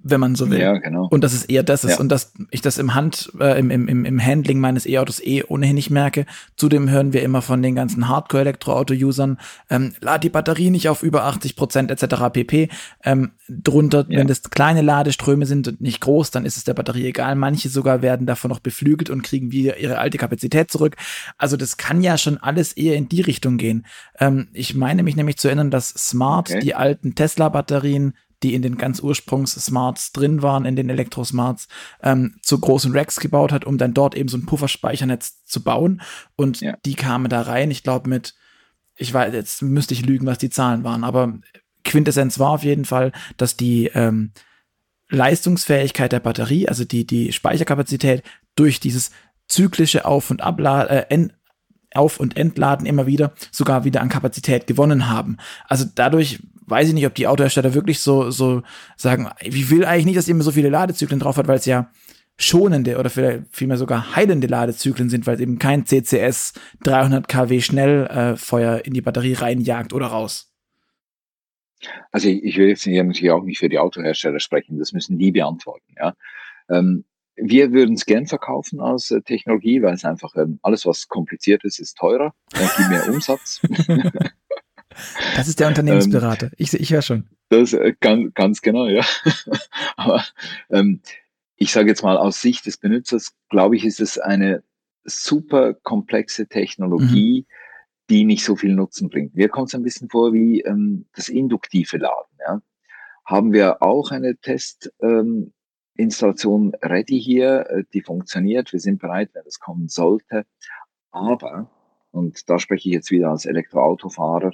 wenn 0.00 0.20
man 0.20 0.34
so 0.36 0.50
will. 0.50 0.60
Ja, 0.60 0.78
genau. 0.78 1.08
Und 1.10 1.24
dass 1.24 1.32
es 1.32 1.44
eher 1.44 1.62
das 1.62 1.84
ist 1.84 1.92
ja. 1.92 1.98
und 1.98 2.08
dass 2.08 2.32
ich 2.50 2.60
das 2.60 2.78
im 2.78 2.94
Hand, 2.94 3.32
äh, 3.40 3.58
im, 3.58 3.70
im, 3.70 4.04
im 4.04 4.24
Handling 4.24 4.60
meines 4.60 4.86
E-Autos 4.86 5.20
eh 5.20 5.42
ohnehin 5.42 5.74
nicht 5.74 5.90
merke. 5.90 6.24
Zudem 6.56 6.88
hören 6.88 7.12
wir 7.12 7.22
immer 7.22 7.42
von 7.42 7.62
den 7.62 7.74
ganzen 7.74 8.08
Hardcore-Elektroauto-Usern, 8.08 9.38
ähm, 9.70 9.94
lad 10.00 10.22
die 10.22 10.28
Batterie 10.30 10.70
nicht 10.70 10.88
auf 10.88 11.02
über 11.02 11.24
80 11.24 11.56
Prozent 11.56 11.90
etc. 11.90 12.32
pp. 12.32 12.68
Ähm, 13.04 13.32
drunter, 13.48 14.06
ja. 14.08 14.20
wenn 14.20 14.28
das 14.28 14.42
kleine 14.42 14.82
Ladeströme 14.82 15.46
sind 15.46 15.66
und 15.66 15.80
nicht 15.80 16.00
groß, 16.00 16.30
dann 16.30 16.44
ist 16.44 16.56
es 16.56 16.64
der 16.64 16.74
Batterie 16.74 17.06
egal. 17.06 17.34
Manche 17.34 17.68
sogar 17.68 18.00
werden 18.02 18.26
davon 18.26 18.50
noch 18.50 18.60
beflügelt 18.60 19.10
und 19.10 19.22
kriegen 19.22 19.50
wieder 19.50 19.78
ihre 19.78 19.98
alte 19.98 20.18
Kapazität 20.18 20.70
zurück. 20.70 20.96
Also 21.38 21.56
das 21.56 21.76
kann 21.76 22.02
ja 22.02 22.18
schon 22.18 22.38
alles 22.38 22.72
eher 22.72 22.94
in 22.94 23.08
die 23.08 23.20
Richtung 23.20 23.56
gehen. 23.56 23.84
Ähm, 24.20 24.48
ich 24.52 24.74
meine 24.74 25.02
mich 25.02 25.16
nämlich 25.16 25.38
zu 25.38 25.48
erinnern, 25.48 25.70
dass 25.70 25.88
Smart 25.88 26.50
okay. 26.50 26.60
die 26.60 26.74
alten 26.74 27.14
Tesla-Batterien 27.14 28.14
die 28.42 28.54
in 28.54 28.62
den 28.62 28.76
ganz 28.76 29.00
Ursprungs-Smarts 29.00 30.12
drin 30.12 30.42
waren, 30.42 30.64
in 30.64 30.76
den 30.76 30.90
Elektrosmarts, 30.90 31.68
ähm, 32.02 32.36
zu 32.42 32.58
großen 32.60 32.92
Racks 32.92 33.20
gebaut 33.20 33.52
hat, 33.52 33.64
um 33.64 33.78
dann 33.78 33.94
dort 33.94 34.14
eben 34.14 34.28
so 34.28 34.36
ein 34.36 34.46
Pufferspeichernetz 34.46 35.44
zu 35.44 35.62
bauen. 35.62 36.02
Und 36.36 36.60
ja. 36.60 36.76
die 36.84 36.94
kamen 36.94 37.28
da 37.28 37.42
rein, 37.42 37.70
ich 37.70 37.82
glaube 37.82 38.08
mit, 38.08 38.34
ich 38.96 39.12
weiß, 39.12 39.34
jetzt 39.34 39.62
müsste 39.62 39.94
ich 39.94 40.06
lügen, 40.06 40.26
was 40.26 40.38
die 40.38 40.50
Zahlen 40.50 40.84
waren, 40.84 41.04
aber 41.04 41.38
Quintessenz 41.84 42.38
war 42.38 42.50
auf 42.50 42.64
jeden 42.64 42.84
Fall, 42.84 43.12
dass 43.36 43.56
die 43.56 43.86
ähm, 43.94 44.32
Leistungsfähigkeit 45.10 46.12
der 46.12 46.20
Batterie, 46.20 46.68
also 46.68 46.84
die, 46.84 47.06
die 47.06 47.32
Speicherkapazität 47.32 48.22
durch 48.56 48.78
dieses 48.80 49.10
zyklische 49.46 50.04
Auf- 50.04 50.30
und 50.30 50.42
Abladen, 50.42 51.08
äh, 51.10 51.28
Auf- 51.94 52.20
und 52.20 52.36
Entladen 52.36 52.86
immer 52.86 53.06
wieder 53.06 53.32
sogar 53.50 53.84
wieder 53.84 54.02
an 54.02 54.10
Kapazität 54.10 54.66
gewonnen 54.66 55.08
haben. 55.08 55.38
Also 55.66 55.86
dadurch 55.94 56.40
weiß 56.68 56.88
ich 56.88 56.94
nicht, 56.94 57.06
ob 57.06 57.14
die 57.14 57.26
Autohersteller 57.26 57.74
wirklich 57.74 58.00
so, 58.00 58.30
so 58.30 58.62
sagen, 58.96 59.28
wie 59.42 59.70
will 59.70 59.84
eigentlich 59.84 60.06
nicht, 60.06 60.18
dass 60.18 60.28
ihr 60.28 60.34
immer 60.34 60.44
so 60.44 60.52
viele 60.52 60.68
Ladezyklen 60.68 61.20
drauf 61.20 61.36
hat, 61.36 61.48
weil 61.48 61.58
es 61.58 61.66
ja 61.66 61.90
schonende 62.38 62.98
oder 62.98 63.10
vielleicht 63.10 63.44
vielmehr 63.50 63.76
sogar 63.76 64.14
heilende 64.14 64.46
Ladezyklen 64.46 65.10
sind, 65.10 65.26
weil 65.26 65.34
es 65.34 65.40
eben 65.40 65.58
kein 65.58 65.86
CCS 65.86 66.54
300 66.84 67.26
kW 67.26 67.60
Schnellfeuer 67.60 68.76
äh, 68.76 68.86
in 68.86 68.94
die 68.94 69.00
Batterie 69.00 69.34
reinjagt 69.34 69.92
oder 69.92 70.06
raus. 70.06 70.52
Also 72.12 72.28
ich, 72.28 72.42
ich 72.44 72.56
will 72.56 72.68
jetzt 72.68 72.84
hier 72.84 73.02
natürlich 73.02 73.32
auch 73.32 73.42
nicht 73.42 73.58
für 73.58 73.68
die 73.68 73.78
Autohersteller 73.78 74.40
sprechen, 74.40 74.78
das 74.78 74.92
müssen 74.92 75.18
die 75.18 75.32
beantworten. 75.32 75.94
Ja. 75.98 76.14
Ähm, 76.70 77.04
wir 77.40 77.72
würden 77.72 77.94
es 77.94 78.06
gern 78.06 78.26
verkaufen 78.26 78.80
als 78.80 79.10
äh, 79.10 79.22
Technologie, 79.22 79.82
weil 79.82 79.94
es 79.94 80.04
einfach 80.04 80.34
ähm, 80.36 80.58
alles, 80.62 80.86
was 80.86 81.08
kompliziert 81.08 81.64
ist, 81.64 81.78
ist 81.78 81.96
teurer, 81.96 82.34
äh, 82.52 82.66
gibt 82.76 82.88
mehr 82.88 83.08
Umsatz. 83.08 83.60
das 85.36 85.48
ist 85.48 85.60
der 85.60 85.68
Unternehmensberater. 85.68 86.46
Ähm, 86.46 86.52
ich, 86.56 86.74
ich 86.74 86.92
höre 86.92 87.02
schon. 87.02 87.28
Das 87.48 87.72
äh, 87.72 87.94
ganz, 88.00 88.34
ganz 88.34 88.62
genau, 88.62 88.86
ja. 88.86 89.04
Aber 89.96 90.24
ähm, 90.70 91.00
ich 91.56 91.72
sage 91.72 91.88
jetzt 91.88 92.02
mal 92.02 92.16
aus 92.16 92.40
Sicht 92.40 92.66
des 92.66 92.76
Benutzers, 92.76 93.34
glaube 93.48 93.76
ich, 93.76 93.84
ist 93.84 94.00
es 94.00 94.18
eine 94.18 94.62
super 95.04 95.74
komplexe 95.74 96.46
Technologie, 96.46 97.46
mhm 97.48 97.54
die 98.10 98.24
nicht 98.24 98.44
so 98.44 98.56
viel 98.56 98.74
Nutzen 98.74 99.08
bringt. 99.10 99.36
Mir 99.36 99.48
kommt 99.48 99.68
es 99.68 99.74
ein 99.74 99.82
bisschen 99.82 100.08
vor 100.08 100.32
wie 100.32 100.62
ähm, 100.62 101.04
das 101.14 101.28
induktive 101.28 101.98
Laden. 101.98 102.38
Ja. 102.40 102.62
Haben 103.24 103.52
wir 103.52 103.82
auch 103.82 104.10
eine 104.10 104.36
Testinstallation 104.36 106.72
ähm, 106.72 106.78
ready 106.82 107.20
hier, 107.20 107.66
äh, 107.68 107.84
die 107.92 108.00
funktioniert. 108.00 108.72
Wir 108.72 108.80
sind 108.80 108.98
bereit, 109.00 109.28
wenn 109.34 109.44
das 109.44 109.60
kommen 109.60 109.88
sollte. 109.88 110.46
Aber, 111.10 111.70
und 112.10 112.48
da 112.48 112.58
spreche 112.58 112.88
ich 112.88 112.94
jetzt 112.94 113.10
wieder 113.10 113.28
als 113.30 113.44
Elektroautofahrer, 113.44 114.52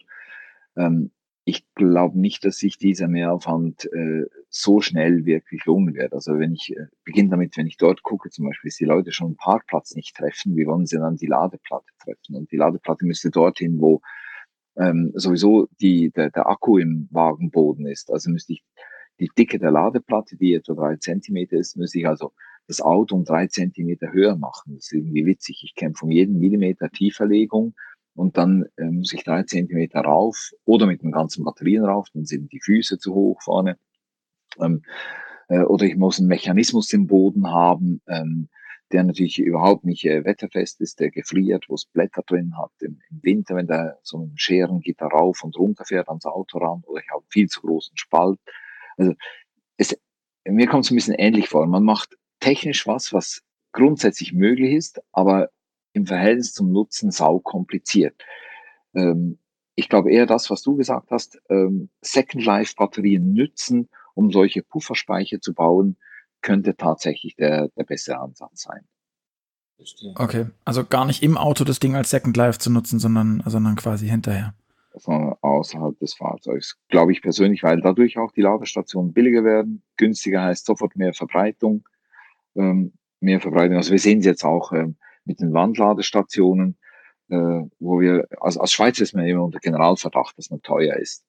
ähm, 0.77 1.11
ich 1.47 1.67
glaube 1.75 2.19
nicht, 2.19 2.45
dass 2.45 2.57
sich 2.57 2.79
dieser 2.79 3.07
Mehraufwand 3.07 3.85
äh, 3.93 4.25
so 4.49 4.81
schnell 4.81 5.27
wirklich 5.27 5.67
lohnen 5.67 5.95
wird. 5.95 6.15
Also 6.15 6.39
wenn 6.39 6.55
ich 6.55 6.75
äh, 6.75 6.87
beginne 7.05 7.31
damit, 7.31 7.57
wenn 7.57 7.67
ich 7.67 7.77
dort 7.77 8.03
gucke, 8.03 8.31
zum 8.31 8.47
Beispiel, 8.47 8.71
dass 8.71 8.79
die 8.79 8.87
Leute 8.87 9.13
schon 9.13 9.29
einen 9.29 9.37
Parkplatz 9.37 9.95
nicht 9.95 10.17
treffen, 10.17 10.57
wie 10.57 10.67
wollen 10.67 10.87
sie 10.87 10.97
dann 10.97 11.17
die 11.17 11.27
Ladeplatte 11.27 11.93
treffen? 12.03 12.37
Und 12.37 12.51
die 12.51 12.57
Ladeplatte 12.57 13.05
müsste 13.05 13.31
dorthin, 13.31 13.79
wo 13.79 14.01
ähm, 14.79 15.13
sowieso 15.15 15.69
die, 15.81 16.11
der, 16.11 16.31
der 16.31 16.49
Akku 16.49 16.79
im 16.79 17.09
Wagenboden 17.11 17.87
ist. 17.87 18.11
Also 18.11 18.31
müsste 18.31 18.55
ich 18.55 18.65
die 19.21 19.31
Dicke 19.37 19.59
der 19.59 19.71
Ladeplatte, 19.71 20.37
die 20.37 20.55
etwa 20.55 20.75
drei 20.75 20.97
Zentimeter 20.97 21.57
ist, 21.57 21.77
müsste 21.77 21.99
ich 21.99 22.09
also 22.09 22.33
das 22.67 22.81
Auto 22.81 23.15
um 23.15 23.25
drei 23.25 23.47
Zentimeter 23.49 24.13
höher 24.13 24.37
machen. 24.37 24.77
Das 24.77 24.87
ist 24.87 24.93
irgendwie 24.93 25.27
witzig. 25.27 25.63
Ich 25.63 25.75
kämpfe 25.75 26.07
um 26.07 26.11
jeden 26.11 26.39
Millimeter 26.39 26.89
Tieferlegung 26.91 27.75
und 28.15 28.37
dann 28.37 28.67
äh, 28.77 28.85
muss 28.85 29.13
ich 29.13 29.25
drei 29.25 29.43
Zentimeter 29.43 30.01
rauf 30.01 30.53
oder 30.65 30.87
mit 30.87 31.03
den 31.03 31.13
ganzen 31.13 31.45
Batterien 31.45 31.85
rauf, 31.85 32.09
dann 32.15 32.25
sind 32.25 32.53
die 32.53 32.61
Füße 32.61 32.99
zu 32.99 33.15
hoch 33.15 33.43
vorne. 33.43 33.77
Ähm, 34.61 34.83
äh, 35.49 35.61
oder 35.61 35.85
ich 35.85 35.97
muss 35.97 36.19
einen 36.19 36.29
Mechanismus 36.29 36.93
im 36.93 37.07
Boden 37.07 37.51
haben, 37.51 38.01
ähm, 38.07 38.49
der 38.93 39.05
natürlich 39.05 39.39
überhaupt 39.39 39.85
nicht 39.85 40.05
äh, 40.05 40.25
wetterfest 40.25 40.81
ist, 40.81 41.01
der 41.01 41.11
gefriert, 41.11 41.65
wo 41.69 41.75
es 41.75 41.87
Blätter 41.87 42.23
drin 42.23 42.57
hat. 42.57 42.71
Im, 42.81 43.01
Im, 43.11 43.23
Winter, 43.23 43.57
wenn 43.57 43.67
der 43.67 43.99
so 44.03 44.19
ein 44.19 44.33
Scherengitter 44.37 45.07
rauf 45.07 45.43
und 45.43 45.59
runter 45.59 45.85
fährt 45.85 46.09
ans 46.09 46.27
Auto 46.27 46.59
ran, 46.59 46.83
oder 46.87 47.03
ich 47.03 47.11
habe 47.11 47.23
einen 47.23 47.31
viel 47.31 47.49
zu 47.49 47.63
großen 47.63 47.97
Spalt. 47.97 48.39
Also 48.97 49.15
es, 49.77 49.99
mir 50.45 50.67
kommt 50.69 50.85
es 50.85 50.91
ein 50.91 50.97
bisschen 50.97 51.15
ähnlich 51.15 51.49
vor. 51.49 51.67
Man 51.67 51.83
macht 51.83 52.17
technisch 52.41 52.87
was, 52.87 53.13
was 53.13 53.43
grundsätzlich 53.73 54.33
möglich 54.33 54.75
ist, 54.75 55.01
aber 55.13 55.51
im 55.95 56.07
Verhältnis 56.07 56.53
zum 56.53 56.71
Nutzen 56.71 57.11
sau 57.11 57.39
kompliziert. 57.39 58.23
Ähm, 58.95 59.39
ich 59.77 59.89
glaube 59.89 60.13
eher 60.13 60.27
das, 60.27 60.51
was 60.51 60.63
du 60.63 60.77
gesagt 60.77 61.11
hast, 61.11 61.41
ähm, 61.49 61.89
Second 62.03 62.45
Life 62.45 62.75
Batterien 62.77 63.33
nützen, 63.33 63.89
um 64.15 64.31
solche 64.31 64.63
Pufferspeicher 64.63 65.41
zu 65.41 65.55
bauen, 65.55 65.97
könnte 66.43 66.77
tatsächlich 66.77 67.37
der, 67.37 67.69
der 67.69 67.85
bessere 67.85 68.19
Ansatz 68.19 68.63
sein. 68.63 68.87
Okay, 70.17 70.47
also 70.65 70.85
gar 70.85 71.05
nicht 71.05 71.23
im 71.23 71.37
Auto 71.37 71.65
das 71.65 71.81
Ding 71.81 71.97
als 71.97 72.11
Second 72.11 72.37
Life 72.37 72.59
zu 72.59 72.71
nutzen, 72.71 72.99
sondern, 72.99 73.43
sondern 73.47 73.75
quasi 73.75 74.09
hinterher. 74.09 74.55
Sondern 74.95 75.35
außerhalb 75.41 75.99
des 75.99 76.15
Fahrzeugs. 76.15 76.79
Glaube 76.89 77.11
ich 77.11 77.23
persönlich, 77.23 77.65
weil 77.65 77.81
dadurch 77.81 78.17
auch 78.19 78.31
die 78.31 78.43
Ladestationen 78.43 79.13
billiger 79.13 79.43
werden. 79.43 79.83
Günstiger 79.97 80.43
heißt 80.43 80.67
sofort 80.67 80.95
mehr 80.95 81.13
Verbreitung. 81.13 81.89
Ähm, 82.55 82.93
mehr 83.21 83.41
Verbreitung. 83.41 83.77
Also 83.77 83.91
wir 83.91 83.99
sehen 83.99 84.21
es 84.21 84.27
jetzt 84.27 84.45
auch, 84.45 84.73
ähm, 84.73 84.97
mit 85.25 85.41
den 85.41 85.53
Wandladestationen, 85.53 86.77
äh, 87.29 87.63
wo 87.79 88.01
wir, 88.01 88.27
also 88.41 88.61
als 88.61 88.73
Schweizer 88.73 89.03
ist 89.03 89.15
man 89.15 89.27
immer 89.27 89.45
unter 89.45 89.59
Generalverdacht, 89.59 90.37
dass 90.39 90.51
man 90.51 90.63
teuer 90.63 90.97
ist. 90.97 91.25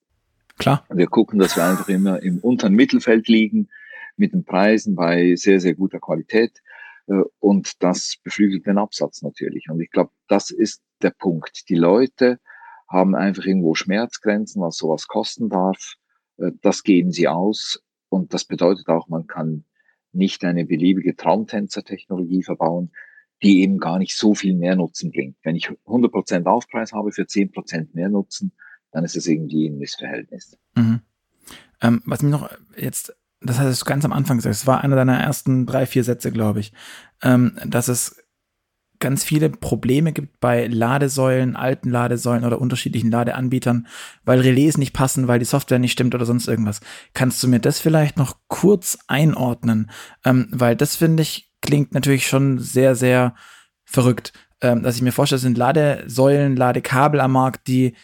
Klar. 0.58 0.84
Und 0.88 0.98
wir 0.98 1.06
gucken, 1.06 1.38
dass 1.38 1.56
wir 1.56 1.64
einfach 1.64 1.88
immer 1.88 2.22
im 2.22 2.38
unteren 2.38 2.74
Mittelfeld 2.74 3.28
liegen 3.28 3.68
mit 4.16 4.32
den 4.32 4.44
Preisen 4.44 4.94
bei 4.94 5.34
sehr, 5.36 5.60
sehr 5.60 5.74
guter 5.74 6.00
Qualität. 6.00 6.62
Äh, 7.06 7.22
und 7.40 7.82
das 7.82 8.16
beflügelt 8.22 8.66
den 8.66 8.78
Absatz 8.78 9.22
natürlich. 9.22 9.68
Und 9.68 9.80
ich 9.80 9.90
glaube, 9.90 10.10
das 10.28 10.50
ist 10.50 10.82
der 11.02 11.10
Punkt. 11.10 11.68
Die 11.68 11.74
Leute 11.74 12.38
haben 12.88 13.14
einfach 13.14 13.44
irgendwo 13.44 13.74
Schmerzgrenzen, 13.74 14.62
was 14.62 14.76
sowas 14.76 15.08
kosten 15.08 15.48
darf. 15.48 15.94
Äh, 16.38 16.52
das 16.62 16.82
geben 16.82 17.12
sie 17.12 17.28
aus. 17.28 17.82
Und 18.08 18.32
das 18.32 18.44
bedeutet 18.44 18.88
auch, 18.88 19.08
man 19.08 19.26
kann 19.26 19.64
nicht 20.12 20.44
eine 20.44 20.64
beliebige 20.64 21.16
Traumtänzer-Technologie 21.16 22.42
verbauen, 22.42 22.92
die 23.42 23.60
eben 23.60 23.78
gar 23.78 23.98
nicht 23.98 24.16
so 24.16 24.34
viel 24.34 24.54
mehr 24.54 24.76
Nutzen 24.76 25.10
bringt. 25.10 25.36
Wenn 25.42 25.56
ich 25.56 25.68
100% 25.68 26.46
Aufpreis 26.46 26.92
habe 26.92 27.12
für 27.12 27.22
10% 27.22 27.88
mehr 27.92 28.08
Nutzen, 28.08 28.52
dann 28.92 29.04
ist 29.04 29.16
es 29.16 29.26
irgendwie 29.26 29.68
ein 29.68 29.78
Missverhältnis. 29.78 30.56
Mhm. 30.74 31.00
Ähm, 31.82 32.02
was 32.06 32.22
mich 32.22 32.32
noch 32.32 32.50
jetzt, 32.76 33.14
das 33.40 33.58
hast 33.58 33.82
du 33.82 33.84
ganz 33.84 34.04
am 34.04 34.12
Anfang 34.12 34.38
gesagt, 34.38 34.54
es 34.54 34.66
war 34.66 34.82
einer 34.82 34.96
deiner 34.96 35.18
ersten 35.18 35.66
drei, 35.66 35.86
vier 35.86 36.04
Sätze, 36.04 36.32
glaube 36.32 36.60
ich, 36.60 36.72
ähm, 37.22 37.58
dass 37.66 37.88
es 37.88 38.22
ganz 38.98 39.24
viele 39.24 39.50
Probleme 39.50 40.12
gibt 40.12 40.40
bei 40.40 40.66
Ladesäulen, 40.66 41.54
alten 41.54 41.90
Ladesäulen 41.90 42.44
oder 42.44 42.60
unterschiedlichen 42.60 43.10
Ladeanbietern, 43.10 43.86
weil 44.24 44.40
Relais 44.40 44.78
nicht 44.78 44.94
passen, 44.94 45.28
weil 45.28 45.38
die 45.38 45.44
Software 45.44 45.78
nicht 45.78 45.92
stimmt 45.92 46.14
oder 46.14 46.24
sonst 46.24 46.48
irgendwas. 46.48 46.80
Kannst 47.12 47.42
du 47.42 47.48
mir 47.48 47.60
das 47.60 47.78
vielleicht 47.78 48.16
noch 48.16 48.38
kurz 48.48 48.98
einordnen? 49.06 49.90
Ähm, 50.24 50.48
weil 50.50 50.76
das 50.76 50.96
finde 50.96 51.22
ich 51.22 51.50
klingt 51.66 51.92
natürlich 51.92 52.26
schon 52.26 52.58
sehr, 52.58 52.94
sehr 52.94 53.34
verrückt. 53.84 54.32
Ähm, 54.62 54.82
dass 54.82 54.96
ich 54.96 55.02
mir 55.02 55.12
vorstelle, 55.12 55.36
es 55.36 55.42
sind 55.42 55.58
Ladesäulen, 55.58 56.56
Ladekabel 56.56 57.20
am 57.20 57.32
Markt, 57.32 57.68
die 57.68 57.94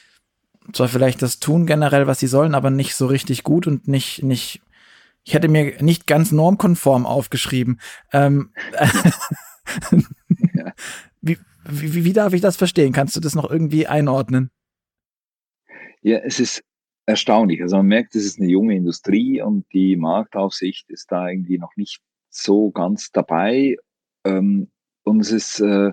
zwar 0.72 0.88
vielleicht 0.88 1.22
das 1.22 1.40
tun 1.40 1.66
generell, 1.66 2.06
was 2.06 2.20
sie 2.20 2.26
sollen, 2.26 2.54
aber 2.54 2.70
nicht 2.70 2.94
so 2.94 3.06
richtig 3.06 3.42
gut 3.42 3.66
und 3.66 3.88
nicht, 3.88 4.22
nicht, 4.22 4.60
ich 5.24 5.32
hätte 5.32 5.48
mir 5.48 5.82
nicht 5.82 6.06
ganz 6.06 6.30
normkonform 6.30 7.06
aufgeschrieben. 7.06 7.80
Ähm, 8.12 8.52
wie, 11.22 11.38
wie, 11.64 12.04
wie 12.04 12.12
darf 12.12 12.32
ich 12.32 12.40
das 12.40 12.56
verstehen? 12.56 12.92
Kannst 12.92 13.16
du 13.16 13.20
das 13.20 13.34
noch 13.34 13.50
irgendwie 13.50 13.86
einordnen? 13.86 14.50
Ja, 16.02 16.18
es 16.18 16.40
ist 16.40 16.62
erstaunlich. 17.06 17.62
Also 17.62 17.76
man 17.76 17.86
merkt, 17.86 18.14
es 18.14 18.24
ist 18.24 18.38
eine 18.38 18.48
junge 18.48 18.76
Industrie 18.76 19.40
und 19.40 19.64
die 19.72 19.96
Marktaufsicht 19.96 20.90
ist 20.90 21.10
da 21.10 21.28
irgendwie 21.28 21.58
noch 21.58 21.76
nicht 21.76 22.00
so 22.34 22.70
ganz 22.70 23.10
dabei. 23.12 23.76
Ähm, 24.24 24.70
und 25.04 25.20
es 25.20 25.32
ist 25.32 25.60
äh, 25.60 25.92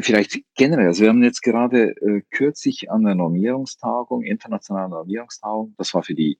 vielleicht 0.00 0.40
generell, 0.54 0.88
also 0.88 1.02
wir 1.02 1.10
haben 1.10 1.22
jetzt 1.22 1.42
gerade 1.42 1.90
äh, 2.00 2.22
kürzlich 2.30 2.90
an 2.90 3.04
der 3.04 3.14
Normierungstagung, 3.14 4.22
internationalen 4.22 4.90
Normierungstagung, 4.90 5.74
das 5.78 5.94
war 5.94 6.02
für 6.02 6.14
die 6.14 6.38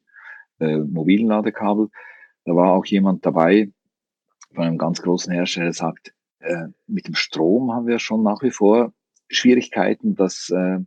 äh, 0.59 0.79
mobilen 0.79 1.29
Ladekabel, 1.29 1.89
da 2.45 2.55
war 2.55 2.73
auch 2.73 2.87
jemand 2.87 3.25
dabei 3.27 3.71
von 4.55 4.65
einem 4.65 4.79
ganz 4.79 5.03
großen 5.03 5.33
Hersteller, 5.33 5.67
der 5.67 5.73
sagt, 5.75 6.15
äh, 6.41 6.69
mit 6.87 7.07
dem 7.09 7.15
Strom 7.15 7.73
haben 7.73 7.87
wir 7.87 7.99
schon 7.99 8.23
nach 8.23 8.43
wie 8.43 8.51
vor 8.51 8.93
Schwierigkeiten, 9.29 10.15
dass 10.15 10.51
äh, 10.51 10.79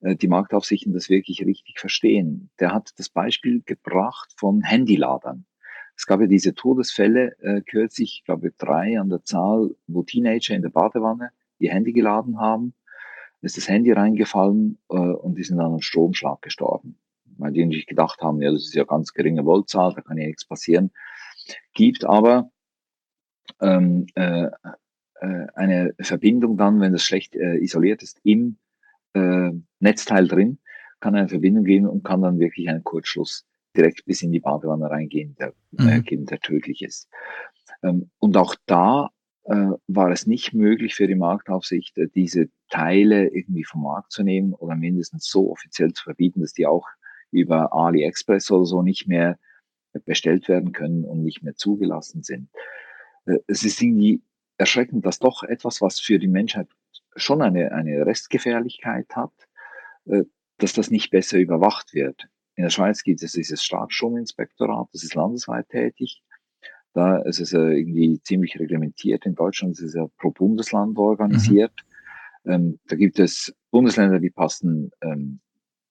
äh 0.00 0.16
die 0.16 0.28
Marktaufsichten 0.28 0.92
das 0.92 1.08
wirklich 1.08 1.44
richtig 1.44 1.78
verstehen. 1.78 2.50
Der 2.60 2.72
hat 2.72 2.92
das 2.96 3.08
Beispiel 3.08 3.62
gebracht 3.62 4.32
von 4.36 4.62
Handyladern. 4.62 5.46
Es 6.00 6.06
gab 6.06 6.22
ja 6.22 6.26
diese 6.26 6.54
Todesfälle 6.54 7.36
äh, 7.42 7.60
kürzlich, 7.60 8.20
ich 8.20 8.24
glaube 8.24 8.52
drei 8.56 8.98
an 8.98 9.10
der 9.10 9.22
Zahl, 9.22 9.76
wo 9.86 10.02
Teenager 10.02 10.54
in 10.54 10.62
der 10.62 10.70
Badewanne 10.70 11.30
ihr 11.58 11.72
Handy 11.72 11.92
geladen 11.92 12.40
haben, 12.40 12.72
ist 13.42 13.58
das 13.58 13.68
Handy 13.68 13.92
reingefallen 13.92 14.78
äh, 14.88 14.94
und 14.94 15.34
die 15.34 15.42
sind 15.42 15.60
an 15.60 15.66
einem 15.66 15.82
Stromschlag 15.82 16.40
gestorben. 16.40 16.98
weil 17.36 17.52
die 17.52 17.62
natürlich 17.62 17.86
gedacht 17.86 18.22
haben, 18.22 18.40
ja, 18.40 18.50
das 18.50 18.62
ist 18.62 18.74
ja 18.74 18.84
ganz 18.84 19.12
geringe 19.12 19.44
Voltzahl, 19.44 19.92
da 19.92 20.00
kann 20.00 20.16
ja 20.16 20.26
nichts 20.26 20.46
passieren. 20.46 20.90
Gibt 21.74 22.06
aber 22.06 22.50
ähm, 23.60 24.06
äh, 24.14 24.48
äh, 25.20 25.46
eine 25.54 25.94
Verbindung 26.00 26.56
dann, 26.56 26.80
wenn 26.80 26.92
das 26.92 27.04
schlecht 27.04 27.36
äh, 27.36 27.58
isoliert 27.58 28.02
ist, 28.02 28.20
im 28.24 28.56
äh, 29.12 29.50
Netzteil 29.80 30.28
drin, 30.28 30.60
kann 31.00 31.14
eine 31.14 31.28
Verbindung 31.28 31.64
geben 31.64 31.86
und 31.86 32.04
kann 32.04 32.22
dann 32.22 32.38
wirklich 32.38 32.70
einen 32.70 32.84
Kurzschluss 32.84 33.46
direkt 33.76 34.04
bis 34.04 34.22
in 34.22 34.32
die 34.32 34.40
Badewanne 34.40 34.90
reingehen, 34.90 35.36
der, 35.38 35.52
äh, 35.78 35.98
mhm. 35.98 36.02
geben, 36.02 36.26
der 36.26 36.40
tödlich 36.40 36.82
ist. 36.82 37.08
Ähm, 37.82 38.10
und 38.18 38.36
auch 38.36 38.54
da 38.66 39.10
äh, 39.44 39.70
war 39.86 40.10
es 40.10 40.26
nicht 40.26 40.52
möglich 40.52 40.94
für 40.94 41.06
die 41.06 41.14
Marktaufsicht, 41.14 41.96
äh, 41.98 42.08
diese 42.14 42.48
Teile 42.68 43.28
irgendwie 43.28 43.64
vom 43.64 43.82
Markt 43.82 44.12
zu 44.12 44.22
nehmen 44.22 44.54
oder 44.54 44.74
mindestens 44.74 45.26
so 45.28 45.50
offiziell 45.50 45.92
zu 45.92 46.04
verbieten, 46.04 46.40
dass 46.40 46.52
die 46.52 46.66
auch 46.66 46.86
über 47.30 47.72
AliExpress 47.72 48.50
oder 48.50 48.64
so 48.64 48.82
nicht 48.82 49.06
mehr 49.06 49.38
bestellt 50.04 50.48
werden 50.48 50.72
können 50.72 51.04
und 51.04 51.22
nicht 51.22 51.42
mehr 51.42 51.54
zugelassen 51.54 52.22
sind. 52.22 52.48
Äh, 53.26 53.38
es 53.46 53.64
ist 53.64 53.80
irgendwie 53.80 54.22
erschreckend, 54.58 55.06
dass 55.06 55.18
doch 55.18 55.42
etwas, 55.42 55.80
was 55.80 56.00
für 56.00 56.18
die 56.18 56.28
Menschheit 56.28 56.68
schon 57.16 57.42
eine, 57.42 57.72
eine 57.72 58.06
Restgefährlichkeit 58.06 59.06
hat, 59.16 59.32
äh, 60.06 60.24
dass 60.58 60.74
das 60.74 60.90
nicht 60.90 61.10
besser 61.10 61.38
überwacht 61.38 61.94
wird. 61.94 62.28
In 62.56 62.64
der 62.64 62.70
Schweiz 62.70 63.02
gibt 63.02 63.22
es 63.22 63.32
dieses 63.32 63.64
Staatsstrominspektorat, 63.64 64.88
das 64.92 65.04
ist 65.04 65.14
landesweit 65.14 65.68
tätig. 65.68 66.22
Da 66.92 67.18
ist 67.18 67.40
es 67.40 67.52
irgendwie 67.52 68.20
ziemlich 68.22 68.58
reglementiert. 68.58 69.24
In 69.24 69.34
Deutschland 69.34 69.74
ist 69.74 69.82
es 69.82 69.94
ja 69.94 70.06
pro 70.18 70.30
Bundesland 70.30 70.98
organisiert. 70.98 71.72
Mhm. 72.44 72.52
Ähm, 72.52 72.78
da 72.88 72.96
gibt 72.96 73.18
es 73.18 73.54
Bundesländer, 73.70 74.18
die 74.18 74.30
passen 74.30 74.90
ähm, 75.02 75.40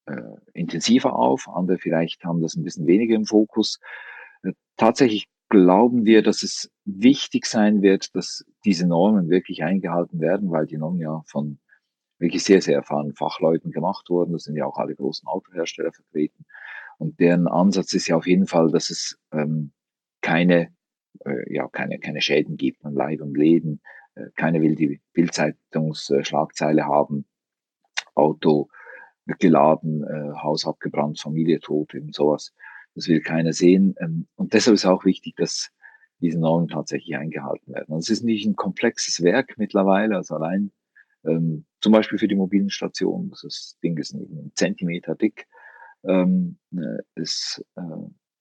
äh, 0.05 0.21
intensiver 0.53 1.15
auf, 1.15 1.47
andere 1.47 1.77
vielleicht 1.77 2.23
haben 2.25 2.41
das 2.41 2.55
ein 2.55 2.63
bisschen 2.63 2.87
weniger 2.87 3.15
im 3.15 3.25
Fokus. 3.25 3.79
Äh, 4.43 4.53
tatsächlich 4.75 5.29
glauben 5.49 6.05
wir, 6.05 6.21
dass 6.21 6.43
es 6.43 6.71
wichtig 6.85 7.45
sein 7.45 7.81
wird, 7.81 8.15
dass 8.15 8.45
diese 8.65 8.87
Normen 8.87 9.29
wirklich 9.29 9.63
eingehalten 9.63 10.19
werden, 10.19 10.51
weil 10.51 10.65
die 10.65 10.77
Normen 10.77 10.99
ja 10.99 11.21
von 11.25 11.59
wirklich 12.19 12.43
sehr, 12.43 12.61
sehr 12.61 12.75
erfahrenen 12.75 13.15
Fachleuten 13.15 13.71
gemacht 13.71 14.09
wurden. 14.09 14.33
Das 14.33 14.43
sind 14.43 14.55
ja 14.55 14.65
auch 14.65 14.77
alle 14.77 14.95
großen 14.95 15.27
Autohersteller 15.27 15.91
vertreten. 15.91 16.45
Und 16.97 17.19
deren 17.19 17.47
Ansatz 17.47 17.93
ist 17.93 18.07
ja 18.07 18.17
auf 18.17 18.27
jeden 18.27 18.45
Fall, 18.45 18.69
dass 18.71 18.89
es 18.89 19.17
ähm, 19.31 19.71
keine, 20.21 20.73
äh, 21.25 21.53
ja, 21.53 21.67
keine, 21.69 21.97
keine 21.99 22.21
Schäden 22.21 22.57
gibt 22.57 22.83
an 22.85 22.93
Leib 22.93 23.21
und 23.21 23.35
Leben. 23.37 23.81
Äh, 24.15 24.27
keine 24.35 24.61
will 24.61 24.75
die 24.75 25.01
Bildzeitungsschlagzeile 25.13 26.85
haben. 26.85 27.25
Auto 28.15 28.69
geladen, 29.37 30.03
äh, 30.03 30.37
Haus 30.41 30.65
abgebrannt, 30.65 31.19
Familie 31.19 31.59
tot, 31.59 31.93
eben 31.93 32.11
sowas. 32.11 32.53
Das 32.95 33.07
will 33.07 33.21
keiner 33.21 33.53
sehen. 33.53 33.95
Ähm, 33.99 34.27
und 34.35 34.53
deshalb 34.53 34.75
ist 34.75 34.85
auch 34.85 35.05
wichtig, 35.05 35.35
dass 35.37 35.71
diese 36.19 36.39
Normen 36.39 36.67
tatsächlich 36.67 37.15
eingehalten 37.15 37.73
werden. 37.73 37.93
Und 37.93 37.99
es 37.99 38.09
ist 38.09 38.23
nicht 38.23 38.45
ein 38.45 38.57
komplexes 38.57 39.23
Werk 39.23 39.57
mittlerweile, 39.57 40.17
also 40.17 40.35
allein 40.35 40.71
ähm, 41.25 41.65
zum 41.81 41.91
Beispiel 41.91 42.17
für 42.17 42.27
die 42.27 42.35
mobilen 42.35 42.69
Stationen, 42.69 43.31
das 43.41 43.77
Ding 43.83 43.97
ist 43.97 44.13
ein 44.13 44.51
Zentimeter 44.55 45.15
dick, 45.15 45.47
ähm, 46.03 46.57
äh, 46.75 47.01
ist 47.15 47.63
äh, 47.75 47.81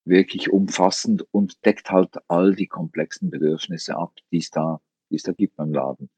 wirklich 0.05 0.51
umfassend 0.51 1.27
und 1.33 1.65
deckt 1.65 1.91
halt 1.91 2.17
all 2.29 2.55
die 2.55 2.67
komplexen 2.67 3.31
Bedürfnisse 3.31 3.97
ab, 3.97 4.15
die 4.31 4.39
es 4.39 4.51
da, 4.51 4.81
die 5.11 5.17
es 5.17 5.23
da 5.23 5.33
gibt 5.33 5.57
beim 5.57 5.73
Laden. 5.73 6.11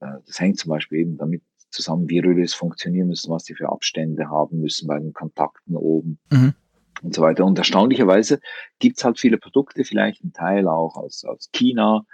Äh, 0.00 0.18
das 0.26 0.40
hängt 0.40 0.58
zum 0.58 0.70
Beispiel 0.70 1.00
eben 1.00 1.16
damit 1.16 1.42
zusammen, 1.70 2.08
wie 2.08 2.20
Relais 2.20 2.54
funktionieren 2.54 3.08
müssen, 3.08 3.30
was 3.30 3.44
die 3.44 3.54
für 3.54 3.68
Abstände 3.68 4.28
haben 4.28 4.60
müssen 4.60 4.86
bei 4.86 4.98
den 4.98 5.12
Kontakten 5.12 5.76
oben. 5.76 6.18
Mhm. 6.30 6.54
Und 7.02 7.14
so 7.14 7.22
weiter. 7.22 7.44
Und 7.44 7.58
erstaunlicherweise 7.58 8.40
gibt's 8.78 9.04
halt 9.04 9.18
viele 9.18 9.36
Produkte, 9.36 9.84
vielleicht 9.84 10.22
ein 10.24 10.32
Teil 10.32 10.68
auch 10.68 10.96
aus, 10.96 11.24
aus 11.24 11.50
China, 11.52 12.06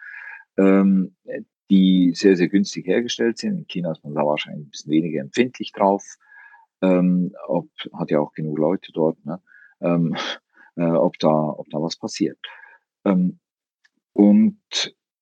ähm, 0.57 1.15
die 1.71 2.13
sehr, 2.15 2.37
sehr 2.37 2.49
günstig 2.49 2.87
hergestellt 2.87 3.39
sind. 3.39 3.57
In 3.57 3.67
China 3.67 3.93
ist 3.93 4.05
man 4.05 4.15
da 4.15 4.27
wahrscheinlich 4.27 4.67
ein 4.67 4.71
bisschen 4.71 4.93
weniger 4.93 5.21
empfindlich 5.21 5.73
drauf. 5.73 6.05
Ähm, 6.83 7.35
ob, 7.47 7.69
hat 7.93 8.11
ja 8.11 8.21
auch 8.21 8.33
genug 8.33 8.59
Leute 8.59 8.91
dort, 8.93 9.25
ne? 9.25 9.41
ähm, 9.81 10.17
äh, 10.77 10.83
ob, 10.83 11.19
da, 11.19 11.29
ob 11.29 11.69
da 11.71 11.81
was 11.81 11.97
passiert. 11.97 12.39
Ähm, 13.05 13.39
und 14.13 14.59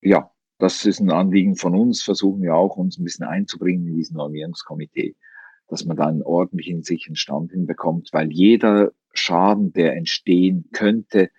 ja, 0.01 0.31
das 0.59 0.87
ist 0.87 1.01
ein 1.01 1.11
Anliegen 1.11 1.57
von 1.57 1.75
uns, 1.75 2.03
versuchen 2.03 2.43
wir 2.43 2.55
auch, 2.55 2.77
uns 2.77 2.99
ein 2.99 3.05
bisschen 3.05 3.27
einzubringen 3.27 3.87
in 3.89 3.97
diesen 3.97 4.17
Normierungskomitee, 4.17 5.17
dass 5.69 5.85
man 5.85 5.97
da 5.97 6.07
einen 6.07 6.23
ordentlichen, 6.23 6.83
sicheren 6.83 7.17
Stand 7.17 7.53
hinbekommt, 7.53 8.11
weil 8.13 8.33
jeder 8.33 8.93
Schaden, 9.13 9.73
der 9.73 9.97
entstehen 9.97 10.69
könnte, 10.73 11.31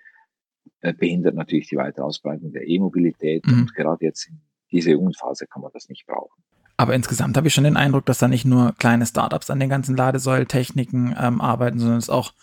äh, 0.82 0.94
behindert 0.94 1.36
natürlich 1.36 1.70
die 1.70 1.78
weitere 1.78 2.04
Ausbreitung 2.04 2.52
der 2.52 2.68
E-Mobilität 2.68 3.46
mhm. 3.48 3.62
und 3.62 3.76
gerade 3.76 4.06
jetzt 4.06 4.28
in 4.30 4.40
dieser 4.72 4.92
Jugendphase 4.92 5.48
kann 5.48 5.62
man 5.62 5.72
das 5.74 5.90
nicht 5.90 6.06
brauchen. 6.06 6.42
Aber 6.78 6.94
insgesamt 6.94 7.36
habe 7.36 7.48
ich 7.48 7.54
schon 7.54 7.66
den 7.66 7.76
Eindruck, 7.76 8.06
dass 8.06 8.20
da 8.20 8.28
nicht 8.28 8.46
nur 8.46 8.74
kleine 8.78 9.06
Startups 9.06 9.50
an 9.50 9.60
den 9.60 9.70
ganzen 9.70 9.98
Ladesäultechniken 9.98 11.16
ähm, 11.20 11.42
arbeiten, 11.42 11.80
sondern 11.80 11.98
es 11.98 12.10
auch 12.10 12.34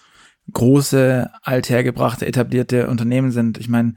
große, 0.52 1.30
althergebrachte, 1.42 2.26
etablierte 2.26 2.88
Unternehmen 2.88 3.30
sind. 3.30 3.58
Ich 3.58 3.68
meine, 3.68 3.94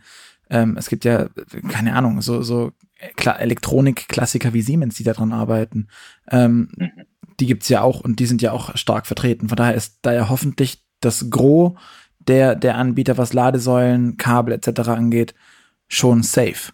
ähm, 0.50 0.78
es 0.78 0.88
gibt 0.90 1.06
ja, 1.06 1.28
keine 1.68 1.94
Ahnung, 1.94 2.22
so, 2.22 2.42
so 2.42 2.72
Elektronik-Klassiker 2.98 4.54
wie 4.54 4.62
Siemens, 4.62 4.96
die 4.96 5.04
daran 5.04 5.34
arbeiten. 5.34 5.88
Ähm, 6.30 6.70
mhm. 6.76 6.92
Die 7.40 7.46
gibt's 7.46 7.70
ja 7.70 7.82
auch 7.82 8.02
und 8.02 8.20
die 8.20 8.26
sind 8.26 8.42
ja 8.42 8.52
auch 8.52 8.76
stark 8.76 9.08
vertreten. 9.08 9.50
Von 9.50 9.56
daher 9.56 9.76
ist 9.76 10.00
da 10.02 10.14
ja 10.14 10.30
hoffentlich 10.30 10.84
das 11.00 11.30
Gros 11.30 11.74
der, 12.20 12.56
der 12.56 12.78
Anbieter, 12.78 13.18
was 13.18 13.34
Ladesäulen, 13.34 14.18
Kabel 14.18 14.54
etc. 14.54 14.90
angeht, 14.90 15.36
schon 15.88 16.24
safe. 16.24 16.72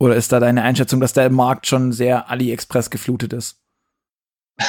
Oder 0.00 0.16
ist 0.16 0.30
da 0.30 0.40
deine 0.40 0.62
Einschätzung, 0.62 1.00
dass 1.00 1.12
der 1.12 1.30
Markt 1.30 1.66
schon 1.66 1.92
sehr 1.92 2.30
AliExpress 2.30 2.90
geflutet 2.90 3.32
ist? 3.32 3.60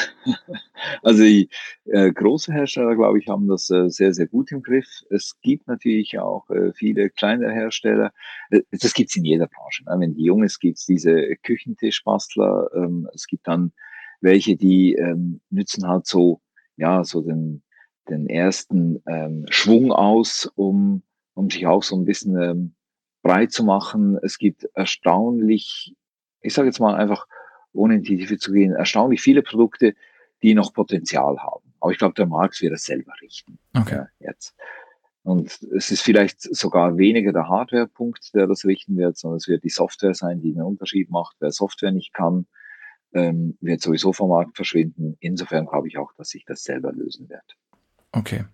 Also 1.03 1.23
die 1.23 1.49
äh, 1.85 2.11
große 2.11 2.53
Hersteller, 2.53 2.95
glaube 2.95 3.19
ich, 3.19 3.27
haben 3.27 3.47
das 3.47 3.69
äh, 3.69 3.89
sehr, 3.89 4.13
sehr 4.13 4.27
gut 4.27 4.51
im 4.51 4.61
Griff. 4.61 4.87
Es 5.09 5.39
gibt 5.41 5.67
natürlich 5.67 6.17
auch 6.19 6.49
äh, 6.49 6.73
viele 6.73 7.09
kleine 7.09 7.51
Hersteller. 7.51 8.11
Äh, 8.49 8.61
das 8.71 8.93
gibt's 8.93 9.15
in 9.15 9.25
jeder 9.25 9.47
Branche. 9.47 9.83
Ne? 9.85 9.95
Wenn 9.99 10.13
die 10.13 10.23
jung 10.23 10.43
ist, 10.43 10.59
gibt's 10.59 10.85
diese 10.85 11.35
Küchentischbastler. 11.43 12.69
Ähm, 12.73 13.09
es 13.13 13.27
gibt 13.27 13.47
dann 13.47 13.73
welche, 14.21 14.55
die 14.55 14.93
ähm, 14.95 15.41
nützen 15.49 15.87
halt 15.87 16.05
so, 16.05 16.41
ja, 16.77 17.03
so 17.03 17.21
den, 17.21 17.63
den 18.09 18.27
ersten 18.27 19.01
ähm, 19.07 19.45
Schwung 19.49 19.91
aus, 19.91 20.51
um, 20.55 21.03
um 21.33 21.49
sich 21.49 21.67
auch 21.67 21.83
so 21.83 21.95
ein 21.95 22.05
bisschen 22.05 22.41
ähm, 22.41 22.75
breit 23.21 23.51
zu 23.51 23.63
machen. 23.63 24.17
Es 24.21 24.37
gibt 24.37 24.67
erstaunlich, 24.73 25.95
ich 26.41 26.53
sage 26.53 26.67
jetzt 26.67 26.79
mal 26.79 26.95
einfach, 26.95 27.27
ohne 27.73 27.95
in 27.95 28.03
die 28.03 28.17
Tiefe 28.17 28.37
zu 28.37 28.51
gehen, 28.51 28.73
erstaunlich 28.73 29.21
viele 29.21 29.41
Produkte, 29.41 29.93
die 30.41 30.53
noch 30.53 30.73
Potenzial 30.73 31.37
haben. 31.39 31.73
Aber 31.79 31.91
ich 31.91 31.97
glaube, 31.97 32.15
der 32.15 32.25
Markt 32.25 32.61
wird 32.61 32.73
es 32.73 32.83
selber 32.83 33.13
richten. 33.21 33.59
Okay. 33.73 33.95
Ja, 33.95 34.07
jetzt. 34.19 34.55
Und 35.23 35.61
es 35.75 35.91
ist 35.91 36.01
vielleicht 36.01 36.41
sogar 36.41 36.97
weniger 36.97 37.33
der 37.33 37.47
Hardware-Punkt, 37.47 38.33
der 38.33 38.47
das 38.47 38.65
richten 38.65 38.97
wird, 38.97 39.17
sondern 39.17 39.37
es 39.37 39.47
wird 39.47 39.63
die 39.63 39.69
Software 39.69 40.13
sein, 40.13 40.41
die 40.41 40.53
den 40.53 40.61
Unterschied 40.61 41.09
macht. 41.11 41.35
Wer 41.39 41.51
Software 41.51 41.91
nicht 41.91 42.13
kann, 42.13 42.47
ähm, 43.13 43.57
wird 43.61 43.81
sowieso 43.81 44.13
vom 44.13 44.29
Markt 44.29 44.55
verschwinden. 44.55 45.17
Insofern 45.19 45.65
glaube 45.65 45.87
ich 45.87 45.97
auch, 45.97 46.13
dass 46.13 46.29
sich 46.29 46.45
das 46.45 46.63
selber 46.63 46.91
lösen 46.93 47.29
wird. 47.29 47.57
Okay. 48.11 48.45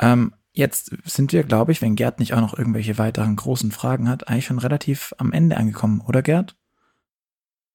Ähm, 0.00 0.34
jetzt 0.54 0.92
sind 1.04 1.32
wir, 1.32 1.42
glaube 1.42 1.72
ich, 1.72 1.82
wenn 1.82 1.96
Gerd 1.96 2.20
nicht 2.20 2.32
auch 2.32 2.40
noch 2.40 2.56
irgendwelche 2.56 2.96
weiteren 2.96 3.36
großen 3.36 3.72
Fragen 3.72 4.08
hat, 4.08 4.28
eigentlich 4.28 4.46
schon 4.46 4.58
relativ 4.58 5.12
am 5.18 5.32
Ende 5.32 5.56
angekommen, 5.56 6.02
oder 6.06 6.22
Gerd? 6.22 6.56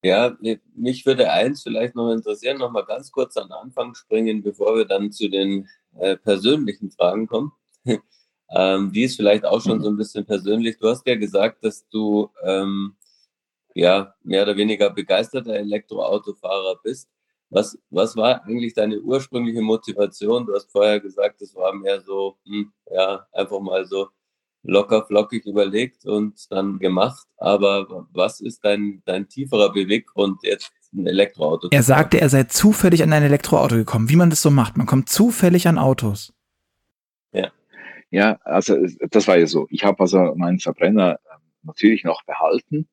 Ja, 0.01 0.37
mich 0.75 1.05
würde 1.05 1.29
eins 1.29 1.61
vielleicht 1.61 1.95
noch 1.95 2.11
interessieren, 2.11 2.57
noch 2.57 2.71
mal 2.71 2.85
ganz 2.85 3.11
kurz 3.11 3.35
an 3.35 3.49
den 3.49 3.53
Anfang 3.53 3.95
springen, 3.95 4.41
bevor 4.41 4.77
wir 4.77 4.85
dann 4.85 5.11
zu 5.11 5.29
den 5.29 5.67
äh, 5.97 6.15
persönlichen 6.15 6.89
Fragen 6.89 7.27
kommen. 7.27 7.51
ähm, 8.49 8.93
die 8.93 9.03
ist 9.03 9.17
vielleicht 9.17 9.45
auch 9.45 9.61
schon 9.61 9.81
so 9.81 9.89
ein 9.89 9.97
bisschen 9.97 10.25
persönlich. 10.25 10.77
Du 10.79 10.87
hast 10.87 11.05
ja 11.05 11.15
gesagt, 11.15 11.65
dass 11.65 11.85
du 11.89 12.29
ähm, 12.43 12.95
ja 13.75 14.15
mehr 14.23 14.43
oder 14.43 14.55
weniger 14.55 14.89
begeisterter 14.89 15.55
Elektroautofahrer 15.55 16.79
bist. 16.81 17.09
Was, 17.49 17.77
was 17.89 18.15
war 18.15 18.43
eigentlich 18.45 18.73
deine 18.73 18.99
ursprüngliche 18.99 19.61
Motivation? 19.61 20.45
Du 20.45 20.53
hast 20.53 20.71
vorher 20.71 20.99
gesagt, 20.99 21.41
es 21.41 21.55
war 21.55 21.73
mehr 21.73 22.01
so, 22.01 22.37
hm, 22.45 22.71
ja, 22.91 23.25
einfach 23.31 23.59
mal 23.59 23.85
so 23.85 24.09
locker 24.63 25.05
flockig 25.05 25.45
überlegt 25.45 26.05
und 26.05 26.51
dann 26.51 26.79
gemacht. 26.79 27.27
Aber 27.37 28.07
was 28.11 28.39
ist 28.41 28.63
dein, 28.63 29.01
dein 29.05 29.27
tieferer 29.27 29.71
Beweggrund, 29.71 30.39
jetzt 30.43 30.71
ein 30.93 31.07
Elektroauto 31.07 31.69
zu 31.69 31.75
Er 31.75 31.83
sagte, 31.83 32.19
er 32.19 32.29
sei 32.29 32.43
zufällig 32.43 33.03
an 33.03 33.13
ein 33.13 33.23
Elektroauto 33.23 33.75
gekommen, 33.75 34.09
wie 34.09 34.15
man 34.15 34.29
das 34.29 34.41
so 34.41 34.51
macht. 34.51 34.77
Man 34.77 34.87
kommt 34.87 35.09
zufällig 35.09 35.67
an 35.67 35.77
Autos. 35.77 36.33
Ja. 37.31 37.51
Ja, 38.11 38.39
also 38.43 38.75
das 39.11 39.27
war 39.27 39.37
ja 39.37 39.45
so. 39.45 39.67
Ich 39.69 39.83
habe 39.83 39.99
also 39.99 40.33
meinen 40.35 40.59
Verbrenner 40.59 41.19
ähm, 41.31 41.41
natürlich 41.61 42.03
noch 42.03 42.23
behalten, 42.23 42.87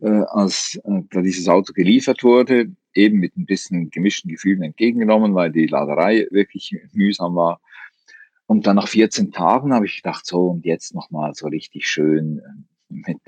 äh, 0.00 0.22
als 0.28 0.80
äh, 0.84 1.22
dieses 1.22 1.48
Auto 1.48 1.72
geliefert 1.72 2.22
wurde, 2.22 2.72
eben 2.94 3.18
mit 3.18 3.36
ein 3.36 3.46
bisschen 3.46 3.90
gemischten 3.90 4.30
Gefühlen 4.30 4.62
entgegengenommen, 4.62 5.34
weil 5.34 5.50
die 5.52 5.66
Laderei 5.66 6.26
wirklich 6.30 6.76
mühsam 6.92 7.34
war. 7.34 7.60
und 8.46 8.66
dann 8.66 8.76
nach 8.76 8.88
14 8.88 9.30
Tagen 9.32 9.74
habe 9.74 9.86
ich 9.86 9.96
gedacht, 9.96 10.24
so 10.26 10.48
und 10.48 10.64
jetzt 10.64 10.94
nochmal 10.94 11.34
so 11.34 11.48
richtig 11.48 11.88
schön 11.88 12.38
äh, 12.38 12.94
mit, 12.94 13.18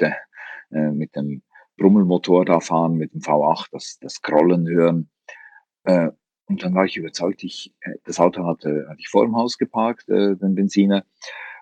äh, 0.71 0.91
mit 0.91 1.15
dem 1.17 1.43
Brummelmotor 1.77 2.45
da 2.45 2.61
fahren, 2.61 2.97
mit 2.97 3.15
dem 3.15 3.21
V8, 3.21 3.69
das, 3.73 3.99
das 4.01 4.23
Krollen 4.23 4.69
hören. 4.69 5.11
Äh, 5.85 6.11
und 6.47 6.63
dann 6.63 6.75
war 6.75 6.85
ich 6.85 6.97
überzeugt, 6.97 7.43
ich, 7.45 7.73
äh, 7.81 7.95
das 8.05 8.19
Auto 8.19 8.45
hatte, 8.45 8.87
hatte 8.89 9.01
ich 9.01 9.09
vor 9.09 9.25
dem 9.25 9.37
Haus 9.37 9.57
geparkt, 9.57 10.09
äh, 10.09 10.37
den 10.37 10.55
Benziner, 10.55 11.05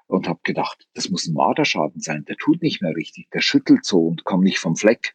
und 0.08 0.26
habe 0.26 0.40
gedacht, 0.42 0.88
das 0.94 1.10
muss 1.10 1.26
ein 1.28 1.34
Marderschaden 1.34 2.00
sein, 2.00 2.24
der 2.24 2.36
tut 2.36 2.62
nicht 2.62 2.82
mehr 2.82 2.96
richtig, 2.96 3.30
der 3.30 3.40
schüttelt 3.40 3.84
so 3.84 4.06
und 4.06 4.24
kommt 4.24 4.42
nicht 4.42 4.58
vom 4.58 4.74
Fleck. 4.74 5.14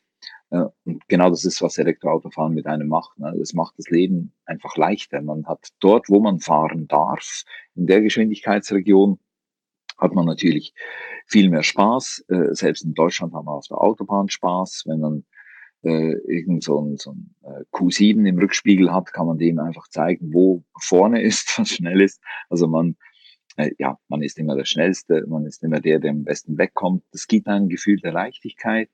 Äh, 0.51 0.65
und 0.85 1.07
genau 1.09 1.29
das 1.29 1.45
ist, 1.45 1.61
was 1.61 1.77
Elektroautofahren 1.77 2.53
mit 2.53 2.67
einem 2.67 2.87
macht. 2.87 3.17
Ne? 3.19 3.33
Das 3.37 3.53
macht 3.53 3.77
das 3.77 3.89
Leben 3.89 4.33
einfach 4.45 4.77
leichter. 4.77 5.21
Man 5.21 5.45
hat 5.47 5.69
dort, 5.79 6.09
wo 6.09 6.19
man 6.19 6.39
fahren 6.39 6.87
darf, 6.87 7.43
in 7.75 7.87
der 7.87 8.01
Geschwindigkeitsregion, 8.01 9.19
hat 9.97 10.13
man 10.13 10.25
natürlich 10.25 10.73
viel 11.25 11.49
mehr 11.49 11.63
Spaß. 11.63 12.25
Äh, 12.29 12.53
selbst 12.53 12.85
in 12.85 12.93
Deutschland 12.93 13.33
haben 13.33 13.45
wir 13.45 13.53
auf 13.53 13.67
der 13.67 13.81
Autobahn 13.81 14.29
Spaß. 14.29 14.83
Wenn 14.85 14.99
man 14.99 15.25
äh, 15.81 16.13
irgend 16.27 16.63
so 16.63 16.79
ein, 16.79 16.97
so 16.97 17.11
ein 17.11 17.35
Q7 17.71 18.27
im 18.27 18.37
Rückspiegel 18.37 18.93
hat, 18.93 19.11
kann 19.11 19.25
man 19.25 19.39
dem 19.39 19.59
einfach 19.59 19.87
zeigen, 19.87 20.33
wo 20.33 20.63
vorne 20.79 21.21
ist, 21.23 21.57
was 21.57 21.69
schnell 21.69 21.99
ist. 21.99 22.21
Also 22.49 22.67
man, 22.67 22.95
ja, 23.77 23.99
man 24.07 24.21
ist 24.21 24.39
immer 24.39 24.55
der 24.55 24.65
Schnellste, 24.65 25.25
man 25.27 25.45
ist 25.45 25.63
immer 25.63 25.79
der, 25.79 25.99
der 25.99 26.11
am 26.11 26.23
besten 26.23 26.57
wegkommt. 26.57 27.03
Das 27.11 27.27
gibt 27.27 27.47
ein 27.47 27.69
Gefühl 27.69 27.99
der 27.99 28.11
Leichtigkeit 28.11 28.89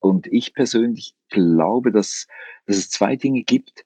und 0.00 0.26
ich 0.26 0.54
persönlich 0.54 1.14
glaube, 1.28 1.92
dass, 1.92 2.26
dass 2.66 2.76
es 2.76 2.90
zwei 2.90 3.16
Dinge 3.16 3.42
gibt, 3.42 3.84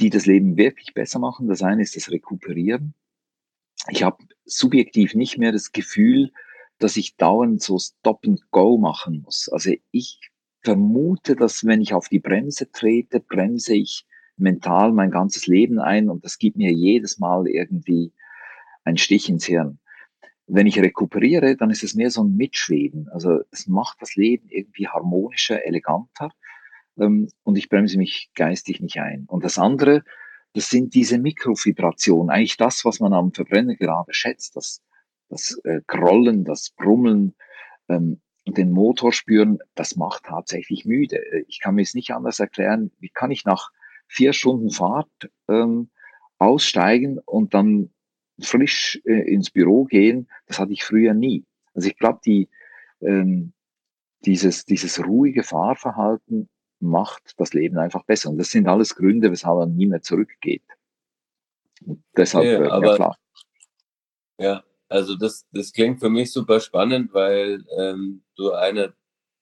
die 0.00 0.10
das 0.10 0.26
Leben 0.26 0.56
wirklich 0.56 0.92
besser 0.92 1.18
machen. 1.18 1.48
Das 1.48 1.62
eine 1.62 1.82
ist 1.82 1.96
das 1.96 2.10
Rekuperieren. 2.10 2.94
Ich 3.88 4.02
habe 4.02 4.24
subjektiv 4.44 5.14
nicht 5.14 5.38
mehr 5.38 5.52
das 5.52 5.72
Gefühl, 5.72 6.32
dass 6.78 6.96
ich 6.96 7.16
dauernd 7.16 7.62
so 7.62 7.78
Stop 7.78 8.24
and 8.26 8.40
Go 8.50 8.76
machen 8.76 9.22
muss. 9.24 9.48
Also 9.50 9.72
ich 9.90 10.20
vermute, 10.62 11.36
dass 11.36 11.64
wenn 11.64 11.80
ich 11.80 11.94
auf 11.94 12.08
die 12.08 12.18
Bremse 12.18 12.70
trete, 12.70 13.20
bremse 13.20 13.74
ich 13.74 14.04
mental 14.36 14.92
mein 14.92 15.10
ganzes 15.10 15.46
Leben 15.46 15.78
ein 15.78 16.10
und 16.10 16.24
das 16.24 16.38
gibt 16.38 16.56
mir 16.56 16.72
jedes 16.72 17.18
Mal 17.18 17.46
irgendwie 17.46 18.12
einen 18.86 18.96
Stich 18.96 19.28
ins 19.28 19.44
Hirn 19.44 19.78
wenn 20.46 20.66
ich 20.66 20.78
rekuperiere, 20.78 21.56
dann 21.56 21.70
ist 21.70 21.82
es 21.82 21.94
mehr 21.94 22.10
so 22.10 22.22
ein 22.22 22.36
Mitschweben. 22.36 23.08
Also 23.08 23.40
es 23.50 23.66
macht 23.66 24.00
das 24.00 24.14
Leben 24.14 24.48
irgendwie 24.48 24.86
harmonischer, 24.86 25.66
eleganter 25.66 26.30
ähm, 26.98 27.28
und 27.42 27.58
ich 27.58 27.68
bremse 27.68 27.98
mich 27.98 28.30
geistig 28.34 28.80
nicht 28.80 28.98
ein. 28.98 29.24
Und 29.26 29.44
das 29.44 29.58
andere, 29.58 30.04
das 30.52 30.70
sind 30.70 30.94
diese 30.94 31.18
Mikrovibrationen, 31.18 32.30
eigentlich 32.30 32.56
das, 32.56 32.84
was 32.84 33.00
man 33.00 33.12
am 33.12 33.32
Verbrenner 33.32 33.74
gerade 33.74 34.14
schätzt, 34.14 34.56
das, 34.56 34.82
das 35.28 35.60
äh, 35.64 35.80
Krollen, 35.86 36.44
das 36.44 36.70
Brummeln, 36.70 37.34
ähm, 37.88 38.20
den 38.46 38.70
Motor 38.70 39.12
spüren, 39.12 39.58
das 39.74 39.96
macht 39.96 40.26
tatsächlich 40.26 40.84
müde. 40.84 41.20
Ich 41.48 41.58
kann 41.60 41.74
mir 41.74 41.82
es 41.82 41.94
nicht 41.94 42.12
anders 42.12 42.38
erklären. 42.38 42.92
Wie 43.00 43.08
kann 43.08 43.32
ich 43.32 43.44
nach 43.44 43.70
vier 44.06 44.32
Stunden 44.32 44.70
Fahrt 44.70 45.10
ähm, 45.48 45.90
aussteigen 46.38 47.18
und 47.18 47.54
dann 47.54 47.90
frisch 48.40 49.00
äh, 49.04 49.32
ins 49.32 49.50
Büro 49.50 49.84
gehen, 49.84 50.28
das 50.46 50.58
hatte 50.58 50.72
ich 50.72 50.84
früher 50.84 51.14
nie. 51.14 51.44
Also 51.74 51.88
ich 51.88 51.96
glaube, 51.96 52.20
die, 52.24 52.48
ähm, 53.00 53.52
dieses, 54.24 54.64
dieses 54.64 55.04
ruhige 55.04 55.42
Fahrverhalten 55.42 56.48
macht 56.80 57.34
das 57.38 57.54
Leben 57.54 57.78
einfach 57.78 58.04
besser. 58.04 58.30
Und 58.30 58.38
das 58.38 58.50
sind 58.50 58.68
alles 58.68 58.94
Gründe, 58.94 59.30
weshalb 59.30 59.58
man 59.58 59.76
nie 59.76 59.86
mehr 59.86 60.02
zurückgeht. 60.02 60.62
Und 61.84 62.02
deshalb, 62.16 62.44
ja, 62.44 62.64
äh, 62.64 62.68
aber, 62.68 62.86
ja 62.86 62.96
klar. 62.96 63.16
Ja, 64.38 64.64
also 64.88 65.16
das, 65.16 65.46
das 65.52 65.72
klingt 65.72 66.00
für 66.00 66.10
mich 66.10 66.32
super 66.32 66.60
spannend, 66.60 67.12
weil 67.14 67.64
ähm, 67.76 68.22
du 68.36 68.52
einer 68.52 68.94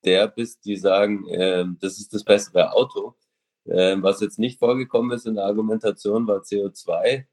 der 0.04 0.28
bist, 0.28 0.64
die 0.64 0.76
sagen, 0.76 1.24
ähm, 1.30 1.78
das 1.80 1.98
ist 1.98 2.12
das 2.12 2.24
bessere 2.24 2.72
Auto. 2.72 3.14
Ähm, 3.66 4.02
was 4.02 4.20
jetzt 4.20 4.38
nicht 4.38 4.58
vorgekommen 4.58 5.16
ist 5.16 5.26
in 5.26 5.36
der 5.36 5.46
Argumentation, 5.46 6.26
war 6.26 6.40
CO2. 6.40 7.24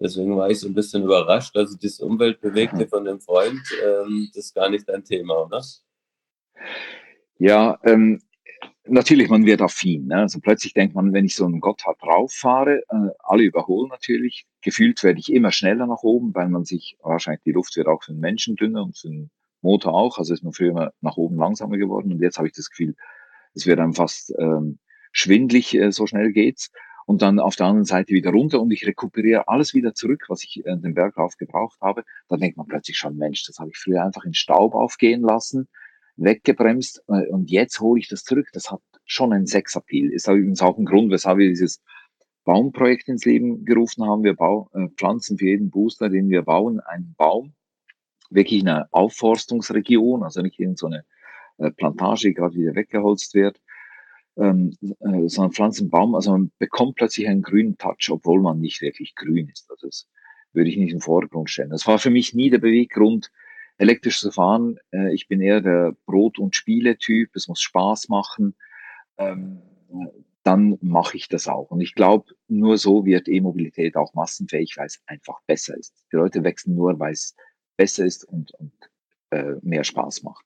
Deswegen 0.00 0.34
war 0.36 0.48
ich 0.50 0.58
so 0.58 0.66
ein 0.66 0.74
bisschen 0.74 1.02
überrascht. 1.04 1.54
Also 1.56 1.76
das 1.80 2.00
Umweltbewegte 2.00 2.88
von 2.88 3.04
dem 3.04 3.20
Freund, 3.20 3.60
ähm, 3.84 4.30
das 4.34 4.46
ist 4.46 4.54
gar 4.54 4.70
nicht 4.70 4.88
dein 4.88 5.04
Thema, 5.04 5.44
oder? 5.44 5.62
Ja, 7.38 7.78
ähm, 7.84 8.22
natürlich, 8.86 9.28
man 9.28 9.44
wird 9.44 9.60
affin. 9.60 10.06
Ne? 10.06 10.16
Also 10.16 10.40
plötzlich 10.40 10.72
denkt 10.72 10.94
man, 10.94 11.12
wenn 11.12 11.26
ich 11.26 11.34
so 11.34 11.44
einen 11.44 11.60
Gotthard 11.60 12.02
rauffahre, 12.02 12.82
äh, 12.88 13.10
alle 13.18 13.42
überholen 13.42 13.90
natürlich. 13.90 14.46
Gefühlt 14.62 15.02
werde 15.04 15.20
ich 15.20 15.30
immer 15.30 15.52
schneller 15.52 15.86
nach 15.86 16.02
oben, 16.02 16.34
weil 16.34 16.48
man 16.48 16.64
sich, 16.64 16.96
wahrscheinlich 17.02 17.42
die 17.44 17.52
Luft 17.52 17.76
wird 17.76 17.86
auch 17.86 18.02
für 18.02 18.12
den 18.12 18.20
Menschen 18.20 18.56
dünner 18.56 18.82
und 18.82 18.96
für 18.96 19.08
den 19.08 19.30
Motor 19.60 19.92
auch. 19.92 20.16
Also 20.16 20.32
ist 20.32 20.42
man 20.42 20.54
früher 20.54 20.70
immer 20.70 20.92
nach 21.02 21.18
oben 21.18 21.36
langsamer 21.36 21.76
geworden 21.76 22.10
und 22.10 22.20
jetzt 22.20 22.38
habe 22.38 22.48
ich 22.48 22.54
das 22.54 22.70
Gefühl, 22.70 22.94
es 23.54 23.66
wird 23.66 23.80
einem 23.80 23.94
fast 23.94 24.32
ähm, 24.38 24.78
schwindlig, 25.12 25.74
äh, 25.74 25.92
so 25.92 26.06
schnell 26.06 26.32
geht's 26.32 26.70
und 27.06 27.22
dann 27.22 27.38
auf 27.38 27.56
der 27.56 27.66
anderen 27.66 27.84
Seite 27.84 28.12
wieder 28.12 28.30
runter 28.30 28.60
und 28.60 28.70
ich 28.70 28.86
rekuperiere 28.86 29.48
alles 29.48 29.74
wieder 29.74 29.94
zurück, 29.94 30.26
was 30.28 30.44
ich 30.44 30.64
äh, 30.64 30.76
den 30.76 30.94
Berg 30.94 31.16
rauf 31.16 31.36
gebraucht 31.36 31.80
habe, 31.80 32.04
dann 32.28 32.40
denkt 32.40 32.56
man 32.56 32.66
plötzlich 32.66 32.96
schon, 32.96 33.16
Mensch, 33.16 33.44
das 33.46 33.58
habe 33.58 33.70
ich 33.70 33.78
früher 33.78 34.04
einfach 34.04 34.24
in 34.24 34.34
Staub 34.34 34.74
aufgehen 34.74 35.22
lassen, 35.22 35.68
weggebremst 36.16 37.02
äh, 37.08 37.26
und 37.28 37.50
jetzt 37.50 37.80
hole 37.80 38.00
ich 38.00 38.08
das 38.08 38.24
zurück. 38.24 38.48
Das 38.52 38.70
hat 38.70 38.80
schon 39.04 39.32
einen 39.32 39.46
Sexappeal. 39.46 40.12
Ist 40.12 40.28
übrigens 40.28 40.62
auch 40.62 40.78
ein 40.78 40.84
Grund, 40.84 41.10
weshalb 41.10 41.38
wir 41.38 41.48
dieses 41.48 41.82
Baumprojekt 42.44 43.08
ins 43.08 43.24
Leben 43.24 43.64
gerufen 43.64 44.04
haben. 44.04 44.22
Wir 44.22 44.34
bau, 44.34 44.70
äh, 44.74 44.88
pflanzen 44.96 45.38
für 45.38 45.46
jeden 45.46 45.70
Booster, 45.70 46.08
den 46.08 46.28
wir 46.28 46.42
bauen, 46.42 46.80
einen 46.80 47.14
Baum. 47.16 47.54
Wirklich 48.30 48.60
in 48.60 48.68
einer 48.68 48.88
Aufforstungsregion, 48.92 50.22
also 50.22 50.40
nicht 50.42 50.60
in 50.60 50.76
so 50.76 50.86
eine 50.86 51.04
äh, 51.58 51.70
Plantage, 51.70 52.28
die 52.28 52.34
gerade 52.34 52.54
wieder 52.54 52.74
weggeholzt 52.74 53.34
wird, 53.34 53.60
ähm, 54.36 54.76
äh, 55.00 55.28
sondern 55.28 55.52
Pflanzenbaum, 55.52 56.14
also 56.14 56.32
man 56.32 56.50
bekommt 56.58 56.96
plötzlich 56.96 57.28
einen 57.28 57.42
grünen 57.42 57.76
Touch, 57.78 58.10
obwohl 58.10 58.40
man 58.40 58.60
nicht 58.60 58.80
wirklich 58.80 59.14
grün 59.14 59.48
ist. 59.48 59.70
Also 59.70 59.86
das 59.86 60.08
würde 60.52 60.70
ich 60.70 60.76
nicht 60.76 60.92
im 60.92 61.00
Vordergrund 61.00 61.50
stellen. 61.50 61.70
Das 61.70 61.86
war 61.86 61.98
für 61.98 62.10
mich 62.10 62.34
nie 62.34 62.50
der 62.50 62.58
Beweggrund, 62.58 63.30
elektrisch 63.78 64.20
zu 64.20 64.30
fahren. 64.30 64.78
Äh, 64.92 65.14
ich 65.14 65.28
bin 65.28 65.40
eher 65.40 65.60
der 65.60 65.96
Brot- 66.06 66.38
und 66.38 66.54
Spiele-Typ. 66.54 67.34
Es 67.34 67.48
muss 67.48 67.60
Spaß 67.60 68.08
machen. 68.08 68.54
Ähm, 69.18 69.62
dann 70.42 70.78
mache 70.80 71.16
ich 71.16 71.28
das 71.28 71.48
auch. 71.48 71.70
Und 71.70 71.80
ich 71.80 71.94
glaube, 71.94 72.32
nur 72.48 72.78
so 72.78 73.04
wird 73.04 73.28
E-Mobilität 73.28 73.96
auch 73.96 74.14
massenfähig, 74.14 74.76
weil 74.76 74.86
es 74.86 75.02
einfach 75.06 75.40
besser 75.46 75.76
ist. 75.76 75.94
Die 76.12 76.16
Leute 76.16 76.44
wechseln 76.44 76.74
nur, 76.74 76.98
weil 76.98 77.12
es 77.12 77.34
besser 77.76 78.04
ist 78.04 78.24
und, 78.24 78.52
und 78.54 78.72
äh, 79.30 79.54
mehr 79.62 79.84
Spaß 79.84 80.22
macht. 80.22 80.44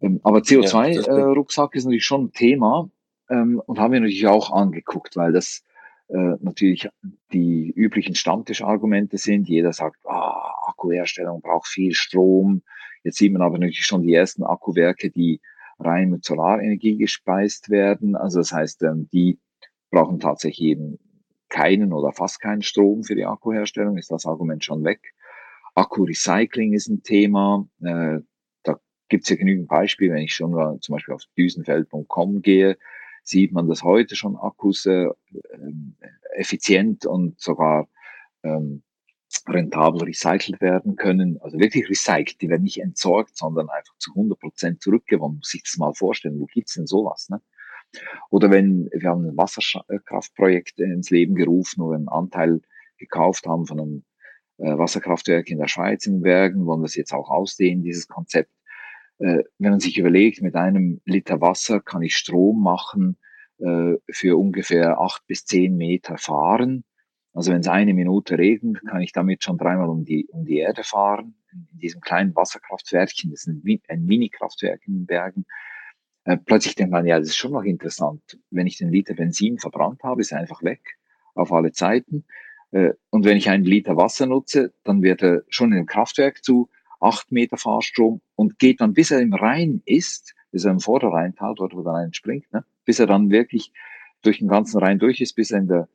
Ähm, 0.00 0.20
aber 0.22 0.40
CO2-Rucksack 0.40 1.70
ja, 1.70 1.74
äh, 1.74 1.78
ist 1.78 1.84
natürlich 1.84 2.04
schon 2.04 2.24
ein 2.24 2.32
Thema 2.32 2.90
ähm, 3.30 3.62
und 3.64 3.78
haben 3.78 3.92
wir 3.92 4.00
natürlich 4.00 4.26
auch 4.26 4.52
angeguckt, 4.52 5.16
weil 5.16 5.32
das 5.32 5.62
äh, 6.08 6.36
natürlich 6.40 6.88
die 7.32 7.72
üblichen 7.74 8.14
Stammtischargumente 8.14 9.18
sind. 9.18 9.48
Jeder 9.48 9.72
sagt, 9.72 9.98
ah, 10.06 10.52
Akkuherstellung 10.68 11.40
braucht 11.40 11.68
viel 11.68 11.94
Strom. 11.94 12.62
Jetzt 13.02 13.18
sieht 13.18 13.32
man 13.32 13.42
aber 13.42 13.58
natürlich 13.58 13.86
schon 13.86 14.02
die 14.02 14.14
ersten 14.14 14.44
Akkuwerke, 14.44 15.10
die 15.10 15.40
rein 15.78 16.10
mit 16.10 16.24
Solarenergie 16.24 16.96
gespeist 16.96 17.70
werden. 17.70 18.16
Also 18.16 18.38
das 18.38 18.52
heißt, 18.52 18.82
ähm, 18.82 19.08
die 19.12 19.38
brauchen 19.90 20.20
tatsächlich 20.20 20.68
eben 20.68 20.98
keinen 21.48 21.92
oder 21.92 22.12
fast 22.12 22.40
keinen 22.40 22.62
Strom 22.62 23.04
für 23.04 23.14
die 23.14 23.26
Akkuherstellung, 23.26 23.96
ist 23.96 24.10
das 24.10 24.26
Argument 24.26 24.64
schon 24.64 24.84
weg. 24.84 25.14
Akkurecycling 25.74 26.72
ist 26.72 26.88
ein 26.88 27.02
Thema. 27.02 27.66
Äh, 27.82 28.20
gibt 29.08 29.24
es 29.24 29.30
ja 29.30 29.36
genügend 29.36 29.68
Beispiele, 29.68 30.14
wenn 30.14 30.22
ich 30.22 30.34
schon 30.34 30.52
mal 30.52 30.78
zum 30.80 30.94
Beispiel 30.94 31.14
auf 31.14 31.22
düsenfeld.com 31.36 32.42
gehe, 32.42 32.78
sieht 33.22 33.52
man, 33.52 33.68
dass 33.68 33.82
heute 33.82 34.16
schon 34.16 34.36
Akkus 34.36 34.86
äh, 34.86 35.08
ähm, 35.52 35.96
effizient 36.36 37.06
und 37.06 37.40
sogar 37.40 37.88
ähm, 38.42 38.82
rentabel 39.48 40.04
recycelt 40.04 40.60
werden 40.60 40.96
können. 40.96 41.38
Also 41.40 41.58
wirklich 41.58 41.88
recycelt, 41.88 42.40
die 42.40 42.48
werden 42.48 42.62
nicht 42.62 42.80
entsorgt, 42.80 43.36
sondern 43.36 43.68
einfach 43.68 43.96
zu 43.98 44.12
100 44.12 44.38
Prozent 44.38 44.82
zurückgewonnen. 44.82 45.38
Muss 45.38 45.50
sich 45.50 45.62
das 45.62 45.76
mal 45.76 45.94
vorstellen, 45.94 46.38
wo 46.38 46.46
gibt's 46.46 46.74
denn 46.74 46.86
sowas? 46.86 47.28
Ne? 47.30 47.40
Oder 48.30 48.50
wenn 48.50 48.88
wir 48.92 49.10
haben 49.10 49.26
ein 49.26 49.36
Wasserkraftprojekt 49.36 50.78
ins 50.80 51.10
Leben 51.10 51.34
gerufen 51.34 51.82
oder 51.82 51.96
einen 51.96 52.08
Anteil 52.08 52.60
gekauft 52.98 53.46
haben 53.46 53.66
von 53.66 53.80
einem 53.80 54.04
äh, 54.58 54.76
Wasserkraftwerk 54.78 55.48
in 55.48 55.58
der 55.58 55.68
Schweiz 55.68 56.06
in 56.06 56.20
Bergen, 56.20 56.66
wollen 56.66 56.82
das 56.82 56.94
jetzt 56.94 57.12
auch 57.12 57.30
ausdehnen, 57.30 57.82
dieses 57.82 58.08
Konzept 58.08 58.50
wenn 59.18 59.44
man 59.58 59.80
sich 59.80 59.96
überlegt, 59.98 60.42
mit 60.42 60.56
einem 60.56 61.00
Liter 61.04 61.40
Wasser 61.40 61.80
kann 61.80 62.02
ich 62.02 62.16
Strom 62.16 62.62
machen 62.62 63.16
äh, 63.58 63.94
für 64.10 64.36
ungefähr 64.36 65.00
acht 65.00 65.26
bis 65.26 65.44
zehn 65.44 65.76
Meter 65.76 66.18
fahren. 66.18 66.84
Also 67.32 67.52
wenn 67.52 67.60
es 67.60 67.68
eine 67.68 67.94
Minute 67.94 68.38
regnet, 68.38 68.84
kann 68.86 69.00
ich 69.00 69.12
damit 69.12 69.42
schon 69.42 69.58
dreimal 69.58 69.88
um 69.88 70.04
die, 70.04 70.26
um 70.26 70.44
die 70.44 70.58
Erde 70.58 70.84
fahren. 70.84 71.34
In 71.52 71.78
diesem 71.78 72.00
kleinen 72.00 72.34
Wasserkraftwerkchen, 72.34 73.30
das 73.30 73.46
ist 73.46 73.48
ein, 73.48 73.80
ein 73.88 74.04
Mini-Kraftwerk 74.04 74.86
in 74.86 74.94
den 74.94 75.06
Bergen. 75.06 75.44
Äh, 76.24 76.36
plötzlich 76.36 76.74
denkt 76.74 76.92
man, 76.92 77.06
ja, 77.06 77.18
das 77.18 77.28
ist 77.28 77.36
schon 77.36 77.52
noch 77.52 77.62
interessant. 77.62 78.38
Wenn 78.50 78.66
ich 78.66 78.78
den 78.78 78.90
Liter 78.90 79.14
Benzin 79.14 79.58
verbrannt 79.58 80.02
habe, 80.02 80.20
ist 80.20 80.32
er 80.32 80.38
einfach 80.38 80.62
weg, 80.62 80.98
auf 81.34 81.52
alle 81.52 81.72
Zeiten. 81.72 82.24
Äh, 82.70 82.94
und 83.10 83.24
wenn 83.24 83.36
ich 83.36 83.50
einen 83.50 83.64
Liter 83.64 83.96
Wasser 83.96 84.26
nutze, 84.26 84.72
dann 84.84 85.02
wird 85.02 85.22
er 85.22 85.42
schon 85.48 85.72
im 85.72 85.86
Kraftwerk 85.86 86.42
zu 86.42 86.70
acht 87.04 87.30
Meter 87.30 87.56
Fahrstrom 87.56 88.20
und 88.34 88.58
geht 88.58 88.80
dann, 88.80 88.94
bis 88.94 89.10
er 89.10 89.20
im 89.20 89.34
Rhein 89.34 89.82
ist, 89.84 90.34
bis 90.50 90.64
er 90.64 90.72
im 90.72 90.80
Vorderrheintal, 90.80 91.54
dort 91.54 91.74
wo 91.74 91.82
der 91.82 91.92
Rhein 91.92 92.14
springt, 92.14 92.52
ne, 92.52 92.64
bis 92.84 92.98
er 92.98 93.06
dann 93.06 93.30
wirklich 93.30 93.72
durch 94.22 94.38
den 94.38 94.48
ganzen 94.48 94.78
Rhein 94.78 94.98
durch 94.98 95.20
ist, 95.20 95.34
bis 95.34 95.50
er 95.50 95.58
in 95.58 95.68
der 95.68 95.88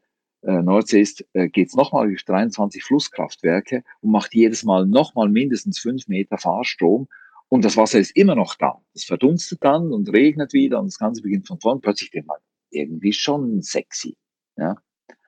äh, 0.44 0.61
Nordsee 0.61 1.02
ist, 1.02 1.26
äh, 1.34 1.49
geht 1.49 1.69
es 1.69 1.76
nochmal 1.76 2.07
durch 2.07 2.23
23 2.26 2.84
Flusskraftwerke 2.84 3.84
und 4.02 4.11
macht 4.11 4.34
jedes 4.34 4.64
Mal 4.64 4.86
nochmal 4.86 5.30
mindestens 5.30 5.80
fünf 5.80 6.07
Meter 6.07 6.38
Fahrstrom. 6.38 7.07
Und 7.49 7.65
das 7.65 7.76
Wasser 7.76 7.99
ist 7.99 8.15
immer 8.15 8.36
noch 8.36 8.56
da. 8.56 8.80
Es 8.94 9.06
verdunstet 9.06 9.64
dann 9.64 9.91
und 9.91 10.14
regnet 10.14 10.53
wieder 10.53 10.80
und 10.80 10.86
das 10.86 10.99
Ganze 10.99 11.23
beginnt 11.23 11.48
von 11.48 11.60
vorn. 11.60 11.81
Plötzlich 11.81 12.11
denkt 12.11 12.27
man, 12.27 12.38
irgendwie 12.69 13.14
schon 13.14 13.61
sexy. 13.64 14.15
Ja? 14.56 14.77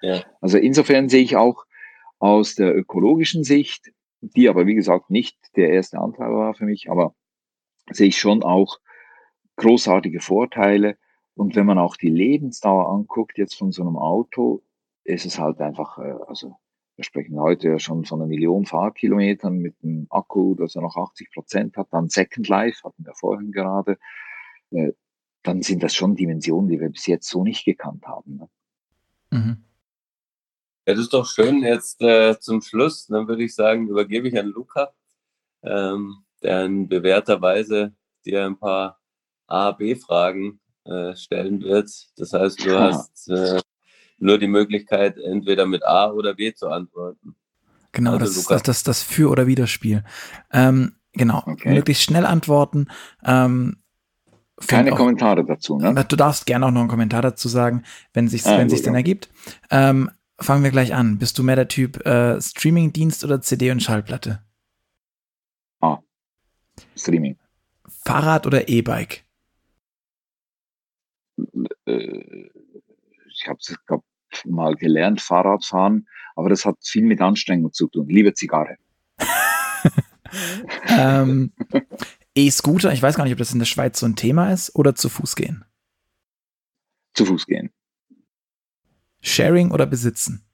ja. 0.02 0.24
Also 0.40 0.60
insofern 0.60 1.10
sehe 1.10 1.24
ich 1.24 1.36
auch 1.36 1.66
aus 2.20 2.54
der 2.54 2.76
ökologischen 2.78 3.44
Sicht, 3.44 3.92
die 4.22 4.50
aber 4.50 4.68
wie 4.68 4.76
gesagt 4.76 5.10
nicht 5.10 5.38
der 5.56 5.70
erste 5.70 6.00
Antreiber 6.00 6.38
war 6.38 6.54
für 6.54 6.66
mich, 6.66 6.90
aber 6.90 7.16
sehe 7.92 8.08
ich 8.08 8.20
schon 8.20 8.44
auch 8.44 8.80
großartige 9.58 10.20
Vorteile. 10.22 10.98
Und 11.36 11.56
wenn 11.56 11.66
man 11.66 11.78
auch 11.78 11.96
die 11.96 12.10
Lebensdauer 12.10 12.92
anguckt 12.92 13.38
jetzt 13.38 13.56
von 13.56 13.72
so 13.72 13.82
einem 13.82 13.98
Auto, 13.98 14.62
ist 15.04 15.26
es 15.26 15.40
halt 15.40 15.60
einfach, 15.60 15.98
äh, 15.98 16.16
also 16.28 16.56
wir 16.96 17.04
sprechen 17.04 17.40
heute 17.40 17.70
ja 17.70 17.80
schon 17.80 18.06
von 18.06 18.22
einer 18.22 18.28
Million 18.28 18.66
Fahrkilometern 18.66 19.58
mit 19.58 19.76
einem 19.84 20.08
Akku, 20.10 20.56
das 20.56 20.76
er 20.76 20.82
noch 20.82 20.98
80 20.98 21.32
Prozent 21.32 21.78
hat, 21.78 21.88
dann 21.92 22.10
Second 22.10 22.48
Life, 22.48 22.84
hatten 22.84 23.06
wir 23.06 23.14
vorhin 23.16 23.52
gerade, 23.52 23.98
äh, 24.72 24.92
dann 25.42 25.64
sind 25.64 25.82
das 25.82 25.96
schon 25.96 26.16
Dimensionen, 26.16 26.70
die 26.70 26.80
wir 26.80 26.90
bis 26.90 27.08
jetzt 27.08 27.28
so 27.28 27.44
nicht 27.44 27.66
gekannt 27.66 28.06
haben. 28.06 28.36
Ne? 28.36 28.50
Mhm. 29.32 29.64
Ja, 30.86 30.94
das 30.94 31.04
ist 31.04 31.14
doch 31.14 31.28
schön. 31.28 31.64
Jetzt 31.64 32.02
äh, 32.02 32.40
zum 32.40 32.62
Schluss, 32.62 33.08
dann 33.08 33.28
würde 33.28 33.44
ich 33.44 33.54
sagen, 33.54 33.88
übergebe 33.88 34.28
ich 34.28 34.38
an 34.38 34.48
Luca, 34.48 34.92
ähm, 35.64 36.24
der 36.42 36.66
in 36.66 36.88
bewährter 36.88 37.42
Weise 37.42 37.94
dir 38.26 38.46
ein 38.46 38.58
paar 38.58 39.00
A-B-Fragen 39.48 40.60
äh, 40.86 41.16
stellen 41.16 41.62
wird. 41.62 41.92
Das 42.18 42.34
heißt, 42.34 42.66
du 42.66 42.70
ja. 42.70 42.80
hast 42.80 43.30
äh, 43.30 43.62
nur 44.18 44.38
die 44.38 44.48
Möglichkeit, 44.48 45.18
entweder 45.18 45.66
mit 45.66 45.86
A 45.86 46.12
oder 46.12 46.34
B 46.34 46.54
zu 46.54 46.70
antworten. 46.70 47.36
Genau, 47.92 48.14
also, 48.14 48.26
das 48.26 48.38
ist 48.38 48.50
das, 48.50 48.64
das, 48.64 48.84
das 48.84 49.04
Für- 49.04 49.30
oder 49.30 49.48
Widerspiel. 49.48 50.04
Ähm, 50.52 50.96
genau, 51.14 51.44
okay. 51.46 51.74
möglichst 51.74 52.04
schnell 52.04 52.26
antworten. 52.26 52.88
Ähm, 53.24 53.78
Keine 54.66 54.94
auch, 54.94 54.98
Kommentare 54.98 55.44
dazu, 55.46 55.78
ne? 55.78 56.06
Du 56.08 56.16
darfst 56.16 56.46
gerne 56.46 56.66
auch 56.66 56.72
noch 56.72 56.82
einen 56.82 56.90
Kommentar 56.90 57.22
dazu 57.22 57.50
sagen, 57.50 57.84
wenn 58.14 58.28
sich's, 58.28 58.48
ah, 58.48 58.58
wenn 58.58 58.70
sich's 58.70 58.84
dann 58.84 58.96
ergibt. 58.96 59.30
Ähm, 59.70 60.10
fangen 60.44 60.64
wir 60.64 60.72
gleich 60.72 60.94
an. 60.94 61.18
Bist 61.18 61.38
du 61.38 61.44
mehr 61.44 61.56
der 61.56 61.68
Typ 61.68 62.06
äh, 62.06 62.42
Streaming-Dienst 62.42 63.24
oder 63.24 63.42
CD 63.42 63.72
und 63.72 63.82
Schallplatte? 63.82 64.44
Ah, 65.80 66.00
Streaming. 66.96 67.38
Fahrrad 68.06 68.48
oder 68.48 68.68
E-Bike? 68.68 69.26
Äh, 71.86 72.50
ich 73.30 73.48
habe 73.48 73.60
es 73.60 73.76
mal 74.46 74.76
gelernt, 74.76 75.22
Fahrradfahren, 75.22 76.08
aber 76.36 76.50
das 76.50 76.66
hat 76.66 76.78
viel 76.82 77.04
mit 77.04 77.22
Anstrengung 77.22 77.74
zu 77.74 77.88
tun. 77.88 78.08
Liebe 78.08 78.34
Zigarre. 78.34 78.78
ähm, 80.88 81.52
E-Scooter, 82.36 82.94
ich 82.94 83.02
weiß 83.02 83.16
gar 83.16 83.26
nicht, 83.26 83.34
ob 83.34 83.40
das 83.40 83.54
in 83.54 83.60
der 83.60 83.66
Schweiz 83.66 84.00
so 84.00 84.06
ein 84.06 84.16
Thema 84.16 84.52
ist, 84.52 84.76
oder 84.76 84.96
zu 84.96 85.10
Fuß 85.10 85.36
gehen? 85.36 85.66
Zu 87.14 87.26
Fuß 87.26 87.46
gehen. 87.46 87.72
Sharing 89.22 89.72
oder 89.72 89.86
besitzen? 89.86 90.46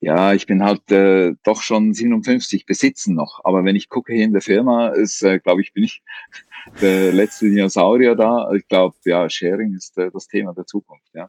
Ja, 0.00 0.32
ich 0.32 0.46
bin 0.46 0.62
halt 0.62 0.90
äh, 0.92 1.34
doch 1.42 1.60
schon 1.60 1.92
57 1.92 2.66
besitzen 2.66 3.14
noch. 3.14 3.40
Aber 3.42 3.64
wenn 3.64 3.74
ich 3.74 3.88
gucke 3.88 4.12
hier 4.12 4.24
in 4.24 4.32
der 4.32 4.42
Firma, 4.42 4.88
ist, 4.88 5.22
äh, 5.22 5.40
glaube 5.40 5.60
ich, 5.60 5.72
bin 5.72 5.84
ich 5.84 6.02
der 6.80 7.12
letzte 7.12 7.46
Dinosaurier 7.46 8.14
da. 8.14 8.50
Ich 8.52 8.68
glaube, 8.68 8.96
ja, 9.04 9.28
Sharing 9.28 9.74
ist 9.74 9.98
äh, 9.98 10.10
das 10.12 10.28
Thema 10.28 10.54
der 10.54 10.66
Zukunft, 10.66 11.08
ja. 11.14 11.28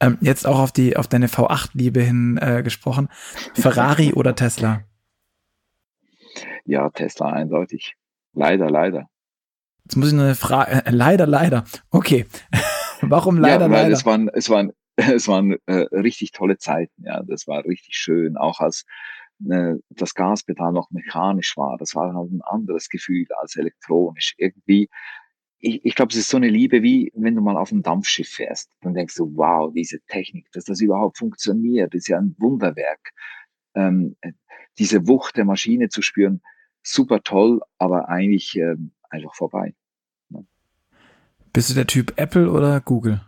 Ähm, 0.00 0.18
jetzt 0.20 0.46
auch 0.46 0.58
auf 0.58 0.72
die 0.72 0.96
auf 0.96 1.06
deine 1.06 1.28
V8-Liebe 1.28 2.02
hin 2.02 2.38
äh, 2.42 2.62
gesprochen. 2.64 3.08
Ferrari 3.54 4.12
oder 4.16 4.34
Tesla? 4.34 4.82
Ja, 6.64 6.90
Tesla 6.90 7.26
eindeutig. 7.26 7.94
Leider, 8.34 8.68
leider. 8.68 9.08
Jetzt 9.84 9.96
muss 9.96 10.08
ich 10.08 10.14
nur 10.14 10.24
eine 10.24 10.34
Frage. 10.34 10.84
Äh, 10.84 10.90
leider, 10.90 11.26
leider. 11.28 11.64
Okay. 11.90 12.26
Warum 13.12 13.36
leider, 13.36 13.66
ja, 13.66 13.70
weil 13.70 13.82
leider? 13.82 13.94
Es 13.94 14.06
waren, 14.06 14.28
es 14.28 14.50
waren 14.50 14.72
es 14.96 15.28
waren 15.28 15.56
äh, 15.66 15.86
richtig 15.92 16.32
tolle 16.32 16.58
Zeiten, 16.58 17.04
ja, 17.04 17.22
das 17.22 17.46
war 17.46 17.64
richtig 17.64 17.94
schön, 17.96 18.36
auch 18.36 18.60
als 18.60 18.84
äh, 19.48 19.74
das 19.90 20.14
Gaspedal 20.14 20.72
noch 20.72 20.90
mechanisch 20.90 21.56
war, 21.56 21.76
das 21.78 21.94
war 21.94 22.14
halt 22.14 22.30
ein 22.30 22.42
anderes 22.42 22.88
Gefühl 22.88 23.26
als 23.40 23.56
elektronisch. 23.56 24.34
Irgendwie, 24.36 24.88
ich, 25.58 25.84
ich 25.84 25.94
glaube, 25.94 26.10
es 26.10 26.18
ist 26.18 26.28
so 26.28 26.36
eine 26.36 26.48
Liebe, 26.48 26.82
wie 26.82 27.10
wenn 27.14 27.34
du 27.34 27.40
mal 27.42 27.56
auf 27.56 27.72
einem 27.72 27.82
Dampfschiff 27.82 28.28
fährst, 28.28 28.70
dann 28.82 28.94
denkst 28.94 29.16
du, 29.16 29.32
wow, 29.34 29.72
diese 29.72 30.00
Technik, 30.08 30.50
dass 30.52 30.64
das 30.64 30.80
überhaupt 30.80 31.18
funktioniert, 31.18 31.94
ist 31.94 32.08
ja 32.08 32.18
ein 32.18 32.34
Wunderwerk. 32.38 33.12
Ähm, 33.74 34.16
diese 34.78 35.06
Wucht 35.06 35.36
der 35.36 35.44
Maschine 35.44 35.88
zu 35.88 36.02
spüren, 36.02 36.42
super 36.82 37.22
toll, 37.22 37.60
aber 37.78 38.08
eigentlich 38.08 38.56
ähm, 38.56 38.92
einfach 39.08 39.34
vorbei. 39.34 39.74
Bist 41.52 41.68
du 41.68 41.74
der 41.74 41.86
Typ 41.86 42.14
Apple 42.16 42.50
oder 42.50 42.80
Google? 42.80 43.20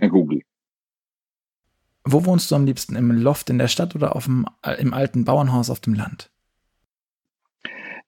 Google. 0.00 0.42
Wo 2.04 2.24
wohnst 2.24 2.50
du 2.50 2.56
am 2.56 2.64
liebsten? 2.64 2.96
Im 2.96 3.12
Loft 3.12 3.50
in 3.50 3.58
der 3.58 3.68
Stadt 3.68 3.94
oder 3.94 4.16
auf 4.16 4.24
dem, 4.24 4.46
äh, 4.64 4.80
im 4.80 4.92
alten 4.92 5.24
Bauernhaus 5.24 5.70
auf 5.70 5.78
dem 5.78 5.94
Land? 5.94 6.32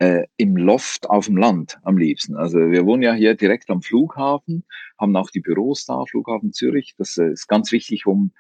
Äh, 0.01 0.27
Im 0.39 0.57
Loft 0.57 1.09
auf 1.09 1.27
dem 1.27 1.37
Land 1.37 1.79
am 1.85 1.97
liebsten. 1.97 2.35
Also 2.35 2.59
wir 2.59 2.85
wohnen 2.85 3.03
ja 3.03 3.13
hier 3.13 3.37
direkt 3.37 3.71
am 3.71 3.83
Flughafen, 3.83 4.65
haben 4.99 5.15
auch 5.15 5.31
die 5.31 5.41
Büros 5.41 5.85
da, 5.85 6.05
Flughafen 6.05 6.53
Zürich. 6.53 6.95
Das 6.99 7.17
äh, 7.19 7.31
ist 7.31 7.47
ganz 7.47 7.71
wichtig, 7.71 8.07
um 8.07 8.33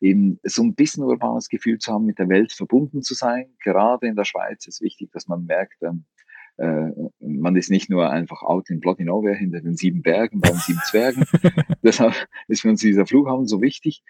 eben 0.00 0.40
so 0.42 0.62
ein 0.62 0.74
bisschen 0.74 1.04
urbanes 1.04 1.50
Gefühl 1.50 1.76
zu 1.76 1.92
haben, 1.92 2.06
mit 2.06 2.18
der 2.18 2.30
Welt 2.30 2.52
verbunden 2.52 3.02
zu 3.02 3.12
sein. 3.12 3.52
Gerade 3.62 4.06
in 4.06 4.16
der 4.16 4.24
Schweiz 4.24 4.66
ist 4.66 4.80
wichtig, 4.80 5.10
dass 5.12 5.28
man 5.28 5.44
merkt, 5.44 5.82
ähm, 5.82 6.06
äh, 6.16 6.19
man 6.60 7.56
ist 7.56 7.70
nicht 7.70 7.88
nur 7.88 8.10
einfach 8.10 8.42
out 8.42 8.68
in 8.68 8.80
Bloody 8.80 9.04
Nowhere 9.04 9.34
hinter 9.34 9.60
den 9.60 9.76
sieben 9.76 10.02
Bergen 10.02 10.40
bei 10.40 10.50
den 10.50 10.58
sieben 10.58 10.80
Zwergen. 10.84 11.24
Deshalb 11.82 12.14
ist 12.48 12.62
für 12.62 12.68
uns 12.68 12.80
dieser 12.80 13.06
Flughafen 13.06 13.46
so 13.46 13.62
wichtig. 13.62 14.02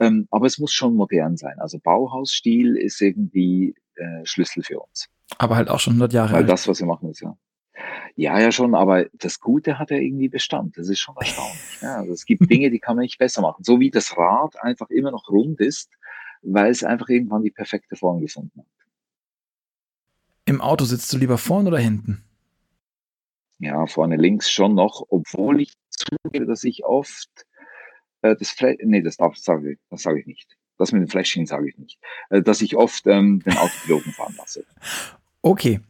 Ähm, 0.00 0.28
aber 0.30 0.46
es 0.46 0.58
muss 0.58 0.72
schon 0.72 0.94
modern 0.94 1.36
sein. 1.36 1.58
Also 1.58 1.78
Bauhausstil 1.78 2.76
ist 2.76 3.00
irgendwie 3.00 3.74
äh, 3.94 4.24
Schlüssel 4.24 4.62
für 4.62 4.80
uns. 4.80 5.08
Aber 5.38 5.56
halt 5.56 5.70
auch 5.70 5.80
schon 5.80 5.92
100 5.92 6.12
Jahre 6.12 6.32
Weil 6.32 6.42
alt. 6.42 6.50
das, 6.50 6.68
was 6.68 6.80
wir 6.80 6.86
machen, 6.86 7.10
ist 7.10 7.20
ja. 7.20 7.36
Ja, 8.16 8.38
ja 8.38 8.52
schon, 8.52 8.74
aber 8.74 9.06
das 9.14 9.40
Gute 9.40 9.78
hat 9.78 9.90
ja 9.90 9.96
irgendwie 9.96 10.28
Bestand. 10.28 10.76
Das 10.78 10.88
ist 10.88 11.00
schon 11.00 11.16
erstaunlich. 11.16 11.60
Ja, 11.82 11.96
also 11.96 12.12
es 12.12 12.24
gibt 12.24 12.50
Dinge, 12.50 12.70
die 12.70 12.78
kann 12.78 12.96
man 12.96 13.02
nicht 13.02 13.18
besser 13.18 13.42
machen. 13.42 13.62
So 13.62 13.80
wie 13.80 13.90
das 13.90 14.16
Rad 14.16 14.62
einfach 14.62 14.88
immer 14.90 15.10
noch 15.10 15.28
rund 15.28 15.60
ist, 15.60 15.90
weil 16.42 16.70
es 16.70 16.84
einfach 16.84 17.08
irgendwann 17.08 17.42
die 17.42 17.50
perfekte 17.50 17.96
Form 17.96 18.20
gefunden 18.20 18.60
hat. 18.60 18.66
Im 20.46 20.60
Auto 20.60 20.84
sitzt 20.84 21.12
du 21.12 21.18
lieber 21.18 21.38
vorne 21.38 21.68
oder 21.68 21.78
hinten? 21.78 22.22
Ja, 23.58 23.86
vorne 23.86 24.16
links 24.16 24.50
schon 24.50 24.74
noch, 24.74 25.06
obwohl 25.08 25.60
ich 25.60 25.72
zugebe, 25.88 26.44
dass 26.46 26.64
ich 26.64 26.84
oft 26.84 27.46
äh, 28.22 28.36
das 28.36 28.50
Fle 28.50 28.76
nee, 28.82 29.02
das 29.02 29.16
darf 29.16 29.36
sage 29.36 29.72
ich, 29.72 29.78
das 29.90 30.02
sage 30.02 30.20
ich 30.20 30.26
nicht. 30.26 30.56
Das 30.76 30.92
mit 30.92 31.02
dem 31.02 31.08
Fläschchen 31.08 31.46
sage 31.46 31.68
ich 31.68 31.78
nicht. 31.78 31.98
Äh, 32.30 32.42
dass 32.42 32.60
ich 32.60 32.76
oft 32.76 33.06
ähm, 33.06 33.40
den 33.44 33.56
Autopiloten 33.56 34.12
fahren 34.12 34.34
lasse. 34.36 34.64
Okay. 35.40 35.80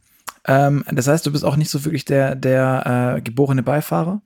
Ähm, 0.46 0.84
das 0.90 1.08
heißt, 1.08 1.24
du 1.24 1.32
bist 1.32 1.44
auch 1.44 1.56
nicht 1.56 1.70
so 1.70 1.84
wirklich 1.84 2.04
der, 2.04 2.34
der 2.34 3.16
äh, 3.16 3.22
geborene 3.22 3.62
Beifahrer? 3.62 4.20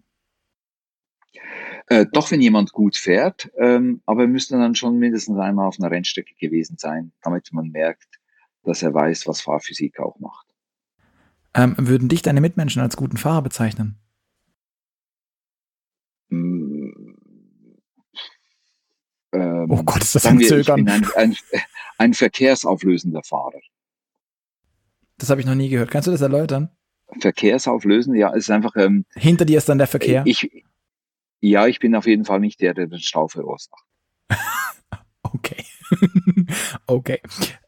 Äh, 1.87 2.07
doch, 2.13 2.31
wenn 2.31 2.41
jemand 2.41 2.73
gut 2.73 2.97
fährt, 2.97 3.51
ähm, 3.57 4.03
aber 4.05 4.23
wir 4.23 4.29
müssten 4.29 4.61
dann 4.61 4.75
schon 4.75 4.99
mindestens 4.99 5.39
einmal 5.39 5.67
auf 5.67 5.79
einer 5.79 5.91
Rennstrecke 5.91 6.35
gewesen 6.35 6.77
sein, 6.77 7.13
damit 7.23 7.53
man 7.53 7.69
merkt, 7.69 8.08
dass 8.69 8.83
er 8.83 8.95
weiß, 8.95 9.27
was 9.27 9.41
Fahrphysik 9.41 9.99
auch 9.99 10.19
macht. 10.21 10.47
Ähm, 11.55 11.75
würden 11.79 12.09
dich 12.09 12.23
deine 12.23 12.41
Mitmenschen 12.41 12.83
als 12.83 12.97
guten 12.97 13.17
Fahrer 13.17 13.43
bezeichnen? 13.43 13.99
Mm, 16.29 16.91
ähm, 19.33 19.71
oh 19.71 19.83
Gott, 19.83 20.03
ist 20.03 20.15
das 20.15 20.27
ein 20.27 20.41
Zögern. 20.41 20.81
Ich 20.81 20.85
bin 20.85 20.89
ein, 20.89 21.07
ein, 21.17 21.37
ein 21.99 22.15
verkehrsauflösender 22.15 23.23
Fahrer. 23.23 23.61
Das 25.19 25.31
habe 25.31 25.41
ich 25.41 25.47
noch 25.47 25.55
nie 25.55 25.69
gehört. 25.69 25.91
Kannst 25.91 26.07
du 26.07 26.13
das 26.13 26.21
erläutern? 26.21 26.71
Verkehrsauflösen, 27.21 28.15
ja, 28.15 28.31
ist 28.31 28.51
einfach. 28.51 28.77
Ähm, 28.77 29.05
Hinter 29.15 29.45
dir 29.45 29.59
ist 29.59 29.69
dann 29.69 29.79
der 29.79 29.87
Verkehr. 29.87 30.23
Ich, 30.27 30.65
ja, 31.41 31.67
ich 31.67 31.79
bin 31.81 31.95
auf 31.95 32.07
jeden 32.07 32.25
Fall 32.25 32.41
nicht 32.41 32.61
der, 32.61 32.75
der 32.75 32.87
den 32.87 33.01
Stau 33.01 33.29
verursacht. 33.29 33.83
okay. 35.23 35.65
okay. 36.87 37.21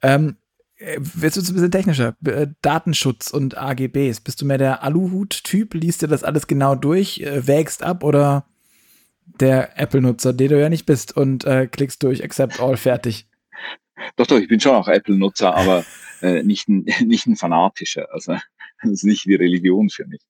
Ähm, 0.03 0.31
äh, 0.31 0.50
Jetzt 0.81 1.21
wird 1.21 1.37
es 1.37 1.49
ein 1.51 1.55
bisschen 1.55 1.71
technischer. 1.71 2.17
Äh, 2.25 2.49
Datenschutz 2.63 3.31
und 3.31 3.57
AGBs. 3.59 4.21
Bist 4.21 4.41
du 4.41 4.47
mehr 4.47 4.57
der 4.57 4.83
Aluhut-Typ? 4.83 5.75
Liest 5.75 6.01
dir 6.03 6.09
das 6.09 6.25
alles 6.25 6.47
genau 6.47 6.75
durch? 6.75 7.21
Äh, 7.21 7.47
wägst 7.47 7.83
ab 7.83 8.03
oder 8.03 8.47
der 9.27 9.79
Apple-Nutzer, 9.79 10.33
der 10.33 10.49
du 10.49 10.61
ja 10.61 10.69
nicht 10.71 10.87
bist, 10.87 11.17
und 11.17 11.45
äh, 11.45 11.67
klickst 11.67 12.03
durch 12.03 12.25
Accept 12.25 12.61
All 12.61 12.77
fertig. 12.77 13.29
Doch, 14.17 14.27
doch, 14.27 14.39
ich 14.39 14.49
bin 14.49 14.59
schon 14.59 14.75
auch 14.75 14.89
Apple-Nutzer, 14.89 15.55
aber 15.55 15.85
äh, 16.23 16.43
nicht, 16.43 16.69
ein, 16.69 16.87
nicht 17.05 17.27
ein 17.27 17.37
fanatischer. 17.37 18.09
Also 18.13 18.33
das 18.83 18.91
ist 18.91 19.05
nicht 19.05 19.27
wie 19.27 19.35
Religion 19.35 19.91
für 19.91 20.07
mich. 20.07 20.23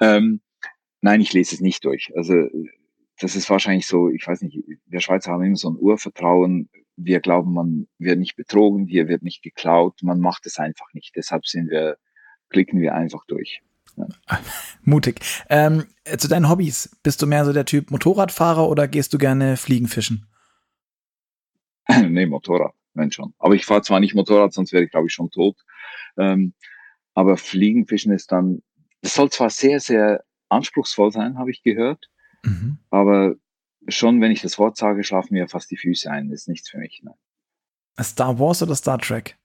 Ähm, 0.00 0.40
nein, 1.00 1.20
ich 1.20 1.32
lese 1.32 1.54
es 1.54 1.60
nicht 1.60 1.84
durch. 1.84 2.12
Also 2.16 2.34
das 3.20 3.36
ist 3.36 3.48
wahrscheinlich 3.48 3.86
so, 3.86 4.10
ich 4.10 4.26
weiß 4.26 4.42
nicht, 4.42 4.58
wir 4.86 5.00
Schweizer 5.00 5.30
haben 5.30 5.44
immer 5.44 5.56
so 5.56 5.70
ein 5.70 5.76
Urvertrauen. 5.78 6.68
Wir 6.96 7.20
glauben, 7.20 7.52
man 7.52 7.88
wird 7.98 8.18
nicht 8.18 8.36
betrogen, 8.36 8.86
hier 8.86 9.08
wird 9.08 9.22
nicht 9.22 9.42
geklaut, 9.42 10.02
man 10.02 10.20
macht 10.20 10.46
es 10.46 10.58
einfach 10.58 10.92
nicht. 10.94 11.14
Deshalb 11.16 11.46
sind 11.46 11.70
wir, 11.70 11.96
klicken 12.50 12.80
wir 12.80 12.94
einfach 12.94 13.24
durch. 13.26 13.62
Ja. 13.96 14.06
Mutig. 14.82 15.20
Ähm, 15.48 15.86
zu 16.18 16.28
deinen 16.28 16.48
Hobbys. 16.48 16.96
Bist 17.02 17.22
du 17.22 17.26
mehr 17.26 17.44
so 17.44 17.52
der 17.52 17.64
Typ 17.64 17.90
Motorradfahrer 17.90 18.68
oder 18.68 18.88
gehst 18.88 19.12
du 19.12 19.18
gerne 19.18 19.56
Fliegen 19.56 19.88
fischen? 19.88 20.26
nee, 22.08 22.26
Motorrad, 22.26 22.74
wenn 22.94 23.12
schon. 23.12 23.34
Aber 23.38 23.54
ich 23.54 23.66
fahre 23.66 23.82
zwar 23.82 24.00
nicht 24.00 24.14
Motorrad, 24.14 24.52
sonst 24.52 24.72
wäre 24.72 24.84
ich, 24.84 24.90
glaube 24.90 25.06
ich, 25.08 25.12
schon 25.12 25.30
tot. 25.30 25.56
Ähm, 26.16 26.54
aber 27.14 27.36
Fliegenfischen 27.36 28.12
ist 28.12 28.32
dann, 28.32 28.62
das 29.02 29.14
soll 29.14 29.30
zwar 29.30 29.50
sehr, 29.50 29.80
sehr 29.80 30.24
anspruchsvoll 30.48 31.12
sein, 31.12 31.38
habe 31.38 31.50
ich 31.50 31.62
gehört. 31.62 32.10
Mhm. 32.42 32.78
Aber 32.90 33.36
schon, 33.88 34.20
wenn 34.20 34.32
ich 34.32 34.42
das 34.42 34.58
Wort 34.58 34.76
sage, 34.76 35.04
schlafen 35.04 35.34
mir 35.34 35.48
fast 35.48 35.70
die 35.70 35.76
Füße 35.76 36.10
ein. 36.10 36.30
Ist 36.30 36.48
nichts 36.48 36.70
für 36.70 36.78
mich. 36.78 37.02
Ne? 37.02 37.14
Star 38.00 38.38
Wars 38.38 38.62
oder 38.62 38.74
Star 38.74 38.98
Trek? 38.98 39.36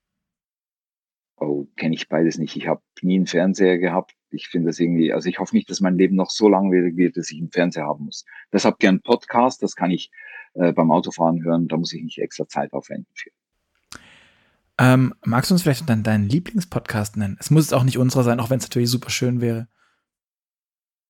Oh, 1.37 1.65
kenne 1.77 1.95
ich 1.95 2.09
beides 2.09 2.37
nicht. 2.37 2.55
Ich 2.55 2.67
habe 2.67 2.81
nie 3.01 3.15
einen 3.15 3.27
Fernseher 3.27 3.77
gehabt. 3.77 4.15
Ich 4.31 4.47
finde 4.47 4.67
das 4.67 4.79
irgendwie, 4.79 5.13
also 5.13 5.29
ich 5.29 5.39
hoffe 5.39 5.55
nicht, 5.55 5.69
dass 5.69 5.79
mein 5.79 5.97
Leben 5.97 6.15
noch 6.15 6.29
so 6.29 6.49
langwierig 6.49 6.97
wird, 6.97 7.17
dass 7.17 7.31
ich 7.31 7.39
einen 7.39 7.51
Fernseher 7.51 7.85
haben 7.85 8.05
muss. 8.05 8.25
Deshalb 8.51 8.79
gern 8.79 9.01
Podcast, 9.01 9.63
das 9.63 9.75
kann 9.75 9.91
ich 9.91 10.11
äh, 10.53 10.73
beim 10.73 10.91
Autofahren 10.91 11.43
hören, 11.43 11.67
da 11.67 11.77
muss 11.77 11.93
ich 11.93 12.03
nicht 12.03 12.19
extra 12.19 12.47
Zeit 12.47 12.73
aufwenden 12.73 13.11
für. 13.13 13.31
Ähm, 14.77 15.13
magst 15.25 15.49
du 15.49 15.55
uns 15.55 15.63
vielleicht 15.63 15.89
dann 15.89 16.03
deinen 16.03 16.29
Lieblingspodcast 16.29 17.17
nennen? 17.17 17.37
Es 17.39 17.51
muss 17.51 17.73
auch 17.73 17.83
nicht 17.83 17.97
unserer 17.97 18.23
sein, 18.23 18.39
auch 18.39 18.49
wenn 18.49 18.59
es 18.59 18.65
natürlich 18.65 18.89
super 18.89 19.09
schön 19.09 19.41
wäre. 19.41 19.67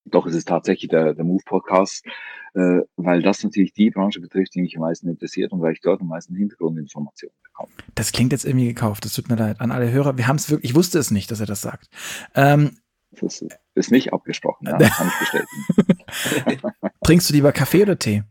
Doch, 0.05 0.25
es 0.25 0.33
ist 0.33 0.47
tatsächlich 0.47 0.89
der, 0.89 1.13
der 1.13 1.23
Move-Podcast, 1.23 2.05
äh, 2.53 2.81
weil 2.95 3.21
das 3.21 3.43
natürlich 3.43 3.73
die 3.73 3.89
Branche 3.89 4.19
betrifft, 4.19 4.55
die 4.55 4.61
mich 4.61 4.75
am 4.75 4.81
meisten 4.81 5.07
interessiert 5.07 5.51
und 5.51 5.61
weil 5.61 5.73
ich 5.73 5.81
dort 5.81 6.01
am 6.01 6.07
meisten 6.07 6.35
Hintergrundinformationen 6.35 7.35
bekomme. 7.43 7.71
Das 7.95 8.11
klingt 8.11 8.31
jetzt 8.31 8.45
irgendwie 8.45 8.67
gekauft, 8.67 9.05
das 9.05 9.13
tut 9.13 9.29
mir 9.29 9.35
leid 9.35 9.61
an 9.61 9.71
alle 9.71 9.91
Hörer. 9.91 10.17
Wir 10.17 10.27
haben 10.27 10.37
es 10.37 10.49
wirklich, 10.49 10.71
ich 10.71 10.75
wusste 10.75 10.99
es 10.99 11.11
nicht, 11.11 11.31
dass 11.31 11.39
er 11.39 11.45
das 11.45 11.61
sagt. 11.61 11.89
Ähm, 12.35 12.77
das 13.11 13.43
ist 13.75 13.91
nicht 13.91 14.13
abgesprochen, 14.13 14.67
ja, 14.67 14.77
kann 14.77 15.07
ich 15.07 15.19
bestätigen. 15.19 16.73
Trinkst 17.03 17.29
du 17.29 17.33
lieber 17.33 17.51
Kaffee 17.51 17.83
oder 17.83 17.97
Tee? 17.97 18.23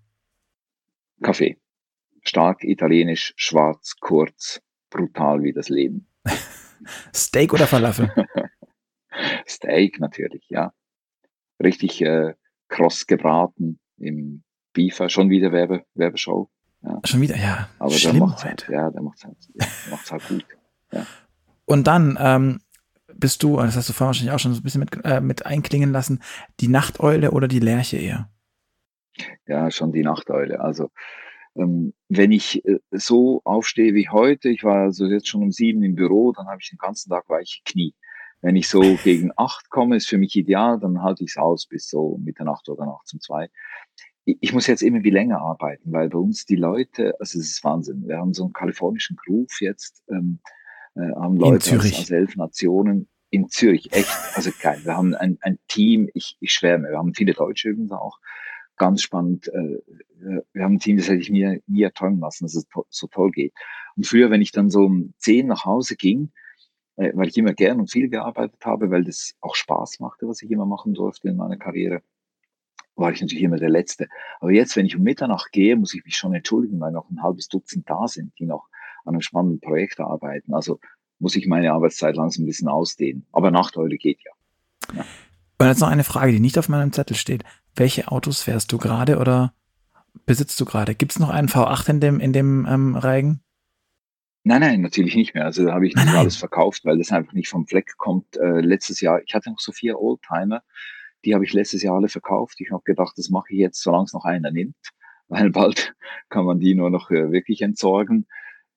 Kaffee. 1.23 1.59
Stark, 2.23 2.63
italienisch, 2.63 3.33
schwarz, 3.37 3.97
kurz, 4.01 4.61
brutal 4.91 5.43
wie 5.43 5.53
das 5.53 5.69
Leben. 5.69 6.07
Steak 7.15 7.53
oder 7.53 7.67
Falafel? 7.67 8.13
Steak 9.47 9.99
natürlich, 9.99 10.45
ja 10.49 10.73
richtig 11.63 12.01
äh, 12.03 12.35
kross 12.69 13.07
gebraten 13.07 13.79
im 13.99 14.43
Beefer. 14.73 15.09
Schon 15.09 15.31
wieder 15.31 15.53
Werbe, 15.53 15.85
Werbeshow. 15.95 16.49
Ja. 16.83 17.01
Schon 17.05 17.21
wieder, 17.21 17.37
ja. 17.37 17.69
Aber 17.79 17.91
Schlimm 17.91 18.19
der 18.19 18.27
macht 18.27 18.45
halt, 18.45 18.69
ja, 18.71 18.91
der 18.91 19.03
macht 19.03 19.25
halt, 19.25 19.37
ja, 19.55 19.67
macht's 19.91 20.13
halt 20.13 20.29
gut. 20.29 20.47
Ja. 20.93 21.07
Und 21.65 21.87
dann 21.87 22.17
ähm, 22.21 22.61
bist 23.15 23.43
du, 23.43 23.57
das 23.57 23.77
hast 23.77 23.89
du 23.89 23.93
vorhin 23.93 24.09
wahrscheinlich 24.09 24.35
auch 24.35 24.39
schon 24.39 24.55
so 24.55 24.61
ein 24.61 24.63
bisschen 24.63 24.81
mit, 24.81 25.05
äh, 25.05 25.21
mit 25.21 25.45
einklingen 25.45 25.93
lassen, 25.93 26.23
die 26.61 26.69
Nachteule 26.69 27.33
oder 27.33 27.49
die 27.49 27.59
Lerche 27.59 27.97
eher? 27.97 28.31
Ja, 29.47 29.71
schon 29.71 29.93
die 29.93 30.03
Nachteule. 30.03 30.61
Also 30.61 30.91
ähm, 31.57 31.93
wenn 32.09 32.31
ich 32.31 32.65
äh, 32.65 32.79
so 32.91 33.43
aufstehe 33.45 33.95
wie 33.95 34.09
heute, 34.09 34.49
ich 34.49 34.63
war 34.63 34.85
also 34.85 35.07
jetzt 35.07 35.29
schon 35.29 35.43
um 35.43 35.51
sieben 35.51 35.83
im 35.83 35.97
Büro, 35.97 36.33
dann 36.33 36.47
habe 36.47 36.59
ich 36.61 36.71
den 36.71 36.79
ganzen 36.79 37.11
Tag 37.11 37.29
weiche 37.29 37.61
Knie. 37.65 37.95
Wenn 38.41 38.57
ich 38.57 38.69
so 38.69 38.81
gegen 39.03 39.33
acht 39.37 39.69
komme, 39.69 39.97
ist 39.97 40.09
für 40.09 40.19
mich 40.19 40.37
ideal, 40.37 40.79
dann 40.79 41.03
halte 41.03 41.25
ich 41.25 41.31
es 41.31 41.37
aus 41.37 41.67
bis 41.67 41.89
so 41.89 42.19
Mitternacht 42.23 42.69
oder 42.69 42.87
nachts 42.87 43.13
um 43.13 43.21
zwei. 43.21 43.49
Ich 44.25 44.53
muss 44.53 44.67
jetzt 44.67 44.83
immer 44.83 45.03
wie 45.03 45.11
länger 45.11 45.41
arbeiten, 45.41 45.91
weil 45.91 46.09
bei 46.11 46.19
uns 46.19 46.45
die 46.45 46.57
Leute, 46.57 47.15
also 47.19 47.39
es 47.39 47.51
ist 47.51 47.65
Wahnsinn. 47.65 48.07
Wir 48.07 48.19
haben 48.19 48.35
so 48.35 48.45
einen 48.45 48.53
kalifornischen 48.53 49.17
Groove 49.17 49.61
jetzt, 49.61 50.03
ähm, 50.11 50.41
äh, 50.95 51.01
haben 51.17 51.37
Leute 51.37 51.79
aus, 51.79 51.93
aus 51.93 52.11
elf 52.11 52.37
Nationen 52.37 53.09
in 53.31 53.49
Zürich, 53.49 53.93
echt, 53.93 54.15
also 54.35 54.51
geil. 54.61 54.81
Wir 54.85 54.97
haben 54.97 55.15
ein, 55.15 55.39
ein 55.41 55.59
Team, 55.69 56.09
ich, 56.15 56.37
ich 56.41 56.53
schwärme, 56.53 56.89
wir 56.91 56.99
haben 56.99 57.15
viele 57.15 57.33
Deutsche 57.33 57.71
übrigens 57.71 57.93
auch, 57.93 58.19
ganz 58.77 59.03
spannend. 59.03 59.49
Äh, 59.49 59.75
äh, 60.25 60.43
wir 60.53 60.65
haben 60.65 60.75
ein 60.75 60.79
Team, 60.79 60.97
das 60.97 61.09
hätte 61.09 61.21
ich 61.21 61.31
mir 61.31 61.61
nie 61.67 61.83
erträumen 61.83 62.21
lassen, 62.21 62.45
dass 62.45 62.55
es 62.55 62.67
so 62.91 63.07
toll 63.09 63.31
geht. 63.31 63.53
Und 63.97 64.07
früher, 64.07 64.31
wenn 64.31 64.43
ich 64.43 64.53
dann 64.53 64.71
so 64.71 64.85
um 64.85 65.15
zehn 65.19 65.47
nach 65.47 65.65
Hause 65.65 65.97
ging, 65.97 66.33
weil 66.99 67.29
ich 67.29 67.39
immer 67.39 67.53
gern 67.53 67.79
und 67.79 67.91
viel 67.91 68.09
gearbeitet 68.09 68.65
habe, 68.65 68.91
weil 68.91 69.05
das 69.05 69.35
auch 69.41 69.55
Spaß 69.55 70.01
machte, 70.01 70.27
was 70.27 70.43
ich 70.43 70.51
immer 70.51 70.67
machen 70.67 70.95
durfte 70.95 71.29
in 71.29 71.37
meiner 71.37 71.57
Karriere, 71.57 72.03
war 72.97 73.13
ich 73.13 73.21
natürlich 73.21 73.45
immer 73.45 73.59
der 73.59 73.71
Letzte. 73.71 74.09
Aber 74.41 74.51
jetzt, 74.51 74.77
wenn 74.77 74.87
ich 74.87 74.97
um 74.97 75.03
Mitternacht 75.03 75.53
gehe, 75.53 75.77
muss 75.77 75.95
ich 75.95 76.05
mich 76.05 76.17
schon 76.17 76.35
entschuldigen, 76.35 76.81
weil 76.81 76.91
noch 76.91 77.09
ein 77.11 77.23
halbes 77.23 77.49
Dutzend 77.49 77.89
da 77.89 78.09
sind, 78.09 78.33
die 78.41 78.47
noch 78.47 78.69
an 79.05 79.15
einem 79.15 79.21
spannenden 79.21 79.61
Projekt 79.61 80.01
arbeiten. 80.01 80.53
Also 80.53 80.81
muss 81.21 81.37
ich 81.37 81.47
meine 81.47 81.73
Arbeitszeit 81.73 82.17
langsam 82.17 82.45
ein 82.45 82.47
bisschen 82.47 82.69
ausdehnen. 82.69 83.27
Aber 83.33 83.53
Nachteule 83.53 83.97
geht 83.97 84.19
ja. 84.25 84.97
ja. 84.97 85.05
Und 85.59 85.67
jetzt 85.67 85.81
noch 85.81 85.89
eine 85.89 86.05
Frage, 86.05 86.33
die 86.33 86.41
nicht 86.41 86.59
auf 86.59 86.69
meinem 86.69 86.93
Zettel 86.93 87.17
steht. 87.17 87.45
Welche 87.75 88.11
Autos 88.11 88.43
fährst 88.43 88.73
du 88.73 88.79
gerade 88.79 89.19
oder 89.19 89.55
besitzt 90.27 90.61
du 90.61 90.65
gerade? 90.65 90.95
Gibt 90.95 91.13
es 91.13 91.19
noch 91.19 91.31
einen 91.31 91.49
V8 91.49 91.91
in 91.91 92.01
dem, 92.01 92.21
in 92.21 92.33
dem 92.33 92.67
ähm, 92.69 92.97
Reigen? 92.97 93.41
Nein, 94.49 94.63
nein, 94.63 94.81
natürlich 94.81 95.15
nicht 95.15 95.35
mehr. 95.35 95.45
Also 95.45 95.67
da 95.67 95.75
habe 95.75 95.87
ich 95.87 95.95
nicht 95.95 96.09
alles 96.09 96.39
verkauft, 96.39 96.87
weil 96.87 96.97
das 96.97 97.13
einfach 97.13 97.35
nicht 97.35 97.51
vom 97.51 97.67
Fleck 97.67 97.99
kommt. 97.99 98.39
Äh, 98.39 98.61
letztes 98.61 99.03
Jahr, 99.03 99.21
ich 99.23 99.35
hatte 99.35 99.51
noch 99.51 99.59
so 99.59 99.73
vier 99.73 100.01
Oldtimer, 100.01 100.63
die 101.23 101.35
habe 101.35 101.45
ich 101.45 101.53
letztes 101.53 101.83
Jahr 101.83 101.97
alle 101.97 102.09
verkauft. 102.09 102.59
Ich 102.63 102.71
habe 102.71 102.83
gedacht, 102.83 103.13
das 103.19 103.29
mache 103.29 103.49
ich 103.51 103.59
jetzt, 103.59 103.83
solange 103.83 104.05
es 104.05 104.15
noch 104.15 104.25
einer 104.25 104.51
nimmt, 104.51 104.75
weil 105.29 105.51
bald 105.51 105.95
kann 106.31 106.47
man 106.47 106.61
die 106.61 106.75
nur 106.75 106.89
noch 106.89 107.11
äh, 107.11 107.31
wirklich 107.31 107.61
entsorgen. 107.61 108.27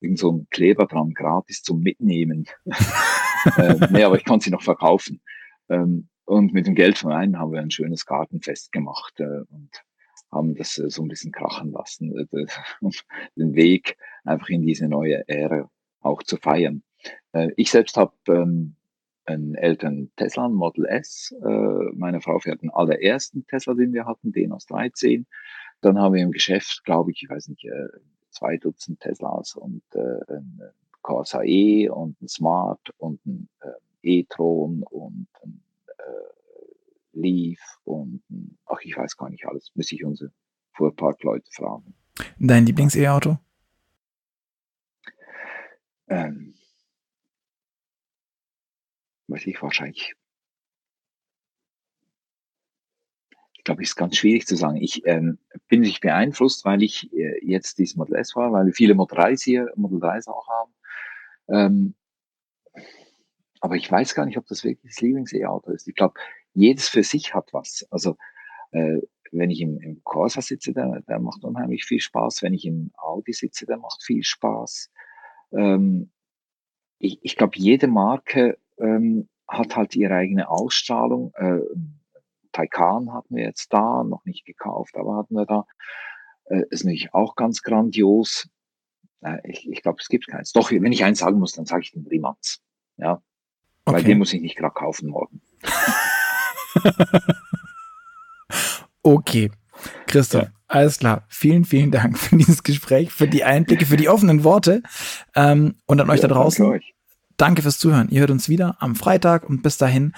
Irgend 0.02 0.20
so 0.20 0.34
ein 0.34 0.48
Kleber 0.50 0.88
dran, 0.88 1.14
gratis 1.14 1.62
zum 1.62 1.80
Mitnehmen. 1.80 2.48
äh, 3.56 3.76
nee, 3.92 4.04
aber 4.04 4.18
ich 4.18 4.26
konnte 4.26 4.44
sie 4.44 4.52
noch 4.52 4.64
verkaufen. 4.64 5.22
Ähm, 5.70 6.10
und 6.26 6.52
mit 6.54 6.68
dem 6.68 6.76
Geld 6.76 6.98
von 6.98 7.14
einem 7.14 7.40
haben 7.40 7.54
wir 7.54 7.62
ein 7.62 7.72
schönes 7.72 8.06
Gartenfest 8.06 8.74
gemacht 8.74 9.14
äh, 9.22 9.44
und 9.50 9.70
haben 10.34 10.54
das 10.54 10.78
äh, 10.80 10.90
so 10.90 11.02
ein 11.02 11.08
bisschen 11.08 11.32
krachen 11.32 11.72
lassen, 11.72 12.28
äh, 12.30 12.46
den 13.38 13.56
Weg 13.56 13.96
einfach 14.24 14.50
in 14.50 14.62
diese 14.62 14.88
neue 14.88 15.28
Ära 15.28 15.70
auch 16.02 16.24
zu 16.24 16.38
feiern. 16.38 16.84
Äh, 17.34 17.50
ich 17.56 17.72
selbst 17.72 17.98
habe 17.98 18.14
ähm, 18.28 18.76
einen 19.26 19.56
älteren 19.56 20.12
Tesla, 20.16 20.46
einen 20.46 20.56
Model 20.56 20.86
S. 20.86 21.34
Äh, 21.44 21.96
meine 21.96 22.22
Frau 22.22 22.40
fährt 22.40 22.62
den 22.62 22.72
allerersten 22.72 23.46
Tesla, 23.48 23.74
den 23.74 23.94
wir 23.94 24.06
hatten, 24.06 24.32
den 24.32 24.52
aus 24.52 24.66
13. 24.66 25.26
Dann 25.82 26.00
haben 26.00 26.16
wir 26.16 26.24
im 26.24 26.32
Geschäft, 26.32 26.84
glaube 26.84 27.12
ich, 27.12 27.24
ich 27.24 27.30
weiß 27.30 27.48
nicht, 27.50 27.66
äh, 27.66 27.88
zwei 28.30 28.58
Dutzend 28.58 29.00
Teslas 29.00 29.56
und 29.56 29.84
äh, 29.94 30.34
ein 30.34 30.62
Corsa 31.02 31.44
E 31.44 31.90
und 31.90 32.22
ein 32.22 32.28
Smart 32.28 32.92
und 32.98 33.26
ein 33.26 33.50
äh, 33.62 34.20
E-Tron 34.20 34.84
und 34.90 35.28
ein 35.44 35.64
äh, 35.88 37.14
Leaf 37.14 37.60
und 37.84 38.24
ach, 38.66 38.80
ich 38.84 38.96
weiß 38.96 39.18
gar 39.18 39.30
nicht 39.30 39.46
alles. 39.46 39.72
Müsste 39.76 39.96
ich 39.96 40.06
unsere 40.06 40.32
Fuhrparkleute 40.74 41.50
fragen. 41.52 41.94
Dein 42.40 42.66
Lieblings-E-Auto? 42.66 43.38
Ähm, 46.12 46.54
weiß 49.28 49.48
ich 49.48 49.62
wahrscheinlich. 49.62 50.14
Ich 53.54 53.64
glaube, 53.64 53.84
es 53.84 53.90
ist 53.90 53.96
ganz 53.96 54.18
schwierig 54.18 54.46
zu 54.46 54.56
sagen. 54.56 54.78
Ich 54.78 55.06
ähm, 55.06 55.38
bin 55.68 55.82
nicht 55.82 56.02
beeinflusst, 56.02 56.66
weil 56.66 56.84
ich 56.84 57.14
äh, 57.14 57.40
jetzt 57.46 57.78
dieses 57.78 57.96
Model 57.96 58.16
S 58.16 58.34
fahre, 58.34 58.52
weil 58.52 58.66
wir 58.66 58.74
viele 58.74 58.96
Model 58.96 59.16
3 59.16 59.38
hier, 59.38 59.72
Model 59.76 60.00
3 60.00 60.20
auch 60.28 60.48
haben. 60.48 60.74
Ähm, 61.48 61.96
aber 63.62 63.76
ich 63.76 63.90
weiß 63.90 64.16
gar 64.16 64.26
nicht, 64.26 64.38
ob 64.38 64.48
das 64.48 64.64
wirklich 64.64 64.92
das 64.92 65.02
Lieblings-E-Auto 65.02 65.72
ist. 65.72 65.88
Ich 65.88 65.96
glaube, 65.96 66.16
jedes 66.54 66.90
für 66.90 67.04
sich 67.04 67.34
hat 67.34 67.54
was. 67.54 67.88
Also 67.92 68.18
äh, 68.72 69.00
wenn 69.32 69.50
ich 69.50 69.62
im, 69.62 69.80
im 69.80 70.04
Corsa 70.04 70.42
sitze, 70.42 70.74
der, 70.74 71.02
der 71.08 71.20
macht 71.20 71.44
unheimlich 71.44 71.86
viel 71.86 72.02
Spaß. 72.02 72.42
Wenn 72.42 72.54
ich 72.54 72.66
im 72.66 72.92
Audi 72.98 73.32
sitze, 73.32 73.66
der 73.66 73.78
macht 73.78 74.04
viel 74.04 74.24
Spaß 74.24 74.92
ähm, 75.52 76.12
ich, 77.00 77.20
ich 77.22 77.36
glaube, 77.36 77.58
jede 77.58 77.88
Marke 77.88 78.58
ähm, 78.78 79.28
hat 79.48 79.76
halt 79.76 79.96
ihre 79.96 80.16
eigene 80.16 80.50
Ausstrahlung. 80.50 81.34
Äh, 81.36 81.60
Taycan 82.52 83.14
hatten 83.14 83.36
wir 83.36 83.44
jetzt 83.44 83.74
da, 83.74 84.04
noch 84.04 84.26
nicht 84.26 84.46
gekauft, 84.46 84.96
aber 84.96 85.18
hatten 85.18 85.36
wir 85.36 85.46
da. 85.46 85.66
Äh, 86.46 86.64
ist 86.70 86.84
natürlich 86.84 87.14
auch 87.14 87.36
ganz 87.36 87.62
grandios. 87.62 88.50
Äh, 89.22 89.38
ich 89.44 89.70
ich 89.70 89.82
glaube, 89.82 90.00
es 90.02 90.10
gibt 90.10 90.28
keins. 90.28 90.52
Doch, 90.52 90.72
wenn 90.72 90.92
ich 90.92 91.04
eins 91.04 91.20
sagen 91.20 91.40
muss, 91.40 91.54
dann 91.54 91.66
sage 91.66 91.84
ich 91.84 91.92
den 91.92 92.08
Rimax. 92.08 92.62
Ja. 92.98 93.22
Okay. 93.86 93.96
Weil 93.96 94.04
den 94.04 94.18
muss 94.20 94.34
ich 94.34 94.42
nicht 94.42 94.58
gerade 94.58 94.74
kaufen 94.74 95.10
morgen. 95.10 95.42
okay. 99.04 99.52
Christoph, 100.12 100.44
ja. 100.44 100.50
alles 100.68 101.00
klar. 101.00 101.26
Vielen, 101.28 101.66
vielen 101.66 101.92
Dank 101.92 102.18
für 102.18 102.38
dieses 102.38 102.64
Gespräch, 102.64 103.12
für 103.12 103.28
die 103.28 103.44
Einblicke, 103.44 103.86
für 103.86 103.98
die 103.98 104.10
offenen 104.10 104.44
Worte. 104.44 104.84
Ähm, 105.36 105.76
und 105.86 106.00
an 106.00 106.10
euch 106.10 106.22
ja, 106.22 106.28
da 106.28 106.36
draußen. 106.36 106.64
Danke, 106.64 106.78
euch. 106.78 106.94
danke 107.38 107.62
fürs 107.62 107.80
Zuhören. 107.80 108.10
Ihr 108.10 108.22
hört 108.22 108.32
uns 108.32 108.50
wieder 108.50 108.78
am 108.80 108.96
Freitag 108.96 109.50
und 109.50 109.64
bis 109.64 109.78
dahin 109.78 110.14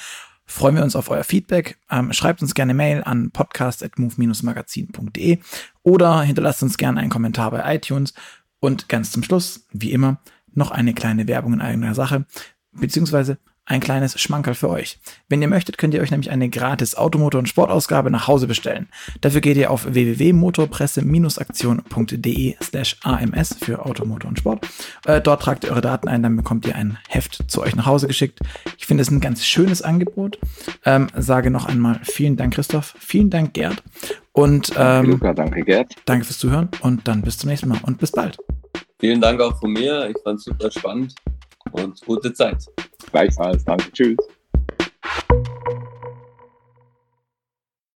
freuen 0.45 0.75
wir 0.75 0.83
uns 0.83 0.95
auf 0.95 1.09
euer 1.09 1.23
Feedback. 1.23 1.79
Ähm, 1.89 2.13
schreibt 2.13 2.41
uns 2.41 2.53
gerne 2.53 2.73
Mail 2.73 3.03
an 3.03 3.31
podcast.move-magazin.de 3.31 5.39
oder 5.83 6.21
hinterlasst 6.21 6.63
uns 6.63 6.77
gerne 6.77 6.99
einen 6.99 7.09
Kommentar 7.09 7.51
bei 7.51 7.75
iTunes. 7.75 8.13
Und 8.59 8.89
ganz 8.89 9.11
zum 9.11 9.23
Schluss, 9.23 9.67
wie 9.71 9.91
immer, 9.91 10.21
noch 10.53 10.71
eine 10.71 10.93
kleine 10.93 11.27
Werbung 11.27 11.53
in 11.53 11.61
eigener 11.61 11.95
Sache, 11.95 12.25
beziehungsweise 12.71 13.37
ein 13.65 13.79
kleines 13.79 14.19
Schmankerl 14.19 14.55
für 14.55 14.69
euch. 14.69 14.99
Wenn 15.29 15.41
ihr 15.41 15.47
möchtet, 15.47 15.77
könnt 15.77 15.93
ihr 15.93 16.01
euch 16.01 16.11
nämlich 16.11 16.31
eine 16.31 16.49
gratis 16.49 16.95
Automotor- 16.95 17.39
und 17.39 17.47
Sportausgabe 17.47 18.11
nach 18.11 18.27
Hause 18.27 18.47
bestellen. 18.47 18.89
Dafür 19.21 19.39
geht 19.41 19.55
ihr 19.57 19.69
auf 19.71 19.93
www.motorpresse-aktion.de 19.93 22.55
slash 22.61 22.97
ams 23.03 23.55
für 23.59 23.85
Automotor 23.85 24.29
und 24.29 24.39
Sport. 24.39 24.67
Äh, 25.05 25.21
dort 25.21 25.43
tragt 25.43 25.63
ihr 25.63 25.69
eure 25.71 25.79
Daten 25.81 26.09
ein, 26.09 26.23
dann 26.23 26.35
bekommt 26.35 26.65
ihr 26.65 26.75
ein 26.75 26.97
Heft 27.07 27.49
zu 27.49 27.61
euch 27.61 27.73
nach 27.75 27.85
Hause 27.85 28.07
geschickt. 28.07 28.39
Ich 28.77 28.85
finde 28.85 29.01
es 29.01 29.09
ein 29.09 29.21
ganz 29.21 29.45
schönes 29.45 29.81
Angebot. 29.81 30.39
Ähm, 30.85 31.07
sage 31.15 31.49
noch 31.49 31.65
einmal 31.65 32.01
vielen 32.03 32.35
Dank, 32.35 32.55
Christoph. 32.55 32.95
Vielen 32.99 33.29
Dank, 33.29 33.53
Gerd. 33.53 33.81
Und 34.33 34.71
ähm, 34.71 34.75
danke, 34.75 35.11
Luca, 35.11 35.33
danke, 35.33 35.63
Gerd. 35.63 35.95
Danke 36.05 36.25
fürs 36.25 36.39
Zuhören 36.39 36.67
und 36.81 37.07
dann 37.07 37.21
bis 37.21 37.37
zum 37.37 37.49
nächsten 37.49 37.69
Mal 37.69 37.79
und 37.83 37.99
bis 37.99 38.11
bald. 38.11 38.37
Vielen 38.99 39.21
Dank 39.21 39.39
auch 39.39 39.57
von 39.59 39.71
mir. 39.71 40.09
Ich 40.09 40.17
fand 40.23 40.39
es 40.39 40.45
super 40.45 40.71
spannend 40.71 41.13
und 41.71 42.01
gute 42.05 42.33
Zeit. 42.33 42.65
Gleichfalls. 43.13 43.63
Danke. 43.63 43.91
Tschüss. 43.91 44.17